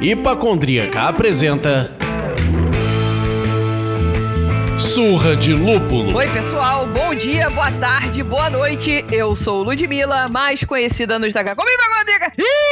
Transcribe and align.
Hipacondríaca 0.00 1.02
apresenta. 1.02 1.96
Surra 4.78 5.36
de 5.36 5.52
Lúpulo. 5.52 6.16
Oi, 6.16 6.28
pessoal, 6.30 6.86
bom 6.86 7.14
dia, 7.14 7.48
boa 7.50 7.70
tarde, 7.72 8.24
boa 8.24 8.50
noite. 8.50 9.04
Eu 9.12 9.36
sou 9.36 9.62
Ludmilla, 9.62 10.28
mais 10.28 10.64
conhecida 10.64 11.18
no 11.18 11.26
Instagram 11.26 11.54
como 11.54 11.68
Hipacondríaca. 11.70 12.32
No 12.36 12.69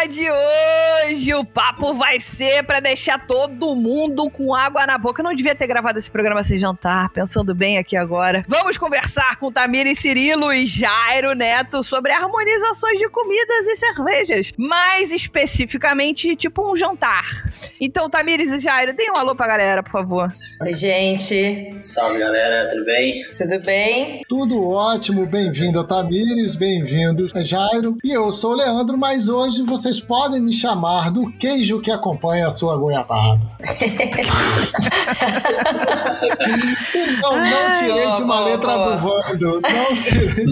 programa 0.00 0.08
de 0.08 0.30
hoje 0.30 1.34
o 1.34 1.44
papo 1.44 1.92
vai 1.92 2.20
ser 2.20 2.62
pra 2.62 2.80
deixar 2.80 3.26
todo 3.26 3.74
mundo 3.74 4.30
com 4.30 4.54
água 4.54 4.86
na 4.86 4.96
boca. 4.96 5.20
Eu 5.20 5.24
não 5.24 5.34
devia 5.34 5.54
ter 5.54 5.66
gravado 5.66 5.98
esse 5.98 6.10
programa 6.10 6.42
sem 6.42 6.58
jantar, 6.58 7.10
pensando 7.10 7.54
bem 7.54 7.76
aqui 7.78 7.96
agora. 7.96 8.42
Vamos 8.48 8.78
conversar 8.78 9.36
com 9.36 9.50
Tamires 9.50 9.98
Cirilo 9.98 10.52
e 10.52 10.64
Jairo 10.64 11.34
Neto 11.34 11.82
sobre 11.82 12.12
harmonizações 12.12 12.98
de 12.98 13.08
comidas 13.08 13.66
e 13.66 13.76
cervejas. 13.76 14.52
Mais 14.56 15.12
especificamente, 15.12 16.36
tipo 16.36 16.70
um 16.70 16.76
jantar. 16.76 17.24
Então, 17.80 18.08
Tamires 18.08 18.52
e 18.52 18.60
Jairo, 18.60 18.94
deem 18.94 19.10
um 19.10 19.16
alô 19.16 19.34
pra 19.34 19.46
galera, 19.46 19.82
por 19.82 19.92
favor. 19.92 20.32
Oi, 20.62 20.74
gente. 20.74 21.78
Salve 21.82 22.18
galera, 22.18 22.70
tudo 22.70 22.84
bem? 22.84 23.24
Tudo 23.32 23.60
bem? 23.62 24.22
Tudo 24.28 24.68
ótimo, 24.68 25.26
bem-vindo 25.26 25.86
Tamires, 25.86 26.54
bem-vindo 26.54 27.26
Jairo. 27.42 27.96
E 28.04 28.12
eu 28.12 28.30
sou 28.32 28.52
o 28.52 28.56
Leandro, 28.56 28.96
mas 28.96 29.28
hoje 29.28 29.62
vocês 29.90 29.98
podem 30.00 30.40
me 30.40 30.52
chamar 30.52 31.10
do 31.10 31.32
queijo 31.32 31.80
que 31.80 31.90
acompanha 31.90 32.46
a 32.46 32.50
sua 32.50 32.76
goiabada. 32.76 33.40
então 36.94 37.36
não 37.36 37.74
tirei 37.78 38.12
de 38.12 38.22
uma 38.22 38.40
letra 38.40 38.78
do 38.78 38.98
Vando, 38.98 39.60
não 39.60 39.96
tirei. 39.96 40.46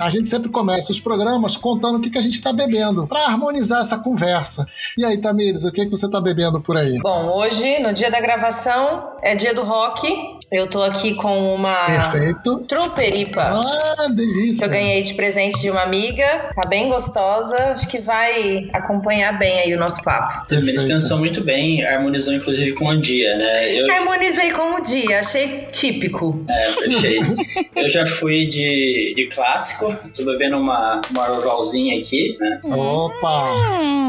a 0.00 0.08
gente 0.08 0.26
sempre 0.28 0.48
começa 0.48 0.90
os 0.90 0.98
programas 0.98 1.54
contando 1.56 1.98
o 1.98 2.00
que, 2.00 2.08
que 2.08 2.18
a 2.18 2.22
gente 2.22 2.34
está 2.34 2.50
bebendo, 2.52 3.06
para 3.06 3.26
harmonizar 3.26 3.82
essa 3.82 3.98
conversa. 3.98 4.66
E 4.96 5.04
aí, 5.04 5.18
Tamires, 5.18 5.64
o 5.64 5.70
que, 5.70 5.84
que 5.84 5.90
você 5.90 6.06
está 6.06 6.20
bebendo 6.20 6.62
por 6.62 6.78
aí? 6.78 6.98
Bom, 7.00 7.30
hoje, 7.34 7.78
no 7.80 7.92
dia 7.92 8.10
da 8.10 8.20
gravação, 8.20 9.10
é 9.22 9.34
dia 9.34 9.52
do 9.52 9.62
rock. 9.62 10.08
Eu 10.50 10.66
tô 10.68 10.82
aqui 10.82 11.14
com 11.14 11.54
uma 11.54 11.86
Perfeito. 11.86 12.58
Trumperipa. 12.68 13.40
Ah, 13.40 14.04
Que 14.06 14.12
delícia. 14.12 14.64
eu 14.66 14.68
ganhei 14.70 15.02
de 15.02 15.14
presente 15.14 15.60
de 15.60 15.70
uma 15.70 15.82
amiga. 15.82 16.50
Tá 16.54 16.68
bem 16.68 16.90
gostosa. 16.90 17.74
Acho 17.82 17.90
que 17.90 17.98
vai 17.98 18.68
acompanhar 18.72 19.36
bem 19.36 19.58
aí 19.60 19.74
o 19.74 19.78
nosso 19.78 20.00
papo. 20.04 20.46
Também 20.46 20.66
Perfeito. 20.66 20.88
pensou 20.94 21.18
muito 21.18 21.42
bem, 21.42 21.84
harmonizou 21.84 22.32
inclusive 22.32 22.72
com 22.74 22.86
o 22.86 23.00
dia, 23.00 23.36
né? 23.36 23.74
Eu, 23.80 23.90
Harmonizei 23.92 24.52
com 24.52 24.76
o 24.76 24.80
dia. 24.80 25.18
Achei 25.18 25.66
típico. 25.72 26.44
é, 26.48 26.62
perfeito. 26.72 27.36
Eu 27.74 27.90
já 27.90 28.06
fui 28.06 28.46
de, 28.46 29.14
de 29.16 29.26
clássico, 29.34 29.92
tô 30.16 30.24
bebendo 30.24 30.58
uma, 30.58 31.00
uma 31.10 31.30
Orvalzinha 31.32 31.98
aqui, 31.98 32.36
né? 32.38 32.60
Opa! 32.64 33.38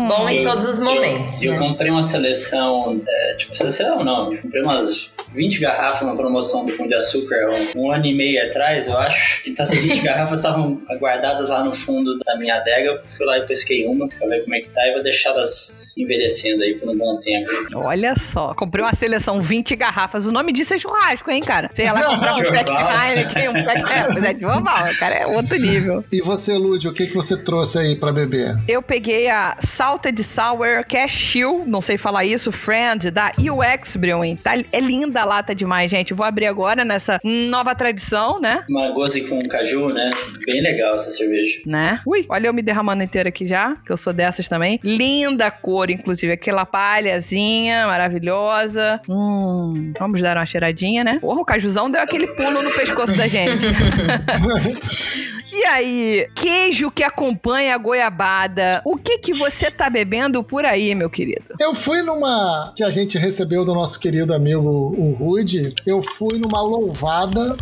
Bom 0.07 0.29
em 0.29 0.37
Eu- 0.37 0.41
todos 0.43 0.65
os 0.67 0.77
eu- 0.79 0.85
momentos. 0.85 1.41
Eu, 1.41 1.53
né? 1.53 1.59
comprei 1.59 1.89
uma 1.89 2.01
seleção, 2.03 3.01
é, 3.07 3.35
tipo, 3.37 3.55
seleção 3.57 4.03
não, 4.03 4.31
eu 4.33 4.39
comprei 4.41 4.61
umas 4.61 5.11
20 5.33 5.59
garrafas 5.61 6.07
na 6.07 6.15
promoção 6.15 6.65
do 6.65 6.73
Pão 6.73 6.87
de 6.87 6.93
Açúcar 6.93 7.47
um, 7.75 7.85
um 7.87 7.91
ano 7.91 8.05
e 8.05 8.13
meio 8.13 8.45
atrás, 8.45 8.85
eu 8.87 8.95
acho. 8.97 9.41
Então 9.49 9.63
essas 9.63 9.81
20 9.83 10.01
garrafas 10.03 10.39
estavam 10.39 10.79
guardadas 10.99 11.49
lá 11.49 11.63
no 11.63 11.73
fundo 11.73 12.19
da 12.19 12.37
minha 12.37 12.55
adega, 12.55 12.89
eu 12.91 12.99
fui 13.17 13.25
lá 13.25 13.39
e 13.39 13.47
pesquei 13.63 13.87
uma 13.87 14.07
pra 14.09 14.27
ver 14.27 14.43
como 14.43 14.55
é 14.55 14.61
que 14.61 14.69
tá 14.69 14.85
e 14.87 14.93
vou 14.93 15.03
deixá-las 15.03 15.82
envelhecendo 15.97 16.63
aí 16.63 16.75
por 16.75 16.89
um 16.89 16.97
bom 16.97 17.19
tempo. 17.19 17.49
Olha 17.75 18.15
só, 18.15 18.53
comprei 18.53 18.83
uma 18.83 18.93
seleção 18.93 19.41
20 19.41 19.75
garrafas. 19.75 20.25
O 20.25 20.31
nome 20.31 20.51
disso 20.51 20.73
é 20.73 20.79
churrasco, 20.79 21.29
hein, 21.29 21.41
cara? 21.41 21.69
Você 21.71 21.83
ia 21.83 21.93
lá 21.93 22.03
comprar 22.03 22.35
um 22.35 22.41
pack 22.41 22.73
de. 22.73 22.83
Heineken, 22.83 23.49
um 23.49 23.65
pack 23.65 23.91
é, 23.91 24.29
é 24.29 24.33
de 24.33 24.41
normal, 24.41 24.89
cara, 24.99 25.15
é 25.15 25.27
outro 25.27 25.57
nível. 25.57 26.03
E 26.11 26.21
você, 26.21 26.57
Lúdio, 26.57 26.91
o 26.91 26.93
que, 26.93 27.07
que 27.07 27.13
você 27.13 27.37
trouxe 27.37 27.77
aí 27.77 27.95
para 27.95 28.11
beber? 28.11 28.55
Eu 28.67 28.81
peguei 28.81 29.29
a 29.29 29.57
Salted 29.59 30.21
Sour 30.23 30.85
Cashew, 30.87 31.63
não 31.65 31.81
sei 31.81 31.97
falar 31.97 32.25
isso, 32.25 32.51
Friend, 32.51 33.11
da 33.11 33.31
UX 33.37 33.95
Brewing. 33.95 34.35
Tá, 34.37 34.57
é 34.57 34.79
linda 34.79 35.21
a 35.21 35.25
lata 35.25 35.55
demais, 35.55 35.89
gente. 35.89 36.13
Vou 36.13 36.25
abrir 36.25 36.47
agora 36.47 36.83
nessa 36.83 37.19
nova 37.23 37.75
tradição, 37.75 38.39
né? 38.39 38.63
Uma 38.69 38.89
goze 38.91 39.21
com 39.21 39.39
caju, 39.39 39.89
né? 39.89 40.09
Bem 40.45 40.61
legal 40.61 40.95
essa 40.95 41.11
cerveja. 41.11 41.59
Né? 41.65 41.99
Ui, 42.05 42.25
olha 42.29 42.47
eu 42.47 42.53
me 42.53 42.61
derramando 42.61 43.03
inteira 43.03 43.29
aqui 43.29 43.47
já, 43.47 43.75
que 43.85 43.91
eu 43.91 43.97
sou 43.97 44.13
dessas 44.13 44.47
também. 44.47 44.79
Linda 44.83 45.49
cor, 45.51 45.82
inclusive. 45.91 46.33
Aquela 46.33 46.65
palhazinha 46.65 47.87
maravilhosa. 47.87 49.01
Hum, 49.09 49.93
vamos 49.99 50.21
dar 50.21 50.37
uma 50.37 50.45
cheiradinha, 50.45 51.03
né? 51.03 51.19
Porra, 51.19 51.41
o 51.41 51.45
cajuzão 51.45 51.89
deu 51.89 52.01
aquele 52.01 52.27
pulo 52.35 52.61
no 52.61 52.71
pescoço 52.73 53.15
da 53.15 53.27
gente. 53.27 53.63
E 55.55 55.65
aí, 55.65 56.27
queijo 56.33 56.89
que 56.89 57.03
acompanha 57.03 57.75
a 57.75 57.77
goiabada. 57.77 58.81
O 58.83 58.97
que 58.97 59.19
que 59.19 59.33
você 59.33 59.69
tá 59.69 59.87
bebendo 59.87 60.43
por 60.43 60.65
aí, 60.65 60.95
meu 60.95 61.11
querido? 61.11 61.43
Eu 61.59 61.75
fui 61.75 62.01
numa 62.01 62.73
que 62.75 62.83
a 62.83 62.89
gente 62.89 63.19
recebeu 63.19 63.63
do 63.63 63.71
nosso 63.71 63.99
querido 63.99 64.33
amigo 64.33 64.67
o 64.97 65.11
Rude. 65.11 65.71
Eu 65.85 66.01
fui 66.01 66.39
numa 66.39 66.59
louvada 66.59 67.55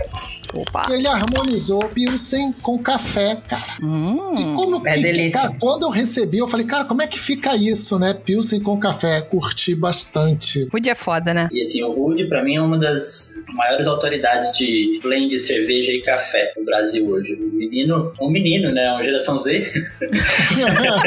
Opa. 0.53 0.85
que 0.85 0.93
ele 0.93 1.07
harmonizou 1.07 1.85
Pilsen 1.89 2.53
com 2.61 2.81
café, 2.81 3.35
cara. 3.45 3.75
Hum. 3.83 4.35
E 4.37 4.43
como 4.55 4.87
é 4.87 4.93
fica, 4.93 5.13
delícia. 5.13 5.41
cara, 5.41 5.55
quando 5.59 5.83
eu 5.83 5.89
recebi, 5.89 6.37
eu 6.37 6.47
falei, 6.47 6.65
cara, 6.65 6.85
como 6.85 7.01
é 7.01 7.07
que 7.07 7.19
fica 7.19 7.57
isso, 7.57 7.99
né? 7.99 8.13
Pilsen 8.13 8.61
com 8.61 8.79
café. 8.79 9.19
Curti 9.19 9.75
bastante. 9.75 10.65
Rude 10.71 10.89
é 10.89 10.95
foda, 10.95 11.33
né? 11.33 11.49
E 11.51 11.59
assim, 11.59 11.83
o 11.83 11.91
Rude, 11.91 12.23
pra 12.25 12.41
mim, 12.41 12.55
é 12.55 12.61
uma 12.61 12.77
das 12.77 13.33
maiores 13.53 13.85
autoridades 13.85 14.57
de 14.57 14.97
blend 15.03 15.29
de 15.29 15.39
cerveja 15.39 15.91
e 15.91 16.01
café 16.01 16.53
no 16.55 16.63
Brasil 16.63 17.09
hoje. 17.09 17.37
Menino, 17.81 18.13
um 18.21 18.29
menino, 18.31 18.71
né? 18.71 18.91
Uma 18.91 19.03
geração 19.03 19.37
Z, 19.39 19.71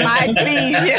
Ai, 0.06 0.34
cringe. 0.34 0.94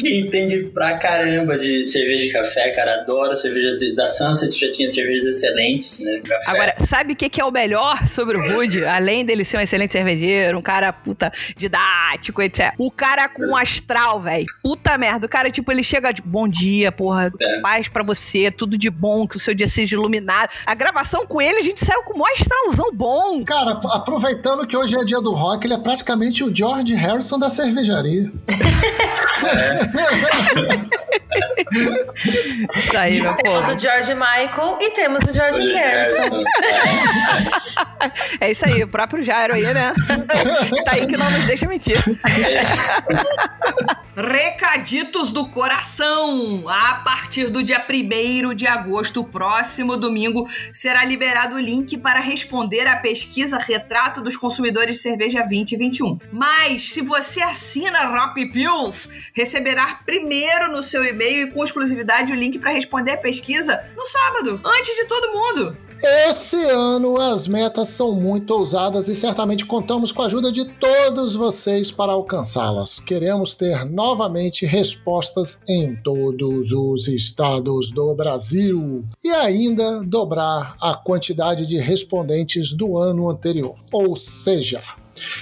que 0.00 0.20
entende 0.20 0.70
pra 0.72 0.98
caramba 0.98 1.58
de 1.58 1.86
cerveja 1.86 2.24
e 2.24 2.32
café, 2.32 2.70
cara. 2.70 3.00
Adora 3.00 3.34
cervejas 3.36 3.78
da 3.94 4.06
Sunset, 4.06 4.58
já 4.58 4.72
tinha 4.72 4.90
cervejas 4.90 5.36
excelentes, 5.36 6.00
né? 6.00 6.20
Café. 6.26 6.50
Agora, 6.50 6.74
sabe 6.78 7.12
o 7.12 7.16
que, 7.16 7.28
que 7.28 7.40
é 7.40 7.44
o 7.44 7.50
melhor 7.50 8.06
sobre 8.06 8.36
o 8.36 8.52
Rude? 8.54 8.84
Além 8.84 9.24
dele 9.24 9.44
ser 9.44 9.58
um 9.58 9.60
excelente 9.60 9.92
cervejeiro, 9.92 10.58
um 10.58 10.62
cara, 10.62 10.92
puta, 10.92 11.30
didático, 11.56 12.42
etc. 12.42 12.72
O 12.78 12.90
cara 12.90 13.28
com 13.28 13.56
astral, 13.56 14.20
velho. 14.20 14.46
Puta 14.62 14.96
merda. 14.98 15.26
O 15.26 15.28
cara, 15.28 15.50
tipo, 15.50 15.70
ele 15.72 15.82
chega 15.82 16.12
de 16.12 16.22
bom 16.22 16.48
dia, 16.48 16.90
porra, 16.92 17.32
É. 17.40 17.60
paz 17.60 17.88
pra 17.88 18.02
você, 18.02 18.50
tudo 18.50 18.76
de 18.78 18.90
bom, 18.90 19.26
que 19.26 19.36
o 19.36 19.40
seu 19.40 19.54
dia 19.54 19.66
seja 19.68 19.96
iluminado. 19.96 20.50
A 20.66 20.74
gravação 20.74 21.26
com 21.26 21.40
ele, 21.40 21.58
a 21.58 21.62
gente 21.62 21.84
saiu 21.84 22.02
com 22.02 22.14
o 22.14 22.18
maior 22.18 22.34
astralzão 22.34 22.90
bom. 22.92 23.13
Cara, 23.46 23.80
aproveitando 23.92 24.66
que 24.66 24.76
hoje 24.76 24.96
é 24.96 25.04
dia 25.04 25.20
do 25.20 25.32
rock, 25.32 25.66
ele 25.66 25.74
é 25.74 25.78
praticamente 25.78 26.42
o 26.42 26.54
George 26.54 26.94
Harrison 26.94 27.38
da 27.38 27.50
cervejaria. 27.50 28.32
Isso 32.76 32.96
aí, 32.96 33.20
meu 33.20 33.34
Temos 33.34 33.64
povo. 33.64 33.76
o 33.76 33.78
George 33.78 34.14
Michael 34.14 34.78
e 34.80 34.90
temos 34.90 35.22
o 35.22 35.32
George 35.32 35.60
Hoje, 35.60 35.72
Harrison. 35.72 36.44
É 38.40 38.50
isso 38.50 38.64
aí, 38.66 38.82
o 38.82 38.88
próprio 38.88 39.22
Jairo 39.22 39.54
aí, 39.54 39.72
né? 39.74 39.92
tá 40.84 40.92
aí 40.92 41.06
que 41.06 41.16
não 41.16 41.30
nos 41.30 41.44
deixa 41.46 41.66
mentir. 41.66 41.96
Recaditos 44.16 45.30
do 45.32 45.48
coração! 45.48 46.68
A 46.68 46.96
partir 46.96 47.48
do 47.48 47.62
dia 47.62 47.84
1 47.84 48.54
de 48.54 48.66
agosto, 48.66 49.24
próximo 49.24 49.96
domingo, 49.96 50.44
será 50.72 51.04
liberado 51.04 51.56
o 51.56 51.58
link 51.58 51.96
para 51.96 52.20
responder 52.20 52.86
à 52.86 52.94
pesquisa 53.04 53.58
Retrato 53.58 54.22
dos 54.22 54.34
Consumidores 54.34 54.96
de 54.96 55.02
Cerveja 55.02 55.40
2021. 55.40 56.16
Mas, 56.32 56.90
se 56.90 57.02
você 57.02 57.42
assina 57.42 58.06
Rop 58.06 58.34
Pills, 58.50 59.30
receberá 59.34 60.00
primeiro 60.06 60.72
no 60.72 60.82
seu 60.82 61.04
e-mail 61.04 61.48
e 61.48 61.50
com 61.50 61.62
exclusividade 61.62 62.32
o 62.32 62.34
link 62.34 62.58
para 62.58 62.70
responder 62.70 63.10
a 63.10 63.18
pesquisa 63.18 63.84
no 63.94 64.06
sábado, 64.06 64.58
antes 64.64 64.96
de 64.96 65.04
todo 65.04 65.34
mundo. 65.34 65.76
Esse 66.02 66.56
ano 66.70 67.20
as 67.20 67.46
metas 67.46 67.88
são 67.88 68.14
muito 68.14 68.52
ousadas 68.52 69.08
e 69.08 69.14
certamente 69.14 69.64
contamos 69.64 70.12
com 70.12 70.22
a 70.22 70.26
ajuda 70.26 70.50
de 70.50 70.64
todos 70.64 71.34
vocês 71.34 71.90
para 71.90 72.12
alcançá-las. 72.12 72.98
Queremos 72.98 73.54
ter 73.54 73.84
novamente 73.84 74.66
respostas 74.66 75.60
em 75.68 75.96
todos 75.96 76.72
os 76.72 77.08
estados 77.08 77.90
do 77.90 78.14
Brasil 78.14 79.04
e 79.22 79.30
ainda 79.30 80.02
dobrar 80.02 80.76
a 80.80 80.94
quantidade 80.94 81.66
de 81.66 81.78
respondentes 81.78 82.72
do 82.72 82.98
ano 82.98 83.30
anterior. 83.30 83.76
Ou 83.92 84.16
seja, 84.16 84.82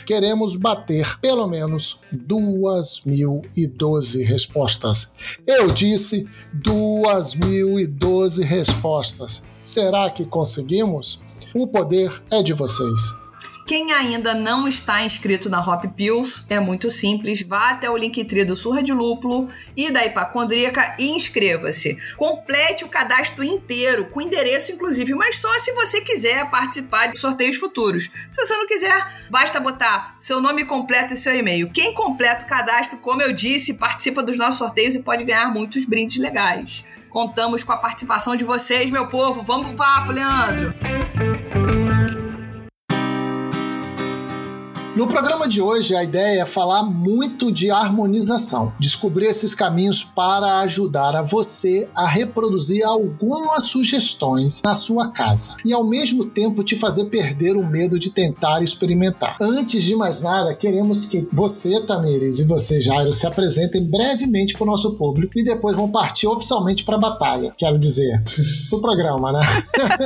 queremos 0.07 0.57
bater 0.57 1.19
pelo 1.21 1.47
menos 1.47 2.01
2.012 2.15 4.25
respostas. 4.25 5.13
Eu 5.47 5.69
disse 5.69 6.27
2.012 6.57 8.43
respostas. 8.43 9.45
Será 9.61 10.11
que 10.11 10.25
conseguimos? 10.25 11.21
O 11.55 11.67
poder 11.67 12.23
é 12.31 12.43
de 12.43 12.53
vocês. 12.53 13.22
Quem 13.67 13.93
ainda 13.93 14.35
não 14.35 14.67
está 14.67 15.03
inscrito 15.05 15.49
na 15.49 15.61
Hop 15.61 15.85
Pills, 15.97 16.45
é 16.49 16.59
muito 16.59 16.91
simples. 16.91 17.43
Vá 17.43 17.71
até 17.71 17.89
o 17.89 17.97
Linktree 17.97 18.45
do 18.45 18.57
Surra 18.57 18.83
de 18.83 18.93
Lúpulo 18.93 19.49
e 19.77 19.91
da 19.91 20.05
Hipacondríaca 20.05 20.97
e 20.99 21.11
inscreva-se. 21.11 21.97
Complete 22.17 22.85
o 22.85 22.89
cadastro 22.89 23.45
inteiro, 23.45 24.07
com 24.07 24.21
endereço 24.21 24.73
inclusive, 24.73 25.15
mas 25.15 25.41
só 25.41 25.53
se 25.59 25.73
você 25.73 26.01
quiser 26.01 26.51
participar 26.51 27.13
de 27.13 27.19
sorteios 27.19 27.57
futuros. 27.57 28.05
Se 28.05 28.47
você 28.47 28.57
não 28.57 28.67
quiser, 28.67 29.27
basta 29.31 29.61
botar 29.61 30.17
seu 30.19 30.41
nome 30.41 30.65
completo 30.65 31.15
e 31.15 31.17
seu 31.17 31.35
e-mail. 31.35 31.71
Quem 31.71 31.95
completa 31.95 32.45
o 32.45 32.49
cadastro, 32.49 32.99
como 32.99 33.23
eu 33.23 33.33
disse, 33.33 33.75
participa 33.75 34.23
dos 34.23 34.37
nossos 34.37 34.59
sorteios 34.59 34.95
e 34.95 35.03
pode 35.03 35.25
ganhar 35.25 35.53
muitos 35.53 35.85
brindes 35.85 36.19
legais. 36.19 36.85
Contamos 37.09 37.63
com 37.63 37.73
a 37.73 37.77
participação 37.77 38.35
de 38.35 38.45
vocês, 38.45 38.91
meu 38.91 39.07
povo. 39.09 39.43
Vamos 39.43 39.69
pro 39.69 39.77
papo, 39.77 40.13
Leandro! 40.13 41.02
No 44.95 45.09
programa 45.09 45.49
de 45.49 45.59
hoje, 45.59 45.97
a 45.97 46.05
ideia 46.05 46.43
é 46.43 46.47
falar 46.47 46.83
muito 46.83 47.51
de 47.51 47.71
harmonização, 47.71 48.75
descobrir 48.79 49.25
esses 49.25 49.55
caminhos 49.55 50.05
para 50.05 50.61
ajudar 50.61 51.17
a 51.17 51.23
você 51.23 51.89
a 51.97 52.07
reproduzir 52.07 52.85
algumas 52.85 53.65
sugestões 53.65 54.61
na 54.63 54.75
sua 54.75 55.11
casa 55.11 55.57
e 55.65 55.73
ao 55.73 55.83
mesmo 55.83 56.27
tempo 56.27 56.63
te 56.63 56.77
fazer 56.77 57.07
perder 57.07 57.57
o 57.57 57.65
medo 57.65 57.99
de 57.99 58.11
tentar 58.11 58.63
experimentar. 58.63 59.39
Antes 59.41 59.83
de 59.83 59.97
mais 59.97 60.21
nada, 60.21 60.55
queremos 60.55 61.07
que 61.07 61.27
você, 61.33 61.81
Tamires, 61.87 62.39
e 62.39 62.45
você, 62.45 62.79
Jairo, 62.79 63.15
se 63.15 63.27
apresentem 63.27 63.83
brevemente 63.83 64.53
para 64.53 64.65
o 64.65 64.67
nosso 64.67 64.95
público 64.97 65.39
e 65.39 65.43
depois 65.43 65.75
vão 65.75 65.91
partir 65.91 66.27
oficialmente 66.27 66.85
para 66.85 66.97
a 66.97 67.01
batalha, 67.01 67.51
quero 67.57 67.79
dizer, 67.79 68.23
o 68.71 68.79
programa, 68.79 69.33
né? 69.33 69.41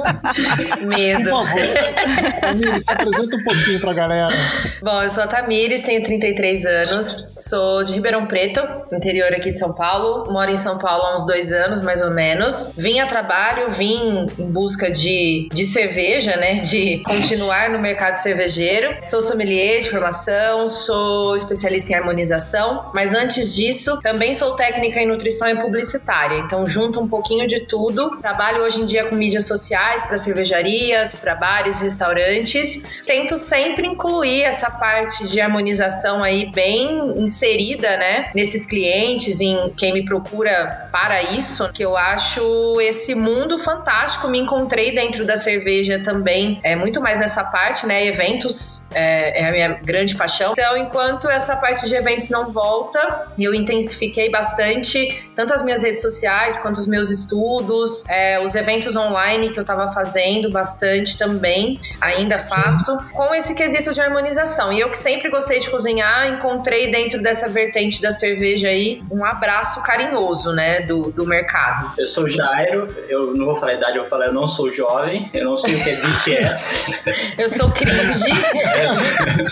Medo. 0.86 1.24
Por 1.24 1.44
favor, 1.44 2.40
Tamires, 2.40 2.84
se 2.84 2.92
apresenta 2.92 3.36
um 3.36 3.42
pouquinho 3.42 3.80
para 3.80 3.90
a 3.90 3.94
galera. 3.94 4.36
Bom, 4.82 5.02
eu 5.02 5.08
sou 5.08 5.23
a 5.23 5.26
Tamires, 5.26 5.81
tenho 5.81 6.02
33 6.02 6.67
anos, 6.67 7.32
sou 7.34 7.82
de 7.82 7.94
Ribeirão 7.94 8.26
Preto, 8.26 8.61
interior 8.93 9.32
aqui 9.32 9.50
de 9.50 9.58
São 9.58 9.73
Paulo. 9.73 10.31
Moro 10.31 10.50
em 10.50 10.56
São 10.56 10.78
Paulo 10.78 11.02
há 11.02 11.17
uns 11.17 11.25
dois 11.25 11.50
anos, 11.50 11.81
mais 11.81 12.02
ou 12.02 12.11
menos. 12.11 12.73
Vim 12.76 13.00
a 13.00 13.06
trabalho, 13.06 13.70
vim 13.70 14.26
em 14.38 14.50
busca 14.50 14.90
de, 14.90 15.49
de 15.50 15.64
cerveja, 15.64 16.37
né? 16.37 16.56
De 16.56 17.02
continuar 17.05 17.70
no 17.70 17.78
mercado 17.78 18.17
cervejeiro. 18.17 18.96
Sou 19.00 19.23
sommelier 19.23 19.81
de 19.81 19.88
formação, 19.88 20.69
sou 20.69 21.34
especialista 21.34 21.93
em 21.93 21.94
harmonização, 21.94 22.90
mas 22.94 23.14
antes 23.14 23.55
disso, 23.55 23.99
também 24.02 24.34
sou 24.34 24.56
técnica 24.56 25.00
em 25.00 25.06
nutrição 25.06 25.49
e 25.49 25.56
publicitária. 25.56 26.37
Então, 26.38 26.67
junto 26.67 27.00
um 27.00 27.08
pouquinho 27.08 27.46
de 27.46 27.61
tudo. 27.61 28.11
Trabalho 28.19 28.62
hoje 28.62 28.82
em 28.82 28.84
dia 28.84 29.05
com 29.05 29.14
mídias 29.14 29.46
sociais 29.46 30.05
para 30.05 30.19
cervejarias, 30.19 31.17
para 31.17 31.34
bares, 31.34 31.78
restaurantes. 31.78 32.82
Tento 33.06 33.38
sempre 33.38 33.87
incluir 33.87 34.43
essa 34.43 34.65
essa 34.66 34.70
parte 34.70 35.28
de 35.28 35.40
harmonização 35.40 36.22
aí 36.22 36.50
bem 36.50 37.14
inserida, 37.20 37.96
né, 37.96 38.30
nesses 38.34 38.66
clientes, 38.66 39.40
em 39.40 39.70
quem 39.76 39.92
me 39.92 40.04
procura 40.04 40.88
para 40.90 41.22
isso, 41.22 41.70
que 41.72 41.84
eu 41.84 41.96
acho 41.96 42.80
esse 42.80 43.14
mundo 43.14 43.58
fantástico. 43.58 44.28
Me 44.28 44.38
encontrei 44.38 44.92
dentro 44.92 45.24
da 45.24 45.36
cerveja 45.36 46.00
também, 46.02 46.60
é 46.64 46.74
muito 46.74 47.00
mais 47.00 47.18
nessa 47.18 47.44
parte, 47.44 47.86
né, 47.86 48.06
eventos 48.06 48.86
é, 48.92 49.42
é 49.42 49.48
a 49.48 49.52
minha 49.52 49.68
grande 49.84 50.16
paixão. 50.16 50.52
Então, 50.52 50.76
enquanto 50.76 51.28
essa 51.28 51.54
parte 51.56 51.88
de 51.88 51.94
eventos 51.94 52.28
não 52.28 52.50
volta, 52.50 53.28
eu 53.38 53.54
intensifiquei 53.54 54.30
bastante 54.30 55.30
tanto 55.34 55.52
as 55.52 55.62
minhas 55.62 55.82
redes 55.82 56.02
sociais 56.02 56.58
quanto 56.58 56.78
os 56.78 56.88
meus 56.88 57.10
estudos, 57.10 58.04
é, 58.08 58.40
os 58.42 58.54
eventos 58.54 58.96
online 58.96 59.50
que 59.50 59.58
eu 59.58 59.62
estava 59.62 59.88
fazendo 59.88 60.50
bastante 60.50 61.16
também, 61.16 61.78
ainda 62.00 62.38
faço, 62.40 62.98
Sim. 62.98 63.04
com 63.12 63.34
esse 63.34 63.54
quesito 63.54 63.92
de 63.92 64.00
harmonização 64.00 64.55
e 64.72 64.80
eu 64.80 64.90
que 64.90 64.98
sempre 64.98 65.28
gostei 65.28 65.60
de 65.60 65.70
cozinhar, 65.70 66.26
encontrei 66.28 66.90
dentro 66.90 67.22
dessa 67.22 67.48
vertente 67.48 68.00
da 68.00 68.10
cerveja 68.10 68.68
aí 68.68 69.02
um 69.10 69.24
abraço 69.24 69.82
carinhoso, 69.82 70.52
né, 70.52 70.80
do, 70.80 71.10
do 71.10 71.26
mercado. 71.26 71.92
Eu 71.98 72.08
sou 72.08 72.28
Jairo, 72.28 72.88
eu 73.08 73.34
não 73.34 73.46
vou 73.46 73.56
falar 73.56 73.72
a 73.72 73.74
idade, 73.74 73.96
eu 73.96 74.02
vou 74.02 74.10
falar 74.10 74.26
eu 74.26 74.32
não 74.32 74.48
sou 74.48 74.72
jovem, 74.72 75.30
eu 75.32 75.44
não 75.44 75.56
sei 75.56 75.74
o 75.74 75.84
que 75.84 75.90
é 75.90 75.96
BTS. 75.96 77.02
eu 77.38 77.48
sou 77.48 77.70
cringe. 77.70 78.30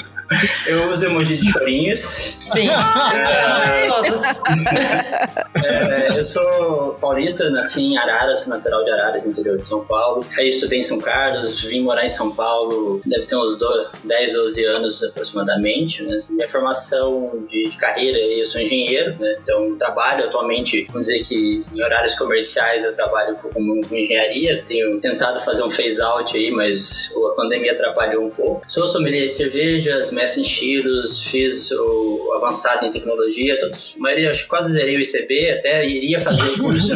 Eu 0.66 0.90
uso 0.90 1.06
emoji 1.06 1.36
de 1.36 1.52
chorinhos. 1.52 2.00
Sim, 2.00 2.68
usamos 2.68 4.38
todos. 4.38 4.44
É, 5.64 6.18
eu 6.18 6.24
sou 6.24 6.94
paulista, 7.00 7.48
nasci 7.50 7.82
em 7.82 7.98
Araras, 7.98 8.46
natural 8.46 8.84
de 8.84 8.90
Araras, 8.90 9.24
interior 9.26 9.56
de 9.58 9.66
São 9.66 9.84
Paulo. 9.84 10.24
Aí 10.38 10.48
estudei 10.48 10.80
em 10.80 10.82
São 10.82 10.98
Carlos, 10.98 11.62
vim 11.64 11.82
morar 11.82 12.04
em 12.04 12.10
São 12.10 12.34
Paulo, 12.34 13.00
deve 13.04 13.26
ter 13.26 13.36
uns 13.36 13.58
10, 14.04 14.32
12 14.32 14.64
anos 14.64 15.02
aproximadamente. 15.02 16.02
Né? 16.02 16.22
Minha 16.28 16.48
formação 16.48 17.46
de 17.50 17.70
carreira, 17.78 18.18
eu 18.18 18.44
sou 18.46 18.60
engenheiro, 18.60 19.16
né? 19.18 19.38
então 19.42 19.76
trabalho 19.76 20.24
atualmente, 20.24 20.86
vamos 20.90 21.06
dizer 21.06 21.24
que 21.24 21.64
em 21.72 21.82
horários 21.82 22.14
comerciais 22.14 22.84
eu 22.84 22.94
trabalho 22.94 23.36
com, 23.36 23.50
com 23.50 23.96
engenharia. 23.96 24.64
Tenho 24.66 25.00
tentado 25.00 25.44
fazer 25.44 25.62
um 25.62 25.70
phase 25.70 26.00
out 26.00 26.36
aí, 26.36 26.50
mas 26.50 27.12
a 27.32 27.34
pandemia 27.34 27.72
atrapalhou 27.72 28.26
um 28.26 28.30
pouco. 28.30 28.62
Sou 28.68 28.86
sommelier 28.86 29.30
de 29.30 29.36
cervejas, 29.36 30.10
mestre 30.14 30.42
em 30.42 30.44
tiros, 30.44 31.24
fiz 31.24 31.70
o 31.72 32.32
avançado 32.36 32.86
em 32.86 32.92
tecnologia, 32.92 33.58
todos, 33.60 33.94
a 33.96 34.00
maioria, 34.00 34.30
acho 34.30 34.44
que 34.44 34.48
quase 34.48 34.72
zerei 34.72 34.96
o 34.96 35.00
ICB, 35.00 35.50
até 35.50 35.86
iria 35.86 36.20
fazer 36.20 36.42
o 36.42 36.62
curso. 36.62 36.94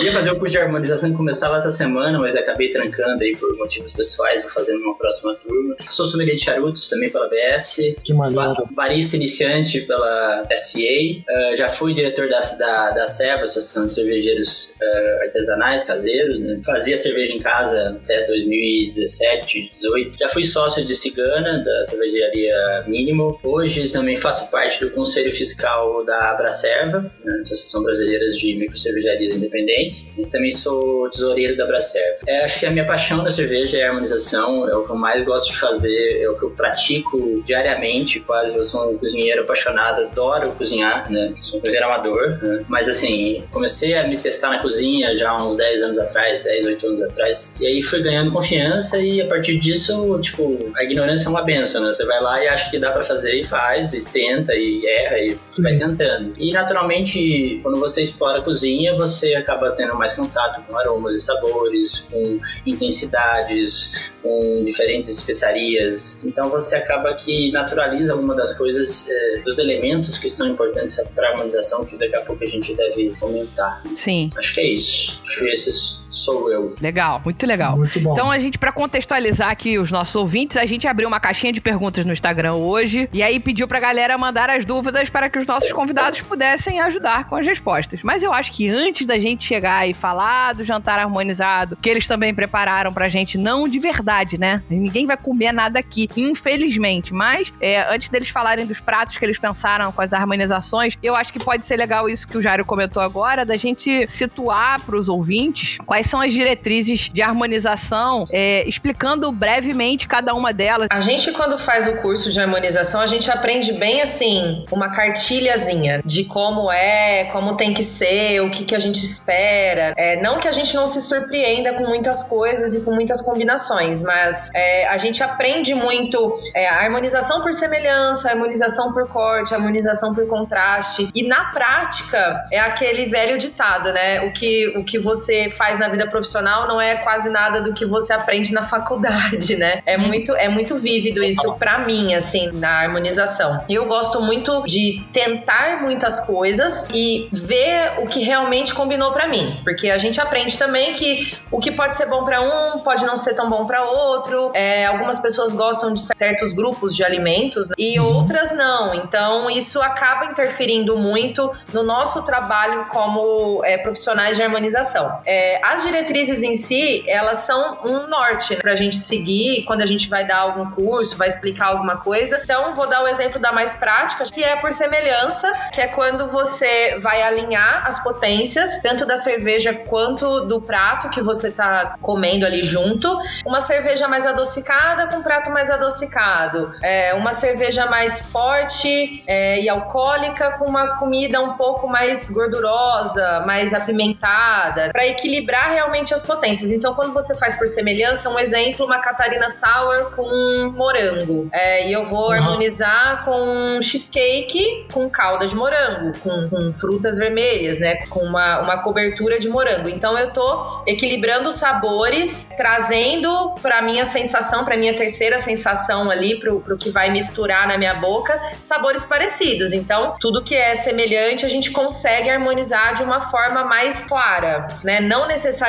iria 0.00 0.12
fazer 0.12 0.30
o 0.30 0.38
curso 0.38 0.52
de 0.52 0.58
harmonização 0.58 1.10
que 1.10 1.16
começava 1.16 1.56
essa 1.56 1.72
semana, 1.72 2.18
mas 2.18 2.36
acabei 2.36 2.70
trancando 2.70 3.22
aí 3.22 3.36
por 3.36 3.56
motivos 3.56 3.92
pessoais, 3.92 4.42
vou 4.42 4.50
fazer 4.50 4.72
numa 4.74 4.96
próxima 4.96 5.34
turma. 5.36 5.76
Sou 5.88 6.06
sommelier 6.06 6.36
de 6.36 6.42
charutos 6.42 6.88
também 6.88 7.10
pela 7.10 7.28
BS. 7.28 7.96
Que 8.02 8.14
maneiro. 8.14 8.68
Barista 8.72 9.16
iniciante 9.16 9.80
pela 9.82 10.44
SCA. 10.56 10.80
Uh, 10.80 11.22
ah, 11.28 11.56
já 11.56 11.68
fui 11.68 11.94
diretor 11.94 12.28
da, 12.28 12.40
da, 12.40 12.90
da 12.90 13.06
SEBA, 13.06 13.44
Associação 13.44 13.86
de 13.86 13.94
Cervejeiros 13.94 14.76
uh, 14.80 15.22
Artesanais, 15.22 15.84
Caseiros. 15.84 16.40
Né? 16.40 16.60
Fazia 16.64 16.96
cerveja 16.96 17.32
em 17.32 17.40
casa 17.40 18.00
até 18.02 18.26
2017, 18.26 19.70
2018. 19.82 20.18
Já 20.18 20.28
fui 20.28 20.44
sócio 20.44 20.84
de 20.84 20.94
Cigana, 20.94 21.62
da 21.64 21.86
cervejaria 22.22 22.84
mínimo. 22.86 23.38
Hoje 23.42 23.88
também 23.88 24.16
faço 24.18 24.50
parte 24.50 24.80
do 24.80 24.90
conselho 24.90 25.32
fiscal 25.32 26.04
da 26.04 26.30
Abracerva, 26.32 27.10
né, 27.24 27.40
Associação 27.42 27.82
Brasileira 27.82 28.30
de 28.30 28.54
Microcervejarias 28.54 29.36
Independentes. 29.36 30.16
E 30.18 30.26
também 30.26 30.52
sou 30.52 31.10
tesoureiro 31.10 31.56
da 31.56 31.64
Abracerva. 31.64 32.18
É, 32.26 32.44
acho 32.44 32.60
que 32.60 32.66
a 32.66 32.70
minha 32.70 32.84
paixão 32.84 33.22
na 33.22 33.30
cerveja 33.30 33.78
é 33.78 33.84
a 33.84 33.88
harmonização, 33.88 34.68
é 34.68 34.76
o 34.76 34.84
que 34.84 34.90
eu 34.90 34.96
mais 34.96 35.24
gosto 35.24 35.52
de 35.52 35.58
fazer, 35.58 36.22
é 36.22 36.28
o 36.28 36.38
que 36.38 36.44
eu 36.44 36.50
pratico 36.50 37.42
diariamente, 37.46 38.20
quase. 38.20 38.54
Eu 38.54 38.62
sou 38.62 38.92
um 38.92 38.98
cozinheiro 38.98 39.42
apaixonado, 39.42 40.02
adoro 40.02 40.52
cozinhar, 40.52 41.10
né? 41.10 41.34
Sou 41.40 41.58
um 41.58 41.60
cozinheiro 41.60 41.86
amador, 41.86 42.38
né? 42.42 42.64
Mas 42.68 42.88
assim, 42.88 43.44
comecei 43.50 43.94
a 43.94 44.06
me 44.06 44.16
testar 44.16 44.50
na 44.50 44.58
cozinha 44.58 45.16
já 45.16 45.30
há 45.30 45.42
uns 45.42 45.56
10 45.56 45.82
anos 45.82 45.98
atrás, 45.98 46.42
10, 46.42 46.66
8 46.66 46.86
anos 46.86 47.02
atrás. 47.02 47.56
E 47.60 47.66
aí 47.66 47.82
fui 47.82 48.02
ganhando 48.02 48.30
confiança 48.30 48.98
e 48.98 49.20
a 49.20 49.26
partir 49.26 49.58
disso, 49.58 50.18
tipo, 50.20 50.70
a 50.76 50.84
ignorância 50.84 51.26
é 51.26 51.30
uma 51.30 51.42
benção, 51.42 51.82
né? 51.82 51.92
Você 51.92 52.04
vai 52.04 52.11
lá 52.20 52.42
e 52.42 52.48
acha 52.48 52.70
que 52.70 52.78
dá 52.78 52.90
para 52.90 53.04
fazer 53.04 53.34
e 53.34 53.46
faz, 53.46 53.92
e 53.92 54.00
tenta, 54.00 54.54
e 54.54 54.86
erra, 54.86 55.18
e 55.18 55.38
Sim. 55.46 55.62
vai 55.62 55.76
tentando. 55.76 56.34
E 56.38 56.52
naturalmente, 56.52 57.60
quando 57.62 57.78
você 57.78 58.02
explora 58.02 58.38
a 58.38 58.42
cozinha, 58.42 58.94
você 58.94 59.34
acaba 59.34 59.72
tendo 59.72 59.96
mais 59.96 60.14
contato 60.14 60.62
com 60.66 60.76
aromas 60.76 61.14
e 61.14 61.20
sabores, 61.20 62.00
com 62.10 62.40
intensidades, 62.66 64.10
com 64.22 64.64
diferentes 64.64 65.10
especiarias. 65.10 66.22
Então 66.24 66.48
você 66.48 66.76
acaba 66.76 67.12
que 67.14 67.50
naturaliza 67.52 68.12
alguma 68.12 68.34
das 68.34 68.56
coisas, 68.56 69.08
é, 69.08 69.38
dos 69.44 69.58
elementos 69.58 70.18
que 70.18 70.28
são 70.28 70.48
importantes 70.48 70.96
para 71.14 71.28
a 71.28 71.30
harmonização, 71.32 71.84
que 71.84 71.96
daqui 71.96 72.16
a 72.16 72.20
pouco 72.20 72.44
a 72.44 72.46
gente 72.46 72.74
deve 72.74 73.10
comentar. 73.18 73.82
Sim. 73.96 74.30
Acho 74.36 74.54
que 74.54 74.60
é 74.60 74.66
isso. 74.66 75.20
Acho 75.26 75.38
que 75.40 75.50
esses 75.50 76.01
sou 76.12 76.52
eu. 76.52 76.74
Legal, 76.80 77.20
muito 77.24 77.46
legal. 77.46 77.76
Muito 77.76 77.98
bom. 78.00 78.12
Então 78.12 78.30
a 78.30 78.38
gente, 78.38 78.58
para 78.58 78.70
contextualizar 78.70 79.50
aqui 79.50 79.78
os 79.78 79.90
nossos 79.90 80.14
ouvintes, 80.14 80.56
a 80.56 80.66
gente 80.66 80.86
abriu 80.86 81.08
uma 81.08 81.18
caixinha 81.18 81.52
de 81.52 81.60
perguntas 81.60 82.04
no 82.04 82.12
Instagram 82.12 82.54
hoje 82.54 83.08
e 83.12 83.22
aí 83.22 83.40
pediu 83.40 83.66
pra 83.66 83.80
galera 83.80 84.16
mandar 84.18 84.50
as 84.50 84.64
dúvidas 84.64 85.08
para 85.08 85.28
que 85.30 85.38
os 85.38 85.46
nossos 85.46 85.72
convidados 85.72 86.20
pudessem 86.20 86.80
ajudar 86.80 87.24
com 87.24 87.36
as 87.36 87.46
respostas. 87.46 88.02
Mas 88.02 88.22
eu 88.22 88.32
acho 88.32 88.52
que 88.52 88.68
antes 88.68 89.06
da 89.06 89.18
gente 89.18 89.44
chegar 89.44 89.88
e 89.88 89.94
falar 89.94 90.52
do 90.52 90.62
jantar 90.62 90.98
harmonizado, 90.98 91.76
que 91.80 91.88
eles 91.88 92.06
também 92.06 92.34
prepararam 92.34 92.92
pra 92.92 93.08
gente, 93.08 93.38
não 93.38 93.66
de 93.66 93.78
verdade, 93.78 94.38
né? 94.38 94.62
Ninguém 94.68 95.06
vai 95.06 95.16
comer 95.16 95.52
nada 95.52 95.78
aqui, 95.78 96.08
infelizmente. 96.16 97.14
Mas 97.14 97.52
é, 97.60 97.92
antes 97.92 98.08
deles 98.08 98.28
falarem 98.28 98.66
dos 98.66 98.80
pratos 98.80 99.16
que 99.16 99.24
eles 99.24 99.38
pensaram 99.38 99.90
com 99.90 100.02
as 100.02 100.12
harmonizações, 100.12 100.96
eu 101.02 101.16
acho 101.16 101.32
que 101.32 101.42
pode 101.42 101.64
ser 101.64 101.76
legal 101.76 102.08
isso 102.08 102.28
que 102.28 102.36
o 102.36 102.42
Jairo 102.42 102.64
comentou 102.64 103.02
agora, 103.02 103.44
da 103.44 103.56
gente 103.56 104.06
situar 104.06 104.80
pros 104.80 105.08
ouvintes 105.08 105.78
quais 105.86 106.01
são 106.02 106.20
as 106.20 106.32
diretrizes 106.32 107.10
de 107.12 107.22
harmonização, 107.22 108.26
é, 108.30 108.66
explicando 108.68 109.30
brevemente 109.30 110.08
cada 110.08 110.34
uma 110.34 110.52
delas. 110.52 110.88
A 110.90 111.00
gente, 111.00 111.32
quando 111.32 111.58
faz 111.58 111.86
o 111.86 111.96
curso 111.96 112.30
de 112.30 112.40
harmonização, 112.40 113.00
a 113.00 113.06
gente 113.06 113.30
aprende 113.30 113.72
bem 113.72 114.00
assim, 114.00 114.64
uma 114.70 114.90
cartilhazinha 114.90 116.02
de 116.04 116.24
como 116.24 116.70
é, 116.70 117.24
como 117.32 117.56
tem 117.56 117.72
que 117.74 117.82
ser, 117.82 118.40
o 118.40 118.50
que, 118.50 118.64
que 118.64 118.74
a 118.74 118.78
gente 118.78 119.04
espera. 119.04 119.94
É, 119.96 120.20
não 120.20 120.38
que 120.38 120.48
a 120.48 120.52
gente 120.52 120.74
não 120.74 120.86
se 120.86 121.00
surpreenda 121.00 121.72
com 121.74 121.84
muitas 121.84 122.22
coisas 122.22 122.74
e 122.74 122.84
com 122.84 122.92
muitas 122.92 123.20
combinações, 123.20 124.02
mas 124.02 124.50
é, 124.54 124.86
a 124.88 124.96
gente 124.96 125.22
aprende 125.22 125.74
muito 125.74 126.36
é, 126.54 126.68
a 126.68 126.80
harmonização 126.80 127.42
por 127.42 127.52
semelhança, 127.52 128.28
a 128.28 128.32
harmonização 128.32 128.92
por 128.92 129.08
corte, 129.08 129.54
a 129.54 129.56
harmonização 129.56 130.14
por 130.14 130.26
contraste. 130.26 131.08
E 131.14 131.26
na 131.26 131.46
prática, 131.46 132.44
é 132.50 132.58
aquele 132.58 133.06
velho 133.06 133.38
ditado, 133.38 133.92
né? 133.92 134.22
O 134.22 134.32
que, 134.32 134.68
o 134.76 134.84
que 134.84 134.98
você 134.98 135.48
faz 135.48 135.78
na 135.78 135.88
vida 135.92 136.06
profissional 136.08 136.66
não 136.66 136.80
é 136.80 136.96
quase 136.96 137.30
nada 137.30 137.60
do 137.60 137.72
que 137.72 137.86
você 137.86 138.12
aprende 138.12 138.52
na 138.52 138.62
faculdade, 138.62 139.56
né? 139.56 139.80
É 139.86 139.96
muito, 139.96 140.34
é 140.34 140.48
muito 140.48 140.76
vívido 140.76 141.22
isso 141.22 141.54
para 141.54 141.78
mim, 141.78 142.14
assim, 142.14 142.50
na 142.52 142.80
harmonização. 142.80 143.64
Eu 143.68 143.86
gosto 143.86 144.20
muito 144.20 144.64
de 144.64 145.04
tentar 145.12 145.80
muitas 145.80 146.20
coisas 146.20 146.88
e 146.92 147.28
ver 147.32 148.00
o 148.02 148.06
que 148.06 148.20
realmente 148.20 148.74
combinou 148.74 149.12
para 149.12 149.28
mim, 149.28 149.60
porque 149.62 149.90
a 149.90 149.98
gente 149.98 150.20
aprende 150.20 150.58
também 150.58 150.94
que 150.94 151.36
o 151.50 151.58
que 151.58 151.70
pode 151.70 151.94
ser 151.94 152.06
bom 152.06 152.24
para 152.24 152.40
um 152.40 152.80
pode 152.80 153.04
não 153.04 153.16
ser 153.16 153.34
tão 153.34 153.48
bom 153.48 153.66
para 153.66 153.84
outro. 153.84 154.50
É, 154.54 154.86
algumas 154.86 155.18
pessoas 155.18 155.52
gostam 155.52 155.92
de 155.92 156.00
certos 156.00 156.52
grupos 156.52 156.94
de 156.94 157.04
alimentos 157.04 157.68
né? 157.68 157.74
e 157.78 158.00
uhum. 158.00 158.06
outras 158.06 158.52
não. 158.52 158.94
Então 158.94 159.50
isso 159.50 159.80
acaba 159.80 160.26
interferindo 160.26 160.96
muito 160.96 161.52
no 161.72 161.82
nosso 161.82 162.22
trabalho 162.22 162.86
como 162.86 163.62
é, 163.64 163.76
profissionais 163.76 164.36
de 164.36 164.42
harmonização. 164.42 165.20
É, 165.24 165.60
as 165.82 165.86
diretrizes 165.86 166.42
em 166.44 166.54
si, 166.54 167.04
elas 167.08 167.38
são 167.38 167.78
um 167.84 168.06
norte 168.06 168.54
né, 168.54 168.60
para 168.60 168.72
a 168.72 168.76
gente 168.76 168.96
seguir 168.96 169.64
quando 169.64 169.82
a 169.82 169.86
gente 169.86 170.08
vai 170.08 170.24
dar 170.24 170.38
algum 170.38 170.70
curso, 170.70 171.16
vai 171.16 171.26
explicar 171.26 171.66
alguma 171.66 171.96
coisa. 171.96 172.40
Então 172.42 172.74
vou 172.74 172.86
dar 172.86 173.02
o 173.02 173.08
exemplo 173.08 173.40
da 173.40 173.52
mais 173.52 173.74
prática, 173.74 174.24
que 174.24 174.42
é 174.42 174.56
por 174.56 174.72
semelhança, 174.72 175.52
que 175.72 175.80
é 175.80 175.88
quando 175.88 176.28
você 176.28 176.98
vai 177.00 177.22
alinhar 177.22 177.86
as 177.86 178.02
potências, 178.02 178.80
tanto 178.80 179.04
da 179.04 179.16
cerveja 179.16 179.74
quanto 179.74 180.42
do 180.42 180.60
prato 180.60 181.10
que 181.10 181.20
você 181.20 181.48
está 181.48 181.96
comendo 182.00 182.46
ali 182.46 182.62
junto. 182.62 183.18
Uma 183.44 183.60
cerveja 183.60 184.06
mais 184.06 184.24
adocicada 184.24 185.08
com 185.08 185.16
um 185.16 185.22
prato 185.22 185.50
mais 185.50 185.70
adocicado. 185.70 186.72
É, 186.82 187.14
uma 187.14 187.32
cerveja 187.32 187.86
mais 187.86 188.20
forte 188.20 189.22
é, 189.26 189.60
e 189.60 189.68
alcoólica 189.68 190.52
com 190.58 190.66
uma 190.66 190.98
comida 190.98 191.40
um 191.40 191.54
pouco 191.54 191.88
mais 191.88 192.30
gordurosa, 192.30 193.40
mais 193.40 193.74
apimentada, 193.74 194.90
para 194.92 195.06
equilibrar 195.06 195.71
realmente 195.72 196.14
as 196.14 196.22
potências. 196.22 196.70
Então, 196.72 196.94
quando 196.94 197.12
você 197.12 197.36
faz 197.36 197.56
por 197.56 197.66
semelhança, 197.66 198.28
um 198.28 198.38
exemplo, 198.38 198.86
uma 198.86 198.98
Catarina 199.00 199.48
Sour 199.48 200.10
com 200.14 200.72
morango. 200.74 201.48
É, 201.52 201.88
e 201.88 201.92
eu 201.92 202.04
vou 202.04 202.28
uhum. 202.28 202.32
harmonizar 202.32 203.24
com 203.24 203.80
cheesecake 203.80 204.86
com 204.92 205.08
calda 205.08 205.46
de 205.46 205.54
morango, 205.54 206.16
com, 206.18 206.48
com, 206.48 206.72
frutas 206.74 207.18
vermelhas, 207.18 207.78
né? 207.78 208.06
Com 208.06 208.20
uma, 208.20 208.60
uma 208.60 208.78
cobertura 208.82 209.38
de 209.38 209.48
morango. 209.48 209.88
Então, 209.88 210.18
eu 210.18 210.32
tô 210.32 210.82
equilibrando 210.86 211.48
os 211.48 211.56
sabores, 211.56 212.50
trazendo 212.56 213.54
para 213.60 213.82
minha 213.82 214.04
sensação, 214.04 214.64
para 214.64 214.76
minha 214.76 214.94
terceira 214.94 215.38
sensação 215.38 216.10
ali, 216.10 216.38
pro, 216.38 216.60
pro 216.60 216.76
que 216.76 216.90
vai 216.90 217.10
misturar 217.10 217.66
na 217.66 217.76
minha 217.78 217.94
boca, 217.94 218.40
sabores 218.62 219.04
parecidos. 219.04 219.72
Então, 219.72 220.14
tudo 220.20 220.42
que 220.42 220.54
é 220.54 220.74
semelhante, 220.74 221.44
a 221.44 221.48
gente 221.48 221.70
consegue 221.70 222.30
harmonizar 222.30 222.94
de 222.94 223.02
uma 223.02 223.20
forma 223.20 223.64
mais 223.64 224.06
clara, 224.06 224.68
né? 224.84 225.00
Não 225.00 225.26
necessariamente, 225.26 225.61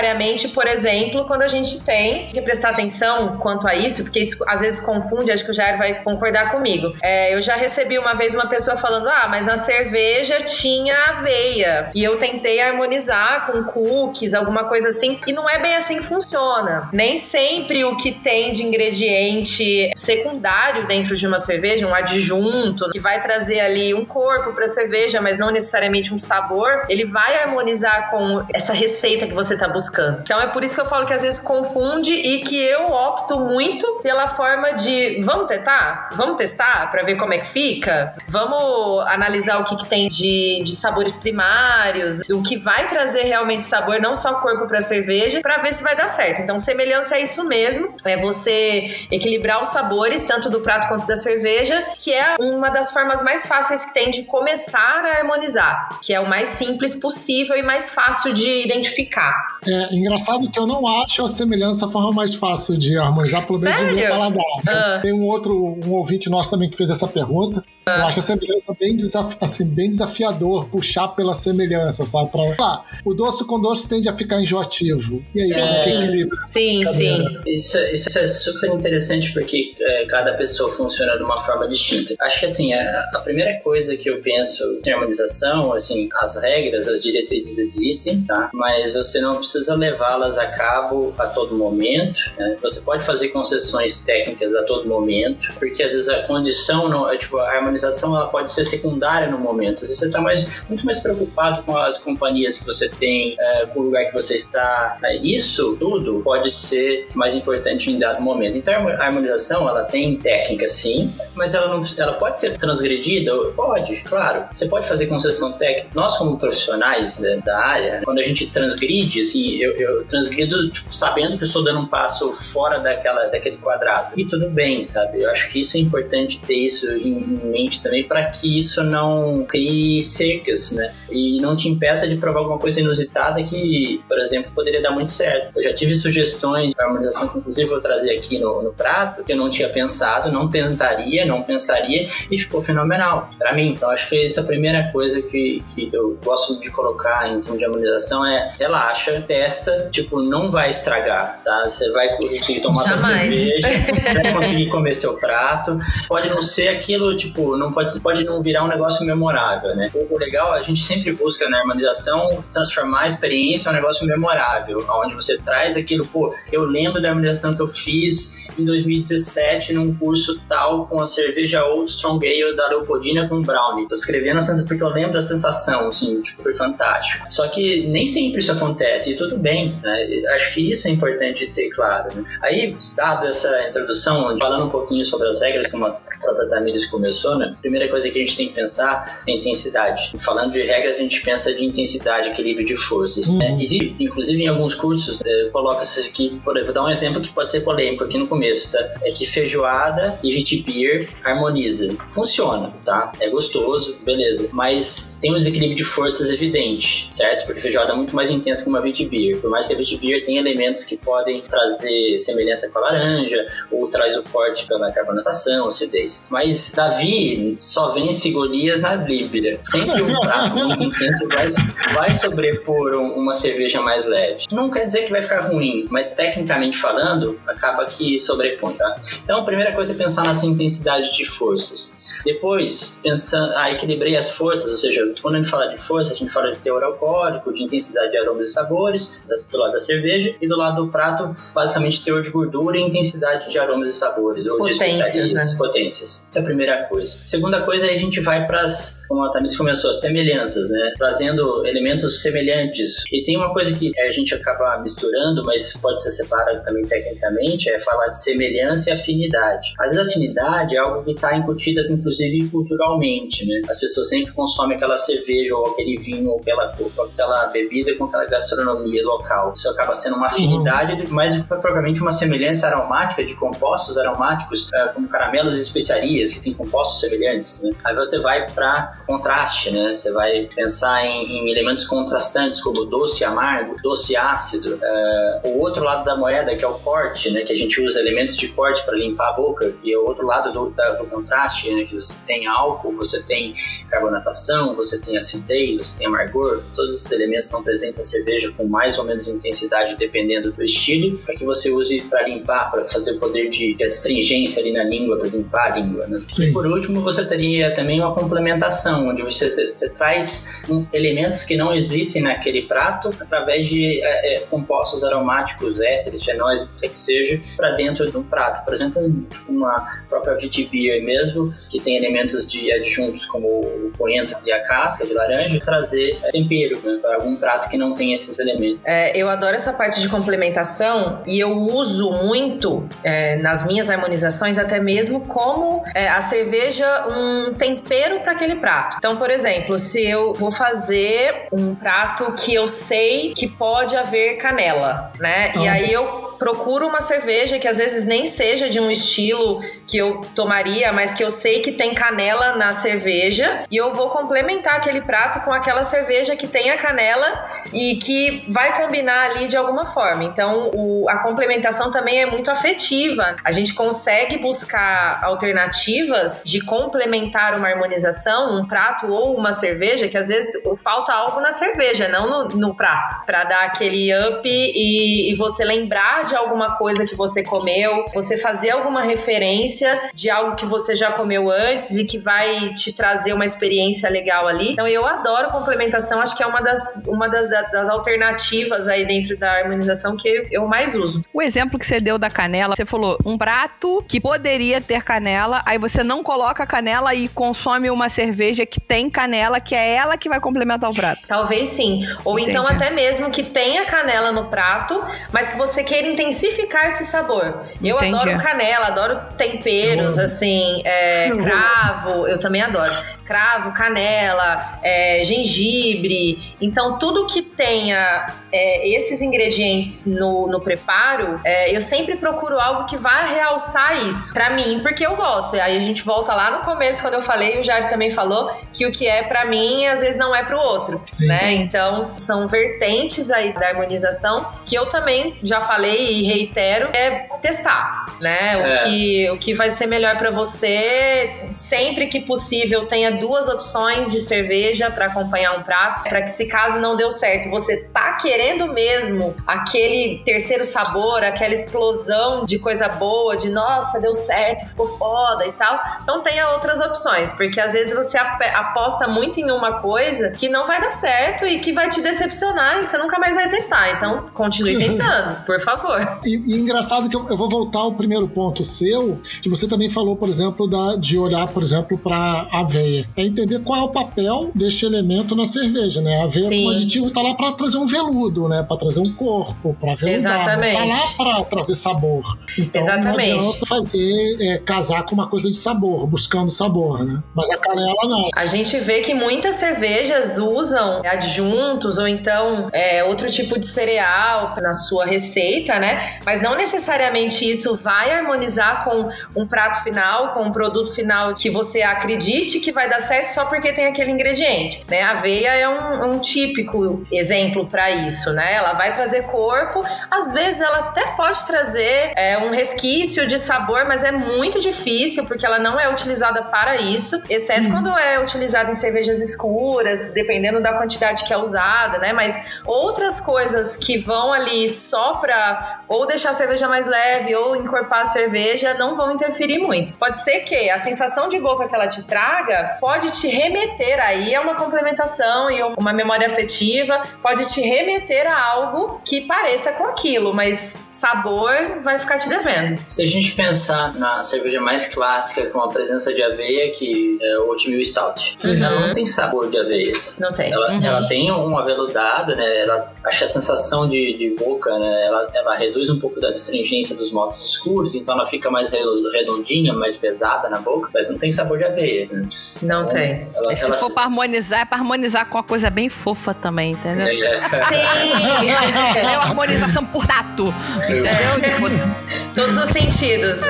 por 0.50 0.68
exemplo, 0.68 1.26
quando 1.26 1.42
a 1.42 1.48
gente 1.48 1.82
tem 1.82 2.28
que 2.28 2.42
prestar 2.42 2.70
atenção 2.70 3.38
quanto 3.38 3.68
a 3.68 3.76
isso, 3.76 4.04
porque 4.04 4.20
isso 4.20 4.44
às 4.48 4.62
vezes 4.62 4.80
confunde, 4.80 5.32
acho 5.32 5.44
que 5.44 5.52
o 5.52 5.54
Jair 5.54 5.78
vai 5.78 6.02
concordar 6.04 6.52
comigo. 6.52 6.94
É, 7.02 7.34
eu 7.34 7.42
já 7.42 7.56
recebi 7.56 7.98
uma 7.98 8.14
vez 8.14 8.34
uma 8.34 8.48
pessoa 8.48 8.76
falando: 8.76 9.08
ah, 9.08 9.28
mas 9.30 9.48
a 9.48 9.58
cerveja 9.58 10.42
tinha 10.42 10.96
aveia. 11.10 11.92
E 11.94 12.04
eu 12.04 12.18
tentei 12.18 12.62
harmonizar 12.62 13.48
com 13.48 13.64
cookies, 13.64 14.34
alguma 14.34 14.66
coisa 14.66 14.90
assim. 14.90 15.20
E 15.28 15.34
não 15.34 15.50
é 15.50 15.60
bem 15.60 15.76
assim 15.76 15.98
que 15.98 16.04
funciona. 16.04 16.90
Nem 16.92 17.18
sempre 17.18 17.84
o 17.84 17.96
que 17.96 18.12
tem 18.12 18.52
de 18.52 18.64
ingrediente 18.64 19.92
secundário 19.96 20.88
dentro 20.88 21.16
de 21.16 21.28
uma 21.28 21.38
cerveja, 21.38 21.88
um 21.88 21.94
adjunto, 21.94 22.90
que 22.92 23.00
vai 23.00 23.22
trazer 23.22 23.60
ali 23.60 23.94
um 23.94 24.06
corpo 24.06 24.54
para 24.54 24.66
a 24.66 24.68
cerveja, 24.68 25.22
mas 25.22 25.38
não 25.38 25.52
necessariamente 25.52 26.14
um 26.14 26.18
sabor, 26.18 26.84
ele 26.90 27.06
vai 27.06 27.42
harmonizar 27.44 28.10
com 28.10 28.44
essa 28.54 28.74
receita 28.74 29.28
que 29.28 29.34
você 29.34 29.54
está 29.54 29.68
buscando. 29.68 29.83
Então 30.24 30.40
é 30.40 30.48
por 30.48 30.64
isso 30.64 30.76
que 30.76 30.82
eu 30.82 30.86
falo 30.86 31.06
que 31.06 31.14
às 31.14 31.22
vezes 31.22 31.40
confunde 31.40 32.14
e 32.14 32.42
que 32.42 32.56
eu 32.56 32.92
opto 32.92 33.40
muito 33.40 34.00
pela 34.02 34.28
forma 34.28 34.74
de 34.74 35.20
vamos 35.22 35.48
tentar, 35.48 36.10
vamos 36.14 36.38
testar 36.38 36.90
para 36.92 37.04
ver 37.04 37.16
como 37.16 37.34
é 37.34 37.38
que 37.38 37.48
fica, 37.48 38.14
vamos 38.28 39.06
analisar 39.08 39.60
o 39.60 39.64
que, 39.64 39.76
que 39.76 39.86
tem 39.86 40.08
de, 40.08 40.62
de 40.64 40.76
sabores 40.76 41.16
primários, 41.16 42.20
o 42.30 42.42
que 42.42 42.58
vai 42.58 42.88
trazer 42.88 43.24
realmente 43.24 43.64
sabor, 43.64 44.00
não 44.00 44.16
só 44.16 44.36
corpo 44.36 44.68
para 44.68 44.82
cerveja, 44.82 45.42
para 45.42 45.58
ver 45.58 45.74
se 45.74 45.84
vai 45.84 45.96
dar 45.96 46.08
certo. 46.08 46.42
Então 46.42 46.60
semelhança 46.60 47.16
é 47.16 47.22
isso 47.22 47.44
mesmo, 47.46 47.96
é 48.04 48.18
você 48.18 49.08
equilibrar 49.12 49.62
os 49.62 49.70
sabores 49.70 50.24
tanto 50.24 50.50
do 50.50 50.62
prato 50.62 50.88
quanto 50.88 51.06
da 51.06 51.16
cerveja, 51.16 51.84
que 51.98 52.14
é 52.14 52.36
uma 52.40 52.70
das 52.70 52.92
formas 52.92 53.22
mais 53.22 53.46
fáceis 53.46 53.86
que 53.86 53.94
tem 53.94 54.12
de 54.12 54.24
começar 54.24 55.06
a 55.06 55.20
harmonizar, 55.20 56.00
que 56.02 56.14
é 56.14 56.20
o 56.20 56.28
mais 56.28 56.48
simples 56.50 56.96
possível 56.96 57.56
e 57.56 57.64
mais 57.64 57.90
fácil 57.90 58.34
de 58.34 58.66
identificar. 58.66 59.34
É 59.74 59.96
engraçado 59.96 60.50
que 60.50 60.60
eu 60.60 60.68
não 60.68 60.86
acho 60.88 61.24
a 61.24 61.28
semelhança 61.28 61.86
a 61.86 61.90
forma 61.90 62.12
mais 62.12 62.36
fácil 62.36 62.78
de 62.78 62.98
harmonizar, 62.98 63.46
pelo 63.48 63.60
menos 63.60 63.80
no 63.80 63.94
meu 63.94 64.10
paladar. 64.10 64.44
Ah. 64.68 65.00
Tem 65.02 65.14
um 65.14 65.26
outro 65.28 65.54
um 65.54 65.92
ouvinte 65.94 66.30
nosso 66.30 66.52
também 66.52 66.70
que 66.70 66.78
fez 66.78 66.90
essa 66.90 67.08
pergunta. 67.08 67.62
Ah. 67.86 68.00
Eu 68.00 68.06
acho 68.06 68.20
a 68.20 68.24
semelhança 68.24 68.76
bem, 68.80 68.96
desaf 68.96 69.36
assim, 69.42 69.66
bem 69.66 69.90
desafiador 69.90 70.66
puxar 70.66 71.10
pela 71.10 71.34
semelhança, 71.34 72.06
sabe? 72.06 72.30
Pra... 72.30 72.56
Ah, 72.60 72.84
o 73.04 73.14
doce 73.14 73.44
com 73.46 73.60
doce 73.60 73.88
tende 73.88 74.08
a 74.08 74.14
ficar 74.14 74.42
enjoativo. 74.42 75.24
E 75.36 75.42
aí, 75.42 75.48
sim. 75.48 75.60
como 75.60 75.66
é 75.66 75.84
que 75.84 75.90
equilibra? 75.90 76.40
Sim, 76.40 76.86
sim. 76.86 77.26
Isso, 77.46 77.78
isso 77.94 78.18
é 78.18 78.28
super 78.28 78.70
interessante 78.74 79.34
porque 79.34 79.74
é, 79.80 80.06
cada 80.06 80.34
pessoa 80.34 80.74
funciona 80.76 81.18
de 81.18 81.24
uma 81.24 81.42
forma 81.44 81.68
distinta. 81.68 82.16
Acho 82.22 82.40
que 82.40 82.46
assim, 82.46 82.74
a, 82.74 83.10
a 83.14 83.20
primeira 83.20 83.60
coisa 83.62 83.98
que 83.98 84.10
eu 84.10 84.22
penso 84.22 84.64
em 84.86 84.92
harmonização, 84.92 85.74
assim, 85.74 86.08
as 86.22 86.42
regras, 86.42 86.88
as 86.88 87.02
diretrizes 87.02 87.58
existem, 87.58 88.22
tá? 88.24 88.50
Mas 88.54 88.94
você 88.94 89.20
não 89.20 89.38
precisa 89.38 89.53
levá-las 89.76 90.38
a 90.38 90.48
cabo 90.48 91.14
a 91.18 91.28
todo 91.28 91.56
momento. 91.56 92.20
Né? 92.38 92.58
Você 92.62 92.82
pode 92.82 93.06
fazer 93.06 93.30
concessões 93.30 94.00
técnicas 94.00 94.54
a 94.56 94.64
todo 94.64 94.88
momento, 94.88 95.48
porque 95.60 95.84
às 95.84 95.92
vezes 95.92 96.10
a 96.10 96.24
condição, 96.24 96.90
não, 96.90 97.10
é, 97.10 97.18
tipo, 97.18 97.38
a 97.38 97.50
harmonização 97.50 98.16
ela 98.16 98.28
pode 98.28 98.54
ser 98.54 98.64
secundária 98.64 99.28
no 99.28 99.38
momento. 99.38 99.84
Às 99.84 99.90
vezes 99.90 100.00
você 100.00 100.06
está 100.08 100.22
mais, 100.22 100.64
muito 100.68 100.86
mais 100.86 101.00
preocupado 101.00 101.64
com 101.64 101.78
as 101.78 101.98
companhias 102.00 102.58
que 102.58 102.66
você 102.66 102.90
tem, 102.90 103.36
é, 103.40 103.66
com 103.68 103.80
o 103.82 103.84
lugar 103.84 104.06
que 104.06 104.14
você 104.14 104.36
está. 104.36 104.98
Né? 105.02 105.18
Isso 105.18 105.76
tudo 105.78 106.22
pode 106.24 106.52
ser 106.52 107.08
mais 107.14 107.36
importante 107.36 107.90
em 107.90 108.00
dado 108.00 108.22
momento. 108.22 108.58
Então 108.58 108.74
a 108.74 109.04
harmonização 109.04 109.68
ela 109.68 109.84
tem 109.84 110.18
técnica 110.18 110.68
sim, 110.68 111.14
mas 111.36 111.54
ela, 111.54 111.68
não, 111.68 111.84
ela 111.98 112.14
pode 112.14 112.42
ser 112.42 112.58
transgredida? 112.58 113.34
Pode, 113.56 113.98
claro. 114.04 114.46
Você 114.54 114.68
pode 114.68 114.88
fazer 114.88 115.08
concessão 115.08 115.54
técnica. 115.54 115.90
Nós 115.94 116.18
como 116.18 116.38
profissionais 116.38 117.20
né, 117.20 117.40
da 117.44 117.58
área, 117.58 118.02
quando 118.04 118.20
a 118.20 118.24
gente 118.24 118.48
transgride, 118.48 119.22
assim, 119.22 119.43
eu, 119.62 119.74
eu 119.74 120.04
transgrido 120.06 120.70
tipo, 120.70 120.94
sabendo 120.94 121.38
que 121.38 121.44
eu 121.44 121.48
estou 121.48 121.64
dando 121.64 121.80
um 121.80 121.88
passo 121.88 122.32
fora 122.34 122.80
daquela, 122.80 123.28
daquele 123.28 123.58
quadrado. 123.58 124.14
E 124.18 124.26
tudo 124.26 124.50
bem, 124.50 124.84
sabe? 124.84 125.22
Eu 125.22 125.32
acho 125.32 125.50
que 125.52 125.62
isso 125.62 125.78
é 125.78 125.80
importante 125.80 126.40
ter 126.40 126.56
isso 126.56 126.90
em, 126.98 127.24
em 127.24 127.52
mente 127.52 127.82
também 127.82 128.04
para 128.04 128.24
que 128.26 128.58
isso 128.58 128.84
não 128.84 129.46
crie 129.48 130.04
cercas, 130.04 130.74
né? 130.74 130.94
E 131.12 131.40
não 131.42 131.56
te 131.56 131.68
impeça 131.70 132.08
de 132.08 132.16
provar 132.18 132.40
alguma 132.40 132.60
coisa 132.60 132.80
inusitada 132.80 133.44
que, 133.44 134.00
por 134.08 134.20
exemplo, 134.20 134.52
poderia 134.54 134.82
dar 134.82 134.92
muito 134.92 135.12
certo. 135.12 135.52
Eu 135.56 135.64
já 135.64 135.74
tive 135.74 135.96
sugestões 135.96 136.74
para 136.74 136.86
harmonização 136.86 137.28
que, 137.28 137.38
inclusive, 137.40 137.70
vou 137.70 137.82
trazer 137.82 138.18
aqui 138.18 138.40
no, 138.40 138.62
no 138.62 138.74
prato, 138.74 139.24
que 139.24 139.32
eu 139.32 139.38
não 139.38 139.50
tinha 139.50 139.70
pensado, 139.70 140.32
não 140.32 140.50
tentaria, 140.50 141.26
não 141.26 141.44
pensaria 141.44 142.10
e 142.30 142.38
ficou 142.38 142.64
fenomenal 142.64 143.30
para 143.38 143.54
mim. 143.54 143.70
Então, 143.70 143.90
acho 143.90 144.10
que 144.10 144.26
essa 144.26 144.42
é 144.42 144.44
a 144.44 144.48
primeira 144.48 144.92
coisa 144.92 145.22
que, 145.22 145.64
que 145.74 145.90
eu 145.92 146.18
gosto 146.24 146.60
de 146.60 146.70
colocar 146.70 147.30
em 147.30 147.42
termos 147.42 147.60
de 147.60 147.66
harmonização 147.66 148.26
é 148.26 148.54
relaxa, 148.60 149.24
testa, 149.34 149.90
tipo, 149.92 150.22
não 150.22 150.52
vai 150.52 150.70
estragar, 150.70 151.42
tá? 151.44 151.64
Você 151.66 151.92
vai 151.92 152.16
conseguir 152.16 152.62
tomar 152.62 152.84
Jamais. 152.84 153.34
sua 153.34 153.62
cerveja, 153.62 154.14
vai 154.22 154.34
conseguir 154.34 154.70
comer 154.70 154.94
seu 154.94 155.18
prato. 155.18 155.80
Pode 156.08 156.30
não 156.30 156.40
ser 156.40 156.68
aquilo, 156.68 157.18
tipo, 157.18 157.58
não 157.58 157.74
pode, 157.74 158.00
pode 158.00 158.24
não 158.26 158.44
virar 158.44 158.64
um 158.64 158.68
negócio 158.68 159.04
memorável, 159.04 159.76
né? 159.76 159.90
O 159.96 160.20
legal, 160.20 160.54
a 160.54 160.62
gente 160.62 160.84
sempre 160.84 161.14
busca 161.14 161.50
na 161.50 161.62
harmonização 161.62 162.44
transformar 162.54 163.02
a 163.02 163.08
experiência 163.08 163.70
em 163.70 163.72
um 163.72 163.76
negócio 163.76 164.06
memorável, 164.06 164.86
onde 165.04 165.16
você 165.16 165.36
traz 165.40 165.76
aquilo, 165.76 166.06
pô, 166.06 166.36
eu 166.52 166.64
lembro 166.64 167.02
da 167.02 167.10
harmonização 167.10 167.56
que 167.56 167.62
eu 167.62 167.68
fiz 167.68 168.44
em 168.58 168.66
2017 168.66 169.74
num 169.74 169.96
curso 169.96 170.40
tal 170.48 170.86
com 170.86 171.02
a 171.02 171.08
cerveja 171.08 171.66
Old 171.66 171.90
Strong 171.90 172.26
Ale 172.28 172.56
da 172.56 172.68
Leopoldina 172.68 173.28
com 173.28 173.42
Brownie. 173.42 173.88
Tô 173.88 173.96
escrevendo 173.96 174.38
a 174.38 174.42
sensação 174.42 174.68
porque 174.68 174.84
eu 174.84 174.90
lembro 174.90 175.14
da 175.14 175.22
sensação, 175.22 175.90
assim, 175.90 176.22
tipo, 176.22 176.44
foi 176.44 176.54
fantástico. 176.54 177.26
Só 177.30 177.48
que 177.48 177.88
nem 177.88 178.06
sempre 178.06 178.40
isso 178.40 178.52
acontece 178.52 179.12
e 179.12 179.16
tudo 179.24 179.38
bem. 179.38 179.76
Né? 179.82 180.24
Acho 180.36 180.54
que 180.54 180.72
isso 180.72 180.88
é 180.88 180.92
importante 180.92 181.48
ter 181.48 181.70
claro. 181.70 182.16
Né? 182.16 182.24
Aí, 182.42 182.76
dado 182.96 183.28
essa 183.28 183.68
introdução, 183.68 184.38
falando 184.38 184.66
um 184.66 184.70
pouquinho 184.70 185.04
sobre 185.06 185.28
as 185.28 185.42
regras, 185.42 185.72
como 185.72 185.86
a 185.86 185.92
própria 185.92 186.48
Tamires 186.50 186.86
começou, 186.88 187.38
né? 187.38 187.54
a 187.56 187.62
primeira 187.62 187.88
coisa 187.88 188.10
que 188.10 188.18
a 188.18 188.22
gente 188.22 188.36
tem 188.36 188.48
que 188.48 188.54
pensar 188.54 189.24
é 189.28 189.32
intensidade. 189.32 190.14
Falando 190.20 190.54
de 190.54 190.62
regras, 190.62 190.98
a 190.98 191.02
gente 191.02 191.22
pensa 191.22 191.54
de 191.54 191.64
intensidade, 191.66 192.30
equilíbrio 192.30 192.68
de 192.68 192.78
forças. 192.78 193.28
Uhum. 193.28 193.38
Né? 193.38 193.58
Existe, 193.60 193.96
inclusive 194.00 194.44
em 194.44 194.48
alguns 194.48 194.76
cursos, 194.76 195.20
é, 195.24 195.50
coloca-se 195.52 196.10
aqui, 196.10 196.42
por, 196.44 196.62
vou 196.64 196.74
dar 196.74 196.84
um 196.84 196.90
exemplo 196.90 197.22
que 197.22 197.32
pode 197.34 197.52
ser 197.52 197.62
polêmico 197.62 198.04
aqui 198.04 198.18
no 198.18 198.28
começo, 198.28 198.72
tá? 198.72 198.80
É 199.04 199.12
que 199.12 199.26
feijoada 199.26 200.18
e 200.24 200.32
vitibir 200.32 201.10
harmoniza. 201.24 201.96
Funciona, 202.12 202.74
tá? 202.86 203.12
É 203.20 203.30
gostoso, 203.30 203.98
beleza. 204.04 204.50
Mas 204.52 205.18
tem 205.22 205.32
um 205.32 205.38
desequilíbrio 205.38 205.78
de 205.78 205.84
forças 205.84 206.30
evidente, 206.30 207.08
certo? 207.12 207.46
Porque 207.46 207.62
feijoada 207.62 207.94
é 207.94 207.96
muito 207.96 208.16
mais 208.16 208.30
intensa 208.30 208.64
que 208.64 208.70
uma 208.70 208.82
vitibir. 209.14 209.40
Por 209.40 209.50
mais 209.50 209.68
que 209.68 209.74
a 209.74 209.78
vitibir 209.78 210.26
tenha 210.26 210.40
elementos 210.40 210.84
que 210.84 210.98
podem 210.98 211.42
trazer 211.42 212.18
semelhança 212.18 212.70
com 212.70 212.80
a 212.80 212.82
laranja, 212.82 213.46
ou 213.72 213.88
traz 213.88 214.18
o 214.18 214.24
corte 214.24 214.66
pela 214.68 214.92
carbonatação, 214.92 215.68
acidez. 215.68 216.28
Mas 216.30 216.72
Davi 216.76 217.56
só 217.60 217.92
vence 217.94 218.32
Golias 218.32 218.82
na 218.82 218.98
Bíblia. 218.98 219.60
Sempre 219.64 220.02
um 220.02 220.20
prato 220.20 220.56
muito 220.56 220.84
intenso 220.84 221.28
vai, 221.32 221.48
vai 221.94 222.16
sobrepor 222.16 222.96
uma 222.96 223.34
cerveja 223.34 223.82
mais 223.82 224.06
leve. 224.06 224.46
Não 224.52 224.70
quer 224.70 224.86
dizer 224.86 225.04
que 225.06 225.12
vai 225.12 225.22
ficar 225.22 225.42
ruim, 225.42 225.86
mas 225.90 226.12
tecnicamente 226.12 226.78
falando, 226.78 227.40
acaba 227.48 227.86
que 227.86 228.18
sobrepõe, 228.18 228.74
tá? 228.74 228.96
Então, 229.24 229.40
a 229.40 229.44
primeira 229.44 229.72
coisa 229.72 229.94
é 229.94 229.96
pensar 229.96 230.24
nessa 230.24 230.46
intensidade 230.46 231.16
de 231.16 231.26
forças. 231.26 232.03
Depois, 232.26 233.00
pensando, 233.04 233.54
ah, 233.56 233.72
equilibrei 233.72 234.16
as 234.16 234.32
forças, 234.32 234.72
ou 234.72 234.78
seja, 234.78 235.14
quando 235.22 235.36
a 235.36 235.38
gente 235.40 235.50
fala 235.50 235.68
de 235.68 235.78
força, 235.78 236.14
a 236.14 236.16
gente 236.16 236.32
fala 236.32 236.52
de 236.52 236.60
teor 236.60 236.84
alcoólico, 236.84 237.54
de 237.54 237.64
intensidade 237.64 238.12
de 238.12 238.18
aromas 238.18 238.50
e 238.50 238.54
sabores, 238.54 239.24
do 239.52 239.58
lado 239.58 239.74
da 239.74 239.80
cerveja, 239.80 240.36
e 240.42 240.48
do 240.48 240.58
lado 240.58 240.84
do 240.84 240.92
prato, 240.92 241.36
basicamente 241.54 242.04
teor 242.04 242.22
de 242.22 242.30
gordura 242.30 242.78
e 242.78 242.82
intensidade 242.82 243.52
de 243.52 243.60
aromas 243.60 243.90
e 243.90 243.94
sabores, 243.94 244.48
ou 244.48 244.64
de 244.66 244.74
potências, 244.74 245.34
né? 245.34 245.46
potências. 245.58 246.28
Essa 246.30 246.40
é 246.40 246.42
a 246.42 246.46
primeira 246.46 246.84
coisa. 246.84 247.20
Segunda 247.26 247.62
coisa, 247.62 247.86
aí 247.86 247.96
a 247.96 248.00
gente 248.00 248.20
vai 248.22 248.46
para 248.46 248.62
as, 248.62 249.03
como 249.08 249.24
a 249.24 249.32
Thaís 249.32 249.58
começou, 249.58 249.94
semelhanças, 249.94 250.70
né? 250.70 250.94
Trazendo 250.98 251.66
elementos 251.66 252.22
semelhantes. 252.22 253.04
E 253.12 253.24
tem 253.24 253.38
uma 253.38 253.54
coisa 253.54 253.72
que 253.72 253.92
a 254.00 254.12
gente 254.12 254.34
acaba 254.34 254.78
misturando, 254.82 255.44
mas 255.44 255.74
pode 255.78 256.02
ser 256.02 256.12
separado 256.12 256.64
também 256.64 256.86
tecnicamente, 256.86 257.70
é 257.70 257.80
falar 257.80 258.08
de 258.08 258.22
semelhança 258.22 258.90
e 258.90 258.94
afinidade. 258.94 259.74
Às 259.80 259.94
vezes, 259.94 260.10
afinidade 260.10 260.76
é 260.76 260.80
algo 260.80 261.04
que 261.04 261.12
está 261.12 261.36
incutida, 261.36 261.82
inclusive, 261.90 262.50
culturalmente, 262.50 263.46
né? 263.46 263.62
As 263.70 263.80
pessoas 263.80 264.10
sempre 264.10 264.32
consomem 264.34 264.78
aquela 264.78 264.98
cerveja 264.98 265.56
ou 265.56 265.68
aquele 265.68 265.98
vinho 265.98 266.30
ou 266.30 266.40
aquela, 266.40 266.76
ou 266.80 267.06
aquela 267.06 267.48
bebida 267.48 267.96
com 267.96 268.06
aquela 268.06 268.26
gastronomia 268.26 269.04
local. 269.06 269.54
Isso 269.54 269.70
acaba 269.70 269.94
sendo 269.94 270.16
uma 270.16 270.28
afinidade, 270.28 270.94
uhum. 270.94 271.08
mas 271.12 271.42
propriamente 271.44 272.02
uma 272.02 272.12
semelhança 272.12 272.68
aromática 272.68 273.24
de 273.24 273.36
compostos 273.36 273.98
aromáticos, 273.98 274.70
é, 274.74 274.88
como 274.88 275.08
caramelos 275.08 275.58
e 275.58 275.62
especiarias, 275.62 276.34
que 276.34 276.42
tem 276.42 276.54
compostos 276.54 277.02
semelhantes, 277.02 277.64
né? 277.64 277.72
Aí 277.84 277.96
você 277.96 278.20
vai 278.20 278.50
para 278.52 279.03
contraste, 279.06 279.72
né? 279.72 279.96
Você 279.96 280.12
vai 280.12 280.50
pensar 280.56 281.06
em, 281.06 281.26
em, 281.26 281.52
elementos 281.52 281.86
contrastantes, 281.86 282.62
como 282.62 282.86
doce 282.86 283.24
amargo, 283.24 283.76
doce 283.82 284.16
ácido. 284.16 284.80
É, 284.82 285.42
o 285.46 285.60
outro 285.60 285.84
lado 285.84 286.04
da 286.04 286.16
moeda, 286.16 286.56
que 286.56 286.64
é 286.64 286.68
o 286.68 286.76
corte, 286.76 287.32
né? 287.32 287.42
Que 287.42 287.54
a 287.54 287.56
gente 287.56 287.82
usa 287.82 288.00
elementos 288.00 288.36
de 288.36 288.48
corte 288.50 288.84
para 288.84 288.96
limpar 288.96 289.30
a 289.30 289.34
boca, 289.34 289.72
que 289.72 289.94
é 289.94 289.98
o 289.98 290.06
outro 290.06 290.26
lado 290.26 290.52
do, 290.52 290.70
da, 290.70 290.94
do 290.94 291.06
contraste, 291.06 291.74
né? 291.74 291.84
Que 291.84 291.96
você 291.96 292.18
tem 292.26 292.48
álcool, 292.48 292.96
você 292.96 293.22
tem 293.24 293.56
carbonatação, 293.90 294.76
você 294.76 295.00
tem 295.00 295.18
acidez, 295.18 295.78
você 295.78 296.00
tem 296.00 296.08
amargor, 296.08 296.64
todos 296.76 296.98
esses 296.98 297.12
elementos 297.12 297.46
estão 297.46 297.64
presentes 297.64 298.00
na 298.00 298.06
cerveja 298.06 298.52
com 298.56 298.66
mais 298.66 298.98
ou 298.98 299.04
menos 299.04 299.28
intensidade 299.28 299.96
dependendo 299.98 300.52
do 300.52 300.64
estilo, 300.64 301.18
para 301.20 301.36
que 301.36 301.46
você 301.46 301.72
use 301.72 302.02
para 302.02 302.28
limpar, 302.28 302.72
para 302.72 302.86
fazer 302.86 303.14
o 303.14 303.20
poder 303.20 303.50
de, 303.50 303.76
de 303.76 303.84
astringência 303.84 304.62
ali 304.62 304.72
na 304.72 304.84
língua, 304.84 305.18
para 305.18 305.30
limpar 305.30 305.72
a 305.72 305.76
língua. 305.76 306.08
Né? 306.08 306.22
E 306.40 306.52
por 306.52 306.66
último, 306.66 307.02
você 307.02 307.26
teria 307.28 307.74
também 307.76 308.00
uma 308.00 308.14
complementação, 308.14 308.93
onde 309.00 309.22
você, 309.22 309.50
você, 309.50 309.90
traz 309.90 310.64
um, 310.70 310.86
elementos 310.94 311.44
que 311.44 311.56
não 311.56 311.74
existem 311.74 312.22
naquele 312.22 312.64
prato 312.64 313.10
através 313.20 313.68
de 313.68 314.02
é, 314.02 314.36
é, 314.36 314.40
compostos 314.42 315.04
aromáticos, 315.04 315.80
ésteres, 315.80 316.24
fenóis, 316.24 316.64
o 316.64 316.70
que, 316.80 316.90
que 316.90 317.00
seja, 317.00 317.42
para 317.56 317.72
dentro 317.72 318.10
do 318.12 318.24
prato. 318.24 318.64
Por 318.66 318.74
exemplo, 318.74 319.02
um, 319.02 319.26
uma 319.48 320.04
própria 320.10 320.36
Vitibia 320.36 321.02
mesmo, 321.04 321.54
que 321.70 321.80
tem 321.80 321.98
elementos 321.98 322.48
de 322.48 322.72
adjuntos 322.72 323.26
como 323.26 323.48
o 323.48 323.92
coentro 323.98 324.38
e 324.46 324.52
a 324.52 324.62
casca 324.64 325.06
de 325.06 325.14
laranja, 325.14 325.60
trazer 325.60 326.18
tempero 326.32 326.80
né, 326.84 327.00
para 327.02 327.16
algum 327.16 327.36
prato 327.36 327.70
que 327.70 327.78
não 327.78 327.94
tem 327.94 328.14
esses 328.14 328.40
elementos. 328.40 328.80
É, 328.84 329.16
eu 329.18 329.30
adoro 329.30 329.56
essa 329.56 329.74
parte 329.74 330.02
de 330.02 330.10
complementação 330.10 331.22
e 331.26 331.40
eu 331.40 331.58
uso 331.58 332.12
muito 332.24 332.86
é, 333.04 333.36
nas 333.38 333.66
minhas 333.66 333.90
harmonizações 333.90 334.58
até 334.58 334.80
mesmo 334.80 335.26
como 335.28 335.84
é, 335.94 336.08
a 336.08 336.22
cerveja 336.22 337.08
um 337.08 337.54
tempero 337.54 338.20
para 338.22 338.34
aquele 338.34 338.56
prato. 338.56 338.83
Então, 338.98 339.18
por 339.18 339.30
exemplo, 339.30 339.78
se 339.78 340.06
eu 340.06 340.34
vou 340.34 340.52
fazer 340.52 341.48
um 341.52 341.76
prato 341.76 342.32
que 342.34 342.54
eu 342.54 342.68
sei 342.68 343.34
que 343.34 343.48
pode 343.48 343.96
haver 343.96 344.38
canela, 344.38 345.12
né? 345.20 345.54
Uhum. 345.56 345.64
E 345.64 345.68
aí 345.68 345.94
eu 345.94 346.34
procuro 346.44 346.88
uma 346.88 347.00
cerveja 347.00 347.58
que 347.58 347.68
às 347.68 347.78
vezes 347.78 348.06
nem 348.06 348.26
seja 348.26 348.70
de 348.70 348.80
um 348.80 348.92
estilo 348.92 349.62
que 349.88 349.98
eu 349.98 350.22
tomaria, 350.36 350.92
mas 350.92 351.14
que 351.14 351.24
eu 351.24 351.30
sei 351.30 351.62
que 351.62 351.72
tem 351.72 351.94
canela 351.94 352.58
na 352.58 352.74
cerveja 352.74 353.66
e 353.72 353.78
eu 353.78 353.94
vou 353.94 354.10
complementar 354.10 354.76
aquele 354.76 355.00
prato 355.00 355.40
com 355.42 355.54
aquela 355.54 355.84
cerveja 355.84 356.36
que 356.36 356.46
tem 356.46 356.70
a 356.70 356.78
canela 356.78 357.50
e 357.72 357.96
que 357.96 358.46
vai 358.50 358.78
combinar 358.82 359.32
ali 359.32 359.48
de 359.48 359.56
alguma 359.56 359.86
forma. 359.86 360.24
Então, 360.26 360.70
o, 360.74 361.08
a 361.10 361.20
complementação 361.20 361.92
também 361.92 362.22
é 362.22 362.26
muito 362.26 362.52
afetiva. 362.52 363.38
A 363.44 363.52
gente 363.52 363.74
consegue 363.74 364.38
buscar 364.38 365.24
alternativas 365.24 366.44
de 366.46 366.60
complementar 366.62 367.58
uma 367.58 367.70
harmonização, 367.70 368.58
um 368.58 368.68
prato 368.74 369.06
ou 369.08 369.38
uma 369.38 369.54
cerveja, 369.54 370.08
que 370.08 370.18
às 370.18 370.30
vezes 370.30 370.64
falta 370.82 371.14
algo 371.14 371.40
na 371.40 371.52
cerveja, 371.52 372.08
não 372.08 372.28
no, 372.28 372.58
no 372.58 372.76
prato, 372.76 373.24
para 373.24 373.44
dar 373.44 373.66
aquele 373.66 374.10
up 374.30 374.42
e, 374.44 375.32
e 375.32 375.36
você 375.36 375.64
lembrar 375.64 376.26
de 376.26 376.36
alguma 376.36 376.76
coisa 376.76 377.06
que 377.06 377.16
você 377.16 377.44
comeu, 377.44 378.06
você 378.12 378.36
fazer 378.36 378.72
alguma 378.72 379.04
referência 379.04 380.10
de 380.12 380.28
algo 380.28 380.56
que 380.56 380.66
você 380.66 380.96
já 380.96 381.12
comeu 381.12 381.52
antes 381.52 381.98
e 381.98 382.04
que 382.04 382.18
vai 382.18 382.74
te 382.74 382.92
trazer 382.92 383.34
uma 383.34 383.46
experiência 383.46 384.10
legal 384.10 384.48
ali. 384.48 384.72
Então 384.72 384.88
eu 384.88 385.06
adoro 385.06 385.52
complementação, 385.52 386.20
acho 386.20 386.36
que 386.36 386.42
é 386.42 386.48
uma 386.48 386.62
das, 386.62 387.04
uma 387.08 387.28
das, 387.28 387.48
das 387.50 387.88
alternativas 387.90 388.88
aí 388.88 389.06
dentro 389.06 389.38
da 389.38 389.52
harmonização 389.52 390.16
que 390.18 390.48
eu 390.50 390.68
mais 390.68 390.96
uso. 390.96 391.22
O 391.32 391.44
exemplo 391.44 391.78
que 391.78 391.86
você 391.86 392.00
deu 392.00 392.18
da 392.18 392.30
canela, 392.30 392.76
você 392.76 392.88
falou 392.88 393.20
um 393.24 393.38
prato 393.38 394.04
que 394.08 394.20
poderia 394.20 394.82
ter 394.82 395.04
canela, 395.04 395.62
aí 395.64 395.78
você 395.78 396.04
não 396.04 396.24
coloca 396.24 396.66
canela 396.66 397.14
e 397.14 397.28
consome 397.28 397.92
uma 397.92 398.10
cerveja 398.10 398.63
que 398.66 398.80
tem 398.80 399.10
canela, 399.10 399.60
que 399.60 399.76
é 399.76 399.96
ela 399.96 400.18
que 400.18 400.30
vai 400.30 400.40
complementar 400.40 400.90
o 400.90 400.94
prato. 400.94 401.28
Talvez 401.28 401.70
sim. 401.70 402.06
Ou 402.24 402.40
então 402.40 402.44
Entendi. 402.44 402.50
então 402.52 402.66
até 402.68 402.90
mesmo 402.90 403.30
que 403.30 403.44
tenha 403.44 403.86
canela 403.86 404.32
no 404.32 404.46
prato, 404.46 405.04
mas 405.32 405.50
que 405.50 405.58
você 405.58 405.84
queira 405.84 406.08
intensificar 406.08 406.86
esse 406.86 407.06
sabor. 407.06 407.66
Eu 407.82 407.96
Entendi. 407.98 408.16
adoro 408.16 408.38
canela, 408.38 408.88
adoro 408.88 409.20
temperos, 409.38 410.18
assim, 410.18 410.82
é, 410.86 411.30
cravo, 411.30 412.28
eu 412.28 412.40
também 412.40 412.62
adoro. 412.62 412.92
Cravo, 413.26 413.72
canela, 413.72 414.80
é, 414.84 415.22
gengibre. 415.24 416.56
Então, 416.62 416.98
tudo 416.98 417.26
que 417.26 417.42
tenha 417.42 418.28
é, 418.52 418.88
esses 418.90 419.22
ingredientes 419.22 420.06
no, 420.06 420.48
no 420.48 420.60
preparo, 420.60 421.40
é, 421.44 421.76
eu 421.76 421.82
sempre 421.82 422.16
procuro 422.16 422.60
algo 422.60 422.86
que 422.86 422.98
vá 422.98 423.22
realçar 423.22 424.08
isso 424.08 424.32
para 424.34 424.50
mim, 424.52 424.80
porque 424.82 425.06
eu 425.06 425.16
gosto. 425.16 425.56
E 425.56 425.62
aí 425.62 425.78
a 425.78 425.82
gente 425.82 426.04
volta 426.04 426.34
lá 426.34 426.52
no 426.52 426.60
começo, 426.60 427.02
quando 427.02 427.16
eu 427.16 427.22
falei, 427.22 427.60
o 427.60 427.64
Jair 427.64 427.88
também 427.88 428.12
falou 428.12 428.53
que 428.72 428.86
o 428.86 428.92
que 428.92 429.08
é 429.08 429.24
para 429.24 429.46
mim, 429.46 429.88
às 429.88 430.02
vezes 430.02 430.18
não 430.18 430.36
é 430.36 430.44
pro 430.44 430.58
outro, 430.58 431.02
sim, 431.06 431.28
né? 431.28 431.38
Sim. 431.38 431.56
Então, 431.56 432.04
são 432.04 432.48
vertentes 432.48 433.32
aí 433.32 433.54
da 433.54 433.68
harmonização 433.68 434.46
que 434.66 434.76
eu 434.76 434.86
também 434.88 435.36
já 435.42 435.60
falei 435.62 436.14
e 436.14 436.24
reitero, 436.24 436.90
é 436.94 437.28
testar, 437.42 438.06
né? 438.22 438.54
É. 438.54 438.58
O, 438.58 438.84
que, 438.84 439.32
o 439.32 439.38
que 439.38 439.54
vai 439.54 439.70
ser 439.70 439.88
melhor 439.88 440.18
para 440.18 440.32
você. 440.32 441.44
Sempre 441.52 442.08
que 442.08 442.22
possível, 442.22 442.86
tenha 442.86 443.12
duas 443.12 443.48
opções 443.48 444.12
de 444.12 444.20
cerveja 444.20 444.90
para 444.90 445.06
acompanhar 445.06 445.58
um 445.58 445.64
prato, 445.64 446.08
para 446.08 446.22
que 446.22 446.30
se 446.30 446.46
caso 446.46 446.80
não 446.80 446.96
deu 446.96 447.12
certo, 447.12 447.50
você 447.50 447.84
tá 447.94 448.14
querendo 448.14 448.72
mesmo 448.72 449.36
aquele 449.46 450.22
terceiro 450.26 450.64
sabor, 450.64 451.24
aquela 451.24 451.54
explosão 451.54 452.46
de 452.46 452.60
coisa 452.60 452.88
boa, 452.88 453.36
de 453.36 453.50
nossa, 453.50 454.00
deu 454.00 454.14
certo, 454.14 454.66
ficou 454.68 454.88
foda 454.88 455.46
e 455.46 455.52
tal. 455.52 455.80
Então 456.04 456.22
tenha 456.22 456.50
outras 456.50 456.80
opções, 456.80 457.32
porque 457.32 457.60
às 457.60 457.74
vezes 457.74 457.94
você 457.94 458.18
aposta 458.50 459.08
muito 459.08 459.40
em 459.40 459.52
uma 459.52 459.74
coisa 459.80 460.32
que 460.32 460.50
não 460.50 460.66
vai 460.66 460.82
dar 460.82 460.92
certo 460.92 461.46
e 461.46 461.60
que 461.60 461.72
vai 461.72 461.90
te 461.90 462.02
decepcionar 462.02 462.80
e 462.80 462.88
você 462.88 462.98
nunca 462.98 463.20
mais 463.20 463.36
vai 463.36 463.50
tentar. 463.50 463.92
Então 463.92 464.30
continue 464.34 464.78
tentando, 464.78 465.46
por 465.46 465.60
favor. 465.60 466.20
E, 466.26 466.36
e 466.36 466.60
engraçado 466.60 467.10
que 467.10 467.16
eu, 467.16 467.28
eu, 467.30 467.38
vou 467.38 467.50
voltar 467.50 467.80
ao 467.80 467.94
primeiro 467.94 468.28
ponto 468.28 468.64
seu, 468.64 469.20
que 469.42 469.50
você 469.50 469.68
também 469.68 469.90
falou, 469.90 470.16
por 470.16 470.30
exemplo, 470.30 470.68
da, 470.68 470.96
de 470.96 471.18
olhar, 471.18 471.48
por 471.48 471.62
exemplo, 471.62 471.98
para 471.98 472.48
aveia. 472.52 473.08
é, 473.16 473.26
entender 473.26 473.60
qual 473.60 473.80
é 473.80 473.84
o 473.84 473.90
papel 473.90 474.52
deste 474.54 474.86
elemento 474.86 475.36
na 475.36 475.46
cerveja, 475.46 476.02
né? 476.02 476.22
A 476.22 476.24
aveia 476.26 476.48
Sim. 476.48 476.64
como 476.64 476.72
aditivo 476.72 477.12
tá 477.12 477.22
lá 477.22 477.34
para 477.36 477.52
trazer 477.54 477.78
um 477.78 477.86
veludo, 477.86 478.48
né? 478.48 478.64
Para 478.64 478.78
trazer 478.78 479.00
um 479.00 479.14
corpo, 479.14 479.76
para 479.80 479.96
veludar. 479.96 480.14
Exatamente. 480.14 480.78
Tá 480.78 480.86
lá 480.86 481.08
para 481.18 481.44
trazer 481.46 481.76
sabor. 481.76 482.38
Então 482.58 482.82
Exatamente. 482.82 483.30
não 483.30 483.38
adianta 483.38 483.66
fazer 483.66 484.38
é, 484.40 484.58
casar 484.60 485.04
com 485.04 485.16
uma 485.16 485.28
coisa 485.28 485.50
de 485.52 485.58
sabor, 485.58 486.08
buscando 486.08 486.52
sabor, 486.52 487.04
né? 487.04 487.22
Mas 487.36 487.50
a 487.50 487.58
canela 487.58 487.96
não. 488.04 488.30
A 488.36 488.46
gente 488.46 488.80
vê 488.80 489.02
que 489.02 489.14
muitas 489.14 489.56
cervejas 489.56 490.38
usam 490.38 491.02
adjuntos 491.06 491.98
ou 491.98 492.08
então 492.08 492.70
é, 492.74 493.04
outro 493.04 493.30
tipo 493.30 493.60
de 493.60 493.66
cereal 493.66 494.56
na 494.62 494.74
sua 494.74 495.06
receita, 495.06 495.80
né? 495.80 496.20
Mas 496.26 496.42
não 496.42 496.56
necessariamente 496.56 497.50
isso 497.50 497.76
vai 497.76 498.12
harmonizar 498.12 498.84
com 498.84 499.10
um 499.36 499.48
prato 499.48 499.84
final, 499.84 500.34
com 500.34 500.44
um 500.44 500.52
produto 500.52 500.94
final 500.94 501.34
que 501.36 501.50
você 501.50 501.82
acredite 501.82 502.60
que 502.60 502.72
vai 502.72 502.90
dar 502.90 503.00
certo 503.00 503.26
só 503.28 503.46
porque 503.46 503.72
tem 503.72 503.86
aquele 503.86 504.12
ingrediente, 504.12 504.84
né? 504.88 505.02
A 505.02 505.12
aveia 505.12 505.54
é 505.56 505.70
um, 505.70 506.14
um 506.14 506.20
típico 506.20 507.04
exemplo 507.12 507.66
para 507.68 507.92
isso, 507.92 508.32
né? 508.34 508.56
Ela 508.56 508.74
vai 508.74 508.92
trazer 508.92 509.24
corpo, 509.24 509.84
às 510.10 510.34
vezes 510.34 510.60
ela 510.60 510.80
até 510.80 511.06
pode 511.16 511.46
trazer 511.46 512.14
é, 512.16 512.38
um 512.38 512.52
resquício 512.52 513.28
de 513.28 513.38
sabor, 513.38 513.86
mas 513.86 514.04
é 514.04 514.12
muito 514.12 514.60
difícil 514.60 515.26
porque 515.26 515.46
ela 515.46 515.60
não 515.60 515.80
é 515.80 515.90
utilizada 515.90 516.44
para 516.44 516.78
isso, 516.78 517.22
exceto 517.30 517.66
Sim. 517.66 517.72
quando 517.72 517.90
é 517.98 518.13
utilizada 518.20 518.72
em 518.72 518.74
cervejas 518.74 519.20
escuras, 519.20 520.06
dependendo 520.14 520.62
da 520.62 520.74
quantidade 520.74 521.24
que 521.24 521.34
é 521.34 521.38
usada, 521.38 521.98
né? 522.00 522.14
Mas 522.14 522.62
outras 522.66 523.20
coisas 523.20 523.78
que 523.78 523.98
vão 523.98 524.34
ali 524.34 524.70
só 524.70 525.16
pra 525.16 525.82
ou 525.88 526.06
deixar 526.06 526.32
a 526.32 526.34
cerveja 526.34 526.68
mais 526.68 526.88
leve 526.88 527.36
ou 527.36 527.56
encorpar 527.56 528.02
a 528.02 528.06
cerveja 528.06 528.74
não 528.74 528.96
vão 528.96 529.12
interferir 529.12 529.60
muito. 529.60 529.94
Pode 529.94 530.18
ser 530.18 530.40
que 530.42 530.70
a 530.70 530.78
sensação 530.78 531.30
de 531.30 531.40
boca 531.40 531.68
que 531.68 531.76
ela 531.76 531.88
te 531.88 532.04
traga 532.04 532.78
pode 532.80 533.12
te 533.12 533.28
remeter 533.28 534.04
aí 534.04 534.34
a 534.34 534.42
uma 534.42 534.56
complementação 534.56 535.50
e 535.52 535.62
uma 535.64 535.94
memória 535.94 536.28
afetiva, 536.28 537.02
pode 537.22 537.52
te 537.52 537.62
remeter 537.62 538.28
a 538.28 538.44
algo 538.44 539.02
que 539.06 539.22
pareça 539.22 539.72
com 539.74 539.86
aquilo, 539.86 540.34
mas 540.34 540.90
sabor 540.92 541.82
vai 541.82 542.00
ficar 542.00 542.18
te 542.18 542.30
devendo. 542.30 542.82
Se 542.90 543.02
a 543.02 543.08
gente 543.08 543.34
pensar 543.34 543.94
na 543.96 544.24
cerveja 544.24 544.60
mais 544.60 544.88
clássica 544.88 545.50
com 545.50 545.60
a 545.60 545.70
presença 545.70 546.14
de 546.14 546.22
aveia, 546.22 546.72
que 546.72 547.18
é 547.22 547.40
o 547.40 547.50
Oatmeal 547.50 547.84
Stout, 547.84 548.03
Sim. 548.36 548.64
ela 548.64 548.76
Uhum. 548.76 548.88
não 548.88 548.94
tem 548.94 549.06
sabor 549.06 549.50
de 549.50 549.58
aveia. 549.58 549.94
Não 550.20 550.32
tem. 550.32 550.52
Ela, 550.52 550.72
Uhum. 550.72 550.80
ela 550.84 551.08
tem 551.08 551.32
um 551.32 551.58
aveludado, 551.58 552.36
né? 552.36 552.62
Ela, 552.62 552.92
acho 553.06 553.18
que 553.20 553.24
a 553.24 553.28
sensação 553.28 553.88
de, 553.88 554.18
de 554.18 554.36
boca, 554.38 554.78
né? 554.80 555.06
Ela, 555.08 555.28
ela 555.34 555.56
reduz 555.56 555.90
um 555.90 556.00
pouco 556.00 556.20
da 556.20 556.30
astringência 556.30 556.96
dos 556.96 557.12
maltes 557.12 557.42
escuros, 557.44 557.96
então 557.96 558.16
ela 558.16 558.28
fica 558.28 558.50
mais 558.52 558.70
re- 558.72 558.80
redondinha, 559.14 559.74
mais 559.74 559.96
pesada 559.98 560.50
na 560.50 560.60
boca, 560.60 560.90
mas 560.94 561.10
não 561.10 561.18
tem 561.18 561.32
sabor 561.32 561.58
de 561.58 561.64
aveia. 561.66 562.08
Né? 562.12 562.28
Não 562.62 562.86
tem. 562.86 563.28
Ela, 563.36 563.54
E 563.54 563.58
se 563.58 563.66
ela 563.66 563.78
for 563.78 563.88
se- 563.90 563.94
pra 563.94 564.04
harmonizar, 564.04 564.62
é 564.62 564.66
pra 564.66 564.78
harmonizar 564.78 565.28
com 565.30 565.38
uma 565.38 565.44
coisa 565.44 565.70
bem 565.70 565.90
fofa 565.90 566.34
também, 566.34 566.72
entendeu? 566.72 567.08
É, 567.08 567.40
Sim! 567.40 567.54
É 568.98 569.18
uma 569.18 569.24
harmonização 569.24 569.86
por 569.86 570.06
tato, 570.06 570.54
entendeu? 570.78 571.12
Tipo, 571.54 572.34
Todos 572.36 572.58
os 572.58 572.70
sentidos. 572.70 573.42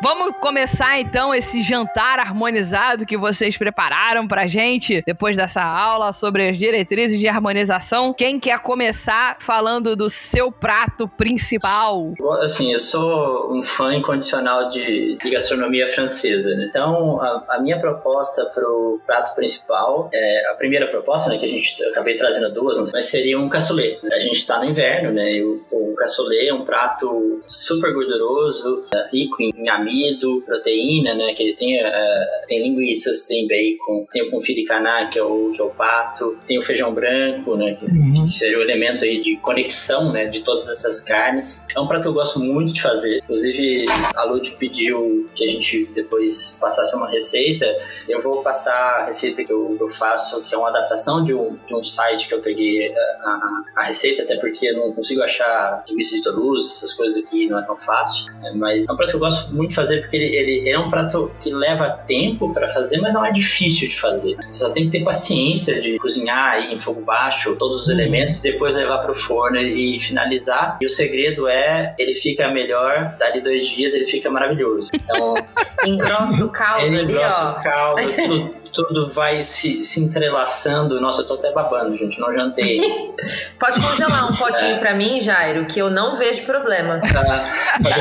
Vamos 0.00 0.34
começar 0.40 1.00
então 1.00 1.34
esse 1.34 1.60
jantar 1.60 2.20
harmonizado 2.20 3.04
que 3.04 3.18
vocês 3.18 3.58
prepararam 3.58 4.28
pra 4.28 4.46
gente 4.46 5.02
depois 5.04 5.36
dessa 5.36 5.62
aula 5.62 6.12
sobre 6.12 6.48
as 6.48 6.56
diretrizes 6.56 7.18
de 7.18 7.26
harmonização. 7.26 8.14
Quem 8.14 8.38
quer 8.38 8.62
começar 8.62 9.38
falando 9.40 9.96
do 9.96 10.08
seu 10.08 10.52
prato 10.52 11.08
principal? 11.08 12.14
Assim, 12.40 12.72
eu 12.72 12.78
sou 12.78 13.52
um 13.52 13.64
fã 13.64 13.92
incondicional 13.92 14.70
de, 14.70 15.18
de 15.20 15.30
gastronomia 15.30 15.88
francesa, 15.88 16.54
né? 16.54 16.66
Então, 16.68 17.20
a, 17.20 17.56
a 17.56 17.60
minha 17.60 17.80
proposta 17.80 18.44
para 18.44 18.68
o 18.68 19.00
prato 19.04 19.34
principal, 19.34 20.08
é, 20.14 20.50
a 20.52 20.54
primeira 20.54 20.86
proposta, 20.86 21.28
né, 21.30 21.38
que 21.38 21.44
a 21.44 21.48
gente 21.48 21.76
eu 21.82 21.90
acabei 21.90 22.16
trazendo 22.16 22.52
duas, 22.54 22.78
mas 22.92 23.06
seria 23.06 23.38
um 23.38 23.48
cassoulet. 23.48 23.98
A 24.12 24.20
gente 24.20 24.36
está 24.36 24.58
no 24.58 24.64
inverno, 24.64 25.10
né? 25.10 25.32
E 25.32 25.42
o, 25.42 25.60
o 25.72 25.94
cassoulet 25.96 26.48
é 26.48 26.54
um 26.54 26.64
prato 26.64 27.40
super 27.42 27.92
gorduroso, 27.92 28.84
é, 28.92 29.08
rico 29.10 29.42
em 29.42 29.68
amido, 29.88 30.42
proteína, 30.46 31.14
né? 31.14 31.32
Que 31.34 31.42
ele 31.44 31.56
tem, 31.56 31.78
é, 31.80 32.26
tem 32.46 32.62
linguiças, 32.62 33.26
tem 33.26 33.46
bacon, 33.46 34.06
tem 34.12 34.22
o 34.26 34.30
confit 34.30 34.54
de 34.54 34.64
caná, 34.64 35.06
que 35.06 35.18
é 35.18 35.22
o, 35.22 35.52
que 35.54 35.60
é 35.60 35.64
o 35.64 35.70
pato, 35.70 36.36
tem 36.46 36.58
o 36.58 36.62
feijão 36.62 36.92
branco, 36.92 37.56
né? 37.56 37.74
Que, 37.74 37.88
Uhum. 37.88 38.26
que 38.26 38.32
seria 38.34 38.58
o 38.58 38.62
elemento 38.62 39.02
aí 39.04 39.20
de 39.20 39.36
conexão, 39.38 40.12
né, 40.12 40.26
de 40.26 40.40
todas 40.40 40.68
essas 40.68 41.02
carnes. 41.02 41.66
É 41.74 41.80
um 41.80 41.86
prato 41.86 42.02
que 42.02 42.08
eu 42.08 42.12
gosto 42.12 42.38
muito 42.38 42.72
de 42.72 42.82
fazer. 42.82 43.18
Inclusive, 43.24 43.84
a 44.14 44.24
Lud 44.24 44.50
pediu 44.58 45.26
que 45.34 45.44
a 45.44 45.48
gente 45.48 45.86
depois 45.94 46.58
passasse 46.60 46.94
uma 46.94 47.08
receita. 47.08 47.66
Eu 48.08 48.20
vou 48.20 48.42
passar 48.42 49.02
a 49.02 49.06
receita 49.06 49.42
que 49.42 49.52
eu, 49.52 49.76
eu 49.80 49.88
faço, 49.90 50.42
que 50.44 50.54
é 50.54 50.58
uma 50.58 50.68
adaptação 50.68 51.24
de 51.24 51.32
um, 51.34 51.56
de 51.66 51.74
um 51.74 51.82
site 51.82 52.28
que 52.28 52.34
eu 52.34 52.40
peguei 52.40 52.92
a, 52.92 53.00
a, 53.24 53.62
a 53.76 53.82
receita, 53.84 54.22
até 54.22 54.36
porque 54.36 54.66
eu 54.68 54.76
não 54.76 54.92
consigo 54.92 55.22
achar 55.22 55.82
linguiça 55.88 56.16
de 56.16 56.22
Toulouse, 56.22 56.68
essas 56.76 56.92
coisas 56.94 57.24
aqui 57.24 57.48
não 57.48 57.58
é 57.58 57.62
tão 57.62 57.76
fácil. 57.78 58.32
né, 58.40 58.52
Mas 58.54 58.86
é 58.88 58.92
um 58.92 58.96
prato 58.96 59.10
que 59.10 59.16
eu 59.16 59.20
gosto 59.20 59.54
muito 59.54 59.70
de 59.70 59.74
fazer 59.78 60.00
porque 60.00 60.16
ele, 60.16 60.36
ele 60.36 60.68
é 60.68 60.78
um 60.78 60.90
prato 60.90 61.30
que 61.40 61.50
leva 61.52 61.88
tempo 62.06 62.52
para 62.52 62.68
fazer, 62.68 62.98
mas 62.98 63.12
não 63.12 63.24
é 63.24 63.30
difícil 63.32 63.88
de 63.88 63.98
fazer. 63.98 64.36
Você 64.36 64.52
só 64.64 64.70
tem 64.70 64.86
que 64.90 64.98
ter 64.98 65.04
paciência 65.04 65.80
de 65.80 65.96
cozinhar 65.98 66.58
em 66.72 66.80
fogo 66.80 67.00
baixo 67.00 67.54
todos 67.56 67.82
os 67.82 67.88
Uhum. 67.88 67.94
elementos, 68.00 68.40
depois 68.40 68.74
levar 68.76 68.98
pro 68.98 69.14
forno 69.14 69.58
e 69.58 69.98
finalizar. 70.00 70.78
E 70.82 70.86
o 70.86 70.88
segredo 70.90 71.48
é, 71.48 71.94
ele 71.98 72.14
fica 72.14 72.48
melhor, 72.48 73.14
dali 73.18 73.40
dois 73.40 73.66
dias 73.66 73.94
ele 73.94 74.06
fica 74.06 74.28
maravilhoso. 74.30 74.88
Então, 74.92 75.34
Engrossa 75.86 76.44
o 76.44 76.50
caldo 76.50 76.86
ele 76.86 76.98
ali, 76.98 77.12
engrossa 77.12 77.46
ó. 77.46 77.50
o 77.60 77.62
caldo, 77.62 78.02
tudo, 78.16 78.50
tudo 78.72 79.08
vai 79.08 79.42
se, 79.42 79.84
se 79.84 80.00
entrelaçando. 80.00 81.00
Nossa, 81.00 81.22
eu 81.22 81.26
tô 81.26 81.34
até 81.34 81.52
babando, 81.52 81.96
gente, 81.96 82.18
não 82.20 82.32
jantei. 82.32 82.80
Pode 83.58 83.80
congelar 83.80 84.30
um 84.30 84.34
potinho 84.34 84.78
pra 84.78 84.94
mim, 84.94 85.20
Jairo, 85.20 85.66
que 85.66 85.78
eu 85.78 85.90
não 85.90 86.16
vejo 86.16 86.42
problema. 86.42 87.00
Tá, 87.00 87.42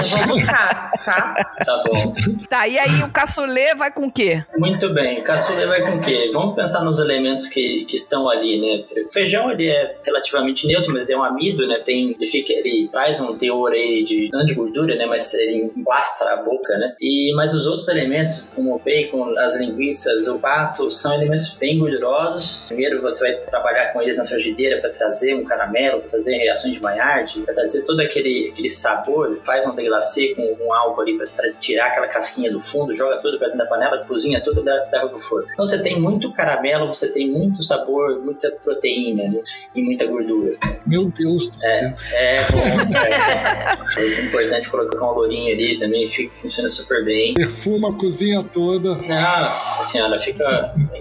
Eu 0.01 0.10
vou 0.17 0.27
buscar, 0.27 0.91
tá? 1.03 1.34
tá 1.34 1.84
bom. 1.88 2.13
Tá, 2.49 2.67
e 2.67 2.77
aí 2.77 3.03
o 3.03 3.10
cassoulet 3.10 3.75
vai 3.75 3.91
com 3.91 4.08
o 4.08 4.12
quê? 4.12 4.43
Muito 4.58 4.89
bem, 4.93 5.19
o 5.19 5.23
cassoulet 5.23 5.67
vai 5.67 5.82
com 5.82 5.97
o 5.97 6.01
quê? 6.01 6.30
Vamos 6.34 6.56
pensar 6.56 6.84
nos 6.84 6.99
elementos 6.99 7.47
que, 7.47 7.86
que 7.86 7.95
estão 7.95 8.30
ali, 8.30 8.60
né? 8.60 9.03
O 9.08 9.12
feijão 9.12 9.51
ele 9.51 9.67
é 9.67 9.97
relativamente 10.03 10.67
neutro, 10.67 10.93
mas 10.93 11.10
é 11.10 11.17
um 11.17 11.23
amido, 11.23 11.67
né? 11.67 11.80
Tem, 11.80 12.15
ele, 12.19 12.27
fica, 12.27 12.53
ele 12.53 12.88
traz 12.88 13.19
um 13.19 13.36
teor 13.38 13.71
aí 13.71 14.03
de, 14.03 14.30
não 14.32 14.45
de 14.45 14.53
gordura, 14.53 14.95
né? 14.95 15.06
Mas 15.06 15.34
ele 15.34 15.71
emblastra 15.75 16.34
a 16.34 16.38
boca, 16.38 16.77
né? 16.77 16.95
E, 17.01 17.34
mas 17.36 17.53
os 17.53 17.65
outros 17.65 17.88
elementos, 17.88 18.49
como 18.56 18.75
o 18.75 18.80
bacon, 18.80 19.34
as 19.38 19.60
linguiças, 19.60 20.27
o 20.27 20.39
são 20.89 21.13
elementos 21.13 21.56
bem 21.60 21.80
gordurosos. 21.80 22.65
Primeiro 22.67 23.02
você 23.02 23.32
vai 23.32 23.41
trabalhar 23.46 23.93
com 23.93 24.02
eles 24.02 24.17
na 24.17 24.26
frigideira 24.26 24.80
para 24.80 24.89
trazer 24.91 25.36
um 25.36 25.43
caramelo, 25.43 26.00
para 26.02 26.10
trazer 26.10 26.38
reações 26.38 26.74
de 26.74 26.82
Maillard, 26.82 27.39
para 27.41 27.54
trazer 27.54 27.84
todo 27.84 28.00
aquele, 28.00 28.50
aquele 28.52 28.70
sabor, 28.70 29.39
faz 29.46 29.65
um 29.65 29.76
deglace 29.76 30.36
com 30.36 30.65
um 30.65 30.74
álcool 30.74 31.02
ali 31.02 31.17
para 31.17 31.52
tirar 31.54 31.88
aquela 31.88 32.08
casquinha 32.08 32.52
do 32.52 32.60
fundo, 32.60 32.96
joga 32.96 33.17
tudo 33.17 33.38
para 33.38 33.48
dentro 33.48 33.63
da 33.63 33.70
panela, 33.70 34.04
cozinha 34.06 34.41
tudo 34.41 34.63
leva 34.63 35.10
pro 35.10 35.20
forno. 35.20 35.48
Então 35.52 35.65
você 35.65 35.82
tem 35.82 36.00
muito 36.00 36.32
caramelo, 36.34 36.88
você 36.88 37.12
tem 37.13 37.30
muito 37.30 37.63
sabor, 37.63 38.20
muita 38.24 38.52
proteína 38.63 39.24
né? 39.24 39.41
e 39.76 39.82
muita 39.82 40.06
gordura. 40.06 40.52
Meu 40.86 41.06
Deus 41.06 41.50
do 41.50 41.56
céu. 41.56 41.93
É 42.13 42.36
bom. 42.52 42.88
É, 43.98 44.02
é 44.02 44.22
importante 44.22 44.70
colocar 44.70 45.04
um 45.04 45.13
lourinho 45.13 45.54
ali 45.54 45.80
também, 45.80 46.10
fica, 46.10 46.34
funciona 46.41 46.70
super 46.70 47.04
bem. 47.04 47.36
Perfuma 47.36 47.89
a 47.89 47.93
cozinha 47.93 48.43
toda. 48.43 48.96
Nossa 48.96 49.91
senhora, 49.91 50.20
fica. 50.20 50.43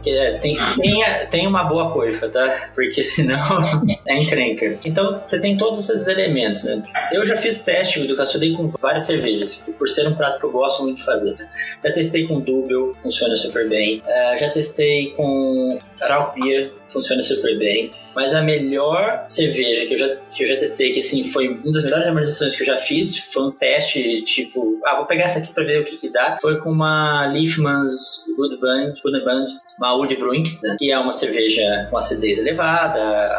É 0.06 0.32
tem, 0.38 0.54
tem, 0.54 1.04
tem 1.30 1.46
uma 1.46 1.64
boa 1.64 1.90
coifa, 1.90 2.28
tá? 2.28 2.70
Porque 2.74 3.02
senão 3.02 3.36
é 4.06 4.16
encrenca. 4.16 4.78
Então 4.84 5.16
você 5.18 5.40
tem 5.40 5.56
todos 5.56 5.88
esses 5.88 6.06
elementos, 6.06 6.64
né? 6.64 6.82
Eu 7.12 7.24
já 7.26 7.36
fiz 7.36 7.62
teste 7.62 8.06
do 8.06 8.16
cassoulet 8.16 8.54
com 8.54 8.68
várias 8.68 9.04
cervejas, 9.04 9.64
por 9.78 9.88
ser 9.88 10.08
um 10.08 10.14
prato 10.14 10.40
que 10.40 10.46
eu 10.46 10.52
gosto 10.52 10.82
muito 10.82 10.98
de 10.98 11.04
fazer. 11.04 11.34
Já 11.82 11.92
testei 11.92 12.26
com 12.26 12.40
Double, 12.40 12.92
funciona 13.02 13.36
super 13.36 13.68
bem. 13.68 14.02
Eh, 14.06 14.38
já 14.40 14.50
testei 14.50 15.12
com 15.12 15.78
Beer, 16.34 16.72
funciona 16.88 17.22
super 17.22 17.58
bem. 17.58 17.90
Mas 18.14 18.32
a 18.34 18.40
melhor 18.42 19.26
cerveja 19.28 19.86
que 19.86 19.94
eu 19.94 19.98
já, 19.98 20.08
que 20.34 20.44
eu 20.44 20.48
já 20.48 20.56
testei, 20.56 20.90
que 20.92 21.00
assim, 21.00 21.28
foi 21.30 21.48
uma 21.48 21.72
das 21.72 21.84
melhores 21.84 22.06
harmonizações 22.06 22.56
que 22.56 22.62
eu 22.62 22.66
já 22.66 22.76
fiz, 22.78 23.18
foi 23.32 23.42
um 23.42 23.50
teste, 23.50 24.22
tipo, 24.24 24.80
ah, 24.86 24.96
vou 24.96 25.04
pegar 25.04 25.24
essa 25.24 25.38
aqui 25.40 25.52
pra 25.52 25.64
ver 25.64 25.82
o 25.82 25.84
que 25.84 25.96
que 25.98 26.08
dá. 26.10 26.38
Foi 26.40 26.58
com 26.60 26.70
uma 26.70 27.26
Leafman's 27.30 28.24
Good 28.36 28.56
Band, 28.58 28.94
Good 29.02 29.22
Band 29.24 29.46
uma 29.78 29.94
Old 29.94 30.16
Brewing, 30.16 30.44
né, 30.62 30.76
que 30.78 30.90
é 30.90 30.98
uma 30.98 31.12
cerveja 31.12 31.86
com 31.90 31.98
acidez 31.98 32.38
elevada, 32.38 33.36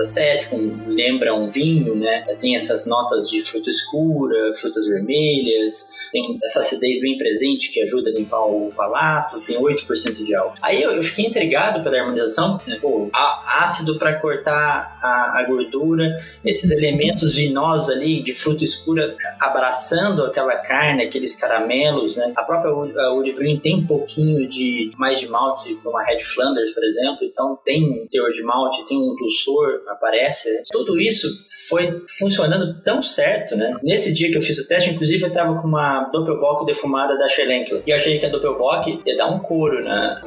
acética, 0.00 0.56
um- 0.56 0.88
lembra 0.88 1.34
um 1.34 1.50
vinho, 1.50 1.94
né? 1.94 2.24
Tem 2.40 2.56
essas 2.56 2.86
notas 2.86 3.28
de 3.28 3.42
fruta 3.44 3.68
escura, 3.70 4.52
frutas 4.56 4.84
vermelhas, 4.86 5.90
tem 6.10 6.38
essa 6.44 6.60
acidez 6.60 7.00
bem 7.00 7.16
presente 7.16 7.70
que 7.72 7.80
ajuda 7.82 8.10
a 8.10 8.12
limpar 8.12 8.42
o 8.42 8.68
palato, 8.76 9.40
tem 9.42 9.56
8% 9.56 10.24
de 10.24 10.34
álcool. 10.34 10.56
Aí 10.60 10.82
eu, 10.82 10.90
eu 10.92 11.02
fiquei 11.02 11.26
intrigado 11.26 11.82
pela 11.82 11.98
harmonização. 11.98 12.60
Pô, 12.80 13.10
ácido 13.12 13.98
para 13.98 14.14
cortar 14.14 14.98
a, 15.02 15.40
a, 15.40 15.44
gordura, 15.44 16.16
esses 16.44 16.70
elementos 16.70 17.36
vinosos 17.36 17.90
ali 17.90 18.22
de 18.22 18.34
fruta 18.34 18.64
escura 18.64 19.14
abraçando 19.40 20.24
aquela 20.24 20.56
carne, 20.56 21.04
aqueles 21.04 21.34
caramelos, 21.34 22.16
né? 22.16 22.32
A 22.36 22.42
própria 22.42 22.72
Green 23.34 23.58
tem 23.58 23.76
um 23.76 23.86
pouquinho 23.86 24.48
de 24.48 24.90
mais 24.96 25.18
de 25.20 25.26
malte, 25.26 25.74
como 25.82 25.96
a 25.98 26.04
Red 26.04 26.24
Flanders, 26.24 26.72
por 26.72 26.84
exemplo, 26.84 27.18
então 27.22 27.58
tem 27.64 27.84
um 27.84 28.06
teor 28.10 28.32
de 28.32 28.42
malte, 28.42 28.86
tem 28.86 28.98
um 28.98 29.14
dulçor, 29.16 29.82
aparece. 29.88 30.48
Tudo 30.70 31.00
isso 31.00 31.28
foi 31.68 32.02
funcionando 32.18 32.82
tão 32.82 33.02
certo, 33.02 33.56
né? 33.56 33.74
Nesse 33.82 34.14
dia 34.14 34.30
que 34.30 34.38
eu 34.38 34.42
fiz 34.42 34.58
o 34.58 34.66
teste, 34.66 34.90
inclusive, 34.90 35.24
eu 35.24 35.32
tava 35.32 35.60
com 35.60 35.68
uma 35.68 36.04
Doppelbock 36.04 36.66
defumada 36.66 37.16
da 37.16 37.28
Schlenker. 37.28 37.82
E 37.86 37.90
eu 37.90 37.96
achei 37.96 38.18
que 38.18 38.26
a 38.26 38.28
Doppelbock 38.28 39.00
ia 39.06 39.16
dar 39.16 39.26
um 39.28 39.38
couro 39.38 39.82
na 39.84 40.20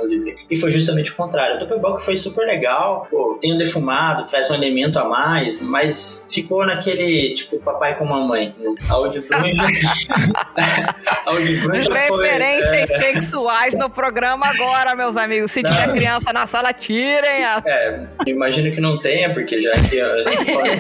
E 0.50 0.58
foi 0.58 0.72
justamente 0.72 1.12
o 1.12 1.16
contrário. 1.16 1.56
A 1.56 1.60
Doppelbock 1.60 2.04
foi 2.04 2.16
super 2.26 2.46
legal, 2.46 3.08
pô, 3.10 3.38
tem 3.40 3.54
o 3.54 3.58
defumado, 3.58 4.26
traz 4.28 4.50
um 4.50 4.56
elemento 4.56 4.98
a 4.98 5.06
mais, 5.06 5.62
mas 5.62 6.28
ficou 6.32 6.66
naquele, 6.66 7.36
tipo, 7.36 7.60
papai 7.60 7.96
com 7.98 8.06
mamãe. 8.06 8.54
A 8.90 8.96
a 11.26 11.32
Referências 11.32 12.90
foi, 12.90 12.98
é... 12.98 13.02
sexuais 13.02 13.76
no 13.76 13.90
programa 13.90 14.48
agora, 14.48 14.96
meus 14.96 15.16
amigos. 15.16 15.52
Se 15.52 15.62
tiver 15.62 15.94
criança 15.94 16.34
na 16.34 16.48
sala, 16.48 16.74
tirem 16.74 17.44
as... 17.44 17.66
É, 17.66 18.08
imagino 18.26 18.72
que 18.74 18.82
não 18.82 18.98
tenha, 18.98 19.34
porque 19.34 19.62
já 19.62 19.72
que 19.72 19.98
eu 19.98 20.08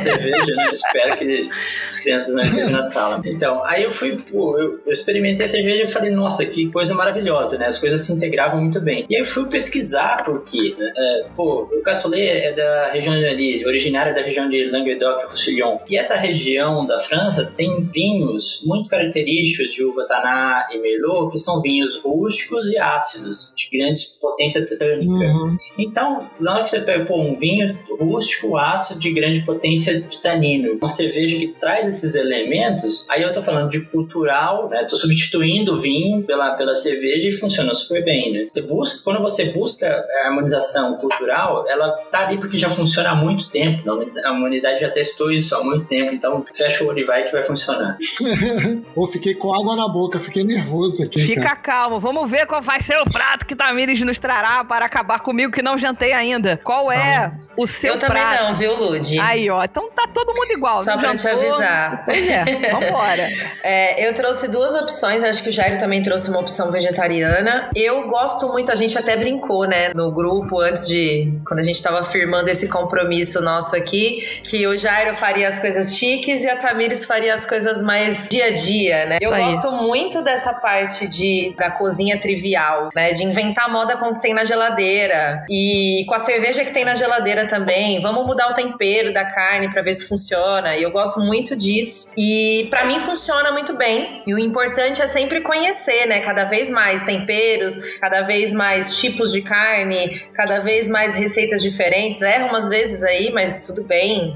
cerveja, 0.01 0.55
né? 0.55 0.69
Espero 0.73 1.17
que 1.17 1.49
as 1.91 1.99
crianças 1.99 2.33
não 2.33 2.41
estejam 2.41 2.69
na 2.71 2.83
sala. 2.83 3.21
Então, 3.25 3.63
aí 3.65 3.83
eu 3.83 3.91
fui, 3.91 4.17
pô, 4.31 4.57
eu, 4.59 4.79
eu 4.85 4.91
experimentei 4.91 5.45
a 5.45 5.49
cerveja 5.49 5.83
e 5.83 5.91
falei, 5.91 6.11
nossa, 6.11 6.45
que 6.45 6.71
coisa 6.71 6.93
maravilhosa, 6.93 7.57
né? 7.57 7.67
As 7.67 7.79
coisas 7.79 8.01
se 8.01 8.11
integravam 8.13 8.61
muito 8.61 8.79
bem. 8.81 9.05
E 9.09 9.15
aí 9.15 9.21
eu 9.21 9.27
fui 9.27 9.45
pesquisar 9.47 10.23
por 10.23 10.43
quê, 10.43 10.75
né? 10.77 10.93
Pô, 11.35 11.63
o 11.63 11.81
cassoulet 11.81 12.27
é 12.29 12.53
da 12.53 12.91
região 12.91 13.13
ali, 13.13 13.65
originária 13.65 14.13
da 14.13 14.21
região 14.21 14.49
de 14.49 14.65
Languedoc-Roussillon. 14.65 15.79
E 15.89 15.97
essa 15.97 16.15
região 16.15 16.85
da 16.85 16.99
França 16.99 17.51
tem 17.55 17.83
vinhos 17.93 18.63
muito 18.65 18.89
característicos 18.89 19.73
de 19.73 19.83
uva 19.83 20.05
taná 20.07 20.67
e 20.71 20.77
merlot, 20.77 21.31
que 21.31 21.39
são 21.39 21.61
vinhos 21.61 21.97
rústicos 22.01 22.71
e 22.71 22.77
ácidos, 22.77 23.53
de 23.55 23.77
grande 23.77 24.01
potência 24.21 24.65
tânica. 24.65 25.09
Uhum. 25.09 25.57
Então, 25.77 26.29
na 26.39 26.55
hora 26.55 26.63
que 26.63 26.69
você 26.69 26.81
pega 26.81 27.05
pô, 27.05 27.19
um 27.19 27.37
vinho 27.37 27.77
rústico, 27.99 28.57
ácido, 28.57 28.99
de 28.99 29.11
grande 29.11 29.45
potência 29.45 30.01
de 30.01 30.21
tanino, 30.21 30.77
uma 30.79 30.87
cerveja 30.87 31.37
que 31.37 31.47
traz 31.59 31.87
esses 31.87 32.15
elementos, 32.15 33.05
aí 33.09 33.21
eu 33.21 33.33
tô 33.33 33.41
falando 33.41 33.69
de 33.69 33.81
cultural, 33.81 34.69
né? 34.69 34.85
Tô 34.89 34.95
substituindo 34.95 35.75
o 35.75 35.81
vinho 35.81 36.23
pela, 36.23 36.55
pela 36.55 36.75
cerveja 36.75 37.29
e 37.29 37.33
funciona 37.33 37.73
super 37.73 38.03
bem, 38.03 38.31
né? 38.31 38.47
Você 38.49 38.61
busca, 38.61 39.03
quando 39.03 39.21
você 39.21 39.45
busca 39.45 39.87
a 39.87 40.27
harmonização 40.27 40.95
cultural, 40.95 41.24
ela 41.31 41.91
tá 42.11 42.27
ali 42.27 42.37
porque 42.37 42.57
já 42.57 42.69
funciona 42.69 43.11
há 43.11 43.15
muito 43.15 43.49
tempo, 43.49 43.83
a 44.23 44.31
humanidade 44.31 44.81
já 44.81 44.89
testou 44.89 45.31
isso 45.31 45.55
há 45.55 45.63
muito 45.63 45.85
tempo, 45.85 46.13
então 46.13 46.45
fecha 46.53 46.83
o 46.83 46.87
olho 46.87 46.99
e 46.99 47.03
vai 47.03 47.23
que 47.23 47.31
vai 47.31 47.43
funcionar. 47.43 47.97
Pô, 48.93 49.07
fiquei 49.07 49.33
com 49.35 49.53
água 49.53 49.75
na 49.75 49.87
boca, 49.87 50.19
fiquei 50.19 50.43
nervoso 50.43 51.03
aqui. 51.03 51.21
Fica 51.21 51.41
cara. 51.41 51.55
calmo, 51.55 51.99
vamos 51.99 52.29
ver 52.29 52.45
qual 52.45 52.61
vai 52.61 52.81
ser 52.81 52.97
o 52.99 53.09
prato 53.09 53.45
que 53.45 53.55
Tamires 53.55 54.01
nos 54.03 54.19
trará 54.19 54.63
para 54.63 54.85
acabar 54.85 55.19
comigo 55.19 55.51
que 55.51 55.61
não 55.61 55.77
jantei 55.77 56.13
ainda. 56.13 56.59
Qual 56.63 56.91
é 56.91 57.33
o 57.57 57.67
seu 57.67 57.93
Eu 57.93 57.99
prato? 57.99 58.15
Eu 58.15 58.23
também 58.23 58.47
não, 58.47 58.55
viu, 58.55 58.75
Lud? 58.75 59.19
Aí, 59.19 59.49
ó, 59.49 59.63
então 59.63 59.89
tá 59.91 60.07
todo 60.07 60.33
mundo 60.33 60.51
igual. 60.51 60.83
Só 60.83 60.97
pra 60.97 61.09
jantou? 61.09 61.17
te 61.17 61.27
avisar. 61.27 62.05
Pois 62.05 62.27
é, 62.27 62.43
vambora. 62.71 63.29
é, 63.63 64.07
eu 64.07 64.13
trouxe 64.13 64.47
duas 64.47 64.75
opções, 64.75 65.23
acho 65.23 65.43
que 65.43 65.49
o 65.49 65.51
Jairo 65.51 65.77
também 65.77 66.01
trouxe 66.01 66.29
uma 66.29 66.39
opção 66.39 66.71
vegetariana. 66.71 67.69
Eu 67.75 68.07
gosto 68.07 68.47
muito, 68.47 68.71
a 68.71 68.75
gente 68.75 68.97
até 68.97 69.15
brincou, 69.15 69.65
né, 69.65 69.91
no 69.93 70.11
grupo, 70.11 70.59
antes 70.59 70.87
de, 70.87 71.14
quando 71.45 71.59
a 71.59 71.63
gente 71.63 71.81
tava 71.81 72.03
firmando 72.03 72.49
esse 72.49 72.67
compromisso 72.67 73.41
nosso 73.41 73.75
aqui, 73.75 74.41
que 74.43 74.65
o 74.67 74.77
Jairo 74.77 75.15
faria 75.15 75.47
as 75.47 75.59
coisas 75.59 75.95
chiques 75.95 76.43
e 76.43 76.49
a 76.49 76.57
Tamires 76.57 77.05
faria 77.05 77.33
as 77.33 77.45
coisas 77.45 77.81
mais 77.81 78.29
dia 78.29 78.45
a 78.45 78.51
dia, 78.51 79.05
né? 79.05 79.17
Isso 79.21 79.25
eu 79.25 79.33
aí. 79.33 79.43
gosto 79.43 79.71
muito 79.71 80.21
dessa 80.21 80.53
parte 80.53 81.07
de, 81.07 81.53
da 81.57 81.69
cozinha 81.69 82.19
trivial, 82.19 82.89
né, 82.95 83.11
de 83.11 83.23
inventar 83.23 83.71
moda 83.71 83.97
com 83.97 84.07
o 84.07 84.13
que 84.15 84.21
tem 84.21 84.33
na 84.33 84.43
geladeira 84.43 85.45
e 85.49 86.03
com 86.07 86.15
a 86.15 86.19
cerveja 86.19 86.63
que 86.63 86.71
tem 86.71 86.85
na 86.85 86.95
geladeira 86.95 87.47
também. 87.47 88.01
Vamos 88.01 88.25
mudar 88.25 88.49
o 88.49 88.53
tempero 88.53 89.13
da 89.13 89.25
carne 89.25 89.71
para 89.71 89.81
ver 89.81 89.93
se 89.93 90.07
funciona. 90.07 90.75
E 90.75 90.83
eu 90.83 90.91
gosto 90.91 91.19
muito 91.19 91.55
disso. 91.55 92.11
E 92.17 92.67
para 92.69 92.85
mim 92.85 92.99
funciona 92.99 93.51
muito 93.51 93.75
bem. 93.75 94.23
E 94.25 94.33
o 94.33 94.39
importante 94.39 95.01
é 95.01 95.07
sempre 95.07 95.41
conhecer, 95.41 96.07
né? 96.07 96.19
Cada 96.19 96.43
vez 96.43 96.69
mais 96.69 97.03
temperos, 97.03 97.97
cada 97.99 98.21
vez 98.21 98.53
mais 98.53 98.97
tipos 98.97 99.31
de 99.31 99.41
carne, 99.41 100.19
cada 100.33 100.59
vez 100.59 100.87
mais 100.87 101.04
receitas 101.13 101.61
diferentes. 101.61 102.21
Erra 102.21 102.47
umas 102.47 102.69
vezes 102.69 103.03
aí, 103.03 103.31
mas 103.31 103.67
tudo 103.67 103.83
bem. 103.83 104.35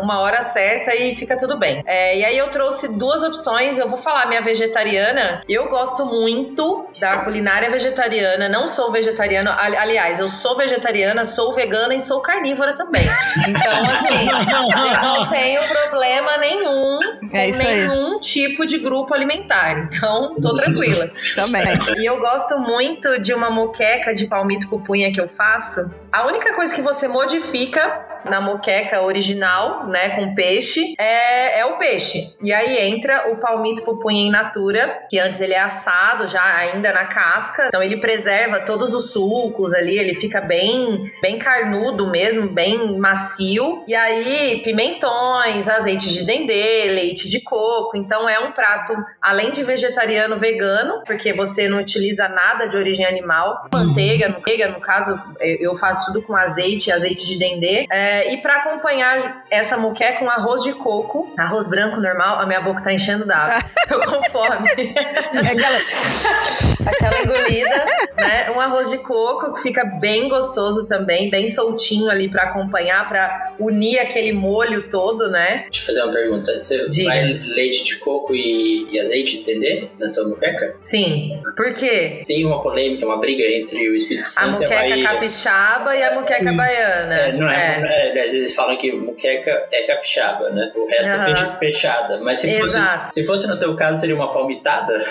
Uma 0.00 0.20
hora 0.20 0.40
certa 0.40 0.94
e 0.94 1.14
fica 1.14 1.36
tudo 1.36 1.58
bem. 1.58 1.82
É, 1.86 2.18
e 2.18 2.24
aí 2.24 2.38
eu 2.38 2.48
trouxe 2.48 2.96
duas 2.96 3.22
opções. 3.22 3.78
Eu 3.78 3.88
vou 3.88 3.98
falar 3.98 4.26
minha 4.26 4.40
vegetariana. 4.40 5.42
Eu 5.48 5.68
gosto 5.68 6.06
muito 6.06 6.88
da 7.00 7.18
culinária 7.18 7.68
vegetariana. 7.68 8.48
Não 8.48 8.66
sou 8.66 8.90
vegetariana. 8.92 9.56
Aliás, 9.58 10.20
eu 10.20 10.28
sou 10.28 10.56
vegetariana, 10.56 11.24
sou 11.24 11.52
vegana 11.52 11.94
e 11.94 12.00
sou 12.00 12.20
carnívora 12.20 12.74
também. 12.74 13.02
Então, 13.48 13.80
assim, 13.82 14.26
não 15.02 15.28
tenho 15.28 15.60
problema 15.68 16.36
nenhum 16.38 16.98
é 17.32 17.50
com 17.50 17.58
nenhum 17.58 18.14
aí. 18.14 18.20
tipo 18.20 18.66
de 18.66 18.78
grupo 18.78 19.14
alimentar. 19.14 19.78
Então, 19.78 20.34
tô 20.40 20.54
tranquila. 20.54 21.10
Também. 21.34 21.64
E 21.96 22.06
eu 22.06 22.18
gosto 22.18 22.58
muito 22.58 23.18
de 23.20 23.34
uma 23.34 23.50
moqueca 23.50 24.14
de 24.14 24.26
palmito 24.26 24.68
pupunha 24.68 25.12
que 25.12 25.20
eu 25.20 25.28
faço. 25.28 25.80
A 26.12 26.26
única 26.26 26.54
coisa 26.54 26.74
que 26.74 26.80
você 26.80 27.08
modifica 27.08 28.15
na 28.24 28.40
moqueca 28.40 29.02
original, 29.02 29.86
né, 29.86 30.10
com 30.10 30.34
peixe, 30.34 30.94
é, 30.98 31.60
é 31.60 31.66
o 31.66 31.78
peixe. 31.78 32.34
E 32.42 32.52
aí 32.52 32.78
entra 32.88 33.30
o 33.32 33.36
palmito 33.36 33.82
pupunha 33.82 34.26
in 34.26 34.30
natura, 34.30 35.06
que 35.08 35.18
antes 35.18 35.40
ele 35.40 35.54
é 35.54 35.60
assado 35.60 36.26
já 36.26 36.42
ainda 36.56 36.92
na 36.92 37.04
casca, 37.04 37.66
então 37.68 37.82
ele 37.82 38.00
preserva 38.00 38.60
todos 38.60 38.94
os 38.94 39.12
sucos 39.12 39.72
ali, 39.74 39.98
ele 39.98 40.14
fica 40.14 40.40
bem, 40.40 41.10
bem 41.20 41.38
carnudo 41.38 42.10
mesmo, 42.10 42.48
bem 42.48 42.98
macio. 42.98 43.84
E 43.86 43.94
aí 43.94 44.60
pimentões, 44.64 45.68
azeite 45.68 46.12
de 46.12 46.24
dendê, 46.24 46.88
leite 46.90 47.28
de 47.28 47.40
coco. 47.40 47.96
Então 47.96 48.28
é 48.28 48.38
um 48.40 48.52
prato 48.52 48.94
além 49.20 49.52
de 49.52 49.62
vegetariano, 49.62 50.36
vegano, 50.36 51.02
porque 51.04 51.32
você 51.32 51.68
não 51.68 51.78
utiliza 51.78 52.28
nada 52.28 52.66
de 52.66 52.76
origem 52.76 53.04
animal, 53.04 53.68
manteiga, 53.72 54.28
manteiga 54.28 54.68
no 54.68 54.80
caso 54.80 55.16
eu 55.40 55.74
faço 55.74 56.12
tudo 56.12 56.26
com 56.26 56.36
azeite, 56.36 56.90
azeite 56.90 57.26
de 57.26 57.38
dendê. 57.38 57.86
É, 57.90 58.15
é, 58.16 58.32
e 58.32 58.38
para 58.38 58.56
acompanhar 58.56 59.44
essa 59.50 59.76
muqueca, 59.76 60.24
um 60.24 60.30
arroz 60.30 60.62
de 60.62 60.72
coco, 60.72 61.34
arroz 61.36 61.66
branco 61.66 62.00
normal, 62.00 62.38
a 62.38 62.46
minha 62.46 62.60
boca 62.62 62.82
tá 62.82 62.92
enchendo 62.92 63.26
d'água. 63.26 63.62
Tô 63.86 64.00
com 64.00 64.22
fome. 64.30 64.68
É 64.78 65.38
aquela... 65.38 65.78
aquela 66.86 67.22
engolida, 67.22 67.86
né? 68.16 68.50
Um 68.50 68.60
arroz 68.60 68.90
de 68.90 68.98
coco 68.98 69.54
que 69.54 69.62
fica 69.62 69.84
bem 69.84 70.28
gostoso 70.28 70.86
também, 70.86 71.28
bem 71.28 71.48
soltinho 71.48 72.08
ali 72.08 72.28
para 72.28 72.44
acompanhar, 72.44 73.08
para 73.08 73.54
unir 73.58 73.98
aquele 73.98 74.32
molho 74.32 74.88
todo, 74.88 75.28
né? 75.30 75.66
Deixa 75.70 75.82
eu 75.82 75.86
fazer 75.86 76.02
uma 76.04 76.12
pergunta. 76.12 76.64
Você 76.64 76.88
Diga. 76.88 77.10
vai 77.10 77.24
leite 77.24 77.84
de 77.84 77.96
coco 77.98 78.34
e, 78.34 78.88
e 78.90 79.00
azeite, 79.00 79.38
entender? 79.38 79.90
Na 79.98 80.12
tua 80.12 80.28
muqueca? 80.28 80.74
Sim. 80.76 81.42
Por 81.56 81.72
quê? 81.72 82.22
Tem 82.26 82.44
uma 82.44 82.62
polêmica, 82.62 83.04
uma 83.04 83.18
briga 83.18 83.44
entre 83.44 83.88
o 83.88 83.94
Espírito 83.94 84.28
Santo 84.28 84.48
a 84.48 84.52
muqueca 84.52 84.74
e 84.74 84.92
a 84.92 84.96
Bahia. 84.96 85.04
capixaba 85.04 85.96
e 85.96 86.02
a 86.02 86.14
muqueca 86.14 86.52
baiana. 86.52 87.14
É, 87.14 87.32
não 87.32 87.50
é, 87.50 87.82
é. 87.82 87.95
É, 87.96 88.28
eles 88.28 88.54
falam 88.54 88.76
que 88.76 88.92
muqueca 88.92 89.66
é 89.72 89.86
capixaba, 89.86 90.50
né? 90.50 90.70
O 90.74 90.86
resto 90.86 91.18
uhum. 91.18 91.52
é 91.52 91.56
peixada. 91.56 92.20
Mas 92.20 92.40
se 92.40 92.60
fosse, 92.60 92.78
se 93.12 93.24
fosse 93.24 93.46
no 93.46 93.58
teu 93.58 93.74
caso, 93.74 94.00
seria 94.00 94.14
uma 94.14 94.30
palmitada? 94.30 95.06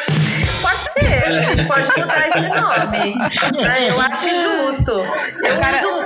Pode 0.61 0.77
ser, 0.77 1.23
a 1.27 1.37
gente 1.37 1.65
pode 1.65 1.87
mudar 1.99 2.27
esse 2.27 2.39
nome. 2.41 3.15
É, 3.65 3.89
eu 3.89 3.99
acho 3.99 4.29
justo. 4.29 4.91
Eu, 4.91 5.57
Cara... 5.59 5.77
uso, 5.77 6.05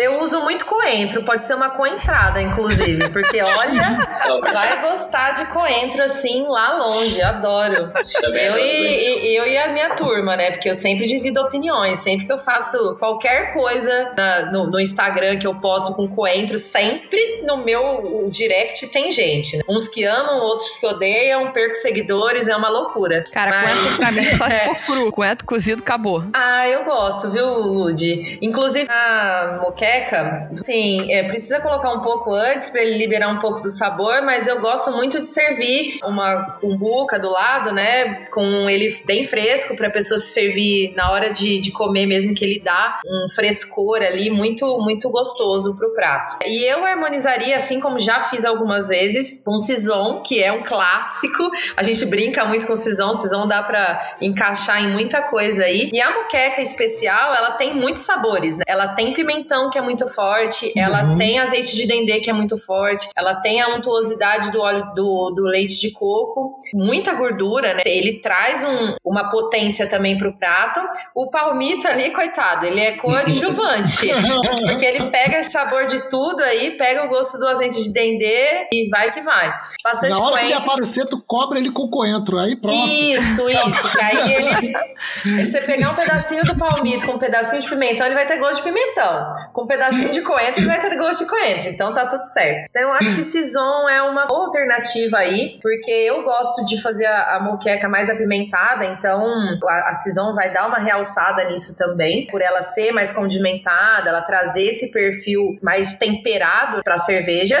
eu 0.00 0.22
uso 0.22 0.42
muito 0.42 0.64
coentro, 0.64 1.22
pode 1.22 1.44
ser 1.44 1.54
uma 1.54 1.70
coentrada, 1.70 2.40
inclusive, 2.40 3.10
porque 3.10 3.40
olha, 3.42 4.40
vai 4.50 4.80
gostar 4.80 5.32
de 5.32 5.44
coentro 5.46 6.02
assim 6.02 6.46
lá 6.48 6.74
longe, 6.74 7.20
adoro. 7.22 7.92
Eu 8.22 8.58
e, 8.58 9.26
e, 9.28 9.36
eu 9.36 9.46
e 9.46 9.58
a 9.58 9.72
minha 9.72 9.90
turma, 9.90 10.36
né? 10.36 10.52
Porque 10.52 10.70
eu 10.70 10.74
sempre 10.74 11.06
divido 11.06 11.40
opiniões, 11.40 11.98
sempre 11.98 12.26
que 12.26 12.32
eu 12.32 12.38
faço 12.38 12.96
qualquer 12.96 13.52
coisa 13.52 14.14
na, 14.16 14.50
no, 14.50 14.70
no, 14.70 14.80
Instagram 14.80 15.38
que 15.38 15.46
eu 15.46 15.54
posto 15.54 15.94
com 15.94 16.08
coentro, 16.08 16.58
sempre 16.58 17.42
no 17.42 17.58
meu 17.58 18.26
direct 18.30 18.86
tem 18.86 19.12
gente. 19.12 19.56
Né? 19.56 19.62
Uns 19.68 19.86
que 19.86 20.04
amam, 20.04 20.40
outros 20.40 20.78
que 20.78 20.86
odeiam, 20.86 21.52
perco 21.52 21.74
seguidores, 21.74 22.48
é 22.48 22.56
uma 22.56 22.70
loucura. 22.70 23.24
Cara, 23.32 23.50
Mas... 23.50 23.72
coentro 23.72 23.96
pra 23.98 24.12
mim 24.12 24.36
só 24.36 24.44
se 24.44 24.60
for 24.64 24.86
cru. 24.86 25.12
Coentro 25.12 25.46
cozido, 25.46 25.82
acabou. 25.82 26.24
Ah, 26.32 26.66
eu 26.68 26.84
gosto, 26.84 27.30
viu, 27.30 27.46
Lud? 27.46 28.38
Inclusive, 28.40 28.90
a 28.90 29.58
moqueca 29.62 29.89
moqueca, 29.90 30.50
assim, 30.52 31.12
é, 31.12 31.24
precisa 31.24 31.60
colocar 31.60 31.90
um 31.90 32.00
pouco 32.00 32.32
antes 32.32 32.70
para 32.70 32.80
ele 32.82 32.96
liberar 32.96 33.28
um 33.28 33.38
pouco 33.38 33.60
do 33.60 33.70
sabor, 33.70 34.22
mas 34.22 34.46
eu 34.46 34.60
gosto 34.60 34.92
muito 34.92 35.18
de 35.18 35.26
servir 35.26 35.98
uma 36.04 36.58
cumbuca 36.60 37.18
do 37.18 37.30
lado, 37.30 37.72
né? 37.72 38.26
Com 38.26 38.68
ele 38.68 38.94
bem 39.04 39.24
fresco 39.24 39.74
para 39.74 39.88
a 39.88 39.90
pessoa 39.90 40.18
se 40.18 40.32
servir 40.32 40.92
na 40.94 41.10
hora 41.10 41.30
de, 41.30 41.60
de 41.60 41.72
comer 41.72 42.06
mesmo, 42.06 42.34
que 42.34 42.44
ele 42.44 42.60
dá 42.60 43.00
um 43.04 43.28
frescor 43.28 44.02
ali 44.02 44.30
muito, 44.30 44.78
muito 44.78 45.10
gostoso 45.10 45.74
pro 45.76 45.92
prato. 45.92 46.36
E 46.46 46.64
eu 46.64 46.84
harmonizaria, 46.84 47.56
assim 47.56 47.80
como 47.80 47.98
já 47.98 48.20
fiz 48.20 48.44
algumas 48.44 48.88
vezes, 48.88 49.42
com 49.44 49.58
Sison, 49.58 50.22
que 50.22 50.42
é 50.42 50.52
um 50.52 50.62
clássico. 50.62 51.50
A 51.76 51.82
gente 51.82 52.04
brinca 52.06 52.44
muito 52.44 52.66
com 52.66 52.76
Sison, 52.76 53.12
Sison 53.14 53.46
dá 53.46 53.62
para 53.62 54.16
encaixar 54.20 54.82
em 54.82 54.92
muita 54.92 55.22
coisa 55.22 55.64
aí. 55.64 55.90
E 55.92 56.00
a 56.00 56.14
moqueca 56.14 56.60
especial, 56.60 57.34
ela 57.34 57.52
tem 57.52 57.74
muitos 57.74 58.02
sabores, 58.02 58.56
né? 58.56 58.64
Ela 58.66 58.88
tem 58.88 59.12
pimentão, 59.12 59.69
que 59.70 59.78
é 59.78 59.80
muito 59.80 60.06
forte, 60.08 60.72
ela 60.76 61.02
Uhum. 61.04 61.16
tem 61.18 61.38
azeite 61.38 61.74
de 61.76 61.86
dendê, 61.86 62.20
que 62.20 62.28
é 62.28 62.32
muito 62.32 62.56
forte, 62.58 63.08
ela 63.16 63.36
tem 63.36 63.60
a 63.60 63.68
untuosidade 63.74 64.50
do 64.50 64.60
óleo 64.60 64.84
do, 64.94 65.30
do 65.30 65.44
leite 65.44 65.78
de 65.80 65.90
coco, 65.92 66.56
muita 66.74 67.14
gordura, 67.14 67.74
né? 67.74 67.82
Ele 67.86 68.20
traz 68.20 68.64
um- 68.64 68.94
uma 69.04 69.30
potência 69.30 69.88
também 69.88 70.16
pro 70.18 70.36
prato. 70.36 70.80
O 71.14 71.30
palmito 71.30 71.86
ali, 71.88 72.10
coitado, 72.10 72.66
ele 72.66 72.80
é 72.80 72.92
coadjuvante. 72.92 74.08
porque 74.66 74.84
ele 74.84 75.10
pega 75.10 75.42
sabor 75.42 75.86
de 75.86 76.08
tudo 76.08 76.42
aí, 76.42 76.72
pega 76.76 77.04
o 77.04 77.08
gosto 77.08 77.38
do 77.38 77.46
azeite 77.48 77.82
de 77.82 77.92
dendê 77.92 78.66
e 78.72 78.88
vai 78.88 79.10
que 79.12 79.22
vai. 79.22 79.52
Bastante 79.82 80.18
Na 80.18 80.24
hora 80.24 80.36
que 80.38 80.44
ele 80.44 80.52
coentro. 80.52 80.70
aparecer, 80.70 81.06
tu 81.08 81.22
cobra 81.26 81.58
ele 81.58 81.70
com 81.70 81.88
coentro. 81.88 82.38
Aí 82.38 82.56
pronto. 82.56 82.76
Isso, 82.76 83.48
isso. 83.48 83.92
Que 83.92 84.00
aí 84.02 84.32
ele. 84.34 85.44
você 85.44 85.60
pegar 85.62 85.90
um 85.90 85.94
pedacinho 85.94 86.44
do 86.44 86.56
palmito 86.56 87.06
com 87.06 87.12
um 87.12 87.18
pedacinho 87.18 87.60
de 87.62 87.68
pimentão, 87.68 88.06
ele 88.06 88.14
vai 88.14 88.26
ter 88.26 88.38
gosto 88.38 88.56
de 88.56 88.62
pimentão. 88.62 89.26
Com 89.60 89.64
um 89.64 89.66
pedacinho 89.66 90.10
de 90.10 90.22
coentro, 90.22 90.58
ele 90.62 90.68
vai 90.68 90.80
ter 90.80 90.96
gosto 90.96 91.22
de 91.22 91.28
coentro. 91.28 91.68
Então 91.68 91.92
tá 91.92 92.06
tudo 92.06 92.22
certo. 92.22 92.62
Então 92.70 92.80
eu 92.80 92.92
acho 92.92 93.14
que 93.14 93.22
Sison 93.22 93.86
é 93.90 94.00
uma 94.00 94.24
boa 94.24 94.46
alternativa 94.46 95.18
aí, 95.18 95.58
porque 95.60 95.90
eu 95.90 96.22
gosto 96.22 96.64
de 96.64 96.80
fazer 96.80 97.04
a, 97.04 97.36
a 97.36 97.40
moqueca 97.40 97.86
mais 97.86 98.08
apimentada, 98.08 98.86
então 98.86 99.22
a, 99.68 99.90
a 99.90 99.92
Sison 99.92 100.32
vai 100.32 100.50
dar 100.50 100.66
uma 100.66 100.78
realçada 100.78 101.44
nisso 101.44 101.76
também, 101.76 102.26
por 102.28 102.40
ela 102.40 102.62
ser 102.62 102.90
mais 102.92 103.12
condimentada, 103.12 104.08
ela 104.08 104.22
trazer 104.22 104.62
esse 104.62 104.90
perfil 104.90 105.54
mais 105.62 105.92
temperado 105.98 106.82
pra 106.82 106.96
cerveja. 106.96 107.58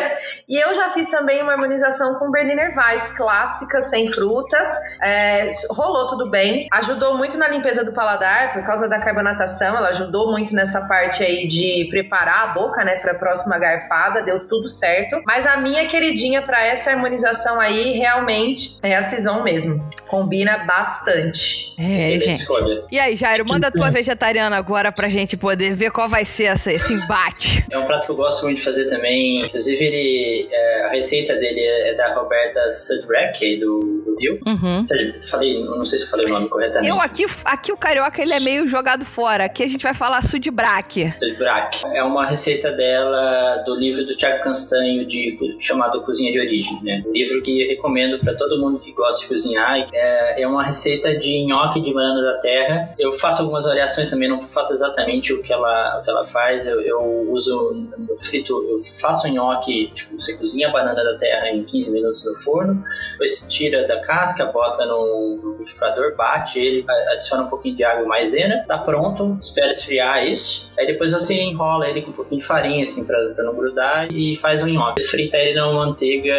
E 0.48 0.56
eu 0.56 0.72
já 0.72 0.88
fiz 0.88 1.06
também 1.06 1.42
uma 1.42 1.52
harmonização 1.52 2.14
com 2.14 2.30
Berliner 2.30 2.74
Weiss, 2.74 3.10
clássica, 3.10 3.78
sem 3.78 4.06
fruta. 4.06 4.56
É, 5.02 5.50
rolou 5.68 6.06
tudo 6.06 6.30
bem. 6.30 6.66
Ajudou 6.72 7.18
muito 7.18 7.36
na 7.36 7.46
limpeza 7.46 7.84
do 7.84 7.92
paladar, 7.92 8.54
por 8.54 8.64
causa 8.64 8.88
da 8.88 8.98
carbonatação. 8.98 9.76
Ela 9.76 9.90
ajudou 9.90 10.30
muito 10.30 10.54
nessa 10.54 10.86
parte 10.86 11.22
aí 11.22 11.46
de 11.46 11.89
preparar 11.90 12.44
a 12.44 12.46
boca, 12.48 12.84
né, 12.84 12.96
pra 12.96 13.14
próxima 13.14 13.58
garfada. 13.58 14.22
Deu 14.22 14.46
tudo 14.46 14.68
certo. 14.68 15.20
Mas 15.26 15.46
a 15.46 15.56
minha 15.58 15.86
queridinha 15.86 16.40
pra 16.40 16.64
essa 16.64 16.90
harmonização 16.90 17.60
aí, 17.60 17.92
realmente, 17.92 18.78
é 18.82 18.96
a 18.96 19.02
Sison 19.02 19.42
mesmo. 19.42 19.90
Combina 20.08 20.58
bastante. 20.58 21.74
É, 21.78 22.18
gente. 22.18 22.30
escolha. 22.32 22.84
E 22.90 22.98
aí, 22.98 23.16
Jairo, 23.16 23.44
manda 23.48 23.68
a 23.68 23.70
tua 23.70 23.90
vegetariana 23.90 24.56
agora 24.56 24.92
pra 24.92 25.08
gente 25.08 25.36
poder 25.36 25.74
ver 25.74 25.90
qual 25.90 26.08
vai 26.08 26.24
ser 26.24 26.44
essa, 26.44 26.72
esse 26.72 26.92
embate. 26.92 27.64
É 27.70 27.78
um 27.78 27.86
prato 27.86 28.06
que 28.06 28.12
eu 28.12 28.16
gosto 28.16 28.44
muito 28.44 28.58
de 28.58 28.64
fazer 28.64 28.88
também. 28.88 29.46
Inclusive, 29.46 29.84
ele, 29.84 30.48
é, 30.50 30.86
a 30.86 30.90
receita 30.90 31.34
dele 31.36 31.60
é 31.60 31.94
da 31.94 32.14
Roberta 32.14 32.70
Sudrack, 32.70 33.58
do, 33.58 33.80
do 34.04 34.16
Rio. 34.18 34.38
Uhum. 34.46 34.84
Eu 34.90 35.28
Falei, 35.28 35.62
não 35.64 35.84
sei 35.84 35.98
se 35.98 36.04
eu 36.04 36.10
falei 36.10 36.26
o 36.26 36.28
nome 36.30 36.48
corretamente. 36.48 36.88
Eu 36.88 37.00
aqui, 37.00 37.26
aqui 37.44 37.72
o 37.72 37.76
carioca 37.76 38.20
ele 38.20 38.32
é 38.32 38.40
meio 38.40 38.66
jogado 38.66 39.04
fora. 39.04 39.44
Aqui 39.44 39.62
a 39.62 39.68
gente 39.68 39.82
vai 39.82 39.94
falar 39.94 40.22
sudbraque. 40.22 41.12
Sudrack. 41.18 41.79
É 41.92 42.02
uma 42.02 42.26
receita 42.26 42.70
dela 42.72 43.62
do 43.64 43.74
livro 43.74 44.04
do 44.04 44.16
Tiago 44.16 44.42
Castanho 44.42 45.06
de, 45.06 45.56
chamado 45.58 46.02
Cozinha 46.02 46.30
de 46.30 46.38
Origem, 46.38 46.78
né? 46.82 47.02
Um 47.06 47.12
livro 47.12 47.42
que 47.42 47.62
eu 47.62 47.68
recomendo 47.68 48.18
para 48.18 48.34
todo 48.34 48.60
mundo 48.60 48.78
que 48.78 48.92
gosta 48.92 49.22
de 49.22 49.28
cozinhar. 49.28 49.88
É, 49.92 50.42
é 50.42 50.46
uma 50.46 50.62
receita 50.62 51.16
de 51.18 51.44
nhoque 51.46 51.80
de 51.80 51.92
banana 51.92 52.22
da 52.22 52.38
terra. 52.38 52.94
Eu 52.98 53.12
faço 53.12 53.42
algumas 53.42 53.64
variações 53.64 54.10
também, 54.10 54.28
não 54.28 54.46
faço 54.48 54.72
exatamente 54.72 55.32
o 55.32 55.42
que 55.42 55.52
ela, 55.52 55.98
o 55.98 56.04
que 56.04 56.10
ela 56.10 56.26
faz. 56.26 56.66
Eu, 56.66 56.80
eu 56.80 57.30
uso 57.30 57.88
no 57.96 58.16
frito, 58.16 58.52
eu 58.52 58.78
faço 59.00 59.28
nhoque, 59.28 59.90
tipo, 59.94 60.18
você 60.18 60.36
cozinha 60.36 60.68
a 60.68 60.72
banana 60.72 61.02
da 61.02 61.18
terra 61.18 61.50
em 61.50 61.64
15 61.64 61.90
minutos 61.90 62.24
no 62.26 62.42
forno, 62.42 62.84
depois 63.12 63.46
tira 63.48 63.86
da 63.86 64.00
casca, 64.00 64.46
bota 64.46 64.84
no 64.86 65.56
liquidificador, 65.58 66.14
bate 66.16 66.58
ele, 66.58 66.84
adiciona 67.12 67.44
um 67.44 67.48
pouquinho 67.48 67.76
de 67.76 67.84
água 67.84 68.06
maisena, 68.06 68.64
tá 68.66 68.78
pronto, 68.78 69.38
espera 69.40 69.70
esfriar 69.70 70.26
isso. 70.26 70.72
Aí 70.78 70.86
depois 70.86 71.12
você 71.12 71.34
enrola 71.34 71.69
ele 71.88 72.02
com 72.02 72.10
um 72.10 72.14
pouquinho 72.14 72.40
de 72.40 72.46
farinha, 72.46 72.82
assim, 72.82 73.04
pra, 73.06 73.16
pra 73.34 73.44
não 73.44 73.54
grudar, 73.54 74.08
e 74.12 74.36
faz 74.36 74.62
um 74.62 74.66
nhoque. 74.66 75.02
Frita 75.02 75.36
ele 75.36 75.54
na 75.54 75.70
manteiga 75.72 76.34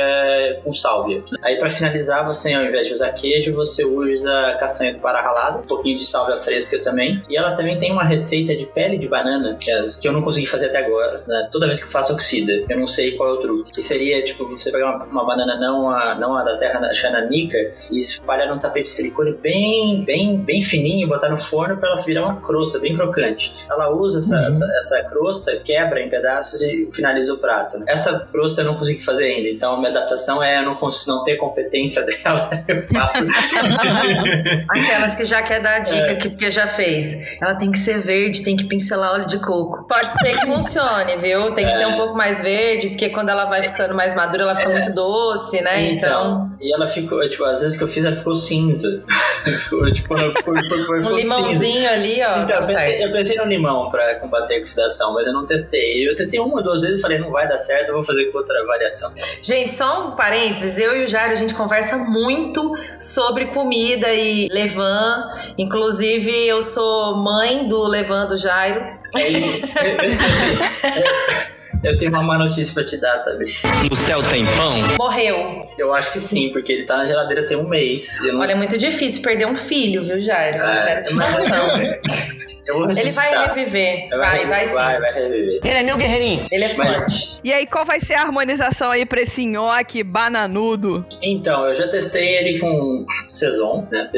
com 0.64 0.74
sálvia. 0.74 1.24
Aí 1.44 1.58
pra 1.58 1.70
finalizar, 1.70 2.26
você 2.26 2.54
ao 2.54 2.64
invés 2.64 2.88
de 2.88 2.94
usar 2.94 3.12
queijo, 3.14 3.54
você 3.56 3.84
usa 3.86 4.58
castanha 4.60 4.94
do 4.94 5.00
Pará 5.00 5.22
ralada, 5.22 5.60
um 5.60 5.68
pouquinho 5.68 5.98
de 5.98 6.04
sálvia 6.04 6.38
fresca 6.38 6.78
também. 6.80 7.22
E 7.30 7.38
ela 7.38 7.56
também 7.56 7.80
tem 7.80 7.92
uma 7.92 8.04
receita 8.04 8.56
de 8.56 8.66
pele 8.66 8.98
de 8.98 9.08
banana, 9.08 9.58
que, 9.60 9.70
é- 9.72 9.92
que 10.00 10.08
eu 10.08 10.12
não 10.12 10.22
consegui 10.22 10.48
fazer 10.48 10.68
até 10.68 10.80
agora. 10.86 11.24
né? 11.28 11.50
Toda 11.52 11.66
vez 11.68 11.80
que 11.80 11.86
eu 11.88 11.92
faço, 11.92 12.14
oxida. 12.14 12.52
Eu 12.70 12.80
não 12.80 12.88
sei 12.88 13.12
qual 13.14 13.30
é 13.30 13.34
o 13.34 13.38
truque. 13.38 13.72
Que 13.72 13.82
seria, 13.82 14.24
tipo, 14.24 14.46
você 14.48 14.72
pegar 14.72 14.96
uma, 14.96 15.06
uma 15.06 15.26
banana 15.26 15.56
não 15.60 15.90
a, 15.90 16.16
não 16.16 16.36
a 16.38 16.44
da 16.44 16.58
terra 16.58 16.80
a 16.82 16.94
xananica 16.94 17.58
e 17.92 18.00
espalhar 18.00 18.48
num 18.48 18.60
tapete 18.60 18.86
de 18.86 18.90
silicone 18.92 19.34
bem, 19.34 20.04
bem, 20.04 20.38
bem 20.38 20.64
fininho, 20.64 21.08
botar 21.08 21.30
no 21.30 21.38
forno 21.38 21.78
pra 21.78 21.90
ela 21.92 22.02
virar 22.02 22.24
uma 22.26 22.42
crosta 22.42 22.80
bem 22.80 22.96
crocante. 22.96 23.54
Ela 23.70 23.90
usa 23.90 24.20
essa, 24.20 24.36
Uhum. 24.36 24.48
essa, 24.50 24.66
essa 24.80 25.04
crosta, 25.04 25.21
quebra 25.64 26.02
em 26.02 26.10
pedaços 26.10 26.62
e 26.62 26.90
finaliza 26.94 27.34
o 27.34 27.38
prato. 27.38 27.82
Essa 27.88 28.20
crosta 28.32 28.62
eu 28.62 28.66
não 28.66 28.76
consegui 28.76 29.04
fazer 29.04 29.26
ainda, 29.26 29.50
então 29.50 29.76
a 29.76 29.78
minha 29.78 29.90
adaptação 29.90 30.42
é 30.44 30.60
eu 30.60 30.64
não, 30.64 30.76
cons- 30.76 31.06
não 31.08 31.24
ter 31.24 31.36
competência 31.38 32.04
dela, 32.06 32.50
eu 32.68 32.86
faço. 32.88 33.26
Aquelas 34.70 35.16
que 35.16 35.26
já 35.26 35.42
quer 35.42 35.62
dar 35.62 35.72
a 35.74 35.78
É. 35.78 35.80
dica 35.82 36.16
que 36.16 36.30
porque 36.30 36.52
já 36.52 36.68
fez. 36.68 37.16
Ela 37.42 37.56
tem 37.56 37.72
que 37.72 37.78
ser 37.80 38.00
verde, 38.00 38.44
tem 38.44 38.56
que 38.56 38.66
pincelar 38.66 39.14
óleo 39.14 39.28
de 39.28 39.40
coco. 39.40 39.86
Pode 39.88 40.12
ser 40.12 40.40
que 40.40 40.46
funcione, 40.46 41.16
viu? 41.18 41.52
Tem 41.54 41.66
que 41.66 41.74
É. 41.74 41.76
ser 41.78 41.86
um 41.88 41.96
pouco 41.96 42.16
mais 42.16 42.42
verde, 42.42 42.90
porque 42.90 43.10
quando 43.10 43.30
ela 43.30 43.46
vai 43.46 43.64
ficando 43.64 43.94
mais 43.94 44.14
madura, 44.16 44.44
ela 44.44 44.56
fica 44.56 44.70
muito 44.70 44.94
doce, 44.94 45.62
né? 45.62 45.84
Então, 45.92 46.50
E 46.60 46.74
ela 46.74 46.88
ficou, 46.88 47.28
tipo, 47.30 47.44
às 47.44 47.62
vezes 47.62 47.78
que 47.78 47.84
eu 47.84 47.88
fiz, 47.88 48.06
ela 48.06 48.16
ficou 48.16 48.34
cinza. 48.36 49.04
tipo, 49.94 50.18
ela 50.20 50.34
ficou, 50.36 50.56
ficou, 50.60 50.78
ficou, 50.80 50.96
um 50.98 51.02
ficou 51.04 51.18
cinza. 51.18 51.36
limãozinho 51.36 51.90
ali, 51.90 52.22
ó, 52.24 52.44
Então, 52.44 52.48
tá 52.48 52.54
eu, 52.54 52.68
pensei, 52.68 53.04
eu 53.06 53.12
pensei 53.12 53.36
no 53.38 53.46
limão 53.46 53.90
pra 53.90 54.16
combater 54.20 54.58
a 54.58 54.60
oxidação, 54.60 55.11
mas 55.14 55.28
eu 55.28 55.34
não 55.34 55.46
testei. 55.46 56.08
Eu 56.08 56.16
testei 56.16 56.40
uma 56.40 56.58
ou 56.58 56.64
duas 56.64 56.82
vezes 56.82 57.00
e 57.00 57.02
falei, 57.02 57.20
não 57.20 57.32
vai 57.32 57.48
dar 57.48 57.58
certo, 57.58 57.90
eu 57.90 57.96
vou 57.96 58.04
fazer 58.04 58.26
com 58.26 58.38
outra 58.38 58.66
variação. 58.66 59.12
Gente, 59.42 59.72
só 59.72 60.08
um 60.08 60.12
parênteses, 60.16 60.78
eu 60.78 60.96
e 60.98 61.06
o 61.06 61.08
Jairo, 61.08 61.32
a 61.34 61.36
gente 61.36 61.54
conversa 61.54 61.98
muito 61.98 62.74
sobre 63.00 63.46
comida 63.48 64.12
e 64.14 64.48
levan. 64.52 65.30
Inclusive, 65.58 66.32
eu 66.48 66.62
sou 66.62 67.16
mãe 67.16 67.68
do 67.68 67.84
levan 67.88 68.28
do 68.28 68.38
Jairo. 68.38 68.82
Aí, 69.14 69.62
eu, 71.84 71.98
tenho 71.98 72.12
uma 72.12 72.24
má 72.24 72.38
notícia 72.38 72.74
pra 72.74 72.86
te 72.86 72.96
dar, 72.98 73.20
talvez. 73.26 73.62
No 73.90 73.96
céu 73.96 74.22
tem 74.24 74.46
pão? 74.46 74.78
Morreu. 74.98 75.68
Eu 75.78 75.94
acho 75.94 76.14
que 76.14 76.20
sim, 76.22 76.50
porque 76.54 76.72
ele 76.72 76.86
tá 76.86 76.98
na 76.98 77.06
geladeira 77.06 77.48
tem 77.48 77.58
um 77.58 77.68
mês. 77.68 78.24
Eu 78.24 78.34
não, 78.34 78.42
Olha, 78.42 78.52
é 78.52 78.56
muito 78.56 78.78
difícil 78.78 79.22
perder 79.22 79.48
um 79.48 79.56
filho, 79.56 80.04
viu, 80.04 80.22
Jairo? 80.22 80.60
Não 80.60 80.70
É, 80.70 80.86
quero 80.86 81.04
te 81.04 81.14
mas- 81.16 81.48
falar, 81.48 81.50
não. 81.58 82.51
Eu 82.66 82.80
vou 82.80 82.90
Ele 82.90 83.12
vai 83.12 83.48
reviver. 83.48 84.10
Vai, 84.10 84.46
vai 84.46 84.66
sim. 84.66 84.76
Vai, 84.76 85.00
vai 85.00 85.14
reviver. 85.14 85.60
Ele 85.64 85.80
é 85.80 85.84
meu 85.84 85.98
guerreirinho. 85.98 86.46
Ele 86.52 86.64
é 86.64 86.70
forte. 86.70 87.40
E 87.44 87.52
aí, 87.52 87.66
qual 87.66 87.84
vai 87.84 88.00
ser 88.00 88.14
a 88.14 88.22
harmonização 88.22 88.92
aí 88.92 89.06
pra 89.06 89.22
esse 89.22 89.46
nhoque 89.46 90.04
bananudo? 90.04 91.06
Então, 91.22 91.66
eu 91.68 91.76
já 91.76 91.88
testei 91.88 92.38
ele 92.38 92.60
com 92.60 93.06
Saison, 93.30 93.88
né? 93.92 94.10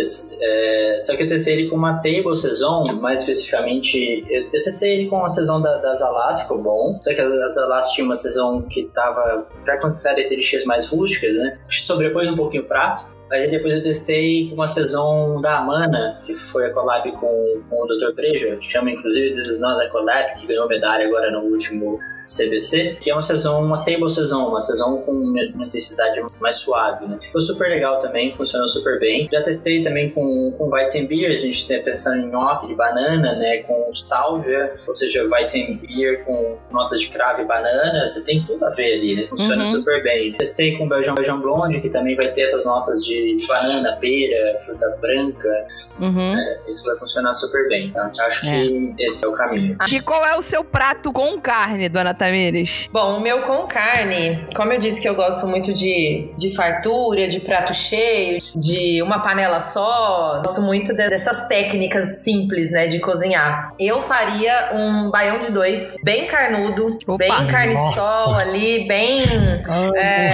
É, 0.42 0.98
só 1.00 1.16
que 1.16 1.24
eu 1.24 1.28
testei 1.28 1.54
ele 1.54 1.70
com 1.70 1.76
uma 1.76 1.96
Table 1.96 2.36
Saison, 2.36 2.84
mais 3.00 3.22
especificamente. 3.22 4.26
Eu, 4.30 4.50
eu 4.52 4.62
testei 4.62 5.00
ele 5.00 5.10
com 5.10 5.24
a 5.24 5.30
Saison 5.30 5.62
da, 5.62 5.78
das 5.78 6.02
Alas, 6.02 6.42
ficou 6.42 6.62
bom. 6.62 7.00
Só 7.02 7.14
que 7.14 7.22
as 7.22 7.58
Alas 7.58 7.92
tinha 7.92 8.06
uma 8.06 8.18
Saison 8.18 8.62
que 8.64 8.84
tava 8.94 9.48
já 9.66 9.78
com 9.78 9.94
características 9.94 10.66
mais 10.66 10.88
rústicas, 10.88 11.36
né? 11.38 11.58
Sobrepôs 11.70 12.30
um 12.30 12.36
pouquinho 12.36 12.64
o 12.64 12.66
prato. 12.66 13.13
Aí 13.32 13.50
depois 13.50 13.74
eu 13.74 13.82
testei 13.82 14.52
uma 14.54 14.68
Saison 14.68 15.42
da 15.42 15.58
Amana, 15.60 16.20
que 16.24 16.36
foi 16.36 16.68
a 16.68 16.74
collab 16.74 17.12
com, 17.14 17.62
com 17.70 17.84
o 17.84 17.88
Dr. 17.88 18.14
Brejo, 18.16 18.58
que 18.58 18.72
chama 18.72 18.92
inclusive 18.92 19.34
This 19.34 19.48
Is 19.48 19.60
Not 19.60 19.84
a 19.84 19.90
Collab, 19.90 20.40
que 20.40 20.48
ganhou 20.48 20.68
medalha 20.68 21.08
agora 21.08 21.32
no 21.32 21.40
último 21.40 22.00
CBC, 22.26 22.98
que 23.02 23.10
é 23.10 23.14
uma 23.14 23.24
saison, 23.24 23.62
uma 23.64 23.84
table 23.84 24.10
saison, 24.10 24.48
uma 24.48 24.62
saison 24.62 24.98
com 25.02 25.12
uma 25.12 25.66
intensidade 25.66 26.22
mais 26.40 26.58
suave, 26.58 27.06
né? 27.08 27.18
Ficou 27.22 27.42
super 27.42 27.70
legal 27.70 28.00
também, 28.00 28.36
funcionou 28.36 28.68
super 28.68 29.00
bem. 29.00 29.28
Já 29.32 29.42
testei 29.44 29.84
também 29.84 30.10
com, 30.10 30.52
com 30.58 30.70
Weizenbier, 30.70 31.32
a 31.32 31.40
gente 31.40 31.68
tá 31.68 31.76
pensando 31.84 32.22
em 32.26 32.30
nhoque 32.32 32.68
de 32.68 32.76
banana, 32.76 33.36
né? 33.36 33.58
Com 33.64 33.94
sálvia, 33.94 34.74
ou 34.88 34.96
seja, 34.96 35.28
Weizenbier 35.28 36.24
com 36.26 36.58
notas 36.72 37.00
de 37.00 37.08
cravo 37.10 37.42
e 37.42 37.46
banana, 37.46 38.08
você 38.08 38.24
tem 38.24 38.44
tudo 38.46 38.64
a 38.66 38.70
ver 38.70 38.94
ali, 39.00 39.16
né? 39.16 39.28
Funciona 39.28 39.64
Uhum. 39.64 39.70
super 39.72 40.02
bem. 40.04 40.34
Testei 40.34 40.78
com 40.78 40.88
Belgian, 40.88 41.14
Belgian 41.16 41.40
Blonde, 41.40 41.80
que 41.82 41.90
também 41.90 42.16
vai 42.16 42.32
ter 42.32 42.42
essas 42.42 42.66
notas 42.66 43.04
de 43.06 43.36
banana, 43.48 43.98
pera, 44.00 44.60
fruta 44.66 44.90
branca, 45.02 45.68
Uhum. 46.00 46.36
isso 46.68 46.84
vai 46.86 46.98
funcionar 46.98 47.34
super 47.34 47.68
bem, 47.70 47.92
tá? 47.92 48.10
Acho 48.20 48.42
que 48.42 48.94
esse 49.00 49.26
é 49.26 49.28
o 49.28 49.34
caminho. 49.34 49.78
E 49.92 50.00
qual 50.00 50.26
é 50.26 50.36
o 50.36 50.42
seu 50.42 50.64
prato 50.64 51.12
com 51.12 51.40
carne, 51.40 51.90
dona 51.90 52.13
Tamires? 52.14 52.88
Bom, 52.92 53.18
o 53.18 53.22
meu 53.22 53.42
com 53.44 53.66
carne, 53.68 54.44
como 54.56 54.72
eu 54.74 54.80
disse 54.80 55.02
que 55.02 55.08
eu 55.08 55.16
gosto 55.16 55.48
muito 55.48 55.74
de, 55.74 56.32
de 56.38 56.56
fartura, 56.56 57.28
de 57.28 57.40
prato 57.40 57.74
cheio, 57.74 58.38
de 58.56 59.02
uma 59.02 59.20
panela 59.20 59.60
só, 59.60 60.42
gosto 60.44 60.62
muito 60.62 60.94
de- 60.94 61.10
dessas 61.10 61.48
técnicas 61.48 62.24
simples, 62.24 62.72
né, 62.72 62.88
de 62.88 63.00
cozinhar. 63.00 63.74
Eu 63.80 64.02
faria 64.02 64.72
um 64.74 65.10
baião 65.12 65.40
de 65.40 65.52
dois, 65.52 65.96
bem 66.04 66.26
carnudo, 66.28 66.98
Opa. 67.08 67.18
bem 67.18 67.48
carne 67.48 67.76
de 67.78 67.84
Nossa. 67.84 68.00
sol 68.00 68.36
ali, 68.36 68.88
bem 68.88 69.22
Ai, 69.68 70.34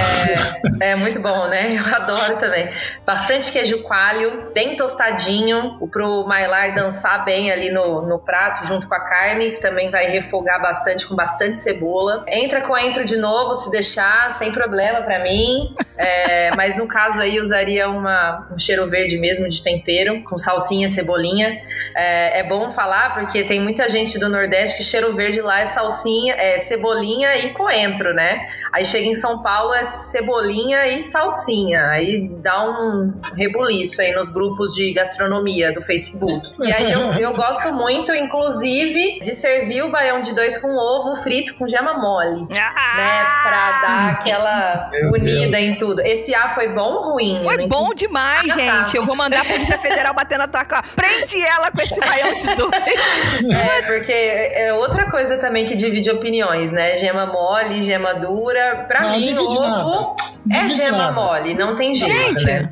é, 0.81 0.91
é 0.91 0.95
muito 0.95 1.19
bom, 1.19 1.47
né? 1.47 1.75
Eu 1.79 1.95
adoro 1.95 2.37
também. 2.37 2.69
Bastante 3.05 3.51
queijo 3.51 3.81
coalho, 3.83 4.51
bem 4.53 4.75
tostadinho, 4.75 5.77
pro 5.91 6.25
Mailar 6.27 6.73
dançar 6.75 7.23
bem 7.25 7.51
ali 7.51 7.71
no, 7.71 8.01
no 8.01 8.19
prato, 8.19 8.65
junto 8.67 8.87
com 8.87 8.95
a 8.95 8.99
carne, 8.99 9.51
que 9.51 9.61
também 9.61 9.89
vai 9.89 10.07
refogar 10.09 10.61
bastante, 10.61 11.07
com 11.07 11.15
bastante 11.15 11.57
cebola. 11.69 12.25
Entra 12.27 12.61
coentro 12.61 13.05
de 13.05 13.17
novo, 13.17 13.53
se 13.53 13.69
deixar, 13.69 14.33
sem 14.33 14.51
problema 14.51 15.01
pra 15.01 15.23
mim. 15.23 15.75
É, 15.97 16.51
mas 16.57 16.75
no 16.75 16.87
caso 16.87 17.21
aí, 17.21 17.39
usaria 17.39 17.89
uma, 17.89 18.47
um 18.51 18.57
cheiro 18.57 18.87
verde 18.87 19.17
mesmo 19.17 19.47
de 19.47 19.61
tempero, 19.61 20.23
com 20.23 20.37
salsinha, 20.37 20.87
cebolinha. 20.87 21.61
É, 21.95 22.39
é 22.39 22.43
bom 22.43 22.71
falar, 22.71 23.13
porque 23.13 23.43
tem 23.43 23.59
muita 23.59 23.87
gente 23.89 24.17
do 24.17 24.29
Nordeste 24.29 24.77
que 24.77 24.83
cheiro 24.83 25.13
verde 25.13 25.41
lá 25.41 25.59
é 25.59 25.65
salsinha, 25.65 26.35
é 26.35 26.57
cebolinha 26.57 27.35
e 27.37 27.51
coentro, 27.51 28.13
né? 28.13 28.47
Aí 28.71 28.85
chega 28.85 29.07
em 29.07 29.15
São 29.15 29.41
Paulo 29.41 29.73
é 29.73 29.83
cebolinha 29.83 30.87
e 30.87 31.01
salsinha. 31.03 31.87
Aí 31.87 32.29
dá 32.41 32.63
um 32.63 33.13
rebuliço 33.35 34.01
aí 34.01 34.11
nos 34.13 34.29
grupos 34.29 34.73
de 34.73 34.91
gastronomia 34.93 35.73
do 35.73 35.81
Facebook. 35.81 36.53
E 36.59 36.71
aí 36.71 36.91
eu, 36.91 36.99
eu 37.13 37.33
gosto 37.33 37.71
muito, 37.73 38.13
inclusive, 38.13 39.19
de 39.19 39.33
servir 39.33 39.83
o 39.83 39.91
baião 39.91 40.21
de 40.21 40.33
dois 40.33 40.57
com 40.57 40.75
ovo 40.75 41.21
frito 41.23 41.55
com 41.59 41.67
gema 41.67 41.93
mole. 41.93 42.47
Né, 42.49 43.25
pra 43.43 43.81
dar 43.81 44.09
aquela 44.13 44.89
Meu 44.91 45.11
unida 45.11 45.57
Deus. 45.57 45.63
em 45.63 45.75
tudo. 45.75 46.01
Esse 46.01 46.33
A 46.33 46.47
foi 46.49 46.69
bom 46.69 46.91
ou 46.93 47.11
ruim? 47.13 47.39
Foi 47.43 47.57
não 47.57 47.67
bom 47.67 47.89
demais, 47.93 48.49
Ah, 48.51 48.55
tá. 48.55 48.59
gente. 48.59 48.95
Eu 48.97 49.05
vou 49.05 49.15
mandar 49.15 49.41
a 49.41 49.45
Polícia 49.45 49.77
Federal 49.79 50.13
bater 50.13 50.37
na 50.37 50.47
tua 50.47 50.63
cara. 50.65 50.83
Prende 50.95 51.39
ela 51.43 51.69
com 51.71 51.81
esse 51.81 51.99
baião 51.99 52.33
de 52.33 52.55
dois. 52.55 53.59
É, 53.59 53.81
porque 53.83 54.11
é 54.11 54.73
outra 54.73 55.09
coisa 55.11 55.37
também 55.37 55.67
que 55.67 55.75
divide 55.75 56.09
opiniões, 56.09 56.71
né? 56.71 56.95
Gema 56.97 57.25
mole, 57.25 57.83
gema 57.83 58.13
dura. 58.15 58.85
Pra 58.87 59.01
Não, 59.01 59.11
mim, 59.19 59.33
ovo 59.37 59.61
nada. 59.61 60.57
é 60.57 60.61
Divide 60.63 60.81
gema 60.81 60.97
nada. 60.97 61.11
mole, 61.13 61.53
não 61.53 61.75
tem 61.75 61.93
jeito, 61.93 62.39
Gente, 62.39 62.45
né? 62.45 62.69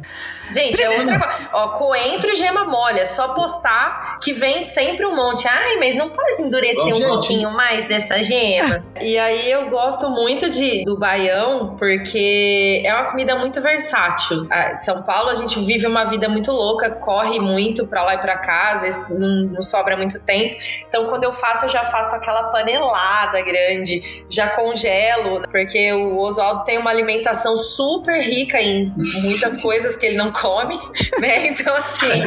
Gente, 0.52 0.82
é 0.82 0.90
outra 0.90 1.20
coisa. 1.20 1.50
Ó, 1.54 1.68
coentro 1.70 2.30
e 2.32 2.36
gema 2.36 2.66
mole. 2.66 3.00
É 3.00 3.06
só 3.06 3.30
postar 3.30 4.20
que 4.22 4.34
vem 4.34 4.64
sempre 4.64 5.06
um 5.06 5.16
monte. 5.16 5.48
Ai, 5.48 5.78
mas 5.78 5.96
não 5.96 6.10
pode 6.10 6.42
endurecer 6.42 6.84
Bom, 6.84 6.92
um 6.92 6.96
gente. 6.96 7.08
pouquinho 7.08 7.52
mais 7.52 7.86
dessa 7.86 8.22
gema? 8.24 8.84
e 9.02 9.18
aí 9.18 9.52
eu 9.52 9.70
gosto 9.70 10.10
muito 10.10 10.50
de, 10.50 10.84
do 10.86 10.98
baião, 10.98 11.76
porque 11.78 12.82
é 12.86 12.94
uma 12.94 13.06
comida 13.06 13.36
muito 13.36 13.62
versátil. 13.62 14.48
Ah, 14.50 14.76
São 14.76 15.04
Paulo, 15.04 15.30
a 15.30 15.36
gente 15.36 15.60
vive 15.64 15.86
uma 15.86 16.06
vida 16.06 16.28
muito 16.30 16.52
louca, 16.52 16.90
corre 16.90 17.40
muito 17.40 17.88
pra 17.88 18.04
lá 18.04 18.14
e 18.16 18.18
pra 18.18 18.38
cá, 18.38 18.74
às 18.74 18.82
vezes 18.82 19.10
não, 19.10 19.46
não 19.46 19.64
sobra 19.64 19.96
muito 19.96 20.20
tempo. 20.20 20.56
Então, 20.88 21.06
quando 21.06 21.24
eu 21.24 21.34
faço, 21.34 21.66
eu 21.66 21.70
já 21.70 21.86
faço 21.86 22.16
aquela 22.16 22.44
panelada 22.46 23.42
grande, 23.42 24.26
já 24.30 24.48
congelo, 24.50 25.42
porque 25.50 25.92
o 25.94 26.18
Oswaldo 26.18 26.64
tem 26.64 26.78
uma 26.78 26.90
alimentação 26.90 27.56
super 27.58 28.22
rica 28.22 28.60
em 28.62 28.92
muitas 29.24 29.58
coisas 29.58 29.96
que 29.96 30.06
ele 30.06 30.18
não 30.18 30.32
come, 30.40 30.80
né? 31.20 31.48
Então, 31.48 31.74
assim. 31.76 32.06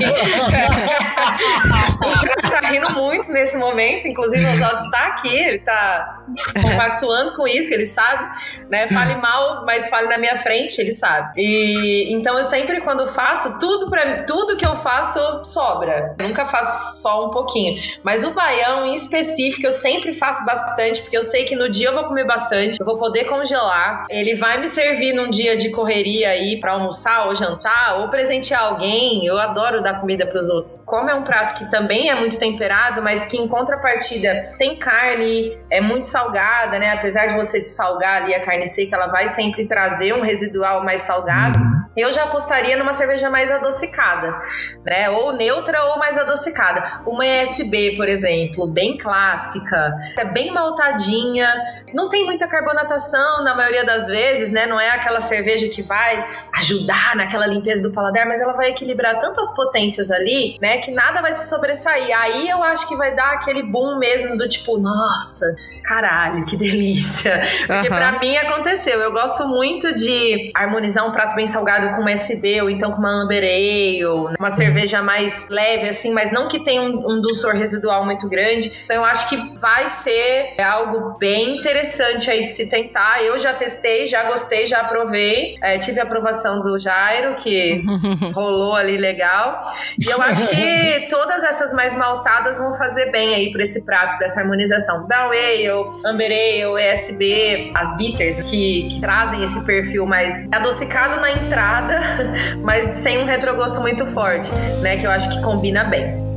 o 2.04 2.14
Júlio 2.14 2.50
tá 2.50 2.68
rindo 2.68 2.92
muito 2.94 3.30
nesse 3.30 3.56
momento, 3.56 4.08
inclusive 4.08 4.44
o 4.44 4.52
Oswaldo 4.52 4.82
está 4.82 5.06
aqui, 5.06 5.34
ele 5.34 5.58
tá 5.58 6.22
compactuando 6.60 7.34
com 7.34 7.46
isso, 7.46 7.68
que 7.68 7.74
ele 7.74 7.86
sabe, 7.86 8.28
né? 8.68 8.88
Fale 8.88 9.16
mal, 9.16 9.64
mas 9.64 9.88
fale 9.88 10.08
na 10.08 10.18
minha 10.18 10.36
frente, 10.36 10.80
ele 10.80 10.92
sabe. 10.92 11.32
E 11.36 12.12
então 12.12 12.36
eu 12.36 12.44
sempre, 12.44 12.80
quando 12.80 13.06
faço, 13.06 13.58
tudo 13.58 13.90
para 13.90 14.24
tudo 14.24 14.56
que 14.56 14.66
eu 14.66 14.76
faço 14.76 15.44
sobra. 15.44 16.14
Eu 16.18 16.28
nunca 16.28 16.46
faço 16.46 17.00
só 17.00 17.26
um 17.26 17.30
pouquinho. 17.30 17.80
Mas 18.02 18.24
o 18.24 18.34
baião, 18.34 18.86
em 18.86 18.94
específico, 18.94 19.66
eu 19.66 19.70
sempre 19.70 20.12
faço 20.12 20.44
bastante, 20.44 21.02
porque 21.02 21.16
eu 21.16 21.22
sei 21.22 21.44
que 21.44 21.54
no 21.54 21.68
dia 21.68 21.88
eu 21.88 21.94
vou 21.94 22.04
comer 22.04 22.24
bastante, 22.24 22.78
eu 22.80 22.86
vou 22.86 22.98
poder 22.98 23.24
congelar. 23.24 24.06
Ele 24.10 24.34
vai 24.34 24.58
me 24.58 24.66
servir 24.66 25.12
num 25.12 25.30
dia 25.30 25.56
de 25.56 25.70
correria 25.70 26.30
aí 26.30 26.58
para 26.60 26.72
almoçar 26.72 27.26
ou 27.26 27.34
jantar, 27.34 27.99
ou 28.00 28.08
presentear 28.08 28.62
alguém. 28.62 29.24
Eu 29.24 29.38
adoro 29.38 29.82
dar 29.82 30.00
comida 30.00 30.26
pros 30.26 30.48
outros. 30.48 30.82
Como 30.84 31.08
é 31.08 31.14
um 31.14 31.24
prato 31.24 31.58
que 31.58 31.70
também 31.70 32.10
é 32.10 32.14
muito 32.14 32.38
temperado, 32.38 33.02
mas 33.02 33.24
que 33.24 33.36
em 33.36 33.46
contrapartida 33.46 34.32
tem 34.58 34.76
carne, 34.76 35.50
é 35.70 35.80
muito 35.80 36.06
salgada, 36.06 36.78
né? 36.78 36.92
Apesar 36.92 37.26
de 37.26 37.36
você 37.36 37.64
salgar 37.64 38.22
ali 38.22 38.34
a 38.34 38.44
carne 38.44 38.66
seca, 38.66 38.96
ela 38.96 39.06
vai 39.06 39.26
sempre 39.26 39.66
trazer 39.66 40.14
um 40.14 40.20
residual 40.20 40.84
mais 40.84 41.02
salgado. 41.02 41.58
Eu 41.96 42.12
já 42.12 42.22
apostaria 42.22 42.76
numa 42.76 42.92
cerveja 42.92 43.28
mais 43.28 43.50
adocicada, 43.50 44.40
né? 44.84 45.10
Ou 45.10 45.32
neutra 45.32 45.82
ou 45.86 45.98
mais 45.98 46.16
adocicada. 46.16 47.02
Uma 47.04 47.26
ESB, 47.26 47.96
por 47.96 48.08
exemplo, 48.08 48.72
bem 48.72 48.96
clássica, 48.96 49.96
é 50.16 50.24
bem 50.24 50.52
maltadinha, 50.52 51.52
não 51.92 52.08
tem 52.08 52.24
muita 52.24 52.46
carbonatação 52.46 53.42
na 53.42 53.56
maioria 53.56 53.84
das 53.84 54.06
vezes, 54.06 54.52
né? 54.52 54.66
Não 54.66 54.78
é 54.78 54.90
aquela 54.90 55.20
cerveja 55.20 55.68
que 55.68 55.82
vai 55.82 56.24
ajudar 56.54 57.16
naquela 57.16 57.46
limpeza 57.46 57.82
do 57.82 57.90
paladar, 57.90 58.24
mas 58.24 58.40
ela 58.40 58.52
vai 58.52 58.70
equilibrar 58.70 59.18
tantas 59.18 59.52
potências 59.56 60.12
ali, 60.12 60.58
né? 60.60 60.78
Que 60.78 60.92
nada 60.92 61.20
vai 61.20 61.32
se 61.32 61.48
sobressair. 61.48 62.16
Aí 62.16 62.48
eu 62.48 62.62
acho 62.62 62.86
que 62.86 62.94
vai 62.96 63.16
dar 63.16 63.32
aquele 63.32 63.64
boom 63.64 63.98
mesmo 63.98 64.38
do 64.38 64.48
tipo, 64.48 64.78
nossa, 64.78 65.56
caralho, 65.82 66.44
que 66.44 66.56
delícia. 66.56 67.40
Porque 67.66 67.88
Aham. 67.88 67.96
pra 67.96 68.18
mim 68.18 68.36
aconteceu. 68.36 69.00
Eu 69.00 69.12
gosto 69.12 69.46
muito 69.46 69.94
de 69.94 70.50
harmonizar 70.54 71.06
um 71.06 71.12
prato 71.12 71.34
bem 71.34 71.46
salgado 71.46 71.90
com 71.94 72.02
uma 72.02 72.12
SB 72.12 72.62
ou 72.62 72.70
então 72.70 72.92
com 72.92 72.98
uma 72.98 73.10
Amber 73.10 73.42
Ale, 73.42 74.04
uma 74.38 74.50
cerveja 74.50 75.02
mais 75.02 75.48
leve 75.48 75.88
assim, 75.88 76.12
mas 76.12 76.30
não 76.30 76.48
que 76.48 76.60
tenha 76.60 76.82
um, 76.82 76.88
um 76.88 77.20
dulçor 77.20 77.54
residual 77.54 78.04
muito 78.04 78.28
grande. 78.28 78.70
Então 78.84 78.96
eu 78.96 79.04
acho 79.04 79.28
que 79.28 79.58
vai 79.58 79.88
ser 79.88 80.60
algo 80.60 81.18
bem 81.18 81.58
interessante 81.58 82.30
aí 82.30 82.42
de 82.42 82.48
se 82.48 82.68
tentar. 82.68 83.22
Eu 83.22 83.38
já 83.38 83.52
testei, 83.52 84.06
já 84.06 84.24
gostei, 84.24 84.66
já 84.66 84.80
aprovei. 84.80 85.56
É, 85.62 85.78
tive 85.78 86.00
a 86.00 86.04
aprovação 86.04 86.60
do 86.60 86.78
Jairo, 86.78 87.36
que 87.36 87.82
rolou 88.34 88.74
ali 88.74 88.96
legal. 88.96 89.70
E 89.98 90.10
eu 90.10 90.20
acho 90.22 90.48
que 90.48 91.06
todas 91.10 91.42
essas 91.42 91.72
mais 91.72 91.94
maltadas 91.94 92.58
vão 92.58 92.72
fazer 92.74 93.10
bem 93.10 93.34
aí 93.34 93.52
pra 93.52 93.62
esse 93.62 93.84
prato, 93.84 94.16
pra 94.16 94.26
essa 94.26 94.40
harmonização. 94.40 95.06
Brown 95.06 95.32
Ale, 95.70 95.96
Amber 96.04 96.30
Ale, 96.30 96.82
ESB, 96.82 97.72
as 97.76 97.96
bitters, 97.96 98.36
né, 98.36 98.42
que, 98.42 98.88
que 98.90 99.00
trazem 99.00 99.42
esse 99.42 99.64
perfil 99.64 100.06
mais 100.06 100.48
adocicado 100.50 101.20
na 101.20 101.32
entrada, 101.32 102.00
mas 102.62 102.84
sem 102.94 103.18
um 103.18 103.24
retrogosto 103.24 103.80
muito 103.80 104.06
forte, 104.06 104.50
né? 104.80 104.96
Que 104.96 105.06
eu 105.06 105.10
acho 105.10 105.30
que 105.30 105.42
combina 105.42 105.84
bem. 105.84 106.30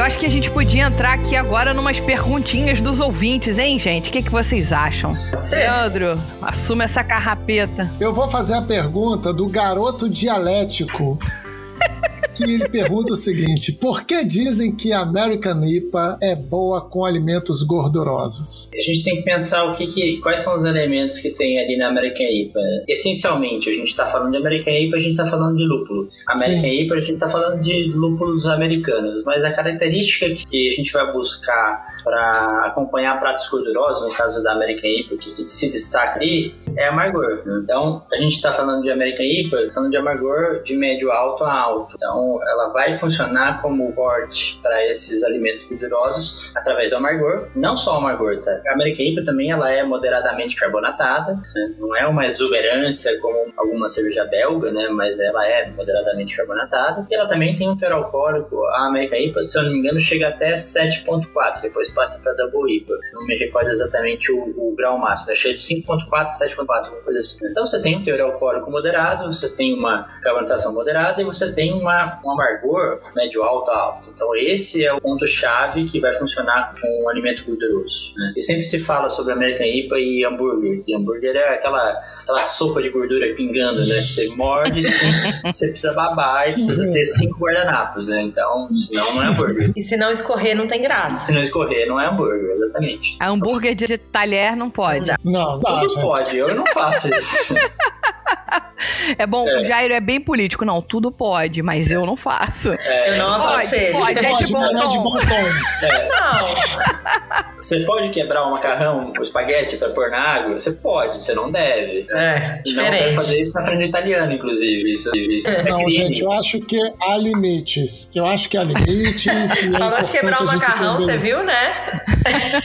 Eu 0.00 0.04
acho 0.04 0.18
que 0.18 0.24
a 0.24 0.30
gente 0.30 0.50
podia 0.50 0.84
entrar 0.84 1.12
aqui 1.12 1.36
agora 1.36 1.74
numas 1.74 2.00
perguntinhas 2.00 2.80
dos 2.80 3.00
ouvintes, 3.00 3.58
hein, 3.58 3.78
gente? 3.78 4.08
O 4.08 4.12
que, 4.12 4.22
que 4.22 4.30
vocês 4.30 4.72
acham? 4.72 5.12
Leandro, 5.50 6.18
assume 6.40 6.84
essa 6.84 7.04
carrapeta. 7.04 7.92
Eu 8.00 8.14
vou 8.14 8.26
fazer 8.26 8.54
a 8.54 8.62
pergunta 8.62 9.30
do 9.30 9.46
garoto 9.46 10.08
dialético. 10.08 11.18
Que 12.34 12.44
ele 12.44 12.68
pergunta 12.68 13.12
o 13.12 13.16
seguinte: 13.16 13.72
por 13.72 14.04
que 14.04 14.24
dizem 14.24 14.74
que 14.74 14.92
a 14.92 15.00
American 15.00 15.62
IPA 15.64 16.18
é 16.22 16.34
boa 16.34 16.80
com 16.80 17.04
alimentos 17.04 17.62
gordurosos? 17.62 18.70
A 18.72 18.80
gente 18.82 19.04
tem 19.04 19.16
que 19.16 19.22
pensar 19.22 19.64
o 19.64 19.76
que, 19.76 19.86
que- 19.88 20.18
quais 20.22 20.40
são 20.40 20.56
os 20.56 20.64
elementos 20.64 21.18
que 21.18 21.30
tem 21.30 21.58
ali 21.58 21.76
na 21.76 21.88
American 21.88 22.26
IPA. 22.26 22.60
Essencialmente, 22.88 23.68
a 23.68 23.74
gente 23.74 23.88
está 23.88 24.06
falando 24.10 24.30
de 24.32 24.36
American 24.38 24.72
IPA, 24.72 24.96
a 24.96 25.00
gente 25.00 25.10
está 25.10 25.26
falando 25.26 25.56
de 25.56 25.64
lúpulo. 25.64 26.08
American 26.28 26.60
Sim. 26.62 26.80
IPA, 26.82 26.94
a 26.94 27.00
gente 27.00 27.12
está 27.14 27.30
falando 27.30 27.62
de 27.62 27.82
lúpulos 27.92 28.46
americanos. 28.46 29.22
Mas 29.24 29.44
a 29.44 29.50
característica 29.52 30.28
que 30.30 30.68
a 30.68 30.72
gente 30.72 30.92
vai 30.92 31.12
buscar 31.12 31.99
para 32.02 32.66
acompanhar 32.66 33.18
pratos 33.20 33.48
gordurosos, 33.48 34.10
no 34.10 34.16
caso 34.16 34.42
da 34.42 34.52
American 34.52 34.90
IPA, 34.90 35.16
que, 35.16 35.48
se 35.48 35.70
destaca 35.70 36.18
ali 36.18 36.54
é 36.76 36.88
amargor. 36.88 37.42
Então, 37.62 38.04
a 38.12 38.16
gente 38.16 38.34
está 38.34 38.52
falando 38.52 38.82
de 38.82 38.90
American 38.90 39.24
IPA, 39.24 39.72
falando 39.72 39.90
de 39.90 39.96
amargor 39.96 40.62
de 40.62 40.76
médio 40.76 41.10
alto 41.10 41.44
a 41.44 41.52
alto. 41.52 41.94
Então, 41.96 42.38
ela 42.48 42.68
vai 42.72 42.96
funcionar 42.98 43.60
como 43.60 43.92
corte 43.92 44.58
para 44.62 44.86
esses 44.86 45.22
alimentos 45.22 45.68
gordurosos 45.68 46.52
através 46.56 46.90
do 46.90 46.96
amargor. 46.96 47.48
Não 47.54 47.76
só 47.76 47.94
o 47.94 47.98
amargor, 47.98 48.38
tá? 48.40 48.50
A 48.68 48.74
American 48.74 49.06
IPA 49.06 49.24
também 49.24 49.50
ela 49.50 49.70
é 49.70 49.82
moderadamente 49.82 50.56
carbonatada, 50.56 51.34
né? 51.34 51.74
não 51.78 51.96
é 51.96 52.06
uma 52.06 52.26
exuberância 52.26 53.18
como 53.20 53.52
alguma 53.56 53.88
cerveja 53.88 54.24
belga, 54.24 54.70
né? 54.70 54.88
Mas 54.88 55.18
ela 55.18 55.46
é 55.46 55.70
moderadamente 55.70 56.36
carbonatada. 56.36 57.06
E 57.10 57.14
ela 57.14 57.28
também 57.28 57.56
tem 57.56 57.68
um 57.68 57.76
teor 57.76 57.92
alcoólico. 57.92 58.64
A 58.66 58.86
American 58.86 59.18
IPA, 59.18 59.42
se 59.42 59.58
eu 59.58 59.64
não 59.64 59.72
me 59.72 59.78
engano, 59.78 60.00
chega 60.00 60.28
até 60.28 60.54
7.4, 60.54 61.62
depois 61.62 61.89
passa 61.94 62.20
para 62.20 62.32
Double 62.34 62.74
IPA. 62.76 62.94
Não 63.12 63.26
me 63.26 63.36
recordo 63.36 63.70
exatamente 63.70 64.32
o, 64.32 64.38
o 64.38 64.74
grau 64.76 64.98
máximo. 64.98 65.32
É 65.32 65.34
cheio 65.34 65.54
de 65.54 65.60
5.4, 65.60 66.08
7.4, 66.10 66.88
uma 66.88 67.00
coisa 67.02 67.18
assim. 67.20 67.38
Então 67.50 67.66
você 67.66 67.82
tem 67.82 67.98
um 67.98 68.04
teor 68.04 68.20
alcoólico 68.20 68.70
moderado, 68.70 69.32
você 69.32 69.54
tem 69.54 69.74
uma 69.74 70.08
carbonatação 70.22 70.74
moderada 70.74 71.20
e 71.20 71.24
você 71.24 71.52
tem 71.54 71.72
uma, 71.72 72.20
um 72.24 72.30
amargor 72.32 73.00
médio 73.14 73.42
alto 73.42 73.70
a 73.70 73.78
alto. 73.78 74.10
Então 74.10 74.34
esse 74.34 74.84
é 74.84 74.92
o 74.92 75.00
ponto-chave 75.00 75.86
que 75.86 76.00
vai 76.00 76.12
funcionar 76.18 76.74
com 76.80 77.04
um 77.04 77.08
alimento 77.08 77.44
gorduroso. 77.44 78.12
Né? 78.16 78.34
E 78.36 78.42
sempre 78.42 78.64
se 78.64 78.80
fala 78.80 79.10
sobre 79.10 79.32
American 79.32 79.66
IPA 79.66 79.98
e 79.98 80.24
hambúrguer. 80.24 80.82
E 80.86 80.94
hambúrguer 80.94 81.36
é 81.36 81.54
aquela, 81.54 81.90
aquela 82.22 82.42
sopa 82.42 82.82
de 82.82 82.90
gordura 82.90 83.34
pingando, 83.34 83.78
né? 83.78 84.00
Você 84.00 84.28
morde, 84.34 84.82
você 85.44 85.68
precisa 85.68 85.92
babar 85.92 86.48
e 86.48 86.54
precisa 86.54 86.92
ter 86.92 87.04
cinco 87.04 87.38
guardanapos, 87.40 88.08
né? 88.08 88.22
Então, 88.22 88.72
senão 88.74 89.14
não 89.14 89.22
é 89.22 89.26
hambúrguer. 89.28 89.72
E 89.76 89.80
se 89.80 89.96
não 89.96 90.10
escorrer, 90.10 90.56
não 90.56 90.66
tem 90.66 90.82
graça. 90.82 91.26
Se 91.26 91.32
não 91.32 91.42
escorrer, 91.42 91.79
não 91.86 92.00
é 92.00 92.06
hambúrguer, 92.06 92.50
exatamente. 92.50 93.16
A 93.20 93.28
hambúrguer 93.28 93.74
de, 93.74 93.98
talher 93.98 94.56
não 94.56 94.70
pode. 94.70 95.10
Não, 95.24 95.58
dá, 95.60 95.80
Tudo 95.80 95.88
gente. 95.88 96.02
pode, 96.02 96.38
eu 96.38 96.54
não 96.54 96.66
faço 96.66 97.12
isso. 97.12 97.54
É 99.18 99.26
bom, 99.26 99.48
É. 99.48 99.60
o 99.60 99.64
Jairo 99.64 99.92
é 99.94 100.00
bem 100.00 100.20
político. 100.20 100.64
Não, 100.64 100.80
tudo 100.80 101.10
pode, 101.10 101.62
mas 101.62 101.90
eu 101.90 102.04
não 102.06 102.16
faço. 102.16 102.68
Eu 102.72 103.16
não 103.16 103.40
Pode, 103.40 103.54
aconselho. 103.62 103.92
pode. 103.98 104.18
é 104.18 104.22
de 104.22 104.28
Pode, 104.28 104.52
bom 104.52 104.60
não 104.60 104.82
é 104.82 104.88
de 104.88 104.94
tom. 104.96 105.02
bom 105.02 105.18
tom. 105.18 105.86
É, 105.86 106.08
Não. 106.08 107.56
você 107.56 107.80
pode 107.80 108.10
quebrar 108.10 108.44
o 108.44 108.50
macarrão, 108.50 109.12
o 109.18 109.22
espaguete 109.22 109.76
pra 109.76 109.88
pôr 109.90 110.10
na 110.10 110.18
água? 110.18 110.58
Você 110.58 110.72
pode, 110.72 111.22
você 111.22 111.34
não 111.34 111.50
deve. 111.50 112.06
É, 112.10 112.38
Não 112.40 112.48
deve 112.48 112.62
diferente. 112.64 113.14
fazer 113.14 113.42
isso 113.42 113.52
na 113.52 113.64
frente 113.64 113.78
do 113.78 113.84
italiano, 113.84 114.32
inclusive. 114.32 114.94
Isso, 114.94 115.10
isso 115.16 115.48
é 115.48 115.62
Não, 115.62 115.76
crime. 115.84 115.90
gente, 115.90 116.22
eu 116.22 116.32
acho 116.32 116.60
que 116.60 116.78
há 117.00 117.16
limites. 117.16 118.10
Eu 118.14 118.24
acho 118.26 118.48
que 118.48 118.56
há 118.56 118.62
limites. 118.64 119.26
é 119.26 119.46
Falou 119.78 120.00
de 120.02 120.10
quebrar 120.10 120.40
o 120.42 120.46
macarrão, 120.46 120.94
você 120.98 121.16
viu, 121.18 121.42
né? 121.44 121.70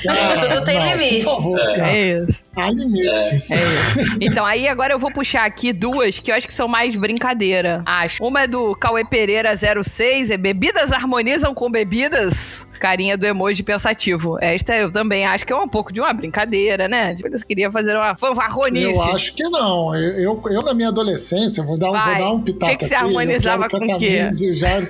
Cara, 0.05 0.37
Tudo 0.37 0.65
tem 0.65 0.79
não, 0.79 0.91
limite. 0.97 1.25
Por 1.25 1.35
favor, 1.35 1.59
É. 1.59 1.77
não. 1.77 1.85
É 1.85 1.97
isso. 2.23 2.41
há 2.55 2.69
limites. 2.69 3.51
É 3.51 3.55
isso. 3.55 4.17
Então, 4.21 4.45
aí 4.45 4.67
agora 4.67 4.93
eu 4.93 4.99
vou 4.99 5.11
puxar 5.11 5.45
aqui 5.45 5.71
duas 5.73 6.04
que 6.11 6.31
eu 6.31 6.35
acho 6.35 6.47
que 6.47 6.53
são 6.53 6.67
mais 6.67 6.95
brincadeira. 6.95 7.81
Acho. 7.85 8.23
Uma 8.23 8.41
é 8.43 8.47
do 8.47 8.75
Cauê 8.75 9.03
Pereira 9.05 9.49
06, 9.55 10.29
é 10.31 10.37
Bebidas 10.37 10.91
harmonizam 10.91 11.53
com 11.53 11.69
bebidas? 11.69 12.67
Carinha 12.79 13.17
do 13.17 13.25
emoji 13.25 13.63
pensativo. 13.63 14.37
Esta 14.41 14.75
eu 14.75 14.91
também 14.91 15.25
acho 15.25 15.45
que 15.45 15.53
é 15.53 15.55
um 15.55 15.67
pouco 15.67 15.91
de 15.93 15.99
uma 16.01 16.11
brincadeira, 16.13 16.87
né? 16.87 17.15
Tipo, 17.15 17.29
Eles 17.29 17.43
queriam 17.43 17.71
fazer 17.71 17.95
uma 17.95 18.15
fanfarronice. 18.15 18.97
Eu 18.99 19.15
acho 19.15 19.33
que 19.33 19.43
não. 19.43 19.95
Eu, 19.95 20.19
eu, 20.19 20.43
eu, 20.51 20.61
na 20.63 20.73
minha 20.73 20.89
adolescência, 20.89 21.63
vou 21.63 21.77
dar, 21.77 21.89
um- 21.89 21.93
Vai. 21.93 22.15
vou 22.15 22.23
dar 22.25 22.31
um 22.33 22.41
pitaco 22.41 22.71
Que 22.71 22.77
que 22.77 22.85
você 22.85 22.95
aqui. 22.95 23.03
harmonizava 23.05 23.65
eu 23.65 23.69
quero 23.69 23.81
que 23.83 23.87
com 23.89 23.95
o 23.95 23.99
quê? 23.99 24.29
E 24.41 24.53
Jairo 24.55 24.87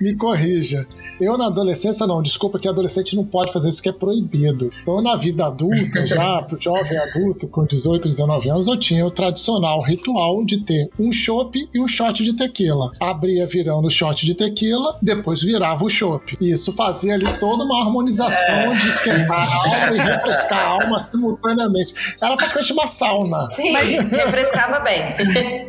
me 0.00 0.14
corrija. 0.16 0.86
Eu, 1.20 1.36
na 1.36 1.46
adolescência, 1.46 2.06
não. 2.06 2.22
Desculpa 2.22 2.58
que 2.58 2.68
adolescente 2.68 3.16
não 3.16 3.24
pode 3.24 3.52
fazer 3.52 3.68
isso 3.68 3.82
que 3.82 3.88
é 3.88 3.92
proibido. 3.92 4.70
Então, 4.82 5.00
na 5.02 5.16
vida 5.16 5.46
adulta, 5.46 6.06
já, 6.06 6.42
pro 6.42 6.60
jovem 6.60 6.98
adulto, 6.98 7.48
com 7.48 7.64
18, 7.64 8.08
19 8.08 8.50
anos, 8.50 8.66
eu 8.66 8.78
tinha 8.78 9.04
o 9.04 9.10
tradicional 9.10 9.80
ritual 9.82 10.44
de 10.44 10.58
ter 10.58 10.90
um 10.98 11.12
chopp 11.12 11.68
e 11.72 11.80
um 11.80 11.88
shot 11.88 12.22
de 12.22 12.34
tequila. 12.34 12.90
Abria 13.00 13.46
virando 13.46 13.86
o 13.86 13.90
shot 13.90 14.24
de 14.24 14.34
tequila, 14.34 14.96
depois 15.02 15.42
virava 15.42 15.84
o 15.84 15.90
chopp. 15.90 16.34
E 16.40 16.50
isso 16.50 16.72
fazia 16.72 17.14
ali 17.14 17.26
toda 17.38 17.64
uma 17.64 17.82
harmonização 17.82 18.76
de 18.78 18.88
esquentar 18.88 19.48
a 19.48 19.86
alma 19.86 19.96
e 19.96 20.00
refrescar 20.00 20.58
a 20.58 20.82
alma 20.82 20.98
simultaneamente. 20.98 21.94
Era 22.22 22.36
praticamente 22.36 22.72
uma 22.72 22.86
sauna. 22.86 23.38
Sim, 23.50 23.72
refrescava 23.72 24.80
bem. 24.80 25.16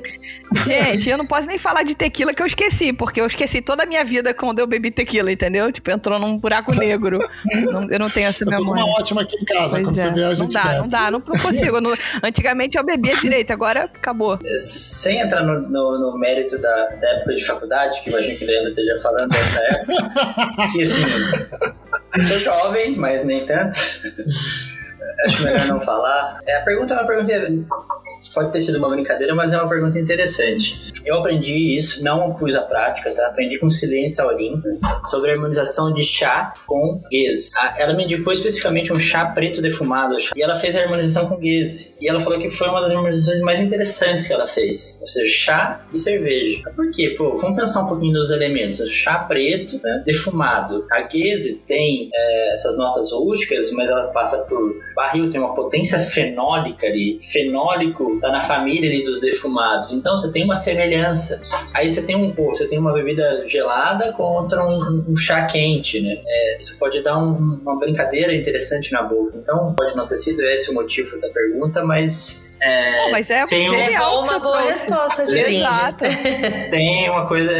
Gente, 0.66 1.10
eu 1.10 1.18
não 1.18 1.26
posso 1.26 1.48
nem 1.48 1.58
falar 1.58 1.84
de 1.84 1.94
tequila 1.96 2.34
que 2.34 2.42
eu 2.42 2.46
esqueci, 2.48 2.92
porque 2.92 3.22
eu 3.22 3.26
esqueci 3.28 3.62
toda 3.62 3.84
a 3.84 3.86
minha 3.86 4.04
vida 4.04 4.34
quando 4.34 4.60
eu 4.60 4.66
bebi 4.68 4.90
tequila, 4.92 5.32
entendeu? 5.32 5.72
Tipo, 5.72 5.92
entrou 5.92 6.18
num 6.20 6.38
buraco 6.38 6.74
negro. 6.74 7.20
Não- 7.72 7.88
eu 7.90 8.00
não 8.00 8.10
tenho 8.10 8.28
essa 8.28 8.44
Eu 8.44 8.50
memória. 8.50 8.84
uma 8.84 9.00
ótima 9.00 9.22
aqui 9.22 9.36
em 9.42 9.46
casa, 9.46 9.76
Pois 9.78 9.84
quando 9.88 9.96
você 9.96 10.08
é. 10.08 10.12
vê 10.12 10.24
a 10.24 10.30
não 10.30 10.36
gente 10.36 10.54
dá, 10.54 10.64
bebe. 10.64 10.78
não 10.80 10.88
dá, 10.90 11.12
não, 11.12 11.24
não 11.26 11.40
consigo. 11.40 11.80
Não- 11.82 11.94
antigamente 12.24 12.78
eu 12.78 12.84
bebia 12.86 13.16
direito, 13.18 13.52
agora 13.52 13.84
acabou. 13.84 14.40
Sem 14.58 15.20
entrar 15.20 15.44
no, 15.44 15.60
no- 15.62 16.00
no 16.12 16.18
mérito 16.18 16.58
da, 16.60 16.86
da 17.00 17.08
época 17.18 17.36
de 17.36 17.46
faculdade, 17.46 18.02
que 18.04 18.10
eu 18.10 18.14
imagino 18.14 18.38
que 18.40 18.44
o 18.44 18.48
Leandro 18.48 18.70
esteja 18.70 19.00
falando 19.04 19.30
dessa 19.30 19.60
época, 19.60 20.72
que 20.74 20.82
assim, 20.82 21.02
eu 22.18 22.24
sou 22.28 22.40
jovem, 22.40 22.96
mas 22.96 23.24
nem 23.26 23.46
tanto. 23.46 23.78
Acho 25.26 25.44
melhor 25.44 25.68
não 25.68 25.80
falar. 25.82 26.40
É, 26.46 26.58
a 26.58 26.62
pergunta 26.64 26.94
é 26.94 26.98
uma 26.98 27.08
pergunta. 27.08 27.34
Pode 28.34 28.52
ter 28.52 28.60
sido 28.62 28.80
uma 28.80 28.90
brincadeira, 28.90 29.34
mas 29.34 29.54
é 29.54 29.58
uma 29.58 29.70
pergunta 29.70 29.98
interessante. 29.98 30.92
Eu 31.06 31.20
aprendi 31.20 31.78
isso, 31.78 32.04
não 32.04 32.34
pus 32.34 32.54
a 32.54 32.62
prática, 32.62 33.12
tá? 33.16 33.28
Aprendi 33.28 33.58
com 33.58 33.70
Silêncio 33.70 34.18
Saurim 34.18 34.62
sobre 35.10 35.32
a 35.32 35.34
harmonização 35.36 35.94
de 35.94 36.04
chá 36.04 36.54
com 36.68 37.00
guese. 37.10 37.50
Ah, 37.56 37.76
Ela 37.78 37.94
me 37.94 38.04
indicou 38.04 38.34
especificamente 38.34 38.92
um 38.92 39.00
chá 39.00 39.26
preto 39.32 39.62
defumado 39.62 40.18
e 40.36 40.42
ela 40.42 40.58
fez 40.60 40.76
a 40.76 40.82
harmonização 40.82 41.30
com 41.30 41.38
guese. 41.38 41.96
E 42.02 42.10
ela 42.10 42.20
falou 42.20 42.38
que 42.38 42.50
foi 42.52 42.68
uma 42.68 42.82
das 42.82 42.92
harmonizações 42.92 43.40
mais 43.42 43.60
interessantes 43.62 44.28
que 44.28 44.34
ela 44.34 44.48
fez. 44.48 45.00
Ou 45.02 45.08
seja, 45.08 45.32
chá 45.34 45.86
e 45.94 46.00
cerveja. 46.00 46.62
Por 46.76 46.92
quê? 46.92 47.16
Pô, 47.18 47.38
vamos 47.38 47.56
pensar 47.58 47.84
um 47.86 47.88
pouquinho 47.88 48.14
nos 48.14 48.32
elementos. 48.32 48.80
Chá 48.90 49.20
preto, 49.20 49.80
né, 49.82 50.04
defumado. 50.06 50.86
A 50.92 51.02
guese 51.04 51.64
tem 51.66 52.10
é, 52.14 52.54
essas 52.54 52.78
notas 52.78 53.12
rústicas, 53.14 53.72
mas 53.72 53.90
ela 53.90 54.08
passa 54.08 54.40
por 54.44 54.76
barril, 55.00 55.32
tem 55.32 55.40
uma 55.40 55.56
potência 55.56 55.98
fenólica 56.00 56.86
ali. 56.86 57.20
Fenólico 57.32 58.20
tá 58.20 58.30
na 58.32 58.44
família 58.44 58.90
ali 58.90 59.04
dos 59.04 59.22
defumados. 59.22 59.94
Então 59.94 60.16
você 60.18 60.32
tem 60.34 60.44
uma 60.44 60.56
semelhança. 60.56 61.42
Aí 61.74 61.90
você 61.90 62.06
tem 62.06 62.16
um, 62.18 62.34
você 62.34 62.68
tem 62.68 62.78
uma 62.78 62.92
bebida 62.92 63.46
gelada 63.48 64.12
contra 64.14 64.62
um, 64.66 65.06
um 65.10 65.16
chá 65.16 65.46
quente, 65.46 66.02
né? 66.02 66.18
É, 66.26 66.58
isso 66.60 66.78
pode 66.78 67.02
dar 67.02 67.18
um- 67.18 67.62
uma 67.62 67.80
brincadeira 67.80 68.36
interessante 68.36 68.92
na 68.92 69.02
boca. 69.04 69.38
Então 69.38 69.74
pode 69.74 69.96
não 69.96 70.06
ter 70.06 70.18
sido 70.18 70.42
esse 70.44 70.70
o 70.72 70.74
motivo 70.74 71.20
da 71.20 71.30
pergunta, 71.30 71.84
mas 71.84 72.49
é, 72.62 73.04
Pô, 73.04 73.12
mas 73.12 73.30
é 73.30 73.46
tem 73.46 73.70
um- 73.70 74.20
uma 74.22 74.40
boa 74.40 74.62
trouxe. 74.62 74.90
resposta 74.90 75.24
de. 75.26 75.38
Exato. 75.40 76.04
tem 76.70 77.10
uma 77.10 77.28
coisa. 77.28 77.52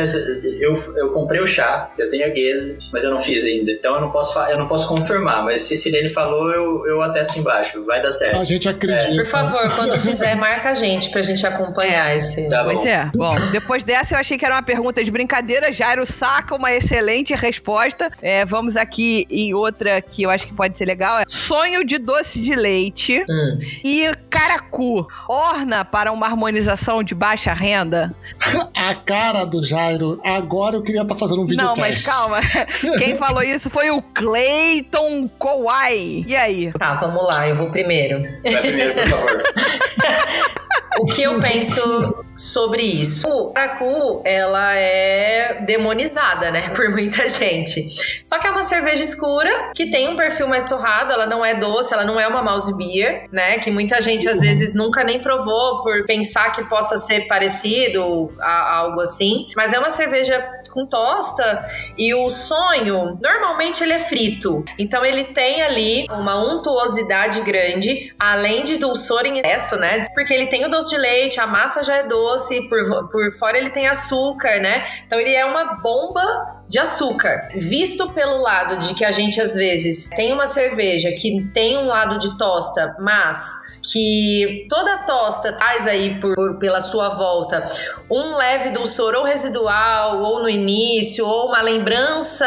Eu, 0.60 0.76
eu 0.98 1.12
comprei 1.14 1.42
o 1.42 1.48
chá, 1.48 1.92
eu 1.98 2.10
tenho 2.10 2.26
a 2.26 2.30
guese, 2.30 2.78
mas 2.92 3.04
eu 3.04 3.12
não 3.12 3.22
fiz 3.22 3.44
ainda. 3.44 3.72
Então 3.72 3.96
eu 3.96 4.02
não 4.02 4.12
posso, 4.12 4.38
eu 4.40 4.58
não 4.58 4.68
posso 4.68 4.88
confirmar. 4.88 5.44
Mas 5.44 5.62
se 5.64 5.78
Sirene 5.78 6.10
falou, 6.10 6.52
eu, 6.52 6.86
eu 6.88 7.02
atesto 7.02 7.40
embaixo. 7.40 7.84
Vai 7.86 8.02
dar 8.02 8.12
certo. 8.12 8.38
A 8.38 8.44
gente 8.44 8.68
acredita. 8.68 9.10
Por 9.16 9.26
favor, 9.26 9.76
quando 9.76 9.98
fizer, 10.00 10.36
marca 10.36 10.70
a 10.70 10.74
gente 10.74 11.10
pra 11.10 11.22
gente 11.22 11.46
acompanhar 11.46 12.16
esse. 12.16 12.48
Tá 12.50 12.64
bom. 12.64 12.72
Pois 12.72 12.86
é. 12.86 13.10
Bom, 13.16 13.36
depois 13.52 13.84
dessa 13.84 14.16
eu 14.16 14.20
achei 14.20 14.38
que 14.38 14.46
era 14.46 14.56
uma 14.56 14.64
pergunta 14.64 15.04
de 15.04 15.12
brincadeira. 15.12 15.72
Jairo 15.72 16.06
saca 16.06 16.56
uma 16.56 16.72
excelente 16.74 17.34
resposta. 17.36 18.10
É, 18.22 18.46
vamos 18.46 18.76
aqui 18.76 19.26
em 19.30 19.54
outra 19.54 20.02
que 20.02 20.24
eu 20.24 20.30
acho 20.30 20.46
que 20.48 20.54
pode 20.54 20.78
ser 20.78 20.86
legal. 20.86 21.20
É 21.20 21.24
sonho 21.28 21.84
de 21.84 21.98
doce 21.98 22.40
de 22.42 22.56
leite 22.56 23.24
Hum. 23.30 23.58
e 23.84 24.12
caracu. 24.30 24.89
Orna 25.28 25.84
para 25.86 26.12
uma 26.12 26.26
harmonização 26.26 27.04
de 27.04 27.14
baixa 27.14 27.54
renda? 27.54 28.14
A 28.76 28.96
cara 28.96 29.46
do 29.46 29.64
Jairo, 29.64 30.20
agora 30.24 30.78
eu 30.78 30.84
queria 30.84 31.02
estar 31.02 31.16
fazendo 31.16 31.42
um 31.42 31.46
vídeo 31.46 31.64
Não, 31.64 31.76
mas 31.76 32.06
calma. 32.06 32.40
Quem 32.98 33.16
falou 33.16 33.44
isso 33.44 33.70
foi 33.70 33.92
o 33.92 34.02
Clayton 34.02 35.28
Kowai. 35.38 36.26
E 36.28 36.36
aí? 36.36 36.72
Tá, 36.74 36.96
vamos 36.96 37.24
lá, 37.24 37.48
eu 37.48 37.56
vou 37.56 37.72
primeiro. 37.72 38.22
Vai 38.44 38.62
primeiro, 38.62 38.94
por 38.96 39.08
favor. 39.08 39.44
O 41.00 41.06
que 41.06 41.24
eu 41.24 41.40
penso 41.40 42.26
sobre 42.36 42.84
isso? 42.84 43.26
O 43.26 43.54
Caracu, 43.54 44.22
ela 44.26 44.76
é 44.76 45.62
demonizada, 45.66 46.52
né, 46.52 46.70
por 46.76 46.90
muita 46.90 47.28
gente. 47.30 48.22
Só 48.22 48.38
que 48.38 48.46
é 48.46 48.52
uma 48.52 48.64
cerveja 48.64 49.02
escura, 49.02 49.72
que 49.74 49.90
tem 49.90 50.10
um 50.10 50.18
perfil 50.18 50.48
mais 50.48 50.66
torrado, 50.66 51.14
ela 51.14 51.26
não 51.26 51.46
é 51.46 51.56
doce, 51.56 51.94
ela 51.94 52.04
não 52.04 52.20
é 52.20 52.28
uma 52.28 52.44
mouse 52.44 52.76
beer, 52.76 53.30
né, 53.32 53.60
que 53.60 53.72
muita 53.72 54.02
gente 54.02 54.28
às 54.28 54.42
vezes 54.42 54.74
nunca 54.80 55.04
nem 55.04 55.22
provou 55.22 55.84
por 55.84 56.06
pensar 56.06 56.52
que 56.54 56.64
possa 56.64 56.98
ser 56.98 57.28
parecido 57.28 58.34
a, 58.40 58.78
algo 58.78 59.02
assim. 59.02 59.48
Mas 59.56 59.74
é 59.74 59.80
uma 59.80 59.90
cerveja 59.90 60.40
com 60.72 60.86
tosta 60.86 61.66
e 61.98 62.14
o 62.14 62.30
sonho, 62.30 63.18
normalmente 63.22 63.84
ele 63.84 63.94
é 63.94 64.00
frito. 64.00 64.64
Então 64.78 65.04
ele 65.04 65.26
tem 65.26 65.62
ali 65.62 66.06
uma 66.10 66.36
untuosidade 66.36 67.42
grande, 67.42 68.14
além 68.18 68.64
de 68.64 68.78
dulçor 68.78 69.26
em 69.26 69.40
excesso, 69.40 69.76
né? 69.78 70.02
Porque 70.14 70.34
ele 70.34 70.48
tem 70.48 70.66
o 70.66 70.70
doce 70.70 70.92
de 70.92 70.98
leite, 70.98 71.40
a 71.40 71.48
massa 71.48 71.84
já 71.84 71.98
é 71.98 72.04
doce, 72.04 72.70
por, 72.70 73.10
por 73.10 73.32
fora 73.38 73.58
ele 73.58 73.72
tem 73.72 73.88
açúcar, 73.88 74.60
né? 74.60 74.86
Então 75.06 75.20
ele 75.20 75.34
é 75.34 75.46
uma 75.46 75.76
bomba 75.82 76.59
de 76.70 76.78
açúcar. 76.78 77.50
Visto 77.56 78.12
pelo 78.12 78.42
lado 78.42 78.78
de 78.78 78.94
que 78.94 79.04
a 79.04 79.12
gente 79.12 79.42
às 79.42 79.56
vezes 79.56 80.08
tem 80.10 80.32
uma 80.32 80.46
cerveja 80.46 81.12
que 81.12 81.50
tem 81.52 81.76
um 81.78 81.88
lado 81.88 82.20
de 82.20 82.38
tosta, 82.38 82.96
mas 83.00 83.56
que 83.92 84.68
toda 84.70 85.00
tosta 85.00 85.52
traz 85.52 85.88
aí 85.88 86.20
por, 86.20 86.36
por, 86.36 86.60
pela 86.60 86.80
sua 86.80 87.10
volta 87.10 87.68
um 88.12 88.36
leve 88.36 88.70
dulçor 88.70 89.16
ou 89.16 89.24
residual 89.24 90.22
ou 90.22 90.44
no 90.44 90.50
início 90.50 91.26
ou 91.26 91.48
uma 91.48 91.62
lembrança 91.62 92.46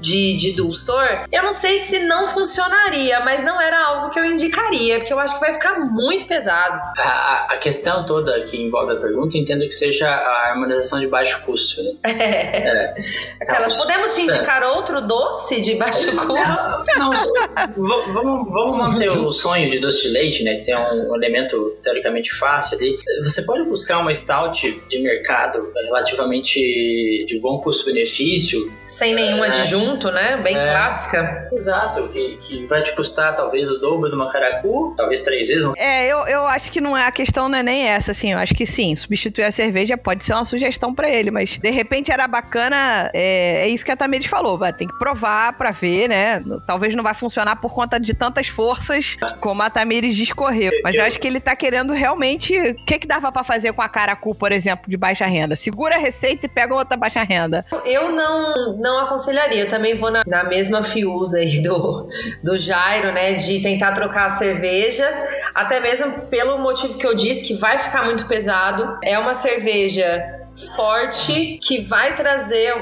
de, 0.00 0.36
de 0.36 0.52
dulçor, 0.52 1.26
eu 1.30 1.42
não 1.42 1.52
sei 1.52 1.78
se 1.78 2.00
não 2.00 2.26
funcionaria, 2.26 3.20
mas 3.20 3.42
não 3.42 3.60
era 3.60 3.78
algo 3.86 4.10
que 4.10 4.18
eu 4.18 4.24
indicaria, 4.24 4.98
porque 4.98 5.12
eu 5.12 5.18
acho 5.18 5.34
que 5.34 5.40
vai 5.40 5.52
ficar 5.52 5.78
muito 5.80 6.26
pesado. 6.26 6.80
A, 6.96 7.46
a 7.50 7.58
questão 7.58 8.04
toda 8.04 8.44
que 8.44 8.56
envolve 8.56 8.92
a 8.92 8.96
pergunta, 8.96 9.36
entendo 9.36 9.60
que 9.60 9.72
seja 9.72 10.08
a 10.08 10.50
harmonização 10.50 11.00
de 11.00 11.06
baixo 11.06 11.42
custo. 11.44 11.82
Né? 11.82 11.92
É. 12.28 12.68
é. 12.68 12.94
Aquelas, 13.40 13.76
podemos 13.76 14.14
te 14.14 14.22
indicar 14.22 14.62
é. 14.62 14.66
outro 14.66 15.00
doce 15.00 15.60
de 15.60 15.74
baixo 15.76 16.06
custo? 16.16 16.98
Não, 16.98 17.10
não 17.76 18.12
vamos, 18.12 18.52
vamos 18.52 18.76
manter 18.76 19.10
o 19.10 19.30
sonho 19.32 19.70
de 19.70 19.78
doce 19.78 20.02
de 20.04 20.08
leite, 20.08 20.42
né? 20.42 20.56
Que 20.56 20.64
tem 20.64 20.76
um, 20.76 21.10
um 21.10 21.16
elemento 21.16 21.76
teoricamente 21.82 22.34
fácil 22.36 22.76
ali. 22.76 22.96
Você 23.22 23.42
pode 23.42 23.64
buscar 23.64 23.98
uma 23.98 24.12
stout 24.14 24.82
de 24.88 24.98
mercado 25.00 25.70
relativamente 25.74 26.58
de 27.26 27.38
bom 27.40 27.60
custo-benefício. 27.60 28.72
Sem 28.82 29.14
nenhum 29.14 29.44
é, 29.44 29.48
adjunto 29.48 29.87
junto, 29.88 30.10
né? 30.10 30.36
Bem 30.38 30.56
é, 30.56 30.70
clássica. 30.70 31.48
Exato, 31.52 32.08
que, 32.08 32.38
que 32.42 32.66
vai 32.66 32.82
te 32.82 32.94
custar 32.94 33.34
talvez 33.34 33.68
o 33.70 33.78
dobro 33.78 34.10
do 34.10 34.16
macaracu, 34.16 34.94
talvez 34.96 35.22
três 35.22 35.48
vezes. 35.48 35.66
É, 35.76 36.06
eu, 36.06 36.18
eu 36.26 36.46
acho 36.46 36.70
que 36.70 36.80
não 36.80 36.96
é 36.96 37.06
a 37.06 37.10
questão, 37.10 37.48
não 37.48 37.58
é 37.58 37.62
nem 37.62 37.88
essa, 37.88 38.10
assim. 38.10 38.32
Eu 38.32 38.38
acho 38.38 38.54
que 38.54 38.66
sim, 38.66 38.94
substituir 38.94 39.44
a 39.44 39.50
cerveja 39.50 39.96
pode 39.96 40.24
ser 40.24 40.34
uma 40.34 40.44
sugestão 40.44 40.94
para 40.94 41.08
ele, 41.08 41.30
mas 41.30 41.56
de 41.56 41.70
repente 41.70 42.12
era 42.12 42.28
bacana. 42.28 43.10
É, 43.14 43.62
é 43.64 43.68
isso 43.68 43.84
que 43.84 43.90
a 43.90 43.96
Tamires 43.96 44.26
falou, 44.26 44.58
vai, 44.58 44.72
tem 44.72 44.86
que 44.86 44.98
provar 44.98 45.54
para 45.54 45.70
ver, 45.70 46.08
né? 46.08 46.42
Talvez 46.66 46.94
não 46.94 47.02
vai 47.02 47.14
funcionar 47.14 47.56
por 47.56 47.72
conta 47.72 47.98
de 47.98 48.14
tantas 48.14 48.48
forças 48.48 49.16
como 49.40 49.62
a 49.62 49.70
Tamires 49.70 50.14
discorreu. 50.14 50.72
Mas 50.82 50.94
eu, 50.94 51.00
eu 51.00 51.06
acho 51.06 51.18
que 51.18 51.26
ele 51.26 51.40
tá 51.40 51.56
querendo 51.56 51.92
realmente. 51.92 52.58
O 52.58 52.84
que, 52.84 52.98
que 52.98 53.06
dava 53.06 53.32
para 53.32 53.44
fazer 53.44 53.72
com 53.72 53.82
a 53.82 53.88
caracu, 53.88 54.34
por 54.34 54.52
exemplo, 54.52 54.88
de 54.88 54.96
baixa 54.96 55.26
renda? 55.26 55.56
Segura 55.56 55.96
a 55.96 55.98
receita 55.98 56.46
e 56.46 56.48
pega 56.48 56.74
outra 56.74 56.96
baixa 56.96 57.22
renda. 57.22 57.64
Eu 57.84 58.12
não, 58.12 58.76
não 58.76 58.98
aconselharia. 58.98 59.62
Eu 59.62 59.68
também 59.78 59.94
vou 59.94 60.10
na, 60.10 60.22
na 60.26 60.44
mesma 60.44 60.82
fiusa 60.82 61.38
aí 61.38 61.62
do, 61.62 62.08
do 62.42 62.58
Jairo, 62.58 63.12
né? 63.12 63.34
De 63.34 63.60
tentar 63.62 63.92
trocar 63.92 64.26
a 64.26 64.28
cerveja, 64.28 65.08
até 65.54 65.80
mesmo 65.80 66.22
pelo 66.22 66.58
motivo 66.58 66.98
que 66.98 67.06
eu 67.06 67.14
disse, 67.14 67.44
que 67.44 67.54
vai 67.54 67.78
ficar 67.78 68.04
muito 68.04 68.26
pesado. 68.26 68.98
É 69.02 69.18
uma 69.18 69.32
cerveja 69.32 70.34
forte 70.74 71.56
que 71.62 71.80
vai 71.82 72.14
trazer, 72.14 72.74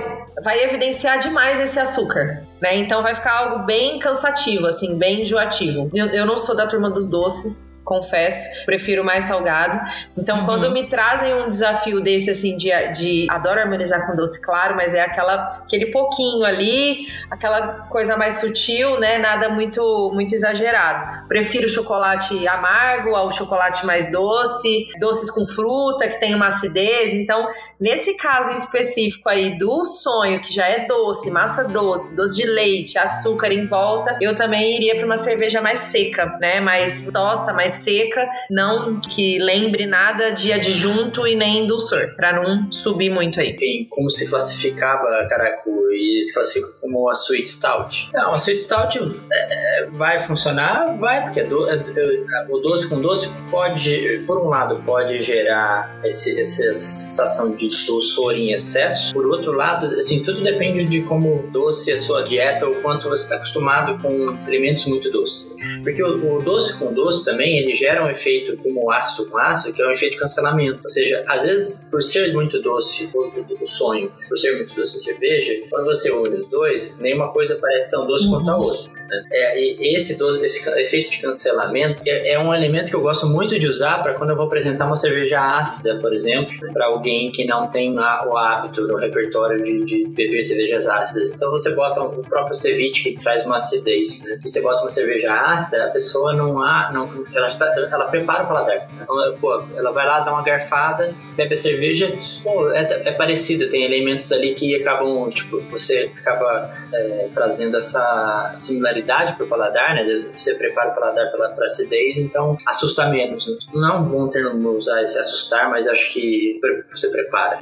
vai 0.43 0.65
evidenciar 0.65 1.19
demais 1.19 1.61
esse 1.61 1.79
açúcar. 1.79 2.43
Né? 2.61 2.77
Então 2.77 3.03
vai 3.03 3.15
ficar 3.15 3.39
algo 3.39 3.65
bem 3.65 3.99
cansativo, 3.99 4.67
assim, 4.67 4.99
bem 4.99 5.23
enjoativo. 5.23 5.91
Eu, 5.95 6.07
eu 6.07 6.27
não 6.27 6.39
sou 6.39 6.57
da 6.57 6.67
turma 6.67 6.91
dos 6.91 7.07
doces, 7.07 7.77
confesso, 7.87 8.67
prefiro 8.67 9.05
mais 9.05 9.25
salgado. 9.25 9.81
Então, 10.19 10.41
uhum. 10.41 10.45
quando 10.45 10.71
me 10.73 10.89
trazem 10.89 11.33
um 11.35 11.49
desafio 11.49 12.01
desse, 12.01 12.29
assim, 12.29 12.57
de, 12.57 12.69
de. 12.89 13.27
Adoro 13.31 13.61
harmonizar 13.61 14.05
com 14.07 14.17
doce, 14.17 14.43
claro, 14.43 14.75
mas 14.75 14.93
é 14.93 15.03
aquela, 15.03 15.63
aquele 15.65 15.87
pouquinho 15.93 16.45
ali, 16.45 17.07
aquela 17.31 17.87
coisa 17.89 18.17
mais 18.17 18.41
sutil, 18.41 18.99
né? 18.99 19.19
Nada 19.19 19.49
muito, 19.49 20.11
muito 20.13 20.35
exagerado. 20.35 21.29
Prefiro 21.29 21.69
chocolate 21.69 22.47
amargo 22.49 23.15
ao 23.15 23.31
chocolate 23.31 23.87
mais 23.87 24.11
doce, 24.11 24.87
doces 24.99 25.31
com 25.31 25.47
fruta, 25.47 26.09
que 26.09 26.19
tem 26.19 26.35
uma 26.35 26.49
acidez. 26.49 27.15
Então, 27.15 27.49
nesse 27.81 28.15
caso 28.17 28.51
específico 28.51 29.29
aí 29.29 29.57
do 29.57 29.85
sonho, 29.85 30.41
que 30.43 30.53
já 30.53 30.67
é 30.67 30.87
doce, 30.87 31.31
massa 31.31 31.63
doce, 31.65 32.17
doce 32.17 32.35
de 32.35 32.46
leite, 32.47 32.99
açúcar 32.99 33.53
em 33.53 33.67
volta, 33.67 34.17
eu 34.21 34.35
também 34.35 34.77
iria 34.77 34.97
para 34.97 35.05
uma 35.05 35.17
cerveja 35.17 35.61
mais 35.61 35.81
seca, 35.81 36.37
né? 36.41 36.61
Mais 36.61 37.05
tosta, 37.13 37.53
mais 37.53 37.73
seca, 37.73 38.29
não 38.51 39.01
que 39.01 39.39
lembre 39.39 39.87
nada 39.87 40.31
de 40.31 40.53
adjunto 40.53 41.27
e 41.27 41.35
nem 41.35 41.67
dulçor, 41.67 42.15
para 42.17 42.33
não 42.33 42.71
subir 42.71 43.11
muito 43.11 43.41
aí. 43.41 43.57
E 43.61 43.87
como 43.89 44.11
se 44.11 44.29
classificava 44.29 45.27
Caracu 45.29 45.91
e 45.93 46.23
se 46.23 46.33
classifica 46.35 46.69
como 46.81 47.09
a 47.09 47.13
Sweet 47.13 47.49
Stout? 47.49 48.11
Não, 48.13 48.33
a 48.33 48.37
Sweet 48.37 48.61
Stout 48.61 48.99
é, 49.33 49.83
é, 49.83 49.87
vai 49.91 50.21
funcionar, 50.21 50.97
vai, 50.99 51.23
porque 51.25 51.43
do, 51.45 51.69
é, 51.69 51.75
é, 51.75 52.47
o 52.49 52.59
doce 52.59 52.89
com 52.89 53.01
doce 53.01 53.33
pode, 53.51 54.25
por 54.27 54.39
um 54.39 54.49
lado, 54.49 54.83
pode 54.85 55.21
gerar 55.21 56.01
esse, 56.05 56.39
essa 56.39 56.73
sensação 56.73 57.55
de 57.55 57.69
doçor 57.87 58.35
em 58.35 58.53
excesso, 58.53 59.13
por 59.13 59.27
outro 59.27 59.53
lado, 59.53 59.87
assim, 59.99 60.23
tudo 60.23 60.43
depende 60.43 60.85
de 60.85 61.03
como 61.03 61.49
doce 61.53 61.91
é 61.91 61.95
a 61.95 61.99
sua 61.99 62.23
dieta 62.23 62.36
ou 62.67 62.77
quanto 62.83 63.09
você 63.09 63.25
está 63.25 63.37
acostumado 63.37 64.01
com 64.01 64.29
alimentos 64.47 64.87
muito 64.87 65.11
doces. 65.11 65.55
Porque 65.83 66.03
o, 66.03 66.37
o 66.37 66.43
doce 66.43 66.79
com 66.79 66.93
doce 66.93 67.25
também, 67.25 67.59
ele 67.59 67.77
gera 67.77 68.05
um 68.05 68.11
efeito 68.11 68.57
como 68.59 68.91
ácido 68.91 69.29
com 69.31 69.39
ácido, 69.39 69.73
que 69.73 69.83
é 69.83 69.87
um 69.87 69.93
efeito 69.93 70.19
cancelamento. 70.19 70.81
Ou 70.85 70.91
seja, 70.91 71.25
às 71.27 71.43
vezes, 71.43 71.89
por 71.91 72.03
ser 72.03 72.33
muito 72.33 72.61
doce 72.61 73.09
o, 73.15 73.63
o 73.63 73.67
sonho, 73.67 74.13
por 74.29 74.39
ser 74.39 74.57
muito 74.57 74.75
doce 74.75 74.97
a 74.97 75.01
cerveja, 75.01 75.55
quando 75.71 75.85
você 75.85 76.11
une 76.11 76.37
os 76.37 76.49
dois, 76.49 76.99
nenhuma 77.01 77.33
coisa 77.33 77.59
parece 77.61 77.91
tão 77.91 78.07
doce 78.07 78.27
uhum. 78.27 78.33
quanto 78.33 78.51
a 78.51 78.57
outra. 78.57 78.96
É, 79.31 79.95
esse, 79.95 80.23
esse 80.45 80.81
efeito 80.81 81.11
de 81.11 81.21
cancelamento 81.21 82.03
é, 82.07 82.33
é, 82.33 82.39
um 82.39 82.55
elemento 82.55 82.91
que 82.91 82.97
eu 82.97 83.01
gosto 83.01 83.27
muito 83.27 83.59
de 83.59 83.67
usar 83.67 84.03
para 84.03 84.15
quando 84.15 84.31
eu 84.31 84.37
vou 84.37 84.47
apresentar 84.47 84.87
uma 84.87 84.97
cerveja 84.97 85.41
ácida, 85.41 85.97
por 86.01 86.13
exemplo, 86.13 86.53
para 86.73 86.87
alguém 86.87 87.31
que 87.31 87.45
não 87.45 87.69
tem 87.69 87.97
o 87.97 88.37
hábito 88.37 88.87
no 88.87 88.97
repertório 88.97 89.63
de, 89.63 89.85
de, 89.85 90.09
beber 90.09 90.43
cervejas 90.43 90.87
ácidas. 90.87 91.31
Então 91.31 91.51
você 91.51 91.75
bota 91.75 92.03
o 92.03 92.23
próprio 92.23 92.55
ceviche 92.55 93.13
que 93.13 93.23
traz 93.23 93.45
uma 93.45 93.57
acidez, 93.57 94.25
né? 94.25 94.39
E 94.45 94.51
você 94.51 94.61
bota 94.61 94.83
uma 94.83 94.91
cerveja 94.91 95.33
ácida, 95.33 95.87
a 95.87 95.91
pessoa 95.91 96.33
não 96.33 96.61
há, 96.61 96.91
não, 96.93 97.25
ela, 97.35 97.49
está, 97.49 97.67
ela 97.91 98.07
prepara 98.07 98.45
o 98.45 98.47
paladar. 98.49 98.89
Então, 98.95 99.17
pô, 99.41 99.63
ela 99.77 99.93
vai 99.93 100.07
lá, 100.07 100.21
dá 100.21 100.33
uma 100.33 100.43
garfada, 100.43 101.15
bebe 101.37 101.55
a 101.55 101.57
cerveja, 101.57 102.13
pô, 102.43 102.71
é, 102.71 103.09
é 103.09 103.13
parecido, 103.13 103.71
tem 103.71 103.85
elementos 103.85 104.33
ali 104.33 104.55
que 104.55 104.75
acabam, 104.75 105.31
tipo, 105.31 105.61
você 105.71 106.11
acaba 106.19 106.75
é, 106.93 107.29
trazendo 107.33 107.77
essa 107.77 108.53
similaridade 108.55 108.96
para 109.35 109.45
o 109.45 109.49
paladar, 109.49 109.95
né? 109.95 110.05
Você 110.37 110.55
prepara 110.55 110.91
o 110.91 110.95
paladar 110.95 111.31
para 111.31 111.65
acidez, 111.65 112.17
então 112.17 112.57
assusta 112.67 113.07
menos. 113.09 113.47
Né? 113.47 113.57
Não 113.75 113.89
é 113.89 113.99
um 113.99 114.05
bom 114.05 114.29
termo 114.29 114.71
usar 114.71 115.03
esse 115.03 115.19
assustar, 115.19 115.71
mas 115.71 115.87
acho 115.87 116.13
que 116.13 116.61
você 116.91 117.11
prepara. 117.11 117.59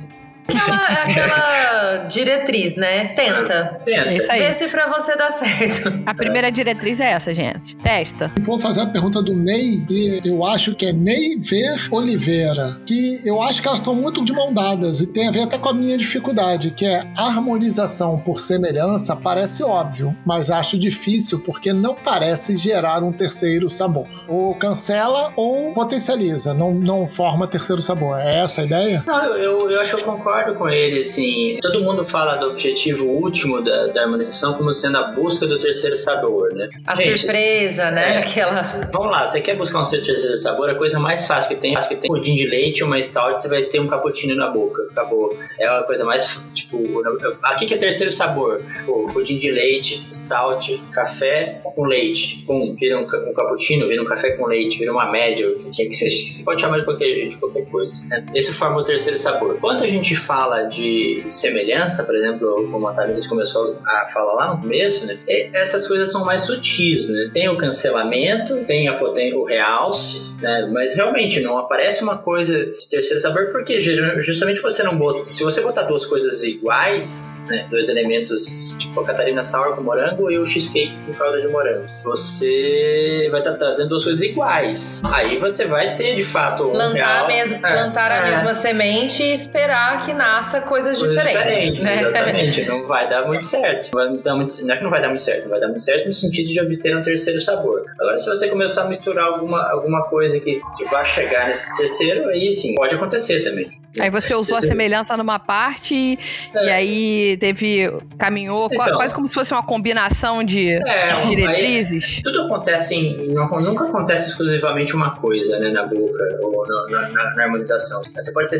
Aquela, 0.47 0.77
aquela 1.05 1.97
diretriz, 2.09 2.77
né? 2.77 3.09
Tenta. 3.09 3.81
Tenta. 3.85 4.09
É 4.11 4.17
isso 4.17 4.31
aí. 4.31 4.41
Vê 4.41 4.53
se 4.53 4.69
pra 4.69 4.87
você 4.89 5.17
dá 5.17 5.31
certo. 5.31 6.03
A 6.05 6.15
primeira 6.15 6.51
diretriz 6.51 7.01
é 7.01 7.13
essa, 7.13 7.33
gente. 7.33 7.77
Testa. 7.77 8.33
Vou 8.41 8.59
fazer 8.59 8.83
a 8.83 8.87
pergunta 8.87 9.23
do 9.23 9.35
Ney, 9.35 9.85
e 9.89 10.21
eu 10.25 10.45
acho 10.45 10.75
que 10.75 10.87
é 10.87 10.93
Ney 10.93 11.37
Ver 11.39 11.89
Oliveira, 11.91 12.81
que 12.87 13.21
eu 13.25 13.41
acho 13.41 13.63
que 13.63 13.69
elas 13.69 13.81
estão 13.81 13.95
muito 13.95 14.25
de 14.25 14.33
mão 14.33 14.53
dadas 14.53 15.01
e 15.01 15.07
tem 15.07 15.29
a 15.29 15.31
ver 15.31 15.43
até 15.43 15.59
com 15.59 15.69
a 15.69 15.75
minha 15.75 15.97
dificuldade, 15.97 16.71
que 16.71 16.85
é 16.85 17.05
harmonização 17.17 18.19
por 18.19 18.41
semelhança 18.41 19.17
parece 19.17 19.63
óbvio, 19.63 20.17
mas 20.27 20.51
acho 20.51 20.79
difícil 20.79 21.41
porque 21.41 21.73
não 21.73 21.95
parece 21.95 22.57
gerar 22.57 23.03
um 23.03 23.13
terceiro 23.13 23.71
sabor. 23.71 24.07
Ou 24.29 24.55
cancela 24.55 25.33
ou 25.37 25.73
potencializa, 25.73 26.53
não, 26.53 26.75
não 26.75 27.07
forma 27.07 27.47
terceiro 27.47 27.81
sabor. 27.81 28.19
É 28.19 28.41
essa 28.41 28.61
a 28.61 28.65
ideia? 28.65 29.05
Não, 29.07 29.25
eu, 29.37 29.71
eu 29.71 29.81
acho 29.81 29.95
que 29.95 30.03
eu 30.03 30.05
concordo 30.05 30.34
concordo 30.35 30.55
com 30.55 30.68
ele, 30.68 31.01
assim. 31.01 31.59
Todo 31.62 31.80
mundo 31.80 32.05
fala 32.05 32.37
do 32.37 32.51
objetivo 32.51 33.07
último 33.07 33.62
da, 33.62 33.87
da 33.89 34.03
harmonização 34.03 34.55
como 34.55 34.72
sendo 34.72 34.99
a 34.99 35.05
busca 35.05 35.47
do 35.47 35.59
terceiro 35.59 35.97
sabor, 35.97 36.53
né? 36.55 36.68
A 36.85 36.95
Gente, 36.95 37.20
surpresa, 37.20 37.91
né? 37.91 38.16
É, 38.16 38.18
Aquela. 38.18 38.89
Vamos 38.93 39.11
lá, 39.11 39.24
você 39.24 39.41
quer 39.41 39.57
buscar 39.57 39.80
um 39.80 39.89
terceiro 39.89 40.37
sabor? 40.37 40.70
A 40.70 40.74
coisa 40.74 40.99
mais 40.99 41.26
fácil 41.26 41.55
que 41.55 41.61
tem, 41.61 41.74
que 41.74 41.97
tem 41.97 42.11
pudim 42.11 42.35
de 42.35 42.47
leite, 42.47 42.82
uma 42.82 43.01
stout, 43.01 43.41
você 43.41 43.49
vai 43.49 43.62
ter 43.62 43.80
um 43.80 43.87
cappuccino 43.87 44.35
na 44.35 44.51
boca. 44.51 44.82
Acabou. 44.91 45.37
É 45.59 45.66
a 45.66 45.82
coisa 45.85 46.05
mais, 46.05 46.43
tipo, 46.79 47.39
aqui 47.43 47.66
que 47.66 47.75
é 47.75 47.79
terceiro 47.79 48.12
sabor. 48.12 48.62
O 48.87 49.12
pudim 49.12 49.39
de 49.39 49.51
leite, 49.51 50.07
stout, 50.12 50.83
café 50.93 51.61
com 51.75 51.85
leite. 51.85 52.45
Com, 52.47 52.75
vira 52.75 52.99
um, 52.99 53.03
um 53.03 53.35
cappuccino, 53.35 53.89
vira 53.89 54.03
um 54.03 54.07
café 54.07 54.33
com 54.33 54.47
leite, 54.47 54.79
vira 54.79 54.93
uma 54.93 55.11
média, 55.11 55.47
que, 55.72 55.87
que 55.87 55.95
você, 55.95 56.09
você 56.09 56.45
pode 56.45 56.61
chamar 56.61 56.79
de 56.79 56.85
qualquer, 56.85 57.29
de 57.29 57.37
qualquer 57.37 57.66
coisa. 57.66 58.07
Né? 58.07 58.25
Esse 58.35 58.53
forma 58.53 58.81
o 58.81 58.85
terceiro 58.85 59.18
sabor. 59.18 59.59
Quando 59.61 59.83
a 59.83 59.87
gente 59.87 60.16
fala 60.16 60.64
de 60.64 61.25
semelhança, 61.31 62.05
por 62.05 62.14
exemplo, 62.14 62.68
como 62.70 62.89
a 62.89 62.95
Thalys 62.95 63.27
começou 63.27 63.79
a 63.85 64.07
falar 64.12 64.35
lá 64.35 64.55
no 64.55 64.62
começo, 64.62 65.07
né? 65.07 65.18
essas 65.53 65.87
coisas 65.87 66.11
são 66.11 66.25
mais 66.25 66.43
sutis, 66.43 67.09
né? 67.09 67.31
Tem 67.33 67.49
o 67.49 67.57
cancelamento, 67.57 68.64
tem 68.64 68.89
a, 68.89 69.01
o 69.03 69.45
realce, 69.45 70.34
né? 70.41 70.68
Mas 70.72 70.95
realmente 70.95 71.41
não 71.41 71.59
aparece 71.59 72.03
uma 72.03 72.18
coisa 72.18 72.66
de 72.66 72.89
terceiro 72.89 73.20
sabor 73.20 73.51
porque 73.53 73.80
justamente 73.80 74.61
você 74.61 74.82
não 74.82 74.97
bota. 74.97 75.32
Se 75.32 75.43
você 75.43 75.61
botar 75.62 75.82
duas 75.82 76.05
coisas 76.07 76.43
iguais, 76.43 77.30
né? 77.47 77.66
Dois 77.70 77.89
elementos, 77.89 78.47
tipo 78.78 79.01
a 79.01 79.05
Catarina 79.05 79.43
Sour 79.43 79.74
com 79.76 79.82
morango 79.82 80.30
e 80.30 80.39
o 80.39 80.47
cheesecake 80.47 80.93
com 81.07 81.12
calda 81.14 81.41
de 81.41 81.49
morango, 81.49 81.85
você 82.05 83.28
vai 83.30 83.41
estar 83.41 83.55
trazendo 83.55 83.91
duas 83.91 84.05
coisas 84.05 84.22
iguais. 84.22 85.01
Aí 85.05 85.39
você 85.39 85.66
vai 85.66 85.97
ter 85.97 86.14
de 86.16 86.24
fato 86.24 86.64
um 86.68 86.72
Plantar, 86.72 87.26
real- 87.26 87.61
plantar 87.61 88.11
a 88.11 88.16
é. 88.16 88.30
mesma 88.30 88.53
semente 88.55 89.22
e 89.22 89.32
esperar 89.32 90.05
que 90.05 90.12
nasça 90.12 90.61
coisas, 90.61 90.99
Coisas 90.99 91.16
diferentes, 91.16 91.82
né? 91.82 92.01
Exatamente, 92.01 92.64
não 92.66 92.87
vai 92.87 93.09
dar 93.09 93.26
muito 93.26 93.47
certo. 93.47 93.91
Não, 93.95 94.05
vai 94.14 94.18
dar 94.22 94.35
muito, 94.37 94.66
não 94.66 94.74
é 94.74 94.76
que 94.78 94.82
não 94.85 94.91
vai 94.91 95.01
dar 95.03 95.09
muito 95.09 95.22
certo, 95.22 95.43
não 95.45 95.51
vai 95.51 95.61
dar 95.61 95.68
muito 95.68 95.85
certo 95.85 96.07
no 96.07 96.12
sentido 96.14 96.49
de 96.49 96.61
obter 96.61 96.97
um 96.97 97.03
terceiro 97.03 97.41
sabor. 97.41 97.85
Agora, 97.99 98.18
se 98.18 98.28
você 98.28 98.49
começar 98.49 98.85
a 98.85 98.89
misturar 98.89 99.26
alguma, 99.26 99.70
alguma 99.70 100.03
coisa 100.05 100.24
que, 100.33 100.61
que 100.77 100.85
vai 100.87 101.05
chegar 101.05 101.49
nesse 101.49 101.77
terceiro, 101.77 102.29
aí 102.29 102.53
sim, 102.53 102.75
pode 102.75 102.95
acontecer 102.95 103.43
também. 103.43 103.84
Aí 104.01 104.11
você 104.11 104.35
usou 104.35 104.57
a 104.57 104.61
semelhança 104.61 105.17
numa 105.17 105.39
parte 105.39 105.95
e, 105.95 106.19
e 106.55 106.71
aí 106.71 107.37
teve. 107.39 107.91
caminhou 108.19 108.69
Então. 108.73 108.97
quase 108.97 109.15
como 109.15 109.29
se 109.29 109.35
fosse 109.35 109.53
uma 109.53 109.63
combinação 109.63 110.43
de 110.43 110.73
É, 110.73 111.13
aí- 111.13 111.27
diretrizes. 111.29 112.21
tudo 112.23 112.43
acontece 112.43 112.95
em. 112.95 113.29
não- 113.33 113.49
nunca 113.61 113.85
acontece 113.85 114.31
exclusivamente 114.31 114.95
uma 114.95 115.17
coisa, 115.17 115.59
né, 115.59 115.71
na 115.71 115.85
boca 115.87 116.39
ou 116.43 116.67
na, 116.67 116.87
na- 117.03 117.09
na- 117.11 117.35
na 117.35 117.43
harmonização. 117.45 118.03
Você 118.15 118.33
pode 118.33 118.49
ter 118.49 118.59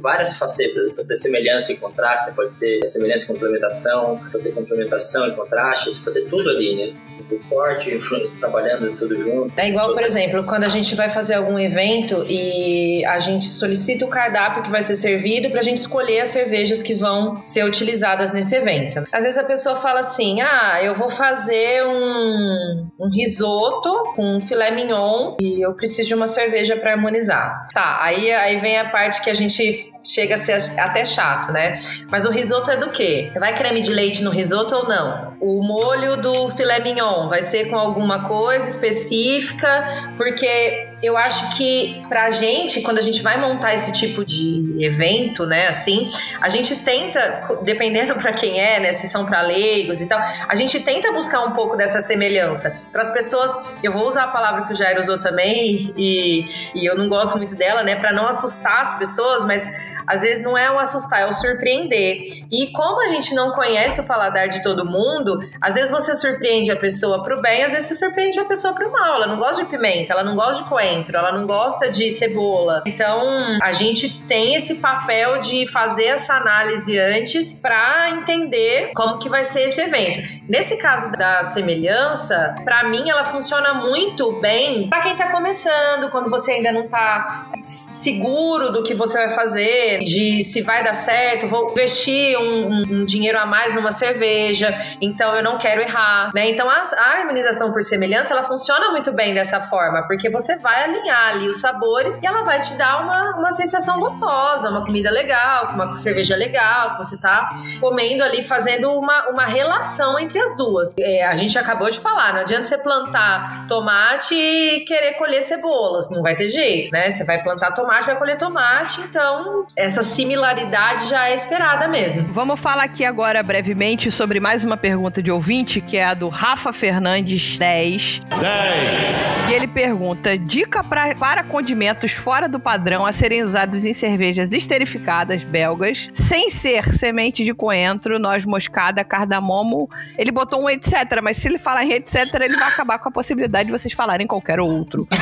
várias 0.00 0.34
facetas, 0.34 0.88
você 0.88 0.94
pode 0.94 1.08
ter 1.08 1.16
semelhança 1.16 1.72
e 1.72 1.76
contraste, 1.76 2.26
você 2.26 2.32
pode 2.32 2.50
ter 2.58 2.86
semelhança 2.86 3.24
e 3.24 3.28
complementação, 3.28 4.20
pode 4.32 4.44
ter 4.44 4.52
complementação 4.52 5.28
e 5.28 5.32
contraste, 5.32 5.92
você 5.92 6.04
pode 6.04 6.22
ter 6.22 6.28
tudo 6.28 6.48
ali, 6.50 6.76
né? 6.76 6.92
O 7.30 7.38
corte, 7.48 7.98
trabalhando 8.38 8.94
tudo 8.98 9.18
junto. 9.18 9.52
É 9.58 9.68
igual, 9.68 9.94
por 9.94 10.02
exemplo, 10.02 10.44
quando 10.44 10.64
a 10.64 10.68
gente 10.68 10.94
vai 10.94 11.08
fazer 11.08 11.34
algum 11.34 11.58
evento 11.58 12.26
e 12.28 13.02
a 13.06 13.18
gente 13.18 13.46
solicita 13.46 14.04
o 14.04 14.08
cardápio 14.08 14.62
que 14.62 14.70
vai 14.72 14.82
ser 14.82 14.96
servido 14.96 15.50
pra 15.50 15.62
gente 15.62 15.76
escolher 15.76 16.20
as 16.20 16.30
cervejas 16.30 16.82
que 16.82 16.94
vão 16.94 17.44
ser 17.44 17.64
utilizadas 17.64 18.32
nesse 18.32 18.56
evento. 18.56 19.04
Às 19.12 19.24
vezes 19.24 19.38
a 19.38 19.44
pessoa 19.44 19.76
fala 19.76 20.00
assim: 20.00 20.40
ah, 20.40 20.80
eu 20.82 20.94
vou 20.94 21.08
fazer 21.08 21.86
um, 21.86 22.88
um 22.98 23.08
risoto 23.14 24.12
com 24.16 24.40
filé 24.40 24.70
mignon 24.70 25.36
e 25.40 25.64
eu 25.64 25.74
preciso 25.74 26.08
de 26.08 26.14
uma 26.14 26.26
cerveja 26.26 26.76
pra 26.76 26.92
harmonizar. 26.92 27.64
Tá, 27.72 27.98
aí, 28.02 28.32
aí 28.32 28.56
vem 28.56 28.78
a 28.78 28.88
parte 28.88 29.22
que 29.22 29.30
a 29.30 29.34
gente 29.34 29.92
chega 30.04 30.34
a 30.34 30.38
ser 30.38 30.56
até 30.80 31.04
chato, 31.04 31.52
né? 31.52 31.78
Mas 32.10 32.24
o 32.24 32.30
risoto 32.30 32.70
é 32.70 32.76
do 32.76 32.90
quê? 32.90 33.30
Vai 33.38 33.54
creme 33.54 33.80
de 33.80 33.92
leite 33.92 34.24
no 34.24 34.30
risoto 34.30 34.74
ou 34.74 34.88
não? 34.88 35.31
O 35.44 35.60
molho 35.60 36.16
do 36.18 36.48
filé 36.50 36.78
mignon 36.78 37.28
vai 37.28 37.42
ser 37.42 37.68
com 37.68 37.76
alguma 37.76 38.28
coisa 38.28 38.68
específica, 38.68 40.12
porque 40.16 40.92
eu 41.02 41.16
acho 41.16 41.56
que 41.56 42.00
pra 42.08 42.30
gente, 42.30 42.80
quando 42.80 42.98
a 42.98 43.00
gente 43.00 43.20
vai 43.22 43.36
montar 43.40 43.74
esse 43.74 43.92
tipo 43.92 44.24
de 44.24 44.76
evento, 44.78 45.44
né, 45.44 45.66
assim, 45.66 46.08
a 46.40 46.48
gente 46.48 46.76
tenta, 46.76 47.58
dependendo 47.62 48.14
pra 48.14 48.32
quem 48.32 48.60
é, 48.60 48.78
né, 48.78 48.92
se 48.92 49.08
são 49.08 49.26
pra 49.26 49.42
leigos 49.42 50.00
e 50.00 50.06
tal, 50.06 50.20
a 50.48 50.54
gente 50.54 50.78
tenta 50.78 51.10
buscar 51.10 51.40
um 51.40 51.50
pouco 51.50 51.76
dessa 51.76 52.00
semelhança. 52.00 52.76
Para 52.92 53.00
as 53.00 53.10
pessoas, 53.10 53.52
eu 53.82 53.90
vou 53.90 54.06
usar 54.06 54.22
a 54.22 54.28
palavra 54.28 54.66
que 54.66 54.72
o 54.72 54.76
Jair 54.76 54.96
usou 54.96 55.18
também 55.18 55.92
e, 55.96 56.46
e 56.72 56.88
eu 56.88 56.96
não 56.96 57.08
gosto 57.08 57.36
muito 57.36 57.56
dela, 57.56 57.82
né, 57.82 57.96
Pra 57.96 58.12
não 58.12 58.26
assustar 58.26 58.82
as 58.82 58.98
pessoas, 58.98 59.44
mas 59.44 59.68
às 60.06 60.22
vezes 60.22 60.42
não 60.42 60.56
é 60.56 60.70
o 60.70 60.78
assustar, 60.78 61.20
é 61.20 61.26
o 61.26 61.32
surpreender. 61.32 62.26
E 62.50 62.70
como 62.72 63.00
a 63.02 63.08
gente 63.08 63.34
não 63.34 63.52
conhece 63.52 64.00
o 64.00 64.04
paladar 64.04 64.48
de 64.48 64.62
todo 64.62 64.84
mundo, 64.84 65.31
às 65.60 65.74
vezes 65.74 65.90
você 65.90 66.14
surpreende 66.14 66.70
a 66.70 66.76
pessoa 66.76 67.22
pro 67.22 67.40
bem, 67.40 67.62
às 67.62 67.72
vezes 67.72 67.88
você 67.88 68.04
surpreende 68.04 68.38
a 68.38 68.44
pessoa 68.44 68.74
pro 68.74 68.90
mal. 68.90 69.14
Ela 69.16 69.26
não 69.26 69.36
gosta 69.38 69.62
de 69.64 69.68
pimenta, 69.70 70.12
ela 70.12 70.22
não 70.24 70.34
gosta 70.34 70.62
de 70.62 70.68
coentro, 70.68 71.16
ela 71.16 71.32
não 71.32 71.46
gosta 71.46 71.90
de 71.90 72.10
cebola. 72.10 72.82
Então, 72.86 73.20
a 73.62 73.72
gente 73.72 74.20
tem 74.22 74.54
esse 74.54 74.76
papel 74.76 75.38
de 75.38 75.66
fazer 75.66 76.04
essa 76.06 76.34
análise 76.34 76.98
antes 76.98 77.60
para 77.60 78.10
entender 78.10 78.90
como 78.94 79.18
que 79.18 79.28
vai 79.28 79.44
ser 79.44 79.62
esse 79.62 79.80
evento. 79.80 80.20
Nesse 80.48 80.76
caso 80.76 81.10
da 81.12 81.42
semelhança, 81.44 82.54
para 82.64 82.84
mim 82.84 83.08
ela 83.08 83.24
funciona 83.24 83.74
muito 83.74 84.40
bem 84.40 84.88
para 84.88 85.00
quem 85.00 85.16
tá 85.16 85.30
começando, 85.30 86.10
quando 86.10 86.28
você 86.30 86.52
ainda 86.52 86.72
não 86.72 86.88
tá 86.88 87.50
seguro 87.60 88.70
do 88.70 88.82
que 88.82 88.94
você 88.94 89.18
vai 89.18 89.30
fazer, 89.30 90.00
de 90.04 90.42
se 90.42 90.62
vai 90.62 90.82
dar 90.82 90.94
certo, 90.94 91.46
vou 91.46 91.70
investir 91.70 92.36
um, 92.38 92.68
um- 92.68 92.82
um 93.00 93.04
dinheiro 93.04 93.38
a 93.38 93.46
mais 93.46 93.72
numa 93.74 93.90
cerveja, 93.90 94.74
então 95.00 95.21
eu 95.30 95.42
não 95.42 95.58
quero 95.58 95.80
errar, 95.80 96.30
né? 96.34 96.48
Então 96.50 96.68
a, 96.68 96.82
a 96.96 97.18
harmonização 97.18 97.72
por 97.72 97.82
semelhança, 97.82 98.32
ela 98.32 98.42
funciona 98.42 98.90
muito 98.90 99.12
bem 99.12 99.34
dessa 99.34 99.60
forma, 99.60 100.02
porque 100.06 100.30
você 100.30 100.56
vai 100.56 100.84
alinhar 100.84 101.28
ali 101.28 101.48
os 101.48 101.60
sabores 101.60 102.18
e 102.22 102.26
ela 102.26 102.42
vai 102.42 102.60
te 102.60 102.74
dar 102.74 103.02
uma, 103.02 103.36
uma 103.36 103.50
sensação 103.50 104.00
gostosa, 104.00 104.70
uma 104.70 104.84
comida 104.84 105.10
legal, 105.10 105.72
uma 105.74 105.94
cerveja 105.94 106.36
legal, 106.36 106.92
que 106.92 106.96
você 106.98 107.18
tá 107.18 107.54
comendo 107.80 108.22
ali, 108.22 108.42
fazendo 108.42 108.90
uma, 108.92 109.28
uma 109.28 109.44
relação 109.44 110.18
entre 110.18 110.38
as 110.40 110.56
duas. 110.56 110.94
É, 110.98 111.24
a 111.24 111.36
gente 111.36 111.58
acabou 111.58 111.90
de 111.90 112.00
falar, 112.00 112.32
não 112.32 112.40
adianta 112.40 112.64
você 112.64 112.78
plantar 112.78 113.66
tomate 113.66 114.34
e 114.34 114.80
querer 114.80 115.14
colher 115.14 115.42
cebolas, 115.42 116.08
não 116.10 116.22
vai 116.22 116.34
ter 116.34 116.48
jeito, 116.48 116.90
né? 116.90 117.10
Você 117.10 117.24
vai 117.24 117.42
plantar 117.42 117.72
tomate, 117.72 118.06
vai 118.06 118.16
colher 118.16 118.38
tomate, 118.38 119.00
então 119.00 119.64
essa 119.76 120.02
similaridade 120.02 121.08
já 121.08 121.28
é 121.28 121.34
esperada 121.34 121.88
mesmo. 121.88 122.32
Vamos 122.32 122.60
falar 122.60 122.84
aqui 122.84 123.04
agora 123.04 123.42
brevemente 123.42 124.10
sobre 124.10 124.40
mais 124.40 124.64
uma 124.64 124.76
pergunta 124.76 125.11
de 125.20 125.30
ouvinte, 125.32 125.80
que 125.80 125.96
é 125.96 126.04
a 126.04 126.14
do 126.14 126.28
Rafa 126.28 126.72
Fernandes 126.72 127.56
10. 127.58 128.22
10, 128.40 129.50
E 129.50 129.52
ele 129.52 129.66
pergunta: 129.66 130.38
dica 130.38 130.84
pra- 130.84 131.16
para 131.16 131.42
condimentos 131.42 132.12
fora 132.12 132.48
do 132.48 132.60
padrão 132.60 133.04
a 133.04 133.10
serem 133.12 133.42
usados 133.42 133.84
em 133.84 133.92
cervejas 133.92 134.52
esterificadas 134.52 135.42
belgas, 135.42 136.08
sem 136.12 136.48
ser 136.50 136.84
semente 136.94 137.44
de 137.44 137.52
coentro, 137.52 138.18
noz 138.18 138.44
moscada, 138.44 139.02
cardamomo. 139.04 139.90
Ele 140.16 140.30
botou 140.30 140.62
um 140.62 140.70
etc, 140.70 141.20
mas 141.22 141.36
se 141.36 141.48
ele 141.48 141.58
falar 141.58 141.84
em 141.84 141.92
etc, 141.92 142.28
ele 142.40 142.56
vai 142.56 142.68
acabar 142.68 142.98
com 142.98 143.08
a 143.08 143.12
possibilidade 143.12 143.66
de 143.66 143.72
vocês 143.72 143.92
falarem 143.92 144.26
qualquer 144.26 144.60
outro. 144.60 145.08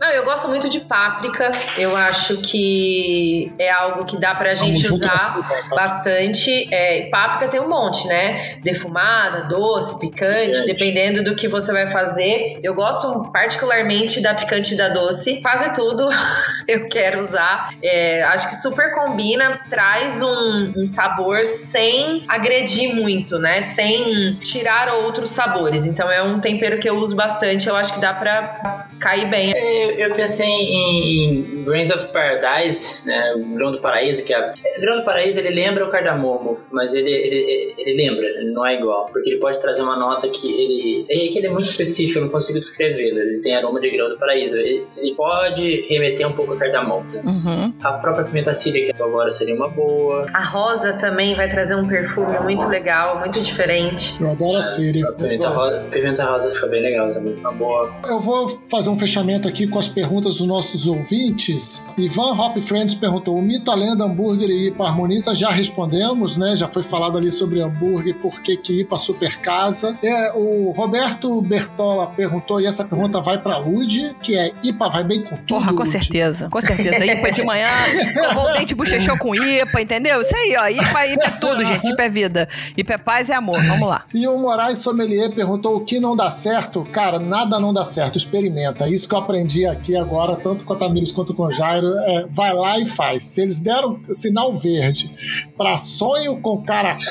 Não, 0.00 0.08
eu 0.08 0.24
gosto 0.24 0.48
muito 0.48 0.66
de 0.70 0.80
páprica. 0.80 1.52
Eu 1.76 1.94
acho 1.94 2.38
que 2.38 3.52
é 3.58 3.70
algo 3.70 4.06
que 4.06 4.18
dá 4.18 4.34
pra 4.34 4.54
gente 4.54 4.82
Vamos 4.82 4.96
usar 5.02 5.38
ideia, 5.38 5.68
tá? 5.68 5.76
bastante. 5.76 6.68
É, 6.74 7.08
páprica 7.10 7.48
tem 7.48 7.60
um 7.60 7.68
monte, 7.68 8.08
né? 8.08 8.58
Defumada, 8.62 9.42
doce, 9.42 9.98
picante, 10.00 10.52
Picante. 10.52 10.66
dependendo 10.66 11.22
do 11.22 11.34
que 11.34 11.46
você 11.46 11.70
vai 11.70 11.86
fazer. 11.86 12.58
Eu 12.62 12.72
gosto 12.72 13.30
particularmente 13.30 14.22
da 14.22 14.32
picante 14.32 14.72
e 14.72 14.76
da 14.78 14.88
doce. 14.88 15.42
Quase 15.42 15.70
tudo 15.74 16.08
eu 16.66 16.88
quero 16.88 17.20
usar. 17.20 17.74
É, 17.82 18.22
acho 18.22 18.48
que 18.48 18.54
super 18.56 18.94
combina, 18.94 19.60
traz 19.68 20.22
um, 20.22 20.72
um 20.78 20.86
sabor 20.86 21.44
sem 21.44 22.24
agredir 22.26 22.94
muito, 22.94 23.38
né? 23.38 23.60
Sem 23.60 24.34
tirar 24.36 24.88
outros 24.94 25.28
sabores. 25.30 25.84
Então 25.84 26.10
é 26.10 26.22
um 26.22 26.40
tempero 26.40 26.78
que 26.78 26.88
eu 26.88 26.96
uso 26.96 27.14
bastante. 27.14 27.68
Eu 27.68 27.76
acho 27.76 27.92
que 27.92 28.00
dá 28.00 28.14
pra 28.14 28.88
cair 29.00 29.30
bem. 29.30 29.52
Eu, 29.56 29.90
eu 29.92 30.14
pensei 30.14 30.46
em, 30.46 31.60
em 31.60 31.64
Grains 31.64 31.90
of 31.90 32.12
Paradise, 32.12 33.06
né, 33.06 33.34
o 33.36 33.54
grão 33.54 33.72
do 33.72 33.80
paraíso, 33.80 34.24
que 34.24 34.34
é... 34.34 34.52
O 34.76 34.80
grão 34.80 34.98
do 34.98 35.04
paraíso, 35.04 35.40
ele 35.40 35.50
lembra 35.50 35.86
o 35.86 35.90
cardamomo, 35.90 36.58
mas 36.70 36.94
ele, 36.94 37.10
ele, 37.10 37.74
ele 37.78 37.96
lembra, 37.96 38.26
ele 38.26 38.50
não 38.52 38.66
é 38.66 38.76
igual, 38.76 39.06
porque 39.06 39.30
ele 39.30 39.40
pode 39.40 39.60
trazer 39.60 39.82
uma 39.82 39.96
nota 39.96 40.28
que 40.28 40.46
ele... 40.46 41.06
É 41.08 41.30
que 41.30 41.38
ele 41.38 41.46
é 41.46 41.50
muito 41.50 41.64
específico, 41.64 42.18
eu 42.18 42.22
não 42.22 42.28
consigo 42.28 42.58
descrevê-lo, 42.58 43.18
ele 43.18 43.40
tem 43.40 43.54
aroma 43.54 43.80
de 43.80 43.90
grão 43.90 44.08
do 44.08 44.18
paraíso, 44.18 44.58
ele, 44.58 44.84
ele 44.96 45.14
pode 45.14 45.86
remeter 45.88 46.26
um 46.26 46.32
pouco 46.32 46.54
a 46.54 46.56
cardamomo. 46.56 47.06
Uhum. 47.24 47.72
A 47.80 47.92
própria 47.92 48.24
pimenta 48.24 48.52
síria, 48.52 48.92
que 48.92 49.02
agora 49.02 49.30
seria 49.30 49.54
uma 49.54 49.68
boa. 49.68 50.26
A 50.34 50.44
rosa 50.44 50.92
também 50.94 51.34
vai 51.36 51.48
trazer 51.48 51.76
um 51.76 51.86
perfume 51.86 52.38
muito 52.40 52.66
legal, 52.66 53.20
muito 53.20 53.40
diferente. 53.40 54.20
Eu 54.20 54.30
adoro 54.30 54.56
a 54.56 54.62
Siri. 54.62 55.02
A 55.04 55.12
pimenta 55.12 55.48
rosa, 55.48 55.86
pimenta 55.90 56.24
rosa 56.24 56.50
fica 56.50 56.66
bem 56.66 56.82
legal 56.82 57.12
também, 57.12 57.34
uma 57.34 57.52
boa. 57.52 57.94
Eu 58.08 58.20
vou 58.20 58.48
fazer 58.68 58.89
um 58.90 58.98
fechamento 58.98 59.48
aqui 59.48 59.66
com 59.66 59.78
as 59.78 59.88
perguntas 59.88 60.38
dos 60.38 60.46
nossos 60.46 60.86
ouvintes. 60.86 61.82
Ivan 61.96 62.32
Hop 62.32 62.58
Friends 62.58 62.94
perguntou: 62.94 63.36
o 63.36 63.42
mito, 63.42 63.70
a 63.70 63.74
lenda, 63.74 64.04
hambúrguer 64.04 64.50
e 64.50 64.68
IPA 64.68 64.86
harmoniza? 64.86 65.34
Já 65.34 65.50
respondemos, 65.50 66.36
né? 66.36 66.56
Já 66.56 66.68
foi 66.68 66.82
falado 66.82 67.16
ali 67.16 67.30
sobre 67.30 67.62
hambúrguer, 67.62 68.14
por 68.16 68.40
que 68.40 68.56
que 68.56 68.80
IPA 68.80 68.96
super 68.98 69.36
casa. 69.36 69.96
É, 70.02 70.32
o 70.34 70.70
Roberto 70.72 71.40
Bertola 71.42 72.08
perguntou, 72.08 72.60
e 72.60 72.66
essa 72.66 72.84
pergunta 72.84 73.20
vai 73.20 73.40
pra 73.40 73.58
Lud, 73.58 74.16
que 74.22 74.36
é 74.36 74.52
IPA 74.62 74.88
vai 74.88 75.04
bem 75.04 75.22
com 75.22 75.36
tudo. 75.36 75.46
Porra, 75.46 75.72
com 75.72 75.82
Lud? 75.82 75.88
certeza. 75.88 76.48
Com 76.48 76.60
certeza. 76.60 77.04
IPA 77.04 77.30
de 77.30 77.44
manhã, 77.44 77.68
o 78.36 78.58
dente 78.58 78.74
bochechou 78.74 79.16
com 79.18 79.34
IPA, 79.34 79.80
entendeu? 79.80 80.20
Isso 80.20 80.36
aí, 80.36 80.56
ó. 80.58 80.68
IPA, 80.68 81.06
IPA 81.06 81.26
é 81.26 81.30
tudo, 81.30 81.64
gente. 81.64 81.86
IPA 81.88 82.02
é 82.02 82.08
vida. 82.08 82.48
IPA 82.76 82.94
é 82.94 82.98
paz 82.98 83.28
e 83.28 83.32
amor. 83.32 83.60
Vamos 83.64 83.88
lá. 83.88 84.04
E 84.14 84.26
o 84.26 84.38
Moraes 84.38 84.78
Sommelier 84.78 85.30
perguntou 85.30 85.76
o 85.76 85.84
que 85.84 86.00
não 86.00 86.16
dá 86.16 86.30
certo. 86.30 86.84
Cara, 86.92 87.18
nada 87.18 87.58
não 87.60 87.72
dá 87.72 87.84
certo, 87.84 88.16
experimenta. 88.16 88.79
Isso 88.88 89.08
que 89.08 89.14
eu 89.14 89.18
aprendi 89.18 89.66
aqui 89.66 89.96
agora, 89.96 90.36
tanto 90.36 90.64
com 90.64 90.72
a 90.72 90.76
Tamires 90.76 91.12
quanto 91.12 91.34
com 91.34 91.44
o 91.44 91.52
Jairo, 91.52 91.86
é 91.86 92.26
vai 92.30 92.52
lá 92.52 92.78
e 92.78 92.86
faz. 92.86 93.24
Se 93.24 93.42
eles 93.42 93.60
deram 93.60 94.00
sinal 94.10 94.52
verde 94.52 95.10
para 95.56 95.76
sonho 95.76 96.40
com 96.40 96.62
caracu, 96.62 97.02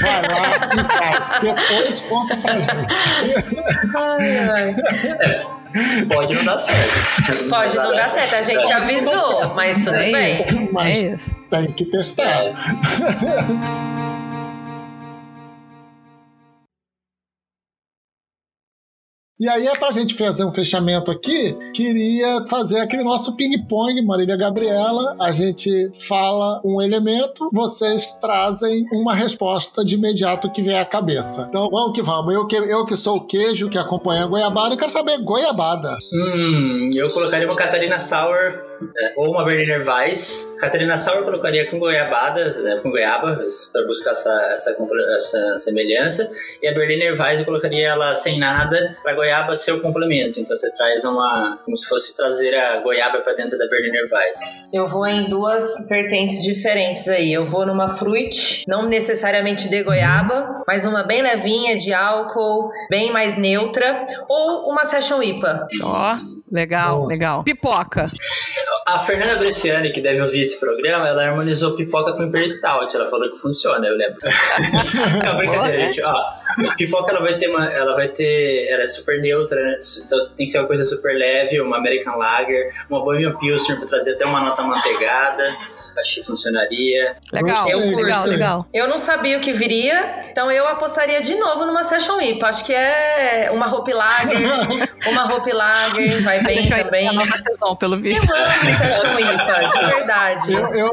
vai 0.00 0.22
lá 0.22 0.70
e 0.74 0.92
faz. 0.92 1.30
Depois 1.42 2.00
conta 2.02 2.36
pra 2.36 2.60
gente. 2.60 2.88
Ai, 3.98 4.38
ai. 4.48 5.60
Pode 6.12 6.34
não 6.34 6.44
dar 6.44 6.58
certo. 6.58 7.48
Pode 7.48 7.76
não 7.76 7.94
dar 7.94 8.08
certo, 8.08 8.34
a 8.34 8.42
gente 8.42 8.72
avisou, 8.72 9.54
mas 9.54 9.84
tudo 9.84 9.96
É 9.96 10.10
bem. 10.10 10.68
Mas 10.72 10.98
É 10.98 11.16
tem 11.50 11.72
que 11.72 11.84
testar. 11.86 12.50
E 19.40 19.48
aí, 19.48 19.66
é 19.66 19.74
pra 19.74 19.90
gente 19.90 20.14
fazer 20.14 20.44
um 20.44 20.52
fechamento 20.52 21.10
aqui, 21.10 21.56
queria 21.72 22.44
fazer 22.46 22.78
aquele 22.80 23.02
nosso 23.02 23.34
ping-pong, 23.36 24.02
Marília 24.02 24.36
Gabriela. 24.36 25.16
A 25.18 25.32
gente 25.32 25.90
fala 26.06 26.60
um 26.62 26.82
elemento, 26.82 27.48
vocês 27.50 28.10
trazem 28.20 28.84
uma 28.92 29.14
resposta 29.14 29.82
de 29.82 29.94
imediato 29.94 30.52
que 30.52 30.60
vier 30.60 30.78
à 30.78 30.84
cabeça. 30.84 31.46
Então, 31.48 31.70
vamos 31.70 31.92
que 31.94 32.02
vamos. 32.02 32.34
Eu 32.34 32.46
que, 32.46 32.56
eu 32.56 32.84
que 32.84 32.98
sou 32.98 33.16
o 33.16 33.26
queijo 33.26 33.70
que 33.70 33.78
acompanha 33.78 34.24
a 34.24 34.26
goiabada, 34.26 34.74
eu 34.74 34.78
quero 34.78 34.90
saber 34.90 35.16
goiabada. 35.24 35.96
Hum, 36.12 36.90
eu 36.94 37.08
colocaria 37.08 37.48
uma 37.48 37.56
Catarina 37.56 37.98
Sour 37.98 38.69
é, 38.98 39.12
ou 39.16 39.30
uma 39.32 39.44
Berliner 39.44 39.86
Weiss. 39.86 40.56
Catarina 40.58 40.96
Sour 40.96 41.18
eu 41.18 41.24
colocaria 41.24 41.70
com 41.70 41.78
goiabada, 41.78 42.52
né, 42.62 42.80
com 42.82 42.90
goiaba, 42.90 43.44
para 43.72 43.86
buscar 43.86 44.12
essa, 44.12 44.32
essa, 44.52 44.76
essa 45.16 45.58
semelhança. 45.58 46.30
E 46.62 46.68
a 46.68 46.74
Berliner 46.74 47.20
Weiss 47.20 47.40
eu 47.40 47.44
colocaria 47.44 47.88
ela 47.88 48.12
sem 48.14 48.38
nada, 48.38 48.96
para 49.02 49.14
goiaba 49.14 49.54
ser 49.54 49.72
o 49.72 49.80
complemento. 49.80 50.40
Então 50.40 50.56
você 50.56 50.70
traz 50.72 51.04
uma. 51.04 51.54
como 51.64 51.76
se 51.76 51.88
fosse 51.88 52.16
trazer 52.16 52.54
a 52.54 52.80
goiaba 52.80 53.18
para 53.18 53.34
dentro 53.34 53.58
da 53.58 53.66
Berliner 53.66 54.08
Weiss. 54.12 54.68
Eu 54.72 54.86
vou 54.88 55.06
em 55.06 55.28
duas 55.28 55.88
vertentes 55.88 56.42
diferentes 56.42 57.08
aí. 57.08 57.32
Eu 57.32 57.46
vou 57.46 57.66
numa 57.66 57.88
fruit, 57.88 58.64
não 58.66 58.86
necessariamente 58.86 59.68
de 59.68 59.82
goiaba, 59.82 60.62
mas 60.66 60.84
uma 60.84 61.02
bem 61.02 61.22
levinha, 61.22 61.76
de 61.76 61.92
álcool, 61.92 62.70
bem 62.88 63.12
mais 63.12 63.36
neutra, 63.36 64.06
ou 64.28 64.70
uma 64.70 64.84
session 64.84 65.22
IPA. 65.22 65.66
Ó, 65.82 66.18
legal, 66.50 66.98
Boa. 66.98 67.08
legal. 67.08 67.42
Pipoca. 67.44 68.10
A 68.90 68.98
Fernanda 68.98 69.36
Bresciani, 69.36 69.92
que 69.92 70.00
deve 70.00 70.20
ouvir 70.20 70.42
esse 70.42 70.58
programa, 70.58 71.06
ela 71.06 71.24
harmonizou 71.24 71.76
pipoca 71.76 72.12
com 72.12 72.24
Imperial 72.24 72.50
Stout. 72.50 72.96
Ela 72.96 73.08
falou 73.08 73.30
que 73.30 73.38
funciona, 73.38 73.86
eu 73.86 73.96
lembro. 73.96 74.18
Não, 75.24 75.36
brincadeira, 75.36 75.78
gente. 75.78 76.02
Ó, 76.02 76.24
pipoca 76.76 77.12
ela 77.12 77.20
vai 77.20 77.38
ter 77.38 77.48
uma. 77.48 77.66
Ela 77.72 77.94
vai 77.94 78.08
ter. 78.08 78.68
Ela 78.68 78.82
é 78.82 78.86
super 78.88 79.20
neutra, 79.20 79.60
né? 79.62 79.78
Então 80.06 80.18
tem 80.36 80.46
que 80.46 80.50
ser 80.52 80.58
uma 80.58 80.66
coisa 80.66 80.84
super 80.84 81.16
leve, 81.16 81.60
uma 81.60 81.76
American 81.76 82.16
Lager, 82.16 82.72
uma 82.90 83.00
Bohemian 83.04 83.36
Pilsner 83.38 83.78
pra 83.78 83.86
trazer 83.86 84.14
até 84.14 84.26
uma 84.26 84.40
nota 84.40 84.62
manteigada. 84.62 85.54
Acho 85.98 86.14
que 86.16 86.24
funcionaria. 86.24 87.16
Legal, 87.32 87.66
legal, 87.96 88.26
legal. 88.26 88.66
Eu 88.72 88.88
não 88.88 88.98
sabia 88.98 89.38
o 89.38 89.40
que 89.40 89.52
viria, 89.52 90.24
então 90.30 90.50
eu 90.50 90.66
apostaria 90.66 91.20
de 91.20 91.34
novo 91.36 91.66
numa 91.66 91.82
session 91.82 92.20
IPA. 92.20 92.48
Acho 92.48 92.64
que 92.64 92.72
é 92.72 93.50
uma 93.52 93.72
Hope 93.72 93.92
Lager, 93.92 94.40
uma 95.10 95.32
Hope 95.32 95.52
Lager, 95.52 96.22
vai 96.22 96.42
bem 96.42 96.68
também. 96.68 97.06
entrar 97.06 97.24
numa 97.24 97.42
sessão, 97.42 97.76
pelo 97.76 97.98
visto. 97.98 98.28
Eu 98.30 98.44
amo 98.44 98.70
session 98.80 99.18
IPA, 99.18 99.66
de 99.66 99.86
verdade. 99.86 100.52
Eu, 100.54 100.72
eu, 100.74 100.90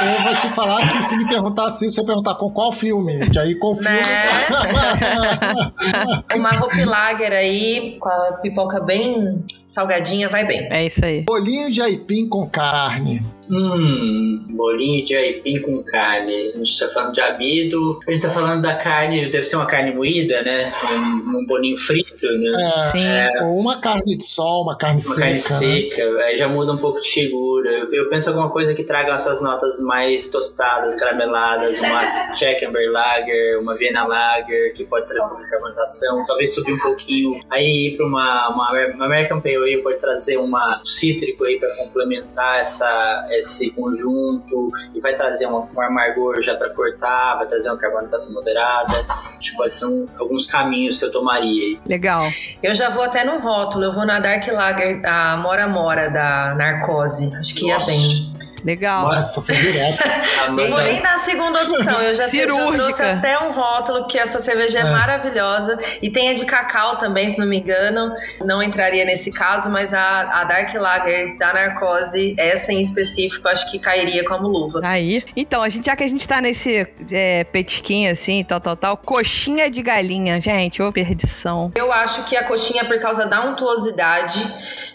eu 0.00 0.22
vou 0.22 0.34
te 0.36 0.48
falar 0.50 0.88
que 0.88 1.02
se 1.02 1.16
me 1.16 1.26
perguntar 1.28 1.64
assim, 1.66 1.90
se 1.90 2.00
eu 2.00 2.04
perguntar 2.04 2.34
com 2.36 2.50
qual 2.50 2.70
filme, 2.72 3.28
que 3.30 3.38
aí 3.38 3.54
com 3.56 3.72
o 3.72 3.76
filme. 3.76 3.98
Uma 6.36 6.50
Hope 6.62 6.84
Lager 6.84 7.32
aí, 7.32 7.96
com 7.98 8.08
a 8.08 8.32
pipoca 8.42 8.80
bem 8.80 9.44
salgadinha, 9.66 10.28
vai 10.28 10.46
bem. 10.46 10.68
É 10.70 10.86
isso 10.86 11.04
aí. 11.04 11.22
Bolinho 11.22 11.70
de 11.70 11.80
aipim 11.82 12.28
com 12.28 12.48
carne. 12.48 13.20
Hum, 13.50 14.44
bolinho 14.50 15.06
de 15.06 15.14
aipim 15.14 15.60
com 15.62 15.82
carne. 15.82 16.52
A 16.54 16.58
gente 16.58 16.78
tá 16.78 16.88
falando 16.88 17.14
de 17.14 17.20
amido. 17.20 17.98
A 18.06 18.10
gente 18.10 18.22
tá 18.22 18.30
falando 18.30 18.60
da 18.60 18.76
carne, 18.76 19.30
deve 19.30 19.44
ser 19.44 19.56
uma 19.56 19.66
carne 19.66 19.94
moída, 19.94 20.42
né? 20.42 20.72
Um, 20.84 21.38
um 21.38 21.46
bolinho 21.46 21.78
frito, 21.78 22.26
né? 22.26 22.50
É, 22.76 22.80
Sim. 22.82 23.44
Ou 23.44 23.58
uma 23.58 23.80
carne 23.80 24.16
de 24.16 24.24
sol, 24.24 24.64
uma 24.64 24.76
carne 24.76 25.00
Uma 25.02 25.14
seca. 25.14 25.20
carne 25.20 25.34
né? 25.34 25.40
seca, 25.40 26.02
aí 26.24 26.36
já 26.36 26.48
muda 26.48 26.72
um 26.72 26.78
pouco 26.78 27.00
de 27.00 27.08
figura. 27.08 27.70
Eu, 27.70 27.92
eu 27.92 28.10
penso 28.10 28.28
alguma 28.28 28.50
coisa 28.50 28.74
que 28.74 28.84
traga 28.84 29.14
essas 29.14 29.40
notas 29.40 29.80
mais 29.88 30.28
tostadas, 30.28 30.94
carameladas, 30.96 31.78
uma 31.80 32.30
Czech 32.36 32.62
Amber 32.62 32.92
Lager, 32.92 33.58
uma 33.58 33.74
Vienna 33.74 34.04
Lager, 34.06 34.74
que 34.74 34.84
pode 34.84 35.06
trazer 35.06 35.22
uma 35.22 35.40
carbonatação, 35.48 36.24
talvez 36.26 36.54
subir 36.54 36.74
um 36.74 36.78
pouquinho. 36.78 37.40
Aí 37.50 37.88
ir 37.88 37.96
para 37.96 38.06
uma, 38.06 38.48
uma, 38.50 38.70
uma 38.94 39.04
American 39.06 39.40
Pale 39.40 39.56
Ale 39.56 39.78
pode 39.82 39.98
trazer 39.98 40.36
uma 40.36 40.78
cítrico 40.84 41.44
aí 41.46 41.58
para 41.58 41.74
complementar 41.76 42.60
essa, 42.60 43.26
esse 43.30 43.70
conjunto 43.70 44.70
e 44.94 45.00
vai 45.00 45.16
trazer 45.16 45.46
um, 45.46 45.66
um 45.74 45.80
amargor 45.80 46.40
já 46.42 46.54
para 46.54 46.68
cortar, 46.68 47.36
vai 47.38 47.46
trazer 47.46 47.70
uma 47.70 47.78
carbonatação 47.78 48.34
moderada. 48.34 49.06
Acho 49.38 49.50
que 49.52 49.56
pode 49.56 49.76
ser 49.78 49.86
um- 49.86 50.06
alguns 50.18 50.46
caminhos 50.46 50.98
que 50.98 51.04
eu 51.06 51.10
tomaria 51.10 51.62
aí. 51.62 51.80
Legal. 51.88 52.22
Eu 52.62 52.74
já 52.74 52.90
vou 52.90 53.02
até 53.04 53.24
num 53.24 53.40
rótulo, 53.40 53.84
eu 53.84 53.92
vou 53.92 54.04
na 54.04 54.20
Dark 54.20 54.46
Lager, 54.48 55.00
a 55.06 55.36
Mora 55.38 55.66
Mora 55.66 56.10
da 56.10 56.54
Narcose. 56.54 57.34
Acho 57.36 57.54
que 57.54 57.66
ia 57.66 57.74
Nossa. 57.74 57.90
bem. 57.90 58.37
Legal. 58.64 59.04
Nossa, 59.12 59.40
foi 59.42 59.54
direto. 59.54 59.98
Eu 60.58 60.68
vou 60.70 60.78
nem 60.82 61.00
na 61.02 61.16
segunda 61.18 61.62
opção, 61.62 62.00
eu 62.00 62.14
já, 62.14 62.28
te- 62.28 62.38
já 62.38 62.42
trouxe 62.44 62.70
Cirúrgica. 62.72 63.12
até 63.12 63.38
um 63.38 63.52
rótulo, 63.52 64.00
porque 64.00 64.18
essa 64.18 64.38
cerveja 64.38 64.78
é, 64.78 64.82
É. 64.82 64.84
maravilhosa. 64.90 65.78
E 66.00 66.10
tem 66.10 66.30
a 66.30 66.34
de 66.34 66.44
cacau 66.46 66.96
também, 66.96 67.28
se 67.28 67.38
não 67.38 67.46
me 67.46 67.58
engano. 67.58 68.10
Não 68.44 68.62
entraria 68.62 69.04
nesse 69.04 69.30
caso, 69.30 69.68
mas 69.70 69.92
a, 69.92 70.20
a 70.40 70.44
Dark 70.44 70.72
Lager 70.74 71.36
da 71.38 71.52
Narcose, 71.52 72.34
essa 72.38 72.72
em 72.72 72.80
específico, 72.80 73.46
acho 73.48 73.70
que 73.70 73.78
cairia 73.78 74.24
como 74.24 74.48
luva. 74.48 74.80
Aí. 74.84 75.22
Então, 75.36 75.62
a 75.62 75.68
gente, 75.68 75.86
já 75.86 75.94
que 75.96 76.04
a 76.04 76.08
gente 76.08 76.26
tá 76.26 76.40
nesse 76.40 76.86
é, 77.12 77.44
petisquinho 77.44 78.10
assim, 78.10 78.42
tal, 78.44 78.60
tal, 78.60 78.76
tal, 78.76 78.96
coxinha 78.96 79.70
de 79.70 79.82
galinha, 79.82 80.40
gente, 80.40 80.80
ô 80.82 80.90
perdição. 80.92 81.70
Eu 81.74 81.92
acho 81.92 82.24
que 82.24 82.36
a 82.36 82.44
coxinha, 82.44 82.84
por 82.84 82.98
causa 82.98 83.26
da 83.26 83.40
untuosidade, 83.42 84.38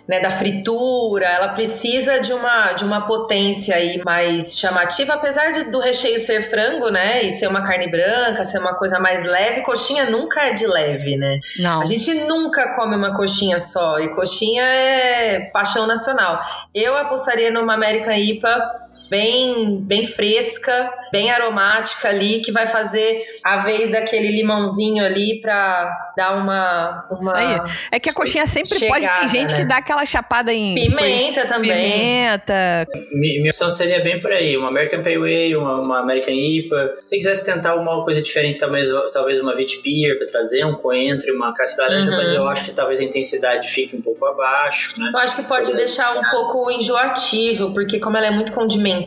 né, 0.07 0.19
da 0.19 0.29
fritura, 0.29 1.25
ela 1.25 1.49
precisa 1.49 2.19
de 2.19 2.33
uma, 2.33 2.73
de 2.73 2.83
uma 2.83 3.05
potência 3.05 3.75
aí 3.75 4.01
mais 4.03 4.57
chamativa, 4.57 5.13
apesar 5.13 5.51
de, 5.51 5.63
do 5.65 5.79
recheio 5.79 6.19
ser 6.19 6.41
frango, 6.41 6.89
né, 6.89 7.23
e 7.23 7.31
ser 7.31 7.47
uma 7.47 7.61
carne 7.61 7.89
branca, 7.89 8.43
ser 8.43 8.59
uma 8.59 8.75
coisa 8.75 8.99
mais 8.99 9.23
leve, 9.23 9.61
coxinha 9.61 10.05
nunca 10.05 10.41
é 10.41 10.51
de 10.51 10.67
leve, 10.67 11.15
né? 11.15 11.39
Não. 11.59 11.81
A 11.81 11.85
gente 11.85 12.13
nunca 12.25 12.75
come 12.75 12.95
uma 12.95 13.15
coxinha 13.15 13.57
só, 13.57 13.99
e 13.99 14.09
coxinha 14.09 14.63
é 14.63 15.39
paixão 15.53 15.87
nacional. 15.87 16.39
Eu 16.73 16.97
apostaria 16.97 17.49
numa 17.49 17.73
American 17.73 18.13
IPA 18.13 18.82
bem, 19.13 19.77
bem 19.79 20.05
fresca, 20.07 20.91
bem 21.11 21.29
aromática 21.29 22.09
ali, 22.09 22.39
que 22.41 22.51
vai 22.51 22.65
fazer 22.65 23.21
a 23.43 23.57
vez 23.57 23.89
daquele 23.89 24.29
limãozinho 24.29 25.05
ali 25.05 25.39
pra 25.39 25.87
dar 26.17 26.31
uma. 26.35 27.05
uma 27.11 27.19
Isso 27.19 27.35
aí. 27.35 27.59
É 27.91 27.99
que 27.99 28.09
a 28.09 28.13
coxinha 28.13 28.47
sempre 28.47 28.71
pode. 28.87 29.01
Tem 29.01 29.01
Chegada, 29.03 29.27
gente 29.27 29.51
né? 29.51 29.57
que 29.59 29.65
dá 29.65 29.77
aquela 29.77 30.03
chapada 30.05 30.51
em. 30.51 30.73
Pimenta 30.73 31.45
também. 31.45 31.91
Pimenta. 31.91 32.87
Mi- 33.11 33.37
Minha 33.39 33.51
opção 33.51 33.69
seria 33.69 33.99
bem 34.01 34.19
por 34.19 34.31
aí, 34.31 34.57
uma 34.57 34.69
American 34.69 35.03
Pale 35.03 35.15
Ale, 35.17 35.55
uma, 35.55 35.79
uma 35.79 35.99
American 35.99 36.33
IPA. 36.33 36.95
Se 37.05 37.17
quisesse 37.17 37.45
tentar 37.45 37.75
uma 37.75 38.03
coisa 38.03 38.19
diferente, 38.21 38.57
talvez, 38.59 38.89
talvez 39.13 39.39
uma 39.39 39.53
Wheat 39.53 39.79
Beer 39.83 40.17
para 40.17 40.27
trazer 40.27 40.65
um 40.65 40.73
coentro 40.73 41.27
e 41.29 41.31
uma 41.31 41.53
casca 41.53 41.83
laranja, 41.83 42.09
Uhum. 42.09 42.17
mas 42.17 42.33
eu 42.33 42.47
acho 42.47 42.65
que 42.65 42.71
talvez 42.73 42.99
a 42.99 43.03
intensidade 43.03 43.69
fique 43.69 43.95
um 43.95 44.01
pouco 44.01 44.25
abaixo, 44.25 44.99
né? 44.99 45.11
Eu 45.13 45.19
acho 45.19 45.35
que 45.35 45.43
pode 45.43 45.71
deixar 45.75 46.17
um 46.17 46.23
pouco 46.31 46.71
enjoativo, 46.71 47.73
porque 47.73 47.99
como 47.99 48.17
ela 48.17 48.25
é 48.27 48.31
muito 48.31 48.51
condimentada, 48.51 49.02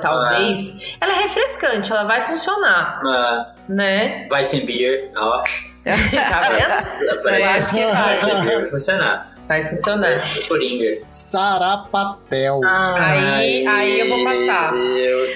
talvez, 0.00 0.96
ela 1.00 1.12
é 1.12 1.16
refrescante, 1.22 1.92
ela 1.92 2.04
vai 2.04 2.20
funcionar, 2.20 3.00
Uma 3.02 3.54
né? 3.68 4.28
Weizenbier, 4.30 5.10
ó. 5.16 5.42
tá 5.84 6.40
vendo? 6.48 7.28
Eu 7.28 7.50
acho 7.50 7.74
que 7.74 7.84
vai. 7.84 8.70
Funcionar. 8.70 9.34
Vai 9.46 9.66
funcionar. 9.66 10.22
Coringa. 10.48 11.02
Sarapatel. 11.12 12.60
Aí, 12.96 13.66
aí 13.66 14.00
eu 14.00 14.08
vou 14.08 14.24
passar. 14.24 14.72
Meu 14.72 15.26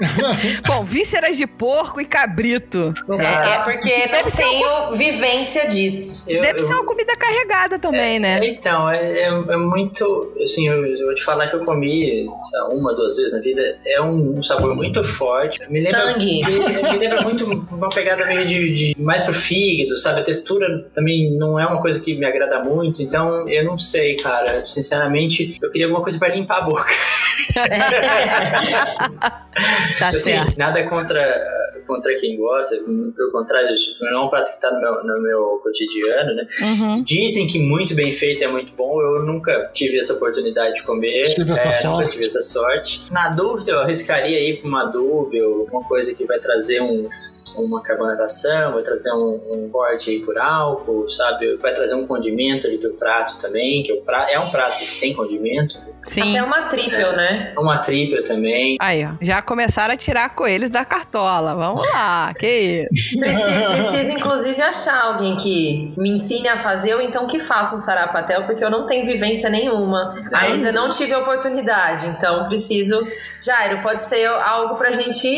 Bom, 0.66 0.84
vísceras 0.84 1.36
de 1.36 1.46
porco 1.46 2.00
e 2.00 2.04
cabrito. 2.04 2.94
Vou 3.06 3.20
É, 3.20 3.24
passar 3.24 3.64
porque 3.64 4.06
não 4.06 4.22
tenho 4.30 4.92
vivência 4.94 5.66
disso. 5.68 6.30
Eu- 6.30 6.42
Deve 6.42 6.60
eu- 6.60 6.64
ser 6.64 6.74
uma 6.74 6.84
comida 6.86 7.14
carregada 7.16 7.78
também, 7.78 8.18
né? 8.18 8.40
Então, 8.44 8.88
é, 8.90 9.22
é, 9.22 9.26
é 9.26 9.56
muito. 9.56 10.32
Assim, 10.42 10.68
eu, 10.68 10.84
eu 10.86 11.06
vou 11.06 11.14
te 11.14 11.22
falar 11.24 11.48
que 11.48 11.56
eu 11.56 11.64
comi 11.64 12.26
uma, 12.70 12.94
duas 12.94 13.16
vezes 13.16 13.32
na 13.34 13.40
vida. 13.40 13.62
É 13.86 14.00
um, 14.00 14.38
um 14.38 14.42
sabor 14.42 14.74
muito 14.74 15.02
forte. 15.04 15.58
Me 15.70 15.82
lembra, 15.82 16.00
Sangue. 16.00 16.40
Me, 16.44 16.82
me 16.92 16.98
lembra 16.98 17.22
muito 17.22 17.44
uma 17.70 17.88
pegada 17.90 18.24
meio 18.26 18.46
de, 18.46 18.94
de- 18.94 19.02
mais 19.02 19.22
pro 19.24 19.34
fígado, 19.34 19.96
sabe? 19.98 20.20
A 20.20 20.24
textura 20.24 20.66
também 20.94 21.30
não 21.36 21.58
é 21.60 21.66
uma 21.66 21.80
coisa 21.80 22.00
que 22.00 22.14
me 22.14 22.24
agrada 22.24 22.62
muito. 22.64 23.02
Então, 23.02 23.48
eu 23.48 23.64
não 23.64 23.78
sei, 23.78 24.16
cara. 24.16 24.66
Sinceramente, 24.66 25.58
eu 25.62 25.70
queria 25.70 25.86
alguma 25.86 26.02
coisa 26.02 26.18
pra 26.18 26.28
limpar 26.28 26.58
a 26.58 26.62
boca. 26.62 26.84
Tá 29.98 30.08
Assim, 30.08 30.20
certo. 30.20 30.56
nada 30.58 30.82
contra, 30.88 31.44
contra 31.86 32.14
quem 32.20 32.36
gosta, 32.36 32.76
pelo 32.76 33.30
contrário, 33.32 33.74
tipo, 33.74 34.04
não 34.04 34.22
é 34.22 34.24
um 34.24 34.28
prato 34.28 34.52
que 34.54 34.60
tá 34.60 34.70
no 34.70 34.80
meu, 34.80 35.04
no 35.04 35.22
meu 35.22 35.60
cotidiano, 35.62 36.34
né? 36.34 36.46
Uhum. 36.62 37.02
Dizem 37.02 37.46
que 37.46 37.58
muito 37.58 37.94
bem 37.94 38.12
feito 38.12 38.42
é 38.44 38.48
muito 38.48 38.72
bom. 38.74 39.00
Eu 39.00 39.24
nunca 39.24 39.70
tive 39.74 39.98
essa 39.98 40.14
oportunidade 40.14 40.74
de 40.74 40.82
comer. 40.84 41.22
Tive 41.34 41.52
essa 41.52 41.68
é, 41.68 41.88
Nunca 41.88 41.96
sorte. 42.04 42.10
tive 42.20 42.26
essa 42.26 42.40
sorte. 42.40 43.12
Na 43.12 43.28
dúvida, 43.30 43.72
eu 43.72 43.80
arriscaria 43.80 44.38
ir 44.40 44.60
pra 44.60 44.68
uma 44.68 44.84
dúvida 44.84 45.46
ou 45.46 45.60
alguma 45.60 45.84
coisa 45.88 46.14
que 46.14 46.24
vai 46.24 46.38
trazer 46.38 46.80
um, 46.80 47.08
uma 47.56 47.82
carbonatação, 47.82 48.72
vai 48.72 48.82
trazer 48.82 49.12
um, 49.12 49.40
um 49.50 49.68
corte 49.70 50.10
aí 50.10 50.20
por 50.20 50.38
álcool, 50.38 51.08
sabe? 51.10 51.56
Vai 51.56 51.74
trazer 51.74 51.94
um 51.94 52.06
condimento 52.06 52.66
ali 52.66 52.78
pro 52.78 52.92
prato 52.94 53.38
também, 53.38 53.82
que 53.82 53.92
o 53.92 54.02
prato, 54.02 54.30
é 54.30 54.38
um 54.38 54.50
prato 54.50 54.78
que 54.78 55.00
tem 55.00 55.14
condimento. 55.14 55.76
Sim. 56.02 56.30
Até 56.30 56.42
uma 56.42 56.62
triple, 56.62 57.16
né? 57.16 57.52
Uma 57.56 57.78
triple 57.78 58.24
também. 58.24 58.76
Aí, 58.80 59.04
ó. 59.04 59.10
Já 59.20 59.40
começaram 59.40 59.94
a 59.94 59.96
tirar 59.96 60.34
coelhos 60.34 60.68
da 60.68 60.84
cartola. 60.84 61.54
Vamos 61.54 61.80
lá, 61.92 62.34
que 62.34 62.86
isso. 62.92 63.18
Preciso, 63.18 63.70
preciso, 63.70 64.12
inclusive, 64.12 64.60
achar 64.60 65.04
alguém 65.04 65.36
que 65.36 65.92
me 65.96 66.10
ensine 66.10 66.48
a 66.48 66.56
fazer 66.56 66.94
ou 66.94 67.00
então 67.00 67.26
que 67.26 67.38
faça 67.38 67.74
um 67.74 67.78
sarapatel, 67.78 68.44
porque 68.44 68.64
eu 68.64 68.70
não 68.70 68.84
tenho 68.84 69.06
vivência 69.06 69.48
nenhuma. 69.48 70.14
Ainda 70.32 70.72
não 70.72 70.90
tive 70.90 71.14
oportunidade, 71.14 72.08
então 72.08 72.48
preciso. 72.48 73.06
Jairo, 73.40 73.80
pode 73.80 74.00
ser 74.00 74.26
algo 74.26 74.74
pra 74.76 74.90
gente. 74.90 75.28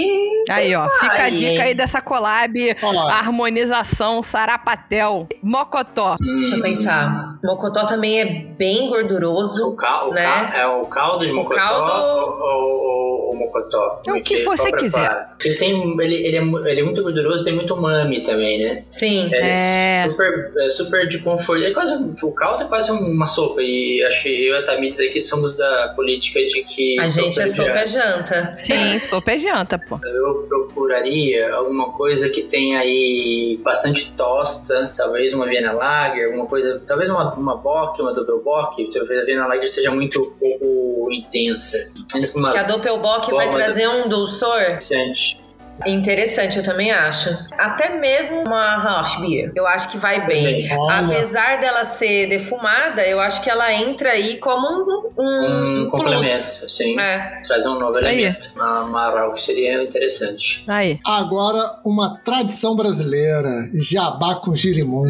Aí, 0.51 0.75
ó. 0.75 0.89
Fica 0.89 1.23
a 1.23 1.25
Aí, 1.25 1.37
dica 1.37 1.53
hein? 1.53 1.61
aí 1.63 1.75
dessa 1.75 2.01
collab, 2.05 2.77
Olha 2.83 2.99
lá. 3.01 3.19
harmonização, 3.19 4.21
sarapatel, 4.21 5.27
mocotó. 5.43 6.17
Deixa 6.21 6.57
eu 6.57 6.63
pensar. 6.63 7.39
Mocotó 7.43 7.85
também 7.87 8.21
é 8.21 8.25
bem 8.57 8.87
O, 8.87 8.91
gorduroso. 8.91 9.77
cal, 9.77 10.11
o 10.11 10.15
Né? 10.15 10.25
cal- 10.25 10.61
é 10.61 10.67
o 10.67 10.87
caldo 10.87 11.27
de 11.27 11.33
O 11.33 11.37
mocotó 11.37 11.57
caldo- 11.57 11.93
ou, 11.93 12.41
ou- 12.41 12.85
ou 12.85 13.33
o 13.33 13.37
mocotó? 13.37 14.01
É 14.07 14.13
o 14.13 14.23
que 14.23 14.45
você 14.45 14.71
preparo? 14.71 15.25
Ele, 15.45 15.55
tem, 15.57 15.73
ele, 16.01 16.15
ele, 16.27 16.37
é, 16.37 16.71
ele 16.71 16.81
é 16.81 16.85
muito 16.85 17.03
gorduroso, 17.03 17.45
tem 17.45 17.55
muito 17.55 17.75
umami 17.75 18.23
também, 18.23 18.59
né? 18.63 18.85
Sim. 18.89 19.31
É. 19.35 20.05
super, 20.05 20.53
é 20.59 20.69
super 20.69 21.09
de 21.09 21.19
conforto. 21.19 21.63
É 21.65 21.73
quase, 21.73 21.95
o 22.23 22.33
caldo 22.33 22.65
é 22.65 22.67
quase 22.69 22.91
uma 22.93 23.27
sopa. 23.27 23.61
E 23.63 24.03
acho 24.09 24.23
que 24.23 24.47
eu 24.49 24.55
e 24.55 24.59
a 24.59 24.65
Tamires 24.65 25.01
aqui 25.01 25.21
somos 25.21 25.57
da 25.57 25.93
política 25.97 26.39
de 26.41 26.65
que. 26.65 26.97
A 27.01 27.05
gente 27.05 27.41
é 27.41 27.47
sopa 27.47 27.71
é 27.71 27.87
janta. 27.87 28.35
janta. 28.35 28.53
Sim, 28.59 28.99
sopa 29.01 29.33
é 29.33 29.39
janta, 29.39 29.79
pô. 29.79 29.99
Eu 30.07 30.47
procuraria 30.49 31.53
alguma 31.55 31.93
coisa 31.97 32.29
que 32.29 32.43
tenha 32.43 32.81
aí 32.81 33.61
bastante 33.63 34.13
tosta, 34.13 34.93
talvez 34.97 35.33
uma 35.33 35.47
Viena 35.47 35.73
Lager, 35.73 36.27
alguma 36.27 36.47
coisa, 36.47 36.83
talvez 36.87 37.09
uma, 37.09 37.35
uma 37.35 37.57
Bock, 37.57 38.01
uma 38.01 38.13
Double 38.13 38.43
Bock, 38.43 38.91
talvez 38.93 39.21
a 39.21 39.25
Viena 39.25 39.47
Lager 39.47 39.69
seja 39.69 39.91
muito 39.91 40.35
pouco 40.39 41.11
intensa. 41.13 41.93
Com 42.11 42.19
Acho 42.19 42.33
uma 42.37 42.53
que 42.53 42.59
a 42.59 42.63
Doppelbock 42.63 43.31
vai 43.33 43.51
trazer 43.51 43.89
um 43.89 44.09
dulçor 44.09 44.61
interessante. 44.63 45.44
Interessante, 45.87 46.57
eu 46.59 46.63
também 46.63 46.91
acho. 46.91 47.29
Até 47.59 47.99
mesmo 47.99 48.43
uma 48.45 48.77
Rausch 48.77 49.21
Beer, 49.21 49.53
eu 49.55 49.67
acho 49.67 49.89
que 49.91 49.99
vai 49.99 50.27
bem. 50.27 50.69
Olha. 50.77 50.99
Apesar 50.99 51.61
dela 51.61 51.85
ser 51.85 52.27
defumada, 52.29 53.03
eu 53.07 53.21
acho 53.21 53.43
que 53.43 53.51
ela 53.51 53.73
entra 53.73 54.11
aí 54.11 54.39
como 54.39 54.67
um, 54.67 55.23
um, 55.23 55.83
Um 55.87 55.91
plus. 55.91 56.03
complemento, 56.03 56.71
sim. 56.71 56.99
É. 56.99 57.41
Trazer 57.47 57.69
um 57.69 57.75
novo 57.79 57.91
Isso 57.91 58.05
aí. 58.05 58.21
elemento. 58.25 58.49
Uma, 58.55 58.81
uma 58.85 59.11
Rauch 59.11 59.43
seria 59.43 59.83
interessante. 59.83 60.65
Aí. 60.69 60.99
Agora, 61.05 61.79
uma 61.85 62.19
tradição 62.25 62.77
brasileira: 62.77 63.49
jabá 63.75 64.37
com 64.37 64.55
girimum. 64.55 65.05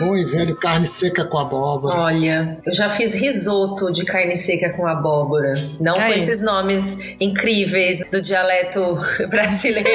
Bom 0.00 0.16
e 0.16 0.24
velho 0.24 0.56
carne 0.56 0.86
seca 0.86 1.24
com 1.24 1.38
abóbora. 1.38 1.96
Olha, 1.98 2.58
eu 2.66 2.72
já 2.72 2.88
fiz 2.88 3.14
risoto 3.14 3.92
de 3.92 4.04
carne 4.04 4.36
seca 4.36 4.70
com 4.70 4.86
abóbora. 4.86 5.54
Não 5.80 5.94
com 5.94 6.00
Aí. 6.00 6.16
esses 6.16 6.40
nomes 6.40 7.14
incríveis 7.20 8.00
do 8.10 8.20
dialeto 8.20 8.96
brasileiro, 9.30 9.93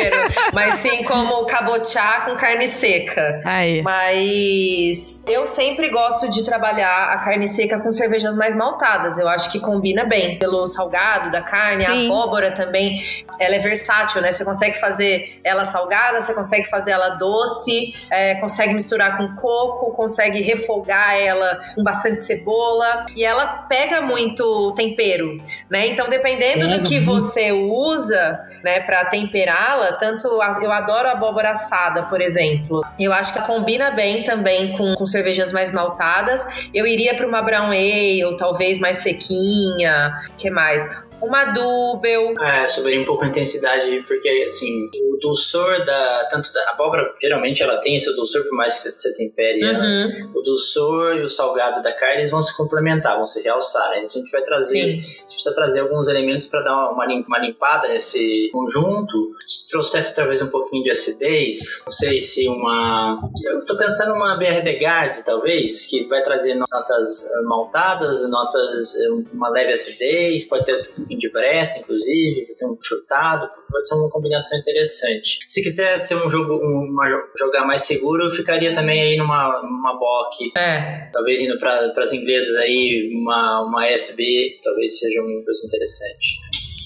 mas 0.53 0.75
sim 0.75 1.03
como 1.03 1.45
cabochá 1.45 2.21
com 2.21 2.35
carne 2.35 2.67
seca. 2.67 3.41
Aí. 3.45 3.81
Mas 3.81 5.23
eu 5.27 5.45
sempre 5.45 5.89
gosto 5.89 6.29
de 6.29 6.43
trabalhar 6.43 7.13
a 7.13 7.17
carne 7.19 7.47
seca 7.47 7.79
com 7.79 7.91
cervejas 7.91 8.35
mais 8.35 8.55
maltadas. 8.55 9.19
Eu 9.19 9.27
acho 9.27 9.51
que 9.51 9.59
combina 9.59 10.03
bem 10.03 10.39
pelo 10.39 10.65
salgado 10.65 11.31
da 11.31 11.41
carne, 11.41 11.85
Sim. 11.85 12.09
a 12.09 12.13
abóbora 12.13 12.51
também. 12.51 13.03
Ela 13.39 13.55
é 13.55 13.59
versátil, 13.59 14.21
né? 14.21 14.31
Você 14.31 14.43
consegue 14.43 14.79
fazer 14.79 15.39
ela 15.43 15.63
salgada, 15.63 16.19
você 16.19 16.33
consegue 16.33 16.67
fazer 16.69 16.91
ela 16.91 17.09
doce, 17.09 17.93
é, 18.09 18.35
consegue 18.35 18.73
misturar 18.73 19.17
com 19.17 19.35
coco, 19.35 19.91
consegue 19.91 20.41
refogar 20.41 21.15
ela 21.15 21.59
com 21.75 21.83
bastante 21.83 22.19
cebola 22.19 23.05
e 23.15 23.23
ela 23.23 23.45
pega 23.69 24.01
muito 24.01 24.73
tempero, 24.73 25.41
né? 25.69 25.87
Então, 25.87 26.07
dependendo 26.09 26.67
do 26.67 26.79
Pega 26.79 26.83
que 26.83 26.99
você 26.99 27.51
usa, 27.51 28.39
né, 28.63 28.79
para 28.81 29.05
temperá-la, 29.05 29.88
tanto 29.97 30.27
eu 30.27 30.71
adoro 30.71 31.09
abóbora 31.09 31.51
assada, 31.51 32.03
por 32.03 32.21
exemplo. 32.21 32.81
Eu 32.99 33.13
acho 33.13 33.33
que 33.33 33.41
combina 33.41 33.91
bem 33.91 34.23
também 34.23 34.77
com, 34.77 34.95
com 34.95 35.05
cervejas 35.05 35.51
mais 35.51 35.71
maltadas. 35.71 36.69
Eu 36.73 36.85
iria 36.85 37.15
para 37.15 37.27
uma 37.27 37.41
brown 37.41 37.67
ale, 37.67 38.35
talvez 38.37 38.79
mais 38.79 38.97
sequinha. 38.97 40.13
que 40.37 40.49
mais? 40.49 41.08
Uma 41.21 41.45
double. 41.45 42.33
É, 42.41 42.67
subiria 42.69 43.01
um 43.01 43.05
pouco 43.05 43.23
a 43.23 43.27
intensidade, 43.27 44.03
porque 44.07 44.27
assim, 44.45 44.89
o 45.11 45.17
dulçor 45.17 45.83
da. 45.85 46.27
Tanto 46.31 46.51
da 46.53 46.71
abóbora, 46.71 47.13
geralmente 47.21 47.61
ela 47.61 47.77
tem 47.77 47.95
esse 47.95 48.13
dulçor, 48.15 48.43
por 48.43 48.55
mais 48.55 48.81
que 48.81 48.89
você, 48.91 49.13
tempere 49.15 49.61
ela. 49.63 49.79
Uhum, 49.83 50.31
O 50.35 50.41
dulçor 50.41 51.15
e 51.17 51.21
o 51.23 51.29
salgado 51.29 51.81
da 51.83 51.91
carne 51.93 52.21
eles 52.21 52.31
vão 52.31 52.41
se 52.41 52.55
complementar, 52.55 53.17
vão 53.17 53.25
se 53.27 53.41
realçar. 53.43 53.89
né? 53.91 53.97
A 54.05 54.07
gente 54.07 54.31
vai 54.31 54.41
trazer. 54.43 54.75
sim. 54.75 54.81
A 54.81 54.95
gente 54.95 55.27
precisa 55.45 55.55
trazer 55.55 55.79
alguns 55.81 56.09
elementos 56.09 56.47
para 56.47 56.61
dar 56.61 56.73
uma, 56.73 56.91
uma 56.91 57.05
lim- 57.05 57.23
uma 57.27 57.39
limpada 57.39 57.87
nesse 57.87 58.49
conjunto. 58.51 59.31
Se 59.47 59.69
trouxesse 59.69 60.15
talvez 60.15 60.41
um 60.41 60.49
pouquinho 60.49 60.83
de 60.83 60.91
acidez, 60.91 61.83
não 61.85 61.91
sei 61.93 62.19
se 62.21 62.47
uma. 62.47 63.19
Eu 63.45 63.65
tô 63.65 63.77
pensando 63.77 64.09
numa 64.13 64.35
BR 64.37 64.61
Begard, 64.63 65.23
talvez, 65.23 65.87
que 65.87 66.03
vai 66.07 66.21
trazer 66.23 66.55
notas 66.55 67.29
maltadas, 67.45 68.29
notas, 68.29 68.95
eh, 68.95 69.09
uma 69.33 69.49
leve 69.49 69.73
acidez, 69.73 70.45
pode 70.47 70.65
ter 70.65 70.89
de 71.17 71.29
breta, 71.31 71.79
inclusive, 71.79 72.55
ter 72.57 72.65
um 72.65 72.75
frutado, 72.77 73.49
pode 73.71 73.87
ser 73.87 73.95
uma 73.95 74.09
combinação 74.09 74.57
interessante. 74.59 75.39
Se 75.47 75.61
quiser 75.63 75.97
ser 75.99 76.15
um 76.15 76.29
jogo, 76.29 76.53
um- 76.63 76.89
uma, 76.91 77.07
jo- 77.07 77.23
jogar 77.37 77.65
mais 77.65 77.83
seguro, 77.83 78.25
eu 78.25 78.31
ficaria 78.31 78.73
também 78.75 79.01
aí 79.01 79.17
numa, 79.17 79.61
numa 79.63 79.97
Bock, 79.99 80.51
É. 80.57 81.09
talvez 81.11 81.41
indo 81.41 81.57
para 81.59 81.91
as 81.97 82.13
inglesas 82.13 82.55
aí, 82.57 83.09
uma, 83.13 83.65
uma 83.67 83.87
SB, 83.87 84.59
talvez 84.63 84.99
seja 84.99 85.21
uma 85.21 85.43
coisa 85.43 85.65
interessante. 85.67 86.27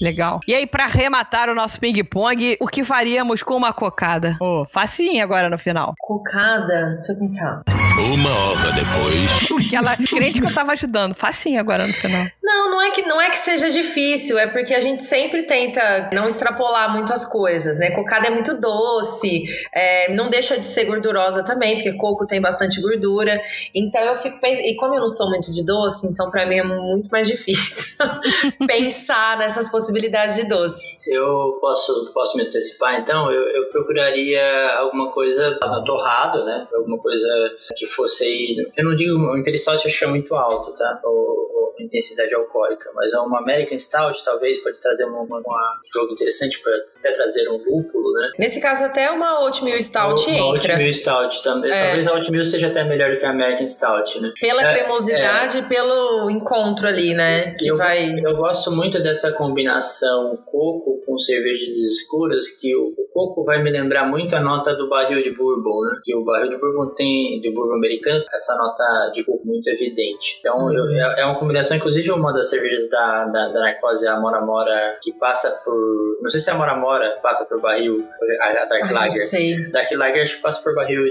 Legal. 0.00 0.40
E 0.48 0.52
aí, 0.54 0.66
pra 0.66 0.84
arrematar 0.84 1.48
o 1.48 1.54
nosso 1.54 1.78
ping-pong, 1.78 2.56
o 2.60 2.66
que 2.66 2.82
faríamos 2.82 3.42
com 3.44 3.54
uma 3.54 3.72
cocada? 3.72 4.36
Ô, 4.40 4.64
facinho 4.66 5.22
agora 5.22 5.48
no 5.48 5.56
final. 5.56 5.94
Cocada, 6.00 6.96
deixa 6.96 7.12
eu 7.12 7.18
pensar. 7.18 7.62
Uma 7.96 8.30
hora 8.50 8.72
depois. 8.72 9.66
Aquela 9.68 9.96
crente 9.96 10.40
que 10.40 10.46
eu 10.46 10.52
tava 10.52 10.72
ajudando. 10.72 11.14
Facinho 11.14 11.60
agora 11.60 11.86
no 11.86 11.92
final. 11.92 12.26
Não, 12.42 12.70
não 12.72 12.82
é 12.82 12.90
que 12.90 13.02
não 13.02 13.20
é 13.20 13.30
que 13.30 13.38
seja 13.38 13.70
difícil, 13.70 14.36
é 14.36 14.48
porque 14.48 14.74
a 14.74 14.80
gente 14.80 15.02
sempre 15.02 15.44
tenta 15.44 16.10
não 16.12 16.26
extrapolar 16.26 16.92
muito 16.92 17.12
as 17.12 17.24
coisas, 17.24 17.78
né? 17.78 17.92
Cocada 17.92 18.26
é 18.26 18.30
muito 18.30 18.60
doce, 18.60 19.44
é, 19.72 20.12
não 20.12 20.28
deixa 20.28 20.58
de 20.58 20.66
ser 20.66 20.84
gordurosa 20.86 21.44
também, 21.44 21.76
porque 21.76 21.92
coco 21.92 22.26
tem 22.26 22.40
bastante 22.40 22.80
gordura. 22.80 23.40
Então 23.72 24.00
eu 24.02 24.16
fico 24.16 24.40
pensando, 24.40 24.66
e 24.66 24.76
como 24.76 24.94
eu 24.94 25.00
não 25.00 25.08
sou 25.08 25.30
muito 25.30 25.50
de 25.52 25.64
doce, 25.64 26.06
então 26.06 26.30
pra 26.30 26.46
mim 26.46 26.58
é 26.58 26.62
muito 26.64 27.08
mais 27.10 27.28
difícil 27.28 27.96
pensar 28.66 29.38
nessas 29.38 29.68
possibilidades 29.70 30.34
de 30.34 30.44
doce. 30.44 30.84
Eu 31.06 31.58
posso, 31.60 32.10
posso 32.12 32.36
me 32.36 32.44
antecipar, 32.44 33.00
então? 33.00 33.30
Eu, 33.30 33.42
eu 33.48 33.68
procuraria 33.70 34.76
alguma 34.78 35.12
coisa 35.12 35.58
torrado, 35.84 36.44
né? 36.44 36.66
Alguma 36.74 36.98
coisa 36.98 37.28
que 37.76 37.83
fosse 37.88 38.24
aí... 38.24 38.56
Eu 38.76 38.84
não 38.84 38.94
digo... 38.96 39.16
O 39.18 39.36
Imperial 39.38 39.58
Stout 39.58 39.84
eu 39.84 39.88
acho 39.90 39.98
que 39.98 40.04
é 40.04 40.08
muito 40.08 40.34
alto, 40.34 40.72
tá? 40.76 41.00
O, 41.04 41.08
o- 41.08 41.54
a 41.78 41.82
intensidade 41.82 42.32
alcoólica. 42.34 42.88
Mas 42.94 43.12
uma 43.14 43.38
American 43.40 43.76
Stout, 43.78 44.24
talvez, 44.24 44.62
pode 44.62 44.78
trazer 44.80 45.04
uma, 45.04 45.22
uma- 45.22 45.38
um 45.38 46.00
jogo 46.00 46.12
interessante 46.12 46.60
para 46.62 46.72
até 46.98 47.10
trazer 47.12 47.48
um 47.48 47.56
lúpulo, 47.56 48.12
né? 48.12 48.30
Nesse 48.38 48.60
caso, 48.60 48.84
até 48.84 49.10
uma 49.10 49.42
oatmeal 49.44 49.80
stout 49.80 50.22
Uma 50.28 50.56
entra. 50.56 50.72
Oatmeal 50.74 50.94
Stout 50.94 51.42
também. 51.42 51.72
É. 51.72 51.86
Talvez 51.86 52.06
a 52.06 52.12
Oatmeal 52.14 52.44
seja 52.44 52.66
até 52.68 52.84
melhor 52.84 53.10
do 53.12 53.18
que 53.18 53.24
a 53.24 53.30
American 53.30 53.66
Stout, 53.66 54.20
né? 54.20 54.32
Pela 54.40 54.62
É, 54.62 54.72
cremosidade 54.74 55.58
e 55.58 55.62
pelo 55.62 56.30
encontro 56.30 56.86
ali, 56.86 57.12
né? 57.14 57.54
Que 57.58 57.68
eu, 57.68 57.76
vai. 57.76 58.08
eu 58.20 58.36
gosto 58.36 58.70
muito 58.70 59.02
dessa 59.02 59.32
combinação 59.32 60.36
coco 60.46 61.02
com 61.04 61.18
cervejas 61.18 61.74
escuras, 61.74 62.50
que 62.60 62.74
o, 62.76 62.94
o 62.96 63.08
coco 63.12 63.44
vai 63.44 63.62
me 63.62 63.70
lembrar 63.70 64.06
muito 64.08 64.34
a 64.36 64.40
nota 64.40 64.74
do 64.74 64.88
barril 64.88 65.22
de 65.22 65.30
bourbon, 65.30 65.82
né? 65.82 66.00
Que 66.04 66.14
o 66.14 66.22
barril 66.24 66.50
de 66.50 66.56
bourbon 66.58 66.92
tem, 66.94 67.40
de 67.40 67.50
bourbon 67.50 67.73
americano, 67.76 68.22
essa 68.32 68.56
nota 68.56 69.10
de 69.14 69.24
coco 69.24 69.46
muito 69.46 69.68
evidente. 69.68 70.36
Então, 70.40 70.72
eu- 70.72 70.88
é, 70.90 71.20
é 71.22 71.24
uma 71.24 71.34
combinação, 71.38 71.76
inclusive 71.76 72.10
uma 72.10 72.32
das 72.32 72.48
cervejas 72.50 72.88
da, 72.90 73.24
da, 73.26 73.44
da 73.52 73.60
Narcose, 73.60 74.06
a 74.06 74.18
Mora 74.20 74.40
Mora, 74.40 74.98
que 75.02 75.12
passa 75.12 75.50
por... 75.64 76.18
Não 76.22 76.30
sei 76.30 76.40
se 76.40 76.50
a 76.50 76.54
Mora 76.54 76.74
Mora 76.76 77.18
passa 77.22 77.46
por 77.48 77.60
barril, 77.60 78.04
a, 78.40 78.48
a 78.50 78.66
Dark 78.66 78.72
Ai, 78.72 78.88
não 78.88 78.94
Lager. 78.94 79.12
sei. 79.12 79.70
Dark 79.70 79.90
Lager 79.92 80.22
acho 80.22 80.36
que 80.36 80.42
passa 80.42 80.62
por 80.62 80.74
barril 80.74 81.04
de, 81.04 81.10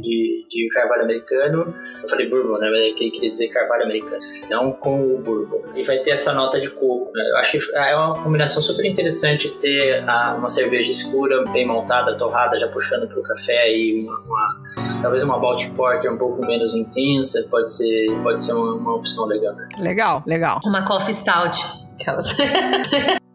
de, 0.00 0.46
de 0.48 0.68
carvalho 0.72 1.02
americano. 1.04 1.74
Eu 2.02 2.08
falei 2.08 2.28
bourbon, 2.28 2.58
né? 2.58 2.68
Mas 2.70 2.80
eu 2.90 2.94
queria 2.94 3.30
dizer 3.30 3.48
carvalho 3.48 3.84
americano. 3.84 4.20
Não 4.48 4.72
com 4.72 5.14
o 5.14 5.18
bourbon. 5.18 5.62
E 5.74 5.82
vai 5.84 5.98
ter 5.98 6.10
essa 6.10 6.32
nota 6.32 6.60
de 6.60 6.70
coco. 6.70 7.10
Né? 7.14 7.30
Eu 7.30 7.36
acho 7.36 7.58
que 7.58 7.76
é 7.76 7.94
uma 7.96 8.22
combinação 8.22 8.62
super 8.62 8.84
interessante 8.84 9.50
ter 9.58 10.02
ah, 10.08 10.34
uma 10.38 10.50
cerveja 10.50 10.90
escura, 10.90 11.42
bem 11.50 11.66
montada, 11.66 12.16
torrada, 12.16 12.58
já 12.58 12.68
puxando 12.68 13.08
pro 13.08 13.22
café 13.22 13.70
e 13.72 14.00
uma, 14.02 14.18
uma- 14.20 15.00
talvez 15.02 15.22
uma 15.22 15.38
Baltic 15.38 15.74
Porter 15.80 16.12
um 16.12 16.18
pouco 16.18 16.44
menos 16.44 16.74
intensa. 16.74 17.42
Pode 17.50 17.74
ser, 17.74 18.06
pode 18.22 18.44
ser 18.44 18.52
uma, 18.52 18.74
uma 18.74 18.94
opção 18.96 19.26
legal. 19.26 19.54
Né? 19.54 19.68
Legal, 19.78 20.22
legal. 20.26 20.60
Uma 20.62 20.84
coffee 20.84 21.14
stout. 21.14 21.58
Aquelas. 21.98 22.36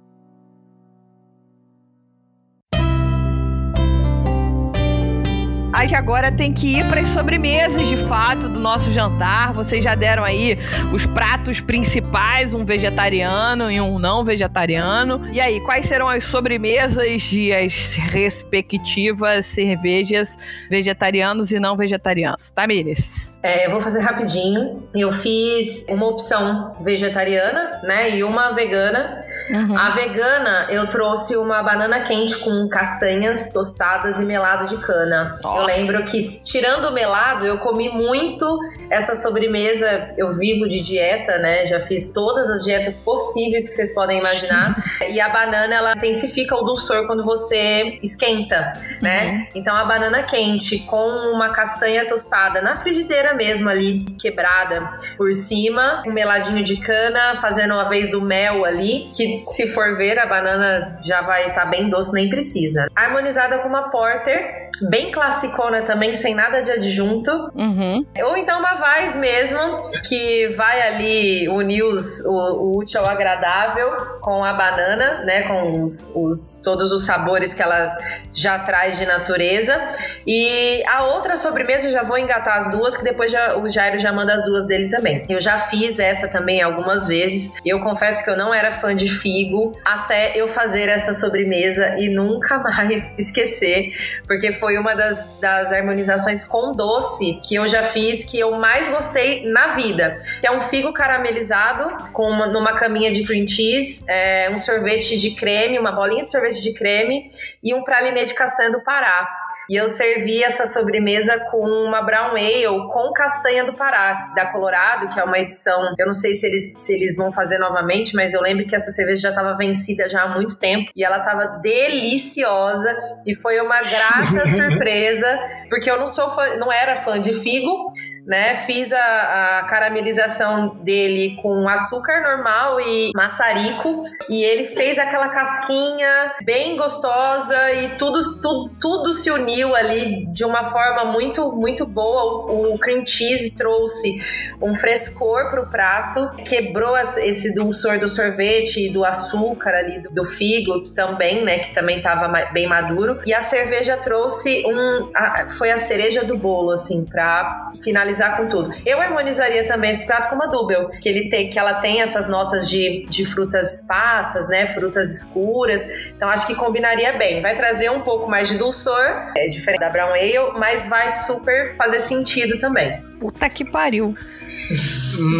agora 5.93 6.31
tem 6.31 6.53
que 6.53 6.79
ir 6.79 6.87
para 6.87 7.01
as 7.01 7.07
sobremesas 7.07 7.85
de 7.87 7.97
fato 8.07 8.47
do 8.47 8.59
nosso 8.59 8.91
jantar. 8.91 9.53
Vocês 9.53 9.83
já 9.83 9.93
deram 9.93 10.23
aí 10.23 10.57
os 10.93 11.05
pratos 11.05 11.59
principais, 11.59 12.53
um 12.53 12.63
vegetariano 12.63 13.69
e 13.69 13.79
um 13.81 13.99
não 13.99 14.23
vegetariano. 14.23 15.27
E 15.31 15.41
aí, 15.41 15.59
quais 15.59 15.85
serão 15.85 16.07
as 16.07 16.23
sobremesas 16.23 17.31
e 17.33 17.53
as 17.53 17.95
respectivas 17.95 19.45
cervejas 19.45 20.37
vegetarianos 20.69 21.51
e 21.51 21.59
não 21.59 21.75
vegetarianos? 21.75 22.51
Tamires. 22.51 23.39
É, 23.43 23.67
eu 23.67 23.71
vou 23.71 23.81
fazer 23.81 23.99
rapidinho. 23.99 24.83
Eu 24.95 25.11
fiz 25.11 25.85
uma 25.89 26.07
opção 26.07 26.75
vegetariana, 26.81 27.81
né, 27.83 28.17
e 28.17 28.23
uma 28.23 28.51
vegana. 28.51 29.23
Uhum. 29.49 29.77
A 29.77 29.89
vegana, 29.91 30.67
eu 30.69 30.87
trouxe 30.87 31.35
uma 31.35 31.61
banana 31.61 31.99
quente 32.01 32.37
com 32.37 32.67
castanhas 32.69 33.49
tostadas 33.49 34.19
e 34.19 34.25
melado 34.25 34.67
de 34.67 34.77
cana. 34.77 35.39
Nossa. 35.43 35.71
Eu 35.71 35.74
lembro 35.77 36.03
que, 36.05 36.17
tirando 36.43 36.85
o 36.85 36.91
melado, 36.91 37.45
eu 37.45 37.57
comi 37.57 37.89
muito 37.89 38.59
essa 38.89 39.15
sobremesa. 39.15 40.13
Eu 40.17 40.33
vivo 40.33 40.67
de 40.67 40.81
dieta, 40.81 41.37
né? 41.37 41.65
Já 41.65 41.79
fiz 41.79 42.11
todas 42.11 42.49
as 42.49 42.63
dietas 42.63 42.95
possíveis 42.95 43.67
que 43.67 43.75
vocês 43.75 43.93
podem 43.93 44.19
imaginar. 44.19 44.75
e 45.09 45.19
a 45.19 45.29
banana, 45.29 45.75
ela 45.75 45.93
intensifica 45.93 46.55
o 46.55 46.63
dulçor 46.63 47.05
quando 47.07 47.23
você 47.23 47.99
esquenta, 48.01 48.73
né? 49.01 49.47
Então, 49.53 49.75
a 49.75 49.83
banana 49.83 50.23
quente 50.23 50.79
com 50.79 51.07
uma 51.33 51.49
castanha 51.49 52.07
tostada 52.07 52.61
na 52.61 52.75
frigideira 52.75 53.33
mesmo 53.33 53.69
ali, 53.69 54.05
quebrada 54.19 54.91
por 55.17 55.33
cima, 55.33 56.03
um 56.05 56.11
meladinho 56.11 56.63
de 56.63 56.77
cana, 56.77 57.35
fazendo 57.35 57.73
a 57.73 57.83
vez 57.83 58.09
do 58.09 58.21
mel 58.21 58.65
ali, 58.65 59.11
que 59.15 59.43
se 59.47 59.67
for 59.67 59.95
ver, 59.95 60.17
a 60.19 60.25
banana 60.25 60.97
já 61.03 61.21
vai 61.21 61.47
estar 61.47 61.65
bem 61.65 61.89
doce, 61.89 62.13
nem 62.13 62.29
precisa. 62.29 62.85
Harmonizada 62.95 63.59
com 63.59 63.67
uma 63.67 63.89
porter, 63.89 64.69
bem 64.89 65.11
classicona 65.11 65.64
também, 65.83 66.15
sem 66.15 66.33
nada 66.35 66.61
de 66.61 66.71
adjunto. 66.71 67.31
Uhum. 67.55 68.05
Ou 68.23 68.37
então 68.37 68.59
uma 68.59 68.75
Vaz 68.75 69.15
mesmo, 69.15 69.89
que 70.07 70.47
vai 70.57 70.81
ali 70.81 71.47
unir 71.49 71.83
os, 71.83 72.21
o, 72.25 72.31
o 72.33 72.77
útil 72.77 72.99
ao 73.01 73.09
agradável 73.09 73.91
com 74.21 74.43
a 74.43 74.53
banana, 74.53 75.23
né? 75.23 75.43
Com 75.43 75.81
os, 75.83 76.13
os- 76.15 76.59
todos 76.63 76.91
os 76.91 77.05
sabores 77.05 77.53
que 77.53 77.61
ela 77.61 77.97
já 78.33 78.59
traz 78.59 78.97
de 78.97 79.05
natureza. 79.05 79.79
E 80.27 80.83
a 80.87 81.03
outra 81.05 81.35
sobremesa, 81.35 81.87
eu 81.87 81.91
já 81.91 82.03
vou 82.03 82.17
engatar 82.17 82.57
as 82.57 82.71
duas, 82.71 82.95
que 82.97 83.03
depois 83.03 83.31
já- 83.31 83.57
o 83.57 83.69
Jairo 83.69 83.99
já 83.99 84.11
manda 84.11 84.33
as 84.33 84.43
duas 84.45 84.65
dele 84.65 84.89
também. 84.89 85.25
Eu 85.29 85.39
já 85.39 85.57
fiz 85.59 85.99
essa 85.99 86.27
também 86.27 86.61
algumas 86.61 87.07
vezes. 87.07 87.51
Eu 87.65 87.79
confesso 87.81 88.23
que 88.23 88.29
eu 88.29 88.37
não 88.37 88.53
era 88.53 88.71
fã 88.71 88.95
de 88.95 89.07
figo 89.07 89.77
até 89.83 90.33
eu 90.35 90.47
fazer 90.47 90.89
essa 90.89 91.13
sobremesa 91.13 91.95
e 91.97 92.09
nunca 92.09 92.57
mais 92.63 93.17
esquecer, 93.17 93.93
porque 94.27 94.51
foi 94.53 94.77
uma 94.77 94.93
das, 94.95 95.31
das 95.45 95.71
harmonizações 95.71 96.43
com 96.43 96.73
doce 96.75 97.39
que 97.47 97.53
eu 97.53 97.67
já 97.67 97.83
fiz 97.83 98.23
que 98.23 98.39
eu 98.39 98.57
mais 98.57 98.89
gostei 98.89 99.47
na 99.47 99.75
vida. 99.75 100.17
Que 100.41 100.47
é 100.47 100.51
um 100.51 100.59
figo 100.59 100.91
caramelizado 100.91 102.11
com 102.11 102.27
uma, 102.27 102.47
numa 102.47 102.73
caminha 102.73 103.11
de 103.11 103.23
cream 103.23 103.47
cheese, 103.47 104.03
é, 104.07 104.49
um 104.49 104.57
sorvete 104.57 105.15
de 105.17 105.35
creme, 105.35 105.77
uma 105.77 105.91
bolinha 105.91 106.23
de 106.23 106.31
sorvete 106.31 106.63
de 106.63 106.73
creme 106.73 107.29
e 107.63 107.75
um 107.75 107.83
pralinê 107.83 108.25
de 108.25 108.33
castanha 108.33 108.71
do 108.71 108.83
Pará. 108.83 109.44
E 109.69 109.75
eu 109.75 109.87
servi 109.89 110.43
essa 110.43 110.65
sobremesa 110.65 111.39
com 111.51 111.67
uma 111.67 112.01
brown 112.01 112.31
ale 112.31 112.87
com 112.91 113.11
castanha 113.13 113.63
do 113.63 113.73
Pará, 113.73 114.33
da 114.35 114.51
Colorado, 114.51 115.09
que 115.09 115.19
é 115.19 115.23
uma 115.23 115.39
edição. 115.39 115.93
Eu 115.97 116.05
não 116.05 116.13
sei 116.13 116.33
se 116.33 116.45
eles, 116.45 116.75
se 116.77 116.93
eles 116.93 117.15
vão 117.15 117.31
fazer 117.31 117.57
novamente, 117.57 118.15
mas 118.15 118.33
eu 118.33 118.41
lembro 118.41 118.65
que 118.65 118.75
essa 118.75 118.91
cerveja 118.91 119.23
já 119.23 119.29
estava 119.29 119.55
vencida 119.55 120.07
já 120.07 120.23
há 120.23 120.27
muito 120.27 120.59
tempo 120.59 120.91
e 120.95 121.03
ela 121.03 121.17
estava 121.17 121.59
deliciosa 121.59 122.95
e 123.25 123.33
foi 123.35 123.59
uma 123.59 123.79
grata 123.79 124.45
surpresa, 124.47 125.39
porque 125.69 125.89
eu 125.89 125.99
não 125.99 126.07
sou 126.07 126.29
fã, 126.29 126.57
não 126.57 126.71
era 126.71 126.97
fã 126.97 127.19
de 127.19 127.33
figo, 127.33 127.91
né? 128.25 128.55
Fiz 128.55 128.91
a, 128.91 129.59
a 129.59 129.63
caramelização 129.65 130.75
dele 130.83 131.37
com 131.41 131.67
açúcar 131.69 132.21
normal 132.21 132.79
e 132.81 133.11
maçarico 133.15 134.03
e 134.29 134.43
ele 134.43 134.65
fez 134.65 134.97
aquela 134.97 135.29
casquinha 135.29 136.33
bem 136.43 136.75
gostosa 136.75 137.71
e 137.73 137.89
tudo, 137.97 138.19
tudo, 138.41 138.71
tudo 138.81 139.13
se 139.13 139.29
uniu 139.29 139.75
ali 139.75 140.25
de 140.33 140.43
uma 140.43 140.63
forma 140.65 141.05
muito, 141.05 141.51
muito 141.51 141.85
boa. 141.85 142.51
O, 142.51 142.73
o 142.73 142.79
cream 142.79 143.05
cheese 143.05 143.51
trouxe 143.51 144.21
um 144.61 144.73
frescor 144.73 145.49
pro 145.49 145.67
prato, 145.69 146.31
quebrou 146.43 146.97
esse 146.97 147.53
dulçor 147.53 147.99
do 147.99 148.07
sorvete 148.07 148.87
e 148.87 148.89
do 148.91 149.05
açúcar 149.05 149.75
ali 149.75 149.99
do, 149.99 150.09
do 150.09 150.25
figo 150.25 150.89
também, 150.89 151.43
né? 151.43 151.59
Que 151.59 151.73
também 151.73 152.01
tava 152.01 152.27
ma- 152.27 152.45
bem 152.45 152.67
maduro. 152.67 153.19
E 153.25 153.33
a 153.33 153.41
cerveja 153.41 153.97
trouxe 153.97 154.63
um. 154.65 155.11
a- 155.15 155.47
foi 155.57 155.71
a 155.71 155.77
cereja 155.77 156.23
do 156.23 156.35
bolo, 156.37 156.71
assim, 156.71 157.05
pra 157.05 157.69
finalizar 157.83 158.14
com 158.37 158.47
tudo. 158.47 158.73
Eu 158.85 158.99
harmonizaria 158.99 159.65
também 159.67 159.91
esse 159.91 160.05
prato 160.05 160.29
com 160.29 160.35
uma 160.35 160.47
Double, 160.47 160.99
que 160.99 161.07
ele 161.07 161.29
tem, 161.29 161.49
que 161.49 161.57
ela 161.57 161.75
tem 161.75 162.01
essas 162.01 162.27
notas 162.27 162.69
de, 162.69 163.05
de 163.09 163.25
frutas 163.25 163.81
passas, 163.81 164.47
né? 164.47 164.65
Frutas 164.67 165.09
escuras. 165.09 165.85
Então 166.15 166.29
acho 166.29 166.47
que 166.47 166.55
combinaria 166.55 167.13
bem. 167.13 167.41
Vai 167.41 167.55
trazer 167.55 167.89
um 167.89 168.01
pouco 168.01 168.29
mais 168.29 168.47
de 168.47 168.57
dulçor, 168.57 169.31
é 169.35 169.47
diferente 169.47 169.79
da 169.79 169.89
Brown 169.89 170.13
Ale, 170.13 170.57
mas 170.57 170.87
vai 170.87 171.09
super 171.09 171.75
fazer 171.77 171.99
sentido 171.99 172.57
também. 172.57 172.99
Puta 173.19 173.49
que 173.49 173.63
pariu. 173.63 174.13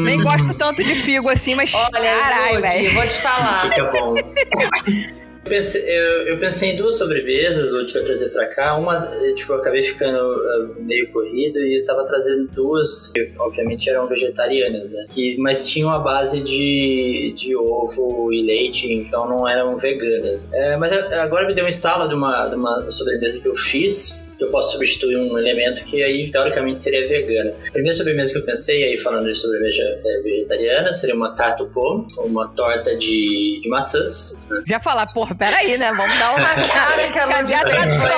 Nem 0.06 0.22
gosto 0.22 0.54
tanto 0.54 0.84
de 0.84 0.96
figo 0.96 1.30
assim, 1.30 1.56
mas 1.56 1.74
Olha, 1.74 2.20
caralho, 2.20 2.94
vou 2.94 3.04
te 3.08 3.18
falar. 3.20 3.62
Fica 3.62 3.92
bom. 3.92 4.16
Eu 5.46 5.50
pensei, 5.52 5.84
eu, 5.96 6.12
eu 6.28 6.40
pensei 6.40 6.72
em 6.72 6.76
duas 6.76 6.98
sobremesas, 6.98 7.70
Lute, 7.70 7.94
pra 7.94 8.02
trazer 8.04 8.30
pra 8.30 8.48
cá. 8.48 8.76
Uma, 8.78 9.12
eh, 9.14 9.34
tipo, 9.36 9.54
eu 9.54 9.58
acabei 9.58 9.84
ficando 9.84 10.18
eh, 10.18 10.82
meio 10.82 11.12
corrido 11.12 11.60
e 11.60 11.82
eu 11.82 11.86
tava 11.86 12.04
trazendo 12.04 12.48
duas, 12.48 13.12
que 13.14 13.32
obviamente 13.38 13.88
eram 13.88 14.08
vegetarianas, 14.08 14.90
né? 14.90 15.06
Que, 15.14 15.38
mas 15.38 15.68
tinham 15.68 15.92
a 15.92 16.00
base 16.00 16.42
de, 16.42 17.36
de 17.38 17.56
ovo 17.56 18.34
e 18.34 18.42
leite, 18.44 18.92
então 18.92 19.30
não 19.30 19.48
eram 19.48 19.78
veganas. 19.78 20.42
É, 20.52 20.78
mas 20.78 20.92
eu- 20.92 21.22
agora 21.22 21.46
me 21.48 21.54
deu 21.54 21.66
um 21.66 21.70
estalo 21.70 22.10
de 22.10 22.16
uma, 22.16 22.48
de 22.48 22.56
uma 22.56 22.90
sobremesa 22.90 23.40
que 23.40 23.48
eu 23.48 23.56
fiz, 23.56 24.25
que 24.38 24.44
eu 24.44 24.52
posso 24.52 24.74
substituir 24.74 25.18
um 25.18 25.38
elemento 25.38 25.84
que 25.86 26.04
aí 26.04 26.30
teoricamente 26.32 26.82
seria 26.82 27.08
vegana. 27.08 27.54
A 27.68 27.72
primeira 27.72 27.98
sobremesa 27.98 28.34
que 28.34 28.40
eu 28.40 28.46
pensei, 28.46 28.84
aí 28.84 28.98
falando 28.98 29.32
de 29.32 29.40
sobremesa 29.40 29.82
eh, 29.82 30.22
vegetariana, 30.24 30.92
seria 30.94 31.16
uma 31.16 31.36
tarte 31.36 31.62
au 31.62 31.70
pomme, 31.70 32.06
uma 32.20 32.48
torta 32.50 32.96
de, 32.98 33.60
de 33.62 33.70
maçãs, 33.70 34.46
né? 34.50 34.64
Já 34.68 34.80
falar, 34.80 35.08
porra, 35.08 35.36
peraí, 35.36 35.78
né? 35.78 35.92
Vamos 35.96 36.18
dar 36.18 36.36
uma. 36.36 36.56
Cara, 36.68 37.12
que 37.12 37.20
a 37.20 37.26
Lud 37.26 37.48
fez 37.48 37.96
foi 37.96 38.12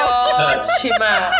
ótima. 0.57 1.31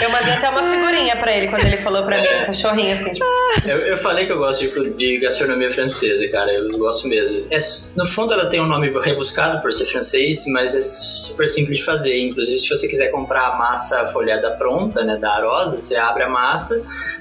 Eu 0.00 0.10
mandei 0.10 0.32
até 0.32 0.48
uma 0.48 0.62
figurinha 0.62 1.16
pra 1.16 1.36
ele 1.36 1.48
quando 1.48 1.64
ele 1.64 1.76
falou 1.76 2.04
pra 2.04 2.20
mim, 2.20 2.28
um 2.42 2.46
cachorrinho 2.46 2.92
assim, 2.92 3.12
tipo, 3.12 3.24
Eu, 3.66 3.76
eu 3.78 3.98
falei 3.98 4.26
que 4.26 4.32
eu 4.32 4.38
gosto 4.38 4.60
de, 4.60 4.90
de 4.90 5.18
gastronomia 5.18 5.72
francesa, 5.72 6.26
cara. 6.28 6.52
Eu 6.52 6.70
gosto 6.78 7.08
mesmo. 7.08 7.46
É, 7.50 7.56
no 7.96 8.06
fundo, 8.06 8.32
ela 8.32 8.46
tem 8.46 8.60
um 8.60 8.66
nome 8.66 8.90
rebuscado 9.00 9.60
por 9.60 9.72
ser 9.72 9.86
francês, 9.86 10.44
mas 10.48 10.74
é 10.74 10.82
super 10.82 11.48
simples 11.48 11.78
de 11.78 11.84
fazer. 11.84 12.18
Inclusive, 12.20 12.58
se 12.60 12.68
você 12.68 12.88
quiser 12.88 13.10
comprar 13.10 13.48
a 13.48 13.58
massa 13.58 13.77
folhada 14.12 14.50
pronta, 14.52 15.02
né, 15.04 15.16
da 15.16 15.30
arosa, 15.32 15.80
você 15.80 15.96
abre 15.96 16.24
a 16.24 16.28
massa, 16.28 16.74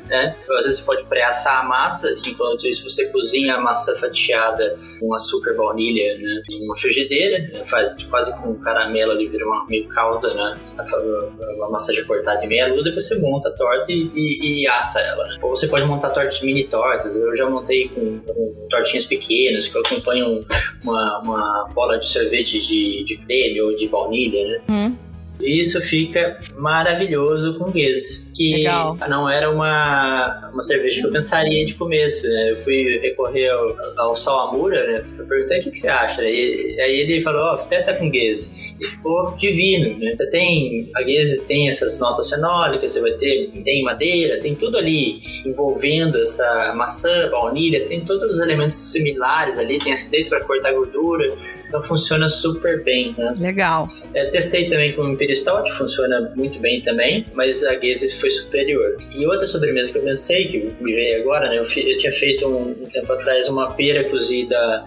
né? 0.07 0.35
Às 0.49 0.65
vezes 0.65 0.79
você 0.79 0.85
pode 0.85 1.03
pré-assar 1.05 1.61
a 1.61 1.63
massa, 1.63 2.09
enquanto 2.25 2.67
isso 2.67 2.89
você 2.89 3.11
cozinha 3.11 3.55
a 3.55 3.61
massa 3.61 3.97
fatiada 3.99 4.77
com 4.99 5.13
açúcar, 5.13 5.53
baunilha, 5.53 6.17
né, 6.17 6.41
numa 6.59 6.77
frigideira, 6.77 7.39
né, 7.39 7.65
faz 7.65 7.95
quase 8.05 8.41
com 8.41 8.55
caramelo 8.59 9.11
ali, 9.11 9.27
vira 9.27 9.45
uma 9.45 9.65
meio 9.67 9.87
calda, 9.89 10.33
né? 10.33 10.55
A 10.77 11.69
massa 11.69 11.93
já 11.93 12.03
cortada 12.05 12.43
em 12.43 12.47
meia 12.47 12.67
lua, 12.67 12.83
depois 12.83 13.07
você 13.07 13.19
monta 13.19 13.49
a 13.49 13.51
torta 13.53 13.91
e, 13.91 14.09
e, 14.15 14.63
e 14.63 14.67
assa 14.67 14.99
ela, 14.99 15.27
né? 15.27 15.37
Ou 15.41 15.55
você 15.55 15.67
pode 15.67 15.85
montar 15.85 16.09
tortas 16.11 16.41
mini 16.41 16.63
tortas. 16.65 17.15
Eu 17.15 17.35
já 17.35 17.49
montei 17.49 17.89
com, 17.89 18.19
com 18.19 18.67
tortinhas 18.69 19.05
pequenas 19.05 19.67
que 19.67 19.77
acompanham 19.77 20.45
uma, 20.83 21.19
uma 21.19 21.69
bola 21.73 21.97
de 21.97 22.09
sorvete 22.09 22.59
de, 22.61 23.03
de 23.03 23.17
creme 23.25 23.61
ou 23.61 23.75
de 23.75 23.87
baunilha, 23.87 24.47
né? 24.47 24.61
Hum. 24.69 25.06
Isso 25.39 25.79
fica 25.81 26.37
maravilhoso 26.55 27.57
com 27.57 27.71
guês, 27.71 28.31
que 28.35 28.55
Legal. 28.55 28.97
não 29.07 29.29
era 29.29 29.49
uma, 29.49 30.49
uma 30.51 30.63
cerveja 30.63 31.01
que 31.01 31.07
eu 31.07 31.11
pensaria 31.11 31.65
de 31.65 31.75
começo, 31.75 32.27
né? 32.27 32.51
Eu 32.51 32.57
fui 32.57 32.97
recorrer 32.99 33.49
ao, 33.49 33.77
ao 33.97 34.15
Salamura, 34.15 34.85
né? 34.87 35.05
Eu 35.17 35.25
perguntei 35.25 35.59
o 35.59 35.63
que, 35.63 35.71
que 35.71 35.79
você 35.79 35.87
acha, 35.87 36.23
e, 36.23 36.79
aí 36.81 36.99
ele 37.01 37.21
falou, 37.21 37.41
ó, 37.41 37.57
testa 37.57 37.93
com 37.93 38.09
guês. 38.09 38.51
E 38.79 38.85
ficou 38.85 39.35
divino, 39.37 39.97
né? 39.99 40.15
Você 40.17 40.29
tem, 40.31 40.89
a 40.95 41.03
guês 41.03 41.39
tem 41.47 41.69
essas 41.69 41.99
notas 41.99 42.29
fenólicas, 42.29 42.91
você 42.91 43.01
vai 43.01 43.11
ter, 43.11 43.51
tem 43.63 43.83
madeira, 43.83 44.39
tem 44.39 44.55
tudo 44.55 44.77
ali 44.77 45.21
envolvendo 45.45 46.19
essa 46.19 46.73
maçã, 46.75 47.29
baunilha, 47.29 47.85
tem 47.87 48.03
todos 48.03 48.35
os 48.35 48.41
elementos 48.41 48.77
similares 48.77 49.59
ali, 49.59 49.77
tem 49.77 49.93
acidez 49.93 50.27
para 50.29 50.43
cortar 50.43 50.73
gordura, 50.73 51.31
então 51.67 51.83
funciona 51.83 52.29
super 52.29 52.83
bem, 52.83 53.13
né? 53.17 53.27
Legal. 53.39 53.89
É, 54.13 54.25
testei 54.25 54.69
também 54.69 54.95
com 54.95 55.03
o 55.03 55.13
Imperial 55.13 55.37
Stout, 55.37 55.71
funciona 55.77 56.31
muito 56.35 56.59
bem 56.59 56.81
também, 56.81 57.25
mas 57.33 57.63
a 57.63 57.75
Guese 57.75 58.09
foi 58.19 58.29
superior. 58.29 58.97
E 59.13 59.25
outra 59.25 59.45
sobremesa 59.45 59.91
que 59.91 59.97
eu 59.97 60.03
pensei, 60.03 60.47
que 60.47 60.71
me 60.79 60.93
veio 60.93 61.21
agora, 61.21 61.49
né? 61.49 61.57
Eu, 61.57 61.63
eu 61.63 61.97
tinha 61.99 62.13
feito 62.13 62.47
um, 62.47 62.71
um 62.71 62.89
tempo 62.89 63.11
atrás 63.11 63.47
uma 63.49 63.71
pera 63.73 64.09
cozida 64.09 64.83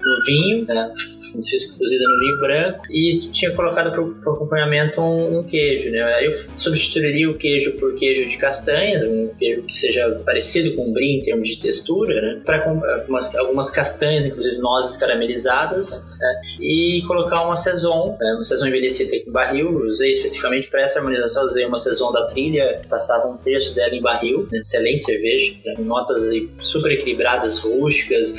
no 0.00 0.24
vinho, 0.24 0.64
né? 0.66 0.92
Fiz 1.42 1.72
cozida 1.72 2.04
no 2.04 2.18
vinho 2.18 2.38
branco 2.38 2.82
e 2.90 3.30
tinha 3.32 3.50
colocado 3.52 3.90
para 3.90 4.32
acompanhamento 4.32 5.00
um, 5.00 5.38
um, 5.38 5.42
queijo, 5.44 5.90
né? 5.90 6.26
Eu 6.26 6.36
substituiria 6.56 7.30
o 7.30 7.34
queijo 7.34 7.72
por 7.72 7.94
queijo 7.96 8.28
de 8.28 8.36
castanhas, 8.36 9.04
um 9.04 9.28
queijo 9.38 9.62
que 9.62 9.74
seja 9.74 10.20
parecido 10.24 10.74
com 10.76 10.92
brie 10.92 11.18
em 11.18 11.22
termos 11.22 11.48
de 11.48 11.58
textura, 11.58 12.20
né? 12.20 12.42
Para 12.44 12.68
algumas, 12.68 13.34
algumas 13.36 13.70
castanhas, 13.70 14.26
inclusive 14.26 14.58
nozes 14.58 14.96
caramelizadas, 14.96 16.18
né? 16.18 16.40
e 16.60 17.02
colocar 17.06 17.42
uma 17.42 17.56
saison, 17.56 18.16
né? 18.18 18.32
uma 18.34 18.44
saison 18.44 18.66
envelhecida 18.66 19.16
em 19.16 19.30
barril. 19.30 19.86
usei 19.86 20.10
especificamente 20.10 20.68
para 20.68 20.82
essa 20.82 20.98
harmonização, 20.98 21.44
usei 21.46 21.64
uma 21.66 21.78
saison 21.78 22.12
da 22.12 22.26
trilha, 22.26 22.82
passava 22.88 23.28
um 23.28 23.36
terço 23.36 23.74
dela 23.74 23.94
em 23.94 24.02
barril, 24.02 24.48
né? 24.50 24.60
excelente 24.60 25.04
cerveja, 25.04 25.54
né? 25.64 25.74
notas 25.78 26.22
super 26.62 26.92
equilibradas, 26.92 27.58
rústicas, 27.60 28.34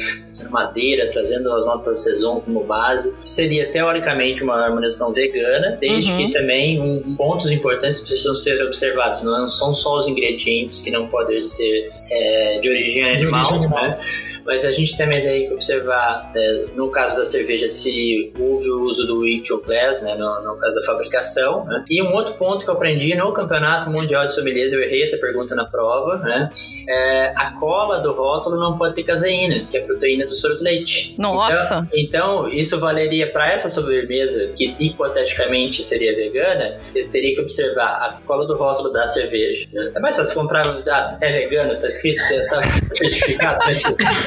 madeira, 0.50 1.12
trazendo 1.12 1.52
as 1.54 1.66
notas 1.66 2.04
saison 2.04 2.42
como 2.42 2.64
base. 2.64 2.83
Seria 3.26 3.72
teoricamente 3.72 4.44
uma 4.44 4.66
harmonização 4.66 5.14
vegana, 5.14 5.78
desde 5.80 6.12
uhum. 6.12 6.18
que 6.18 6.32
também 6.32 6.82
um, 6.82 7.16
pontos 7.16 7.52
importantes 7.52 8.02
precisam 8.02 8.36
ser 8.36 8.62
observados. 8.64 9.24
Não 9.24 9.50
são 9.50 9.74
só 9.74 10.00
os 10.00 10.08
ingredientes 10.08 10.82
que 10.82 10.92
não 10.92 11.08
podem 11.08 11.40
ser 11.40 11.92
é, 12.10 12.60
de 12.62 12.70
origem 12.70 13.10
animal, 13.10 13.16
de 13.18 13.26
origem 13.26 13.58
animal. 13.58 13.84
Né? 13.84 14.00
Mas 14.46 14.66
a 14.66 14.72
gente 14.72 14.98
também 14.98 15.22
tem 15.22 15.48
que 15.48 15.54
observar, 15.54 16.32
né, 16.34 16.66
no 16.76 16.90
caso 16.90 17.18
da 17.18 17.26
cerveja, 17.26 17.68
se 17.68 18.32
houve 18.38 18.70
o 18.70 18.82
uso 18.82 19.06
do 19.08 19.20
Wicked 19.20 19.62
Glass, 19.66 20.02
né, 20.02 20.16
no, 20.16 20.44
no, 20.44 20.56
caso 20.58 20.76
da 20.76 20.86
fabricação. 20.86 21.66
Né? 21.66 21.84
E 21.90 22.02
um 22.02 22.14
outro 22.14 22.36
ponto 22.36 22.64
que 22.64 22.70
eu 22.70 22.74
aprendi 22.74 23.16
no 23.16 23.32
Campeonato 23.34 23.90
Mundial 23.90 24.28
de 24.28 24.34
Sommeliers, 24.34 24.74
eu 24.74 24.82
errei 24.82 25.04
essa 25.04 25.18
pergunta 25.18 25.56
na 25.56 25.66
prova, 25.66 26.18
né? 26.18 26.50
É, 26.88 27.34
a 27.36 27.52
cola 27.60 28.00
do 28.00 28.12
rótulo 28.12 28.60
não 28.60 28.78
pode 28.78 28.96
ter 28.96 29.04
caseína, 29.04 29.66
que 29.70 29.78
é 29.78 29.82
a 29.82 29.86
proteína 29.86 30.26
do 30.26 30.36
soro 30.36 30.58
de 30.58 30.64
leite. 30.64 31.16
Nossa! 31.18 31.88
Então, 31.94 32.24
então 32.24 32.50
isso 32.50 32.80
valeria 32.80 33.28
para 33.28 33.52
essa 33.52 33.70
sobremesa, 33.70 34.52
que 34.56 34.76
hipoteticamente 34.80 35.84
seria 35.84 36.16
vegana, 36.16 36.80
eu 36.94 37.10
teria 37.10 37.36
que 37.36 37.42
observar 37.42 37.86
a 37.86 38.20
cola 38.26 38.46
do 38.46 38.56
rótulo 38.56 38.92
da 38.92 39.06
cerveja. 39.06 39.68
É 39.96 40.00
mais 40.00 40.18
fácil 40.18 40.36
comprar, 40.36 40.66
ah, 40.68 41.18
é 41.22 41.32
vegano, 41.40 41.80
tá 41.80 41.88
escrito, 41.88 42.22
tá 42.50 42.62
certificado, 42.96 43.66
né? 43.68 43.80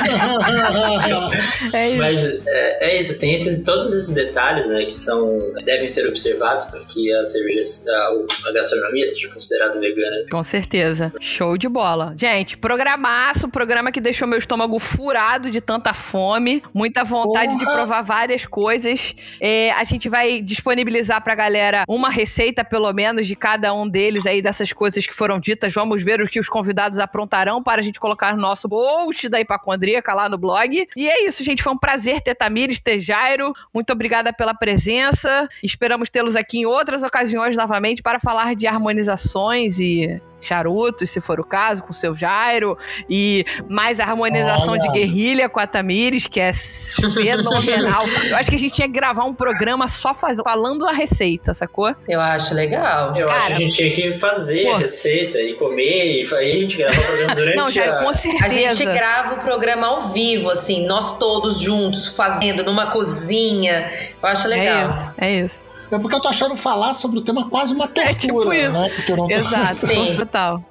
é 1.72 1.88
isso. 1.88 1.98
Mas 1.98 2.22
é, 2.46 2.90
é, 2.90 3.00
isso, 3.00 3.18
tem 3.18 3.34
esses, 3.34 3.62
todos 3.64 3.92
esses 3.92 4.14
detalhes 4.14 4.66
né, 4.68 4.80
que 4.80 4.98
são, 4.98 5.52
devem 5.64 5.88
ser 5.88 6.06
observados 6.06 6.66
para 6.66 6.80
que 6.80 7.12
a 7.12 7.24
cerveja, 7.24 7.60
a, 7.88 8.48
a 8.48 8.52
gastronomia 8.52 9.06
seja 9.06 9.28
considerada 9.28 9.78
vegana. 9.78 10.16
Com 10.30 10.42
certeza. 10.42 11.12
Show 11.20 11.56
de 11.56 11.68
bola. 11.68 12.14
Gente, 12.16 12.56
programaço, 12.56 13.48
programa 13.48 13.90
que 13.90 14.00
deixou 14.00 14.26
meu 14.26 14.38
estômago 14.38 14.78
furado 14.78 15.50
de 15.50 15.60
tanta 15.60 15.92
fome, 15.94 16.62
muita 16.72 17.04
vontade 17.04 17.54
Porra. 17.54 17.58
de 17.58 17.72
provar 17.72 18.02
várias 18.02 18.46
coisas. 18.46 19.14
É, 19.40 19.72
a 19.72 19.84
gente 19.84 20.08
vai 20.08 20.40
disponibilizar 20.40 21.22
pra 21.22 21.34
galera 21.34 21.84
uma 21.88 22.08
receita, 22.08 22.64
pelo 22.64 22.92
menos, 22.92 23.26
de 23.26 23.36
cada 23.36 23.72
um 23.74 23.88
deles 23.88 24.26
aí, 24.26 24.40
dessas 24.40 24.72
coisas 24.72 25.06
que 25.06 25.14
foram 25.14 25.38
ditas. 25.38 25.72
Vamos 25.74 26.02
ver 26.02 26.20
o 26.20 26.28
que 26.28 26.38
os 26.38 26.48
convidados 26.48 26.98
aprontarão 26.98 27.62
para 27.62 27.80
a 27.80 27.84
gente 27.84 28.00
colocar 28.00 28.34
no 28.34 28.40
nosso 28.40 28.68
post 28.68 29.28
da 29.28 29.40
Hipacondria 29.40 29.95
lá 30.14 30.28
no 30.28 30.38
blog. 30.38 30.86
E 30.96 31.08
é 31.08 31.26
isso, 31.26 31.44
gente. 31.44 31.62
Foi 31.62 31.72
um 31.72 31.78
prazer 31.78 32.20
ter 32.20 32.34
Tamires, 32.34 32.80
ter 32.80 32.98
Jairo. 32.98 33.52
Muito 33.74 33.92
obrigada 33.92 34.32
pela 34.32 34.54
presença. 34.54 35.48
Esperamos 35.62 36.10
tê-los 36.10 36.36
aqui 36.36 36.58
em 36.58 36.66
outras 36.66 37.02
ocasiões 37.02 37.56
novamente 37.56 38.02
para 38.02 38.18
falar 38.18 38.54
de 38.54 38.66
harmonizações 38.66 39.78
e 39.78 40.20
charutos, 40.46 41.10
se 41.10 41.20
for 41.20 41.40
o 41.40 41.44
caso, 41.44 41.82
com 41.82 41.90
o 41.90 41.94
seu 41.94 42.14
Jairo, 42.14 42.78
e 43.08 43.44
mais 43.68 44.00
a 44.00 44.04
harmonização 44.04 44.72
Olha. 44.74 44.82
de 44.82 44.92
guerrilha 44.92 45.48
com 45.48 45.60
a 45.60 45.66
Tamires, 45.66 46.26
que 46.26 46.40
é 46.40 46.52
fenomenal. 46.52 48.04
Eu 48.30 48.36
acho 48.36 48.50
que 48.50 48.56
a 48.56 48.58
gente 48.58 48.74
tinha 48.74 48.88
que 48.88 48.94
gravar 48.94 49.24
um 49.24 49.34
programa 49.34 49.88
só 49.88 50.14
faz... 50.14 50.38
falando 50.42 50.86
a 50.86 50.92
receita, 50.92 51.54
sacou? 51.54 51.94
Eu 52.08 52.20
acho 52.20 52.54
legal. 52.54 53.16
Eu 53.16 53.26
Cara, 53.26 53.38
acho 53.38 53.46
que 53.46 53.52
a 53.52 53.58
gente 53.58 53.76
tinha 53.76 53.90
que 53.90 54.18
fazer 54.18 54.64
pô. 54.64 54.74
a 54.74 54.78
receita 54.78 55.38
e 55.38 55.54
comer, 55.54 56.24
e 56.24 56.34
aí 56.34 56.52
a 56.52 56.60
gente 56.60 56.76
grava 56.76 56.98
o 56.98 57.04
programa 57.04 57.34
durante 57.36 57.56
Não, 57.56 57.68
Jairo, 57.68 57.92
a... 57.92 58.04
com 58.04 58.12
certeza. 58.12 58.44
A 58.44 58.48
gente 58.48 58.84
grava 58.84 59.34
o 59.34 59.38
programa 59.38 59.86
ao 59.86 60.02
vivo, 60.12 60.50
assim, 60.50 60.86
nós 60.86 61.18
todos 61.18 61.60
juntos, 61.60 62.06
fazendo 62.08 62.62
numa 62.64 62.86
cozinha. 62.86 63.90
Eu 64.22 64.28
acho 64.28 64.48
legal. 64.48 64.66
É 64.66 64.86
isso, 64.86 65.12
é 65.18 65.32
isso. 65.32 65.65
É 65.90 65.98
porque 65.98 66.14
eu 66.16 66.20
tô 66.20 66.28
achando 66.28 66.56
falar 66.56 66.94
sobre 66.94 67.18
o 67.18 67.22
tema 67.22 67.48
quase 67.48 67.74
uma 67.74 67.86
tortura, 67.86 68.10
é 68.10 68.14
tipo 68.14 68.52
isso. 68.52 68.72
né? 68.72 68.88
Porque 68.94 69.12
eu 69.12 69.16
não 69.16 69.30
Exato, 69.30 69.74
sim. 69.74 70.16
Total. 70.16 70.62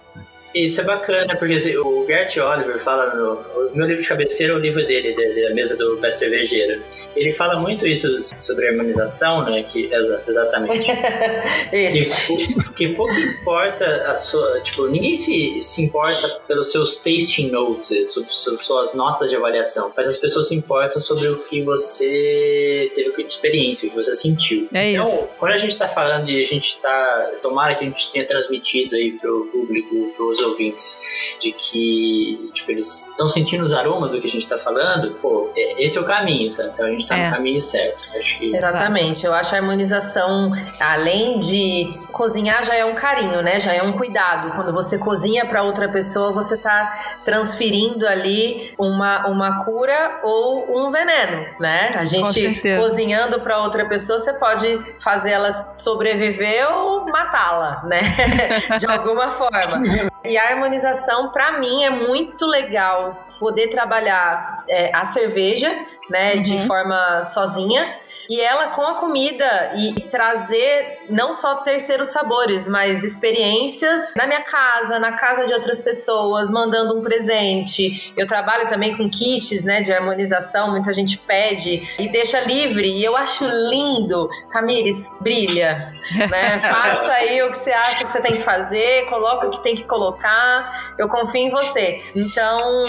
Isso 0.56 0.80
é 0.80 0.86
bacana, 0.86 1.36
porque 1.36 1.56
assim, 1.56 1.76
o 1.76 2.06
Gert 2.08 2.38
Oliver 2.38 2.82
fala 2.82 3.14
no, 3.14 3.36
no 3.72 3.76
meu 3.76 3.88
livro 3.88 4.02
de 4.02 4.08
cabeceira, 4.08 4.54
é 4.54 4.56
o 4.56 4.60
livro 4.60 4.88
dele, 4.88 5.14
da 5.14 5.54
mesa 5.54 5.76
do 5.76 5.98
pé 5.98 6.10
cervejeiro. 6.10 6.82
Ele 7.14 7.34
fala 7.34 7.60
muito 7.60 7.86
isso 7.86 8.08
sobre 8.40 8.70
harmonização, 8.70 9.44
né? 9.44 9.64
Que, 9.64 9.90
exatamente. 9.92 10.88
isso. 11.76 12.38
Que, 12.38 12.74
que, 12.74 12.88
pouco 12.94 13.14
importa 13.14 14.10
a 14.10 14.16
sua. 14.16 14.62
Tipo, 14.62 14.88
ninguém 14.88 15.18
se, 15.18 15.62
se 15.62 15.84
importa 15.84 16.40
pelos 16.48 16.72
seus 16.72 17.00
tasting 17.00 17.52
notes, 17.52 18.14
sobre, 18.14 18.32
sobre 18.32 18.64
suas 18.64 18.94
notas 18.94 19.30
de 19.30 19.36
avaliação, 19.36 19.92
mas 19.96 20.08
as 20.08 20.18
pessoas 20.18 20.48
se 20.48 20.56
importam 20.56 21.02
sobre 21.02 21.28
o 21.28 21.38
que 21.44 21.62
você 21.64 22.90
teve 22.96 23.24
de 23.24 23.28
experiência, 23.28 23.88
o 23.88 23.92
que 23.92 23.98
você 23.98 24.16
sentiu. 24.16 24.70
É 24.74 24.92
então, 24.92 25.04
isso. 25.04 25.30
quando 25.38 25.52
a 25.52 25.58
gente 25.58 25.74
está 25.74 25.90
falando 25.90 26.30
e 26.30 26.46
a 26.46 26.48
gente 26.48 26.76
está. 26.76 27.32
Tomara 27.42 27.76
que 27.76 27.84
a 27.84 27.88
gente 27.90 28.10
tenha 28.14 28.26
transmitido 28.26 28.96
aí 28.96 29.12
pro 29.12 29.48
público, 29.52 30.14
pros 30.16 30.45
ouvintes 30.46 31.00
de 31.42 31.52
que 31.52 32.52
tipo, 32.54 32.72
eles 32.72 33.08
estão 33.08 33.28
sentindo 33.28 33.64
os 33.64 33.74
aromas 33.74 34.12
do 34.12 34.22
que 34.22 34.28
a 34.28 34.32
gente 34.32 34.44
está 34.44 34.58
falando, 34.58 35.12
pô, 35.22 35.52
é, 35.56 35.84
esse 35.84 35.98
é 35.98 36.02
o 36.02 36.06
caminho, 36.06 36.50
sabe? 36.52 36.72
Então 36.74 36.86
a 36.86 36.90
gente 36.90 37.04
está 37.04 37.18
é. 37.18 37.30
no 37.30 37.36
caminho 37.36 37.62
certo. 37.62 38.04
Que... 38.40 38.56
Exatamente. 38.56 39.26
Eu 39.26 39.34
acho 39.34 39.54
a 39.56 39.58
harmonização, 39.58 40.52
além 40.80 41.40
de 41.40 41.94
cozinhar, 42.16 42.64
já 42.64 42.74
é 42.74 42.86
um 42.86 42.96
carinho, 42.96 43.42
né? 43.42 43.60
Já 43.60 43.74
é 43.74 43.84
um 43.84 43.92
cuidado. 43.92 44.52
Quando 44.56 44.74
você 44.74 44.98
cozinha 44.98 45.46
para 45.46 45.62
outra 45.64 45.90
pessoa, 45.90 46.32
você 46.32 46.56
está 46.56 47.18
transferindo 47.26 48.08
ali 48.08 48.74
uma, 48.80 49.28
uma 49.28 49.66
cura 49.66 50.22
ou 50.24 50.66
um 50.80 50.92
veneno, 50.92 51.46
né? 51.60 51.92
A 51.94 52.06
gente 52.06 52.62
cozinhando 52.78 53.42
para 53.42 53.60
outra 53.60 53.86
pessoa, 53.86 54.18
você 54.18 54.32
pode 54.34 54.96
fazer 54.98 55.32
ela 55.32 55.52
sobreviver 55.52 56.72
ou 56.72 57.06
matá-la, 57.06 57.84
né? 57.84 58.00
de 58.80 58.86
alguma 58.86 59.30
forma. 59.32 59.84
E 60.24 60.38
a 60.38 60.52
harmonização, 60.52 61.32
para 61.32 61.60
mim, 61.60 61.84
é 61.84 61.90
muito 61.90 62.46
legal 62.46 63.26
poder 63.38 63.68
trabalhar 63.68 64.64
é, 64.70 64.96
a 64.96 65.04
cerveja, 65.04 65.70
né, 66.10 66.36
uhum. 66.36 66.42
de 66.42 66.66
forma 66.66 67.24
sozinha 67.24 68.05
e 68.30 68.42
ela 68.42 68.68
com 68.68 68.82
a 68.82 68.96
comida 68.96 69.72
e 69.76 69.94
trazer 70.10 71.06
não 71.10 71.32
só 71.32 71.56
terceiros 71.56 72.10
sabores, 72.10 72.68
mas 72.68 73.04
experiências 73.04 74.14
na 74.18 74.26
minha 74.26 74.42
casa, 74.42 75.00
na 75.00 75.14
casa 75.14 75.46
de 75.46 75.54
outras 75.54 75.82
pessoas, 75.82 76.50
mandando 76.50 76.98
um 76.98 77.02
presente. 77.02 78.14
Eu 78.18 78.28
trabalho 78.28 78.68
também 78.68 78.96
com 78.98 79.10
kits, 79.10 79.64
né, 79.64 79.82
de 79.82 79.92
harmonização, 79.92 80.72
muita 80.72 80.92
gente 80.92 81.18
pede 81.18 81.88
e 82.00 82.08
deixa 82.08 82.40
livre, 82.42 82.88
e 82.88 83.04
eu 83.04 83.16
acho 83.16 83.46
lindo. 83.46 84.28
Tamires, 84.52 85.10
brilha, 85.22 85.94
né? 86.30 86.60
Faça 86.70 87.12
aí 87.12 87.44
o 87.44 87.52
que 87.52 87.58
você 87.58 87.72
acha 87.72 88.06
que 88.06 88.12
você 88.12 88.22
tem 88.22 88.34
que 88.34 88.42
fazer, 88.42 89.06
coloca 89.08 89.48
o 89.48 89.50
que 89.50 89.62
tem 89.62 89.76
que 89.76 89.84
colocar. 89.84 90.94
Eu 90.98 91.10
confio 91.10 91.42
em 91.42 91.50
você. 91.50 92.04
Então, 92.16 92.84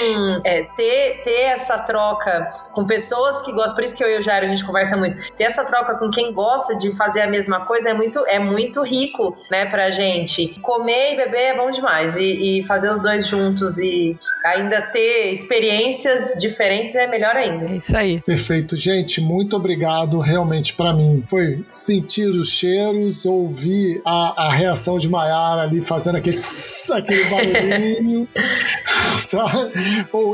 é, 0.44 0.62
ter, 0.76 1.22
ter 1.22 1.42
essa 1.42 1.78
troca 1.78 2.50
com 2.72 2.84
pessoas 2.86 3.42
que 3.42 3.52
gostam, 3.52 3.74
por 3.74 3.84
isso 3.84 3.94
que 3.94 4.02
eu 4.02 4.10
e 4.10 4.18
o 4.18 4.22
Jairo 4.22 4.46
a 4.46 4.48
gente 4.48 4.64
conversa 4.64 4.96
muito 4.96 5.16
ter 5.36 5.44
essa 5.44 5.64
troca 5.64 5.96
com 5.96 6.10
quem 6.10 6.32
gosta 6.32 6.76
de 6.76 6.94
fazer 6.96 7.22
a 7.22 7.26
mesma 7.26 7.64
coisa 7.64 7.90
é 7.90 7.94
muito, 7.94 8.24
é 8.26 8.38
muito 8.38 8.82
rico, 8.82 9.36
né, 9.50 9.66
pra 9.66 9.90
gente. 9.90 10.48
Comer 10.60 11.14
e 11.14 11.16
beber 11.16 11.40
é 11.40 11.56
bom 11.56 11.70
demais. 11.70 12.16
E, 12.16 12.60
e 12.60 12.64
fazer 12.64 12.90
os 12.90 13.00
dois 13.00 13.26
juntos 13.26 13.78
e 13.78 14.14
ainda 14.44 14.82
ter 14.82 15.32
experiências 15.32 16.36
diferentes 16.40 16.94
é 16.94 17.06
melhor 17.06 17.36
ainda. 17.36 17.72
É 17.72 17.76
isso 17.76 17.96
aí. 17.96 18.20
Perfeito. 18.20 18.76
Gente, 18.76 19.20
muito 19.20 19.56
obrigado. 19.56 20.18
Realmente, 20.18 20.74
para 20.74 20.92
mim, 20.92 21.24
foi 21.26 21.64
sentir 21.68 22.28
os 22.28 22.48
cheiros, 22.48 23.24
ouvir 23.24 24.00
a, 24.04 24.46
a 24.46 24.52
reação 24.52 24.98
de 24.98 25.08
Maiara 25.08 25.62
ali 25.62 25.82
fazendo 25.82 26.16
aquele, 26.16 26.36
aquele 26.92 27.24
barulhinho. 27.24 28.28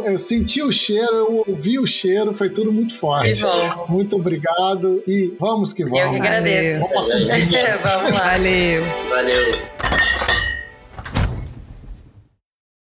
eu 0.04 0.18
senti 0.18 0.62
o 0.62 0.72
cheiro, 0.72 1.14
eu 1.14 1.44
ouvi 1.48 1.78
o 1.78 1.86
cheiro, 1.86 2.34
foi 2.34 2.50
tudo 2.50 2.72
muito 2.72 2.94
forte. 2.94 3.42
Muito 3.88 4.16
obrigado 4.16 4.81
obrigado 4.88 5.02
e 5.06 5.36
vamos 5.38 5.72
que 5.72 5.84
vamos. 5.84 5.98
Eu 5.98 6.10
que 6.10 6.16
agradeço. 6.16 6.80
Vamos 6.92 7.08
lá. 7.08 7.78
vamos 7.82 8.12
lá. 8.12 8.24
Valeu. 8.32 8.84
Valeu. 9.08 10.21